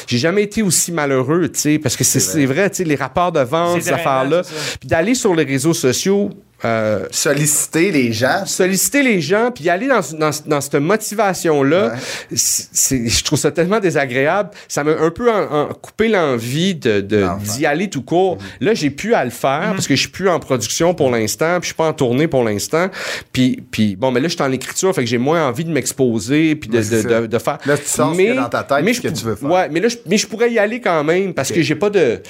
j'ai 0.07 0.17
jamais 0.17 0.43
été 0.43 0.61
aussi 0.61 0.91
malheureux, 0.91 1.49
tu 1.49 1.59
sais, 1.59 1.79
parce 1.79 1.95
que 1.95 2.03
c'est 2.03 2.19
c'est 2.19 2.45
vrai, 2.45 2.69
tu 2.69 2.77
sais, 2.77 2.83
les 2.83 2.95
rapports 2.95 3.31
de 3.31 3.41
vente, 3.41 3.81
ces 3.81 3.91
affaires-là, 3.91 4.43
puis 4.79 4.87
d'aller 4.87 5.15
sur 5.15 5.35
les 5.35 5.43
réseaux 5.43 5.73
sociaux. 5.73 6.29
Euh, 6.65 7.05
Solliciter 7.11 7.91
les 7.91 8.13
gens. 8.13 8.45
solliciter 8.45 9.03
les 9.03 9.19
gens 9.21 9.51
puis 9.53 9.69
aller 9.69 9.87
dans, 9.87 9.99
dans, 10.17 10.29
dans 10.45 10.61
cette 10.61 10.75
motivation 10.75 11.61
là 11.63 11.93
c'est 12.33 13.07
je 13.09 13.23
trouve 13.23 13.37
ça 13.39 13.51
tellement 13.51 13.79
désagréable. 13.79 14.49
Ça 14.67 14.83
m'a 14.83 14.91
un 14.91 15.09
peu 15.11 15.29
en- 15.31 15.51
en 15.51 15.67
coupé 15.73 16.07
l'envie 16.07 16.75
de 16.75 17.01
d'y 17.01 17.65
aller 17.65 17.89
tout 17.89 18.01
court. 18.01 18.37
Là 18.61 18.73
j'ai 18.73 18.89
pu 18.89 19.13
à 19.13 19.23
le 19.25 19.31
faire 19.31 19.71
parce 19.71 19.87
que 19.87 19.95
je 19.95 20.01
suis 20.01 20.09
plus 20.09 20.29
en 20.29 20.39
production 20.39 20.93
pour 20.93 21.11
l'instant 21.11 21.55
puis 21.59 21.63
je 21.63 21.65
suis 21.67 21.75
pas 21.75 21.87
en 21.87 21.93
tournée 21.93 22.27
pour 22.27 22.43
l'instant. 22.43 22.89
Puis 23.31 23.61
puis 23.71 23.95
bon 23.95 24.11
mais 24.11 24.19
là 24.19 24.27
je 24.27 24.33
suis 24.35 24.43
en 24.43 24.51
écriture 24.51 24.93
fait 24.95 25.01
que 25.03 25.09
j'ai 25.09 25.17
moins 25.17 25.47
envie 25.47 25.65
de 25.65 25.71
m'exposer 25.71 26.55
puis 26.55 26.69
de, 26.69 26.77
de, 26.79 27.21
de, 27.21 27.27
de 27.27 27.37
faire. 27.39 27.57
Là, 27.65 27.77
tu 27.77 27.85
sens 27.85 28.13
ce 28.15 28.21
qu'il 28.21 28.27
y 28.33 28.37
a 28.37 28.41
dans 28.41 28.49
ta 28.49 28.63
tête, 28.63 28.83
mais 28.83 28.93
ce 28.93 29.01
que 29.01 29.07
tu 29.09 29.25
veux 29.25 29.35
faire. 29.35 29.49
ouais 29.51 29.69
mais 29.69 29.79
là 29.79 29.87
je, 29.89 29.97
mais 30.07 30.17
je 30.17 30.27
pourrais 30.27 30.51
y 30.51 30.59
aller 30.59 30.79
quand 30.81 31.03
même 31.03 31.33
parce 31.33 31.51
que 31.51 31.61
j'ai 31.61 31.75
pas 31.75 31.89
de 31.89 32.21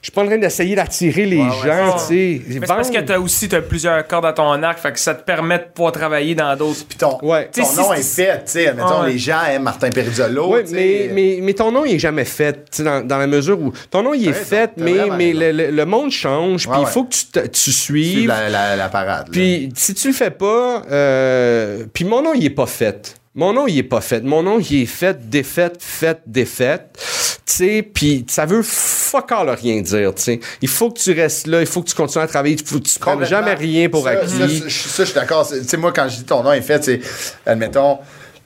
je 0.00 0.06
suis 0.06 0.12
pas 0.12 0.22
en 0.22 0.26
train 0.26 0.38
d'essayer 0.38 0.74
d'attirer 0.76 1.26
les 1.26 1.36
Ouais, 1.38 1.50
gens, 1.64 1.92
tu 1.98 2.04
sais. 2.06 2.42
Mais 2.46 2.54
c'est 2.60 2.66
parce 2.66 2.90
que 2.90 2.98
t'as 3.00 3.18
aussi 3.18 3.48
t'as 3.48 3.60
plusieurs 3.60 4.06
cordes 4.06 4.26
à 4.26 4.32
ton 4.32 4.62
arc, 4.62 4.78
fait 4.78 4.92
que 4.92 4.98
ça 4.98 5.14
te 5.14 5.22
permet 5.24 5.58
de 5.58 5.64
pouvoir 5.74 5.92
travailler 5.92 6.34
dans 6.34 6.54
d'autres. 6.56 6.84
Puis 6.88 6.98
ton, 6.98 7.18
Ouais. 7.22 7.50
ton 7.54 7.62
nom 7.82 7.92
est 7.92 8.02
fait, 8.02 8.44
tu 8.44 8.52
sais. 8.52 8.72
Mettons, 8.74 9.02
ouais. 9.02 9.12
les 9.12 9.18
gens 9.18 9.42
aiment 9.50 9.62
Martin 9.62 9.90
Perizzolo. 9.90 10.54
Oui, 10.54 10.60
mais, 10.70 11.10
mais, 11.12 11.38
mais 11.42 11.52
ton 11.54 11.72
nom, 11.72 11.84
il 11.84 11.94
est 11.94 11.98
jamais 11.98 12.24
fait, 12.24 12.52
tu 12.70 12.78
sais, 12.78 12.82
dans, 12.84 13.06
dans 13.06 13.18
la 13.18 13.26
mesure 13.26 13.60
où 13.60 13.72
ton 13.90 14.02
nom, 14.02 14.14
il 14.14 14.28
est 14.28 14.32
fait, 14.32 14.72
mais, 14.76 15.06
mais 15.16 15.32
le, 15.32 15.52
le- 15.52 15.70
le 15.70 15.84
monde 15.86 16.10
change, 16.10 16.68
puis 16.68 16.78
il 16.78 16.84
ouais. 16.84 16.90
faut 16.90 17.04
que 17.04 17.14
tu, 17.14 17.26
te- 17.26 17.46
tu 17.46 17.72
suives. 17.72 18.28
la, 18.28 18.48
la, 18.48 18.76
la 18.76 18.88
parade. 18.88 19.28
Puis 19.32 19.70
si 19.74 19.94
tu 19.94 20.08
le 20.08 20.14
fais 20.14 20.30
pas, 20.30 20.82
euh, 20.90 21.84
puis 21.92 22.04
mon 22.04 22.22
nom, 22.22 22.32
il 22.34 22.44
est 22.44 22.50
pas 22.50 22.66
fait. 22.66 23.14
Mon 23.36 23.52
nom, 23.52 23.66
il 23.68 23.76
est 23.78 23.82
pas 23.82 24.00
fait. 24.00 24.22
Mon 24.24 24.42
nom, 24.42 24.58
il 24.58 24.82
est 24.82 24.86
fait, 24.86 25.28
défaite, 25.28 25.76
fait, 25.80 26.20
défaite. 26.26 26.98
Tu 27.44 27.52
sais, 27.54 27.82
puis 27.82 28.24
ça 28.28 28.44
veut 28.46 28.62
fuck 28.62 29.30
all 29.30 29.50
rien 29.50 29.80
dire, 29.82 30.14
tu 30.14 30.22
sais. 30.22 30.40
Il 30.62 30.68
faut 30.68 30.90
que 30.90 30.98
tu 30.98 31.12
restes 31.12 31.46
là, 31.46 31.60
il 31.60 31.66
faut 31.66 31.82
que 31.82 31.88
tu 31.90 31.94
continues 31.94 32.24
à 32.24 32.26
travailler, 32.26 32.56
il 32.58 32.66
faut 32.66 32.78
que 32.80 32.84
tu 32.88 32.98
prennes 32.98 33.14
Complètement. 33.14 33.38
jamais 33.38 33.54
rien 33.54 33.88
pour 33.88 34.04
Ça, 34.04 34.10
acquis. 34.10 34.30
Ça, 34.30 34.48
ça, 34.48 34.68
je- 34.68 35.02
suis 35.04 35.14
d'accord. 35.14 35.46
Tu 35.48 35.62
sais, 35.62 35.76
moi, 35.76 35.92
quand 35.92 36.08
je 36.08 36.16
dis 36.16 36.24
ton 36.24 36.42
nom 36.42 36.52
est 36.52 36.60
fait, 36.62 36.82
c'est, 36.82 37.00
admettons, 37.44 37.98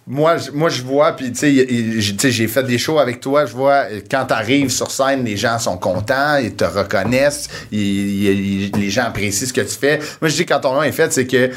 moi, 0.06 0.36
je- 0.38 0.50
moi, 0.50 0.68
je 0.68 0.82
vois, 0.82 1.12
puis 1.12 1.30
tu 1.32 1.38
sais, 1.38 2.00
j'ai- 2.00 2.16
tu 2.16 2.48
fait 2.48 2.62
des 2.64 2.76
shows 2.78 2.98
avec 2.98 3.20
toi, 3.20 3.46
je 3.46 3.52
vois, 3.52 3.84
quand 4.10 4.26
tu 4.26 4.34
arrives 4.34 4.70
sur 4.70 4.90
scène, 4.90 5.24
les 5.24 5.36
gens 5.36 5.58
sont 5.60 5.78
contents, 5.78 6.36
ils 6.36 6.54
te 6.54 6.64
reconnaissent, 6.64 7.48
ils- 7.70 7.78
ils- 7.78 8.62
ils- 8.66 8.72
les 8.80 8.90
gens 8.90 9.04
apprécient 9.04 9.46
ce 9.46 9.52
que 9.52 9.60
tu 9.60 9.76
fais. 9.78 9.98
Moi, 10.20 10.28
je 10.28 10.36
dis 10.36 10.44
quand 10.46 10.60
ton 10.60 10.74
nom 10.74 10.82
est 10.82 10.92
fait, 10.92 11.12
c'est 11.12 11.26
que 11.28 11.50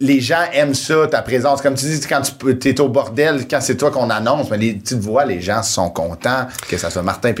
les 0.00 0.20
gens 0.20 0.44
aiment 0.52 0.74
ça, 0.74 1.06
ta 1.06 1.22
présence. 1.22 1.62
Comme 1.62 1.74
tu 1.74 1.86
dis, 1.86 2.00
quand 2.08 2.22
tu 2.22 2.68
es 2.68 2.80
au 2.80 2.88
bordel, 2.88 3.46
quand 3.48 3.60
c'est 3.60 3.76
toi 3.76 3.90
qu'on 3.90 4.10
annonce, 4.10 4.50
mais 4.50 4.58
les, 4.58 4.78
tu 4.78 4.94
te 4.96 5.00
vois, 5.00 5.24
les 5.24 5.40
gens 5.40 5.62
sont 5.62 5.90
contents 5.90 6.46
que 6.68 6.76
ça 6.76 6.90
soit 6.90 7.02
Martin 7.02 7.32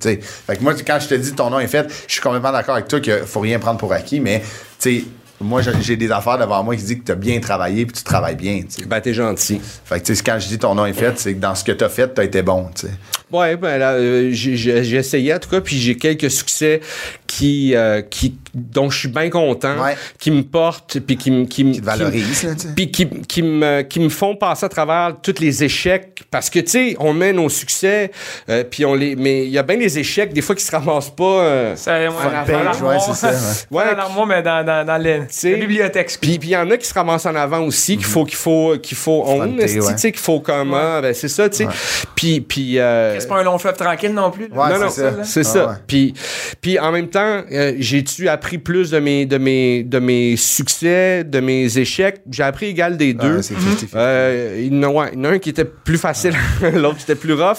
sais. 0.00 0.18
Fait 0.20 0.56
que 0.56 0.62
moi, 0.62 0.74
quand 0.74 0.98
je 1.00 1.08
te 1.08 1.14
dis 1.14 1.32
ton 1.32 1.50
nom 1.50 1.60
est 1.60 1.68
fait, 1.68 1.86
je 2.06 2.12
suis 2.12 2.20
complètement 2.20 2.52
d'accord 2.52 2.74
avec 2.74 2.88
toi 2.88 3.00
qu'il 3.00 3.18
faut 3.24 3.40
rien 3.40 3.58
prendre 3.58 3.78
pour 3.78 3.92
acquis, 3.92 4.20
mais 4.20 4.42
tu 4.80 5.04
moi, 5.40 5.60
j'ai- 5.80 5.96
des 5.96 6.10
affaires 6.10 6.38
devant 6.38 6.62
moi 6.64 6.74
qui 6.76 6.82
disent 6.82 6.98
que 6.98 7.04
tu 7.04 7.12
as 7.12 7.16
bien 7.16 7.38
travaillé 7.40 7.86
puis 7.86 7.94
tu 7.96 8.02
travailles 8.02 8.34
bien. 8.36 8.62
Ben, 8.86 9.00
t'es 9.00 9.14
gentil. 9.14 9.60
Fait 9.84 10.00
que 10.00 10.06
tu 10.06 10.14
sais, 10.16 10.22
quand 10.22 10.38
je 10.40 10.48
dis 10.48 10.58
ton 10.58 10.74
nom 10.74 10.84
est 10.86 10.92
fait, 10.92 11.18
c'est 11.18 11.34
que 11.34 11.38
dans 11.38 11.54
ce 11.54 11.62
que 11.64 11.72
tu 11.72 11.84
as 11.84 11.88
fait, 11.88 12.12
tu 12.12 12.20
as 12.20 12.24
été 12.24 12.42
bon. 12.42 12.68
tu 12.74 12.86
sais. 12.86 12.92
Ouais, 13.30 13.56
ben 13.56 13.76
là, 13.78 13.92
euh, 13.92 14.30
j'ai- 14.32 14.96
essayé 14.96 15.34
en 15.34 15.38
tout 15.38 15.50
cas, 15.50 15.60
puis 15.60 15.78
j'ai 15.78 15.96
quelques 15.96 16.30
succès 16.30 16.80
qui, 17.26 17.74
euh, 17.76 18.00
qui, 18.00 18.36
dont 18.54 18.88
je 18.90 18.98
suis 19.00 19.08
bien 19.08 19.28
content, 19.28 19.80
Ouais. 19.82 19.96
qui 20.18 20.30
me 20.30 20.42
portent, 20.42 20.98
puis 21.00 21.16
qui 21.18 21.30
me, 21.30 21.44
qui, 21.44 21.70
Qui 21.72 21.80
te 21.80 21.84
valorisent, 21.84 22.42
là, 22.44 22.56
sais. 22.56 22.68
puis 22.74 22.90
qui, 22.90 23.06
qui 23.28 23.42
me, 23.42 23.82
qui 23.82 24.00
me 24.00 24.08
font 24.08 24.34
passer 24.34 24.64
à 24.64 24.68
travers 24.70 25.14
tous 25.22 25.40
les 25.40 25.62
échecs, 25.62 26.17
parce 26.30 26.50
que 26.50 26.58
tu 26.60 26.68
sais, 26.70 26.96
on 26.98 27.12
met 27.12 27.32
nos 27.32 27.48
succès, 27.48 28.10
euh, 28.48 28.64
puis 28.64 28.84
on 28.84 28.94
les, 28.94 29.16
mais 29.16 29.44
il 29.44 29.50
y 29.50 29.58
a 29.58 29.62
bien 29.62 29.76
des 29.76 29.98
échecs 29.98 30.32
des 30.32 30.42
fois 30.42 30.54
qui 30.54 30.64
se 30.64 30.70
ramassent 30.70 31.10
pas. 31.14 31.24
euh, 31.24 31.76
Ça, 31.76 31.98
ouais, 31.98 32.08
page, 32.46 32.82
ouais, 32.82 32.96
c'est 33.00 33.14
ça, 33.14 33.30
ouais. 33.70 33.84
Ouais, 33.84 33.94
dans 33.96 34.26
mais 34.26 34.42
dans, 34.42 34.64
dans, 34.64 34.86
dans 34.86 35.02
le- 35.02 35.22
sais, 35.28 35.52
la 35.52 35.56
bibliothèque. 35.58 36.16
Puis 36.20 36.38
puis 36.38 36.48
il 36.50 36.52
y 36.52 36.56
en 36.56 36.70
a 36.70 36.76
qui 36.76 36.86
se 36.86 36.94
ramassent 36.94 37.26
en 37.26 37.34
avant 37.34 37.60
aussi 37.60 37.96
qu'il 37.96 38.06
faut 38.06 38.24
qu'il 38.24 38.36
faut 38.36 38.76
qu'il 38.82 38.96
faut 38.96 39.22
on 39.26 39.56
tu 39.56 39.68
sais 39.68 40.12
qu'il 40.12 40.20
faut 40.20 40.40
comme 40.40 40.74
ah, 40.74 41.00
ben 41.00 41.14
c'est 41.14 41.28
ça 41.28 41.48
tu 41.48 41.58
sais. 41.58 41.68
Puis 42.14 42.40
puis 42.40 42.78
euh, 42.78 43.18
C'est 43.18 43.28
pas 43.28 43.38
un 43.40 43.44
long 43.44 43.58
fleuve 43.58 43.76
tranquille 43.76 44.12
non 44.12 44.30
plus. 44.30 44.48
non, 44.48 44.88
c'est 44.90 45.02
non, 45.10 45.24
c'est 45.24 45.44
ça. 45.44 45.80
Puis, 45.86 46.14
puis 46.60 46.78
en 46.78 46.92
même 46.92 47.08
temps, 47.08 47.42
euh, 47.52 47.74
j'ai-tu 47.78 48.28
appris 48.28 48.58
plus 48.58 48.90
de 48.90 48.98
mes, 48.98 49.26
de, 49.26 49.38
mes, 49.38 49.82
de 49.82 49.98
mes 49.98 50.36
succès, 50.36 51.24
de 51.24 51.40
mes 51.40 51.78
échecs? 51.78 52.20
J'ai 52.30 52.42
appris 52.42 52.66
égal 52.66 52.96
des 52.96 53.14
deux. 53.14 53.36
Ouais, 53.36 53.42
c'est 53.42 53.54
50-50. 53.54 53.88
Euh, 53.94 54.56
il, 54.60 54.74
y 54.74 54.78
en 54.78 54.82
a, 54.82 54.88
ouais, 54.88 55.10
il 55.12 55.18
y 55.18 55.22
en 55.22 55.24
a 55.24 55.28
un 55.34 55.38
qui 55.38 55.50
était 55.50 55.64
plus 55.64 55.98
facile, 55.98 56.17
l'autre 56.74 56.96
qui 56.96 57.02
était 57.04 57.14
plus 57.14 57.34
rough. 57.34 57.58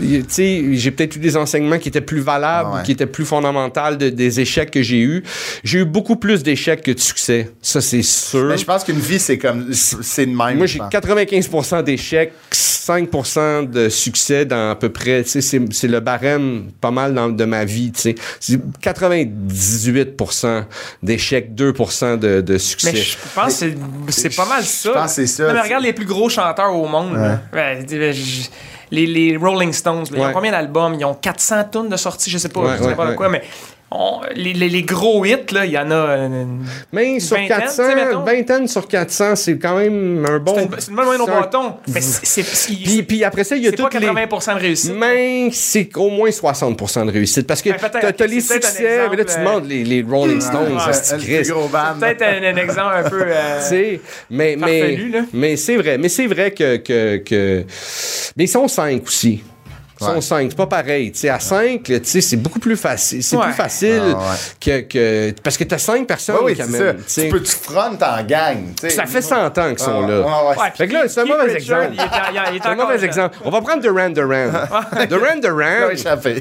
Tu 0.00 0.24
sais, 0.28 0.64
j'ai 0.72 0.90
peut-être 0.90 1.16
eu 1.16 1.18
des 1.18 1.36
enseignements 1.36 1.78
qui 1.78 1.88
étaient 1.88 2.00
plus 2.00 2.20
valables, 2.20 2.70
Ah 2.72 2.76
ouais. 2.78 2.82
qui 2.84 2.92
étaient 2.92 3.06
plus 3.06 3.24
fondamentaux 3.24 3.96
de- 3.96 4.08
des 4.10 4.40
échecs 4.40 4.70
que 4.70 4.82
j'ai 4.82 5.00
eus. 5.00 5.22
J'ai 5.64 5.80
eu 5.80 5.84
beaucoup 5.84 6.16
plus 6.16 6.42
d'échecs 6.42 6.82
que 6.82 6.90
de 6.92 6.98
succès. 7.00 7.50
Ça, 7.62 7.80
c'est 7.80 8.02
sûr. 8.02 8.46
Mais 8.46 8.56
je 8.58 8.64
pense 8.64 8.84
qu'une 8.84 8.98
vie, 8.98 9.18
c'est 9.18 9.38
comme. 9.38 9.72
C'est 9.72 10.26
de 10.26 10.34
même. 10.34 10.56
Moi, 10.56 10.66
j'ai 10.66 10.78
pense. 10.78 10.88
95% 10.90 11.82
d'échecs, 11.82 12.32
5% 12.52 13.68
de 13.70 13.88
succès 13.88 14.44
dans 14.46 14.70
à 14.70 14.74
peu 14.74 14.88
près, 14.88 15.22
tu 15.22 15.30
sais, 15.30 15.40
c'est, 15.40 15.60
c'est 15.72 15.88
le 15.88 16.00
barème 16.00 16.70
pas 16.80 16.90
mal 16.90 17.12
dans, 17.14 17.28
de 17.28 17.44
ma 17.44 17.64
vie, 17.64 17.92
tu 17.92 18.00
sais. 18.00 18.14
C'est 18.40 18.58
98% 18.80 20.64
d'échecs, 21.02 21.54
2% 21.54 22.18
de, 22.18 22.40
de 22.40 22.58
succès. 22.58 22.92
Mais 22.92 22.98
je 23.00 23.16
pense 23.34 23.46
que 23.46 23.52
c'est- 23.52 23.74
c'est 24.08 24.36
pas 24.36 24.46
mal 24.46 24.62
ça. 24.64 24.88
Je 24.90 24.94
pense 24.94 25.06
que 25.06 25.14
c'est 25.14 25.26
ça. 25.26 25.46
Non, 25.48 25.54
mais 25.54 25.60
regarde 25.60 25.84
les 25.84 25.92
plus 25.92 26.06
gros 26.06 26.28
chanteurs 26.28 26.74
au 26.74 26.86
monde. 26.88 27.12
Ouais, 27.52 27.78
les, 28.90 29.06
les 29.06 29.36
Rolling 29.36 29.72
Stones, 29.72 30.04
là, 30.10 30.18
ils 30.18 30.20
ont 30.20 30.32
combien 30.32 30.52
d'albums? 30.52 30.94
Ils 30.98 31.04
ont 31.04 31.14
400 31.14 31.64
tonnes 31.64 31.88
de 31.88 31.96
sorties, 31.96 32.30
je 32.30 32.38
sais 32.38 32.48
pas, 32.48 32.76
je 32.76 32.82
sais 32.82 32.94
pas 32.94 33.06
de 33.10 33.14
quoi, 33.14 33.28
mais 33.28 33.42
on- 33.90 34.20
les, 34.34 34.52
les- 34.52 34.68
les 34.68 34.82
gros 34.82 35.24
hits, 35.24 35.36
là, 35.52 35.64
il 35.64 35.72
y 35.72 35.78
en 35.78 35.90
a. 35.90 35.94
euh, 35.94 36.44
Mais 36.92 37.20
sur 37.20 37.36
vingtaine, 37.36 37.58
400, 37.60 37.82
tu 37.82 37.88
sais, 37.90 37.94
mettons. 38.04 38.22
vingtaine 38.24 38.68
sur 38.68 38.86
400, 38.88 39.36
c'est 39.36 39.58
quand 39.58 39.76
même 39.78 40.26
un 40.28 40.38
bon... 40.38 40.54
c'est 40.56 40.62
une, 40.64 40.70
c'est 40.78 40.90
une 40.90 40.96
bonne 40.96 41.04
moyenne 41.06 41.22
au 41.22 41.26
c'est 41.26 41.32
bâton. 41.32 41.74
Mais 41.88 42.00
c'est 42.00 42.26
c'est- 42.26 42.42
c'est- 42.54 42.72
Puis, 42.74 43.02
puis 43.02 43.24
après 43.24 43.44
ça, 43.44 43.56
il 43.56 43.62
y 43.64 43.66
a 43.68 43.70
c'est 43.70 43.76
pas 43.76 43.88
toutes 43.88 44.00
les... 44.00 44.06
80% 44.08 44.54
de 44.56 44.60
réussite. 44.60 44.92
Mais 44.94 45.48
c'est 45.52 45.88
au 45.96 46.10
moins 46.10 46.28
60% 46.30 47.06
de 47.06 47.10
réussite. 47.12 47.46
Parce 47.46 47.62
que 47.62 47.70
Ben, 47.70 47.76
t'as, 47.80 47.88
t'as 47.88 48.08
ok, 48.10 48.30
les 48.30 48.40
c'est 48.40 48.54
succès, 48.54 49.08
mais 49.10 49.16
là, 49.16 49.24
tu 49.24 49.30
exemple, 49.32 49.38
demandes 49.44 49.68
les, 49.68 49.84
les 49.84 50.02
Rolling 50.02 50.40
Stones, 50.40 50.72
ouais, 50.76 50.78
band. 51.68 51.94
Peut-être 51.98 52.22
un, 52.22 52.42
un 52.42 52.56
exemple 52.56 52.94
un 52.94 53.08
peu. 53.08 53.22
euh, 53.26 53.58
Tu 53.62 53.68
sais, 53.68 54.00
mais, 54.30 54.56
mais, 54.56 54.96
là. 54.96 55.20
mais 55.32 55.56
c'est 55.56 55.76
vrai. 55.76 55.98
Mais 55.98 56.08
c'est 56.08 56.26
vrai 56.26 56.50
que, 56.50 56.76
que, 56.76 57.16
que- 57.18 57.64
Mais 58.36 58.44
ils 58.44 58.48
sont 58.48 58.68
cinq 58.68 59.02
aussi. 59.06 59.42
Ils 60.00 60.04
sont 60.06 60.14
Ouais. 60.14 60.20
cinq. 60.20 60.46
C'est 60.50 60.56
pas 60.56 60.66
pareil. 60.66 61.10
Tu 61.12 61.18
sais, 61.20 61.28
à 61.28 61.40
cinq, 61.40 61.88
là, 61.88 61.98
tu 62.00 62.06
sais, 62.06 62.20
c'est 62.20 62.36
beaucoup 62.36 62.58
plus 62.60 62.76
facile. 62.76 63.22
C'est 63.22 63.36
Ouais. 63.36 63.44
plus 63.44 63.52
facile 63.54 64.00
Ah, 64.14 64.18
ouais. 64.18 64.36
que, 64.60 64.80
que. 65.32 65.34
Parce 65.42 65.56
que 65.56 65.64
t'as 65.64 65.78
cinq 65.78 66.06
personnes 66.06 66.36
Ouais, 66.36 66.42
oui, 66.46 66.54
qui 66.54 66.62
c'est 66.62 66.70
ça. 66.70 66.78
amènent. 66.90 67.02
tu 67.06 67.28
peux 67.28 67.42
tu 67.42 67.52
front 67.52 67.98
en 68.00 68.22
gang. 68.24 68.58
tu 68.80 68.88
sais? 68.88 68.90
Ça 68.90 69.06
fait 69.06 69.22
100 69.22 69.46
ans 69.58 69.68
qu'ils 69.70 69.78
sont 69.78 70.04
Ah, 70.04 70.08
là. 70.08 70.20
ouais, 70.20 70.24
ouais. 70.24 70.56
ouais, 70.62 70.70
Fait 70.76 70.88
que 70.88 70.92
là, 70.92 71.08
c'est 71.08 71.20
un 71.20 71.24
mauvais 71.24 71.54
exemple. 71.54 71.90
C'est 71.96 72.66
un 72.68 72.74
mauvais 72.74 73.04
exemple. 73.04 73.36
On 73.44 73.50
va 73.50 73.60
prendre 73.60 73.80
Duran 73.82 74.10
Duran. 74.10 74.50
Duran 75.08 75.36
Duran. 75.42 75.90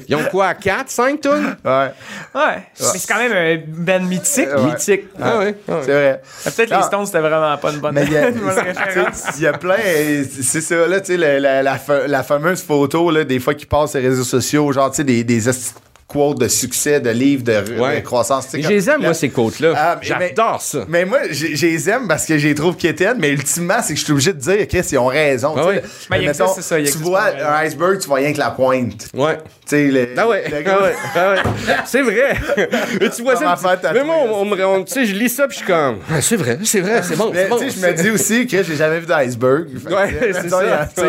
Ils 0.08 0.16
ont 0.16 0.24
quoi, 0.30 0.54
4, 0.54 0.90
5 0.90 1.22
tonnes? 1.22 1.58
Ouais. 1.66 1.72
Ouais. 2.36 2.58
Mais 2.80 2.86
c'est 3.00 3.08
quand 3.08 3.18
même 3.20 3.32
un 3.34 3.64
band 3.68 4.06
mythique. 4.06 4.48
Ouais. 4.56 4.64
Mythique. 4.64 5.04
Ah 5.22 5.40
ouais. 5.40 5.56
ah 5.68 5.72
ouais. 5.74 5.82
C'est 5.86 5.92
vrai. 5.92 6.22
Peut-être 6.46 6.78
les 6.78 6.84
Stones, 6.84 7.06
c'était 7.06 7.20
vraiment 7.20 7.58
pas 7.58 7.72
une 7.72 7.80
bonne, 7.80 7.94
Mais 7.96 8.06
il 8.06 8.14
y 8.14 8.18
a, 9.48 9.54
plein, 9.58 9.76
c'est 10.42 10.62
ça, 10.62 10.76
là, 10.88 11.00
tu 11.02 11.18
sais, 11.18 11.40
la 11.40 12.24
fameuse 12.24 12.62
photo, 12.62 13.10
là, 13.12 13.24
des 13.24 13.40
fois 13.48 13.56
qui 13.56 13.66
passent 13.66 13.96
les 13.96 14.02
réseaux 14.02 14.26
sociaux, 14.26 14.70
genre, 14.74 14.90
tu 14.92 14.98
sais, 14.98 15.04
des, 15.06 15.24
des 15.24 15.50
quotes 16.08 16.40
de 16.40 16.48
succès, 16.48 17.02
de 17.02 17.10
livres, 17.10 17.44
de, 17.44 17.80
Ouais. 17.80 17.98
de 17.98 18.06
croissance. 18.06 18.46
tu 18.50 18.52
sais, 18.58 18.62
Je 18.64 18.70
les 18.70 18.90
aime, 18.90 19.02
là- 19.02 19.08
moi, 19.08 19.14
ces 19.14 19.30
côtes-là. 19.30 19.74
Ah, 19.76 20.00
mais- 20.02 20.08
J'adore 20.08 20.62
ça. 20.62 20.80
Mais 20.88 21.04
moi, 21.04 21.20
j'ai- 21.30 21.56
je 21.56 21.66
les 21.66 21.90
aime 21.90 22.08
parce 22.08 22.26
que 22.26 22.38
je 22.38 22.48
les 22.48 22.56
trouve 22.56 22.78
quétaines, 22.78 23.18
mais 23.20 23.30
ultimement, 23.30 23.80
c'est 23.84 23.94
que 23.94 24.00
je 24.00 24.04
suis 24.06 24.14
obligé 24.14 24.32
de 24.34 24.40
dire, 24.40 24.68
Chris, 24.70 24.88
ils 24.92 24.98
ont 24.98 25.08
raison. 25.08 25.54
Ah 25.58 25.60
tu 25.60 25.64
sais. 25.64 25.68
ouais. 25.76 25.84
Ben, 26.10 26.18
il 26.18 26.28
Mettons, 26.28 26.46
existe, 26.46 26.62
c'est 26.70 26.86
ça, 26.86 26.92
tu 26.92 26.98
vois 27.00 27.24
un 27.26 27.66
iceberg, 27.66 28.00
tu 28.00 28.08
vois 28.08 28.18
rien 28.18 28.32
que 28.32 28.40
la 28.40 28.52
pointe. 28.52 29.10
Tu 29.14 29.20
Ouais. 29.20 29.38
sais, 29.66 29.88
le, 29.88 30.08
Ah 30.18 30.28
ouais, 30.30 30.44
ah 30.48 30.82
ouais, 30.82 30.94
ah 31.16 31.34
ouais. 31.34 31.76
C'est 31.86 32.02
vrai. 32.02 32.36
Mais 33.02 33.10
tu 33.10 33.22
vois 33.24 33.36
ça. 33.36 33.56
Mais 33.94 34.04
moi, 34.04 34.16
on, 34.32 34.46
me- 34.46 34.84
tu 34.86 34.94
sais, 34.94 35.06
je 35.06 35.14
lis 35.14 35.30
ça 35.30 35.46
puis 35.48 35.58
je 35.60 35.64
suis 35.64 35.68
comme. 35.68 35.98
Ah, 36.10 36.22
c'est 36.22 36.38
vrai, 36.38 36.58
c'est 36.64 36.80
vrai, 36.80 37.02
c'est 37.04 37.18
bon. 37.18 37.32
Mais 37.34 37.50
tu 37.50 37.70
sais, 37.70 37.82
je 37.82 37.86
me 37.86 37.94
dis 37.94 38.10
aussi 38.12 38.48
que 38.48 38.64
j'ai 38.64 38.76
jamais 38.76 39.00
vu 39.02 39.06
d'iceberg. 39.06 39.68
Ouais, 39.88 39.94
euh, 40.22 40.34
c'est 40.42 40.50
ça. 40.50 40.88
tu 40.96 41.02
sais. 41.02 41.08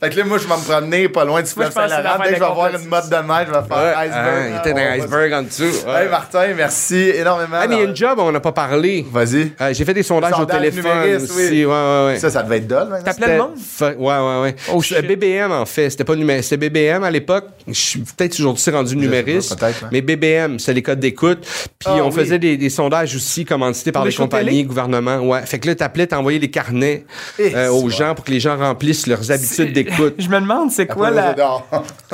Fait 0.00 0.10
que 0.10 0.18
là, 0.18 0.24
moi, 0.24 0.36
je 0.38 0.46
vais 0.46 0.54
me 0.54 0.62
promener 0.64 1.08
pas 1.08 1.24
loin 1.24 1.40
du 1.42 1.48
fleuve 1.50 1.72
Saint-Laurent. 1.72 2.18
Dès 2.18 2.30
que 2.30 2.34
je 2.36 2.40
vais 2.40 2.46
des 2.48 2.54
voir 2.54 2.74
une 2.74 2.88
mode 2.88 3.08
de 3.08 3.16
neige, 3.16 3.46
je 3.48 3.52
vais 3.58 3.66
faire 3.68 3.98
Ouais. 3.98 4.08
Iceberg. 4.36 4.52
Il 4.66 4.70
était 4.70 4.80
un 4.80 4.92
iceberg 4.92 5.32
en 5.32 5.42
dessous. 5.42 5.86
Ouais. 5.86 6.02
Hey, 6.04 6.08
Martin, 6.10 6.46
merci 6.56 6.96
énormément. 7.14 7.56
Ah, 7.60 7.66
mais 7.68 7.74
il 7.76 7.78
y 7.78 7.82
a 7.82 7.84
une 7.84 7.96
job, 7.96 8.18
on 8.18 8.32
n'a 8.32 8.40
pas 8.40 8.52
parlé. 8.52 9.06
Vas-y. 9.10 9.52
Euh, 9.60 9.72
J'ai 9.72 9.84
fait 9.84 9.94
des 9.94 10.02
sondages 10.02 10.38
au 10.38 10.44
téléphone 10.44 11.16
aussi. 11.16 11.32
oui. 11.36 11.64
Ouais, 11.64 11.72
ouais, 11.72 12.04
ouais. 12.06 12.18
Ça, 12.18 12.30
ça 12.30 12.42
devait 12.42 12.58
être 12.58 12.66
dole. 12.66 12.88
maintenant. 12.88 13.04
T'appelais 13.04 13.32
le 13.36 13.42
monde? 13.42 13.50
Fa- 13.58 13.92
Ouais, 13.94 14.18
ouais, 14.18 14.42
ouais. 14.42 14.56
Oh. 14.72 14.80
BBM, 15.06 15.52
en 15.52 15.66
fait. 15.66 15.90
C'était 15.90 16.04
pas 16.04 16.14
numé- 16.16 16.42
C'était 16.42 16.56
BBM 16.68 17.04
à 17.04 17.10
l'époque. 17.10 17.44
Je 17.66 17.72
suis 17.72 18.00
peut-être 18.00 18.34
aujourd'hui 18.40 18.70
rendu 18.70 18.96
numériste. 18.96 19.50
pas, 19.58 19.66
peut-être, 19.66 19.82
ouais. 19.82 19.88
Mais 19.92 20.00
BBM, 20.00 20.58
c'est 20.58 20.72
les 20.72 20.82
codes 20.82 21.00
d'écoute. 21.00 21.40
Puis 21.78 21.88
Ah, 21.88 21.96
on 22.02 22.08
oui. 22.08 22.12
faisait 22.14 22.38
des, 22.38 22.56
des 22.56 22.70
sondages 22.70 23.14
aussi 23.14 23.44
commandités 23.44 23.92
par 23.92 24.04
les 24.04 24.12
compagnies, 24.12 24.64
gouvernements. 24.64 25.18
Ouais. 25.18 25.42
Fait 25.46 25.58
que 25.58 25.68
là, 25.68 25.74
t'appelais, 25.74 26.06
t'envoyais 26.06 26.38
les 26.38 26.50
carnets 26.50 27.04
Eh, 27.38 27.54
euh, 27.54 27.70
aux 27.70 27.88
gens 27.88 28.14
pour 28.14 28.24
que 28.24 28.30
les 28.30 28.40
gens 28.40 28.56
remplissent 28.56 29.06
leurs 29.06 29.30
habitudes 29.30 29.72
d'écoute. 29.72 30.14
Je 30.18 30.28
me 30.28 30.40
demande, 30.40 30.70
c'est 30.70 30.86
quoi 30.86 31.10
la. 31.10 31.34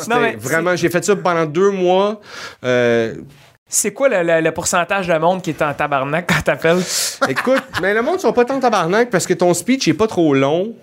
Non, 0.08 0.20
mais 0.20 0.36
Vraiment, 0.38 0.76
j'ai 0.76 0.88
fait 0.88 1.04
ça 1.04 1.14
pendant 1.16 1.44
deux 1.46 1.70
mois. 1.70 2.09
Euh, 2.64 3.14
C'est 3.68 3.92
quoi 3.92 4.08
le, 4.08 4.22
le- 4.24 4.40
le 4.40 4.50
pourcentage 4.52 5.06
de 5.06 5.16
monde 5.18 5.42
qui 5.42 5.50
est 5.50 5.62
en 5.62 5.72
tabarnak 5.74 6.26
quand 6.28 6.42
t'appelles? 6.42 6.82
Écoute, 7.28 7.62
mais 7.82 7.94
le 7.94 8.02
monde 8.02 8.18
sont 8.18 8.32
pas 8.32 8.44
tant 8.44 8.58
tabarnak 8.58 9.10
parce 9.10 9.26
que 9.26 9.34
ton 9.34 9.54
speech 9.54 9.86
est 9.88 9.94
pas 9.94 10.08
trop 10.08 10.34
long. 10.34 10.74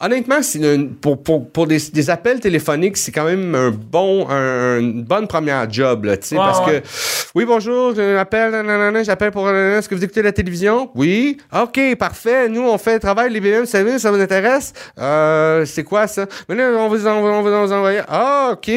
Honnêtement, 0.00 0.42
c'est 0.42 0.58
une- 0.58 0.94
pour, 0.94 1.22
pour, 1.22 1.48
pour 1.48 1.66
des, 1.66 1.78
des 1.92 2.10
appels 2.10 2.40
téléphoniques, 2.40 2.96
c'est 2.96 3.12
quand 3.12 3.24
même 3.24 3.54
un 3.54 3.70
bon, 3.70 4.28
un- 4.28 4.78
une 4.80 5.02
bonne 5.04 5.26
première 5.26 5.70
job, 5.70 6.04
là, 6.04 6.16
tu 6.16 6.28
sais, 6.28 6.36
Ouais, 6.36 6.42
parce 6.44 6.66
ouais. 6.66 6.80
que, 6.82 6.86
oui, 7.34 7.44
bonjour, 7.44 7.94
j'appelle, 7.94 8.50
nanana, 8.52 9.02
j'appelle 9.02 9.30
pour, 9.30 9.48
est-ce 9.50 9.88
que 9.88 9.94
vous 9.94 10.04
écoutez 10.04 10.22
la 10.22 10.32
télévision? 10.32 10.90
Oui. 10.94 11.36
OK, 11.54 11.80
parfait. 11.98 12.48
Nous, 12.48 12.62
on 12.62 12.78
fait 12.78 12.94
le 12.94 13.00
travail, 13.00 13.32
les 13.32 13.40
BM, 13.40 13.66
ça, 13.66 13.78
ça 13.98 14.10
vous 14.10 14.20
intéresse? 14.20 14.72
Euh, 14.98 15.64
c'est 15.64 15.84
quoi 15.84 16.06
ça? 16.06 16.26
Mais 16.48 16.54
là, 16.54 16.70
on 16.78 16.88
vous, 16.88 17.06
envoie- 17.06 17.30
on 17.32 17.42
vous 17.42 17.72
envoyer. 17.72 18.00
Ah, 18.08 18.50
OK. 18.52 18.70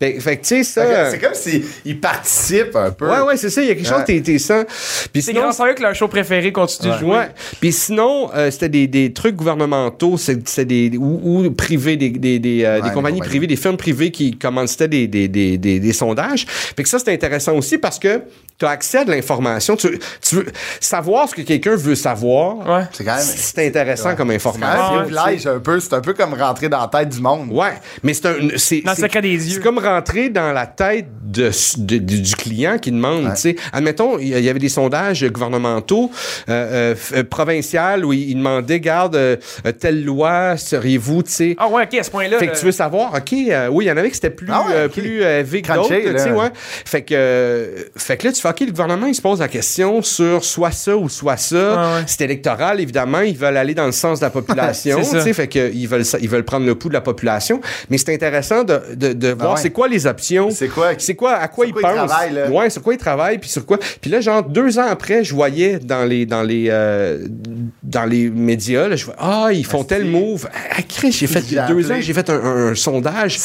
Ben, 0.00 0.20
fait 0.20 0.36
que, 0.36 0.42
tu 0.42 0.48
sais, 0.48 0.62
ça. 0.64 0.84
Fait 0.86 1.04
que 1.04 1.10
C'est 1.10 1.18
comme 1.18 1.34
s'ils 1.34 2.00
participent 2.00 2.76
un 2.76 2.90
peu. 2.90 3.08
Ouais, 3.08 3.20
ouais, 3.20 3.36
c'est 3.36 3.50
ça. 3.50 3.62
Il 3.62 3.68
y 3.68 3.70
a 3.70 3.74
quelque 3.74 3.86
chose, 3.88 3.98
Ouais. 3.98 4.04
t'es, 4.04 4.20
t'es 4.20 4.38
sans. 4.38 4.64
Puis 5.12 5.22
C'est 5.22 5.32
grâce 5.32 5.60
à 5.60 5.66
eux 5.68 5.74
que 5.74 5.82
leur 5.82 5.94
show 5.94 6.08
préféré 6.08 6.52
continue 6.52 6.92
de 6.92 6.98
jouer. 6.98 7.10
Ouais. 7.10 7.28
Puis 7.60 7.72
sinon, 7.72 8.30
euh, 8.34 8.50
c'était 8.50 8.68
des, 8.68 8.86
des 8.86 9.12
trucs 9.12 9.36
gouvernementaux, 9.36 10.16
c'est- 10.16 10.37
c'était 10.44 10.88
des 10.90 10.96
ou, 10.96 11.20
ou 11.46 11.50
privés, 11.50 11.96
des, 11.96 12.10
des, 12.10 12.38
des, 12.38 12.64
euh, 12.64 12.80
Ouais, 12.80 12.88
des 12.88 12.94
compagnies 12.94 13.20
privées, 13.20 13.46
des 13.46 13.56
firmes 13.56 13.76
privées 13.76 14.10
qui 14.10 14.36
commanditaient 14.36 14.88
des, 14.88 15.06
des, 15.08 15.28
des, 15.28 15.58
des, 15.58 15.80
des 15.80 15.92
sondages. 15.92 16.46
Fait 16.48 16.82
que 16.82 16.88
ça, 16.88 16.98
c'est 16.98 17.12
intéressant 17.12 17.56
aussi 17.56 17.78
parce 17.78 17.98
que 17.98 18.22
tu 18.58 18.66
as 18.66 18.70
accès 18.70 18.98
à 18.98 19.04
de 19.04 19.10
l'information. 19.12 19.76
Tu, 19.76 19.98
tu 20.20 20.36
veux 20.36 20.46
savoir 20.80 21.28
ce 21.28 21.34
que 21.34 21.42
quelqu'un 21.42 21.76
veut 21.76 21.94
savoir. 21.94 22.56
Ouais. 22.68 22.84
C'est 22.92 23.04
quand 23.04 23.14
même. 23.14 23.24
C'est 23.24 23.66
intéressant 23.66 24.08
Ouais. 24.10 24.16
comme 24.16 24.28
C'est 24.30 24.36
information. 24.36 24.98
privilège 25.04 25.46
un 25.46 25.58
peu. 25.60 25.78
C'est 25.80 25.94
un 25.94 26.00
peu 26.00 26.12
comme 26.14 26.34
rentrer 26.34 26.68
dans 26.68 26.80
la 26.80 26.88
tête 26.88 27.08
du 27.10 27.20
monde. 27.20 27.48
Ouais, 27.52 27.74
mais 28.02 28.14
c'est 28.14 28.26
un. 28.26 28.34
C'est, 28.56 28.80
Dans 28.80 28.90
le 28.92 28.96
c'est- 28.96 29.02
secret 29.02 29.22
des 29.22 29.28
yeux. 29.28 29.54
C'est 29.56 29.62
comme 29.62 29.78
rentrer 29.78 30.28
dans 30.28 30.52
la 30.52 30.66
tête 30.66 31.06
de, 31.22 31.50
de- 31.78 31.98
du, 31.98 32.20
du 32.20 32.34
client 32.36 32.78
qui 32.78 32.90
demande, 32.90 33.32
tu 33.34 33.40
sais. 33.40 33.56
Admettons, 33.72 34.18
il 34.18 34.28
y 34.28 34.48
avait 34.48 34.58
des 34.58 34.68
sondages 34.68 35.24
gouvernementaux, 35.30 36.10
euh, 36.48 36.92
euh, 36.92 36.94
euh, 37.16 37.24
provinciales, 37.24 38.04
où 38.04 38.12
ils 38.12 38.34
demandaient, 38.34 38.80
garde, 38.80 39.16
euh, 39.16 39.36
euh, 39.66 39.72
telle 39.72 40.04
loi, 40.04 40.56
seriez-vous, 40.56 41.22
tu 41.22 41.30
sais? 41.30 41.56
Ah 41.58 41.68
ouais, 41.68 41.84
ok, 41.84 41.94
à 41.98 42.02
ce 42.02 42.10
point-là. 42.10 42.38
Fait 42.38 42.48
que 42.48 42.58
tu 42.58 42.64
veux 42.64 42.72
savoir, 42.72 43.14
OK, 43.14 43.32
euh, 43.32 43.68
oui, 43.70 43.84
il 43.84 43.88
y 43.88 43.92
en 43.92 43.96
avait 43.96 44.08
qui 44.08 44.14
c'était 44.16 44.30
plus, 44.30 44.48
Ah 44.50 44.62
ouais, 44.66 44.72
euh, 44.74 44.86
ok. 44.86 44.92
plus 44.92 45.22
euh, 45.22 45.42
que 45.44 45.74
d'autres, 45.74 45.88
tu 45.88 46.18
sais, 46.18 46.30
ouais. 46.32 46.50
Fait 46.54 47.02
que, 47.02 47.14
euh, 47.14 47.76
fait 47.96 48.16
que 48.16 48.26
là, 48.26 48.32
tu 48.32 48.40
fais, 48.40 48.47
OK, 48.50 48.60
le 48.60 48.70
gouvernement, 48.70 49.06
il 49.06 49.14
se 49.14 49.20
pose 49.22 49.40
la 49.40 49.48
question 49.48 50.02
sur 50.02 50.44
soit 50.44 50.70
ça 50.72 50.96
ou 50.96 51.08
soit 51.08 51.36
ça. 51.36 51.74
Ah 51.76 51.94
ouais. 51.96 52.02
C'est 52.06 52.22
électoral, 52.24 52.80
évidemment, 52.80 53.20
ils 53.20 53.36
veulent 53.36 53.56
aller 53.56 53.74
dans 53.74 53.86
le 53.86 53.92
sens 53.92 54.20
de 54.20 54.24
la 54.24 54.30
population, 54.30 54.98
C'est 55.02 55.10
ça. 55.10 55.18
tu 55.18 55.24
sais, 55.24 55.32
fait 55.32 55.48
que 55.48 55.70
ils 55.72 55.86
veulent, 55.86 56.04
ils 56.20 56.28
veulent 56.28 56.44
prendre 56.44 56.66
le 56.66 56.74
pouls 56.74 56.88
de 56.88 56.94
la 56.94 57.00
population. 57.00 57.60
Mais 57.90 57.98
c'est 57.98 58.12
intéressant 58.14 58.64
de, 58.64 58.80
de, 58.94 59.12
de 59.12 59.28
voir 59.32 59.50
Ah 59.50 59.54
ouais. 59.54 59.60
c'est 59.60 59.70
quoi 59.70 59.88
les 59.88 60.06
options. 60.06 60.50
C'est 60.50 60.68
quoi- 60.68 60.92
C'est 60.98 61.14
quoi, 61.14 61.34
à 61.34 61.48
quoi 61.48 61.66
sur 61.66 61.76
ils 61.76 61.80
quoi 61.80 61.92
ils 61.94 61.98
pensent. 62.00 62.10
Ouais, 62.50 62.70
sur 62.70 62.82
quoi 62.82 62.94
ils 62.94 62.98
travaillent, 62.98 63.38
puis 63.38 63.50
sur 63.50 63.64
quoi. 63.66 63.78
Puis 64.00 64.10
là, 64.10 64.20
genre, 64.20 64.42
deux 64.42 64.78
ans 64.78 64.86
après, 64.90 65.24
je 65.24 65.34
voyais 65.34 65.78
dans 65.78 66.04
les, 66.04 66.26
dans 66.26 66.42
les, 66.42 66.66
euh, 66.70 67.26
dans 67.82 68.04
les 68.04 68.28
médias, 68.30 68.88
là, 68.88 68.96
je 68.96 69.04
vois, 69.04 69.14
ah, 69.18 69.48
ils 69.52 69.64
font 69.66 69.84
tel 69.84 70.04
move. 70.04 70.48
Ah, 70.76 70.82
Chris, 70.88 71.12
j'ai 71.12 71.26
fait, 71.26 71.42
deux 71.68 71.90
ans, 71.90 71.96
j'ai 72.00 72.12
fait 72.12 72.30
un, 72.30 72.34
un- 72.34 72.68
un 72.70 72.74
sondage. 72.74 73.36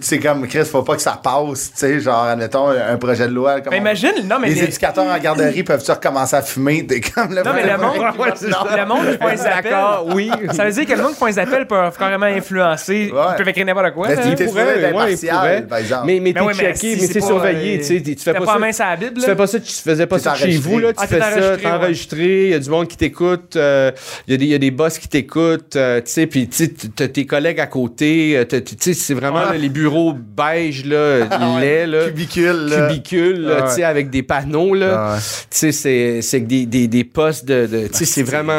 C'est 0.00 0.18
comme 0.18 0.46
Chris, 0.48 0.64
faut 0.64 0.82
pas 0.82 0.96
que 0.96 1.02
ça 1.02 1.18
passe, 1.22 1.70
tu 1.72 1.78
sais, 1.80 2.00
genre, 2.00 2.24
admettons, 2.24 2.68
un 2.68 2.96
projet 2.96 3.26
de 3.28 3.32
loi. 3.32 3.41
Comme 3.42 3.70
Mais 3.70 3.78
on- 3.78 3.80
imagine, 3.80 4.12
non, 4.28 4.36
mais 4.40 4.48
les 4.48 4.54
les- 4.54 4.64
éducateurs 4.64 5.04
en 5.06 5.18
garderie 5.18 5.62
peuvent-tu 5.62 5.90
recommencer 5.90 6.36
à 6.36 6.42
fumer? 6.42 6.86
T'es 6.86 7.00
comme 7.14 7.30
le 7.34 7.42
Non, 7.42 7.52
mais 7.54 7.62
le 7.66 7.78
monde, 7.78 7.96
Ouais, 7.98 8.28
le 8.78 8.86
monde 8.86 9.10
qui 9.12 9.18
font 9.18 9.28
les 9.28 9.40
appels. 9.46 9.62
D'accord, 9.72 10.06
oui. 10.14 10.30
Ça 10.52 10.64
veut 10.64 10.72
dire 10.72 10.86
que 10.86 10.92
le 10.92 11.02
monde 11.02 11.12
qui 11.12 11.18
font 11.18 11.26
les 11.26 11.38
appels 11.38 11.66
peuvent 11.66 11.96
carrément 11.98 12.26
influencer. 12.26 13.10
Ouais. 13.12 13.20
Ils 13.32 13.36
peuvent 13.36 13.48
écrire 13.48 13.66
n'importe 13.66 13.92
quoi. 13.94 14.08
Mais 14.08 14.16
c'est- 14.16 14.28
Il 14.28 14.34
T'es 14.34 14.44
pourrait, 14.46 14.92
ouais, 14.92 15.14
il 15.60 15.66
par 15.66 15.78
exemple. 15.78 16.06
Mais, 16.06 16.20
mais 16.20 16.32
Mais 16.34 16.52
t'es 16.52 16.54
checké, 16.54 16.96
mais 17.00 17.06
c'est 17.06 17.20
surveillé. 17.20 17.74
euh, 17.74 17.78
tu 17.78 17.84
sais, 17.84 18.00
tu 18.02 18.16
fais 18.16 18.32
pas 18.32 18.40
pas 18.58 18.72
ça. 18.72 18.90
la 18.90 18.96
Bible, 18.96 19.14
Tu 19.20 19.26
fais 19.26 19.36
pas 19.36 19.46
ça, 19.46 19.60
tu 19.60 19.72
faisais 19.72 20.06
pas 20.06 20.18
ça 20.18 20.34
chez 20.34 20.56
vous, 20.56 20.78
là. 20.78 20.92
Tu 20.92 20.98
Ah, 21.02 21.06
fais 21.06 21.18
ça, 21.20 21.26
enregistré, 21.28 21.56
t'es 21.58 21.66
ouais. 21.66 21.72
enregistré. 21.72 22.42
Il 22.44 22.50
y 22.50 22.54
a 22.54 22.58
du 22.58 22.70
monde 22.70 22.88
qui 22.88 22.96
t'écoute. 22.96 23.56
euh, 23.56 23.90
Il 24.26 24.32
y 24.32 24.34
a 24.34 24.38
des- 24.38 24.44
il 24.44 24.50
y 24.50 24.54
a 24.54 24.58
des 24.58 24.70
boss 24.70 24.98
qui 24.98 25.08
t'écoutent. 25.08 25.76
euh, 25.76 26.00
Tu 26.00 26.10
sais, 26.10 26.26
puis 26.26 26.48
tu 26.48 26.56
sais, 26.64 26.72
t'as 26.94 27.08
tes 27.08 27.26
collègues 27.26 27.60
à 27.60 27.66
côté. 27.66 28.44
Tu 28.48 28.62
sais, 28.78 28.94
c'est 28.94 29.14
vraiment 29.14 29.50
les 29.52 29.68
bureaux 29.68 30.12
beige, 30.14 30.84
là, 30.84 31.20
laids, 31.60 31.86
là. 31.86 32.06
Cubicule, 32.06 32.68
là. 32.68 32.88
Cubicule, 33.34 33.46
là, 33.48 33.64
Ah 33.68 33.74
ouais. 33.74 33.84
avec 33.84 34.10
des 34.10 34.22
panneaux, 34.22 34.74
là. 34.74 34.94
Ah 34.96 35.12
ouais. 35.14 35.18
Tu 35.50 35.56
sais, 35.58 35.72
c'est- 35.72 36.22
c'est 36.22 36.40
que 36.42 36.46
des, 36.46 36.66
des, 36.66 36.88
des 36.88 37.04
postes 37.04 37.44
de. 37.44 37.66
de- 37.66 37.86
tu 37.88 37.94
sais, 37.98 38.04
c'est 38.04 38.22
vraiment. 38.22 38.52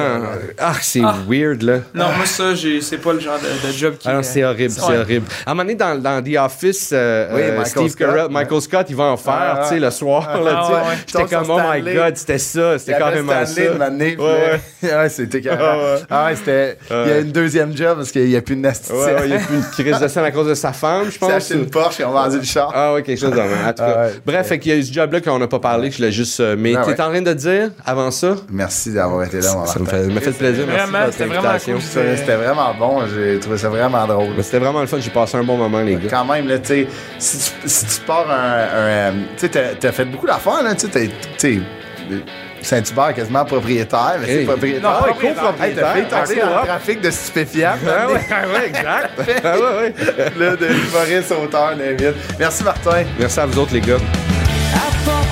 Ah, 0.60 0.74
c'est 0.82 1.02
weird, 1.28 1.62
là. 1.64 1.78
Non, 1.94 2.06
moi, 2.16 2.26
ça, 2.26 2.54
j'ai- 2.56 2.82
c'est 2.82 2.98
pas 2.98 3.14
le 3.14 3.20
genre 3.20 3.40
de, 3.40 3.68
de 3.68 3.74
job 3.74 3.96
qui. 3.98 4.08
Ah 4.10 4.22
c'est 4.24 4.44
horrible, 4.44 4.72
c'est 4.72 4.98
horrible. 4.98 5.26
À 5.46 5.52
un 5.52 5.54
moment 5.54 5.64
donné, 5.64 5.76
dans, 5.76 6.02
dans 6.02 6.22
The 6.24 6.38
Office, 6.38 6.90
euh, 6.94 7.30
Oui, 7.34 7.42
euh, 7.42 7.48
Michael 7.58 7.66
Steve 7.68 7.90
Scott, 7.90 7.98
Carell, 8.08 8.24
ouais. 8.26 8.30
Michael 8.32 8.62
Scott, 8.62 8.86
il 8.90 8.96
va 8.96 9.04
en 9.06 9.18
faire, 9.18 9.34
Ah, 9.34 9.60
tu 9.64 9.70
sais, 9.76 9.80
le 9.80 9.92
soir, 9.92 10.42
là, 10.44 10.62
Ah. 10.64 10.84
J'étais 11.08 11.26
comme, 11.36 11.50
oh 11.50 11.58
my 11.58 11.80
Stanley. 11.82 11.96
God, 11.96 12.18
c'était 12.18 12.38
ça, 12.38 12.80
c'était 12.80 12.92
Il 12.94 12.98
carrément 12.98 13.46
Stanley 13.46 14.16
ça. 14.16 14.18
puis 14.82 14.90
Ouais, 14.94 15.10
c'était 15.10 15.42
carrément. 15.42 15.64
Ah 15.66 15.78
ouais. 15.96 16.00
Ah 16.10 16.26
ouais, 16.26 16.36
c'était. 16.36 16.78
Il 16.90 16.96
y 17.10 17.12
a 17.14 17.18
une 17.20 17.32
deuxième 17.32 17.76
job 17.76 17.98
parce 17.98 18.12
qu'il 18.12 18.26
n'y 18.26 18.36
a 18.36 18.42
plus 18.42 18.56
de 18.56 18.62
nasty. 18.62 18.92
Ouais, 18.92 18.98
ouais, 19.16 19.22
il 19.26 19.32
y 19.32 19.36
a 19.36 19.40
plus 19.40 19.56
une 19.56 19.64
crise 19.64 20.00
de 20.00 20.08
scène 20.08 20.24
à 20.26 20.32
cause 20.32 20.48
de 20.48 20.54
sa 20.56 20.74
femme, 20.74 21.04
je 21.06 21.08
Il 21.10 21.12
s'est 21.14 21.20
pense. 21.20 21.32
acheté 21.32 21.54
une 21.56 21.70
Porsche 21.70 22.00
et 22.02 22.06
on 22.06 22.16
a 22.18 22.24
vendu 22.24 22.38
le 22.38 22.44
char. 22.44 22.72
Ah 22.74 22.94
ouais, 22.94 23.04
quelque 23.04 23.20
chose 23.20 23.32
de 23.32 23.36
même. 23.36 23.50
En 23.66 23.70
tout 23.70 23.76
cas. 23.84 23.96
Ah 23.98 24.06
ouais. 24.06 24.12
Bref, 24.26 24.48
fait 24.48 24.60
qu'il 24.64 24.72
y 24.72 24.76
a 24.76 24.78
eu 24.80 24.84
ce 24.84 24.92
job-là 24.94 25.22
qu'on 25.22 25.38
n'a 25.38 25.48
pas 25.48 25.60
parlé, 25.60 25.90
que 25.90 25.96
je 25.98 26.02
l'ai 26.02 26.12
juste. 26.12 26.40
euh, 26.40 26.56
mais 26.58 26.74
Ah 26.76 26.82
t'es 26.84 26.92
ouais. 26.92 27.02
en 27.02 27.10
train 27.10 27.22
de 27.22 27.34
dire, 27.34 27.70
avant 27.86 28.10
ça, 28.12 28.36
Merci 28.50 28.92
d'avoir 28.94 29.24
été 29.24 29.40
là, 29.42 29.54
mon 29.54 29.66
ça 29.66 29.80
me 29.80 29.86
fait, 29.86 30.04
me 30.08 30.20
fait 30.20 30.32
plaisir. 30.32 30.66
Merci 30.68 30.82
Vraiment, 30.92 31.00
de 31.00 31.06
votre 31.06 31.18
c'était 31.18 31.26
vraiment 31.30 31.58
cool. 31.64 32.18
C'était 32.18 32.36
vraiment 32.36 32.74
bon. 32.80 33.02
J'ai 33.14 33.40
trouvé 33.40 33.58
ça 33.58 33.70
vraiment 33.70 34.08
drôle. 34.08 34.28
C'était 34.42 34.60
vraiment 34.60 34.82
le 34.82 34.88
fun, 34.88 34.98
j'ai 35.00 35.10
passé 35.12 35.38
un 35.38 35.44
bon 35.44 35.58
moment, 35.58 35.82
les 35.82 35.96
gars. 35.96 36.10
Quand 36.10 36.26
même, 36.26 36.48
là, 36.48 36.58
tu 36.60 36.68
sais, 36.68 36.88
si 37.20 37.38
tu, 37.62 37.70
si 37.70 37.86
tu 37.86 38.02
pars 38.06 38.26
un. 38.30 38.34
un, 38.34 38.80
euh, 38.80 39.12
tu 39.38 39.48
sais, 39.48 39.76
t'as- 39.80 39.92
fait 39.92 40.06
beaucoup 40.06 40.26
d'affaires, 40.28 40.64
là, 40.64 40.74
tu 40.74 40.88
sais, 40.92 41.10
sais. 41.38 41.60
Saint-Hubert 42.62 43.10
est 43.10 43.14
quasiment 43.16 43.44
propriétaire, 43.44 44.16
mais 44.22 44.26
c'est 44.26 44.34
Hey. 44.40 44.46
propriétaire. 44.46 44.82
Non, 44.84 44.90
Ah 44.98 45.04
ouais, 45.04 45.34
propriétaire. 45.34 45.54
Hey, 45.62 45.76
t'as 45.76 46.26
fait 46.26 46.36
tomber 46.36 46.42
dans 46.50 46.62
le 46.62 46.66
trafic 46.68 47.02
de 47.02 47.12
stupéfiants. 47.12 47.74
Ah 47.86 48.08
ouais, 48.08 48.14
ouais, 48.14 48.68
exact. 48.68 49.10
Ah 49.44 49.56
ouais, 49.60 49.62
ouais. 49.78 49.94
là, 50.40 50.56
de 50.56 50.66
l'humoriste 50.68 51.32
auteur, 51.34 51.76
David. 51.78 52.14
Merci, 52.40 52.64
Martin. 52.64 53.04
Merci 53.20 53.40
à 53.42 53.46
vous 53.46 53.60
autres, 53.60 53.74
les 53.74 53.82
gars. 53.82 53.98
I 54.76 54.90
thought 55.06 55.23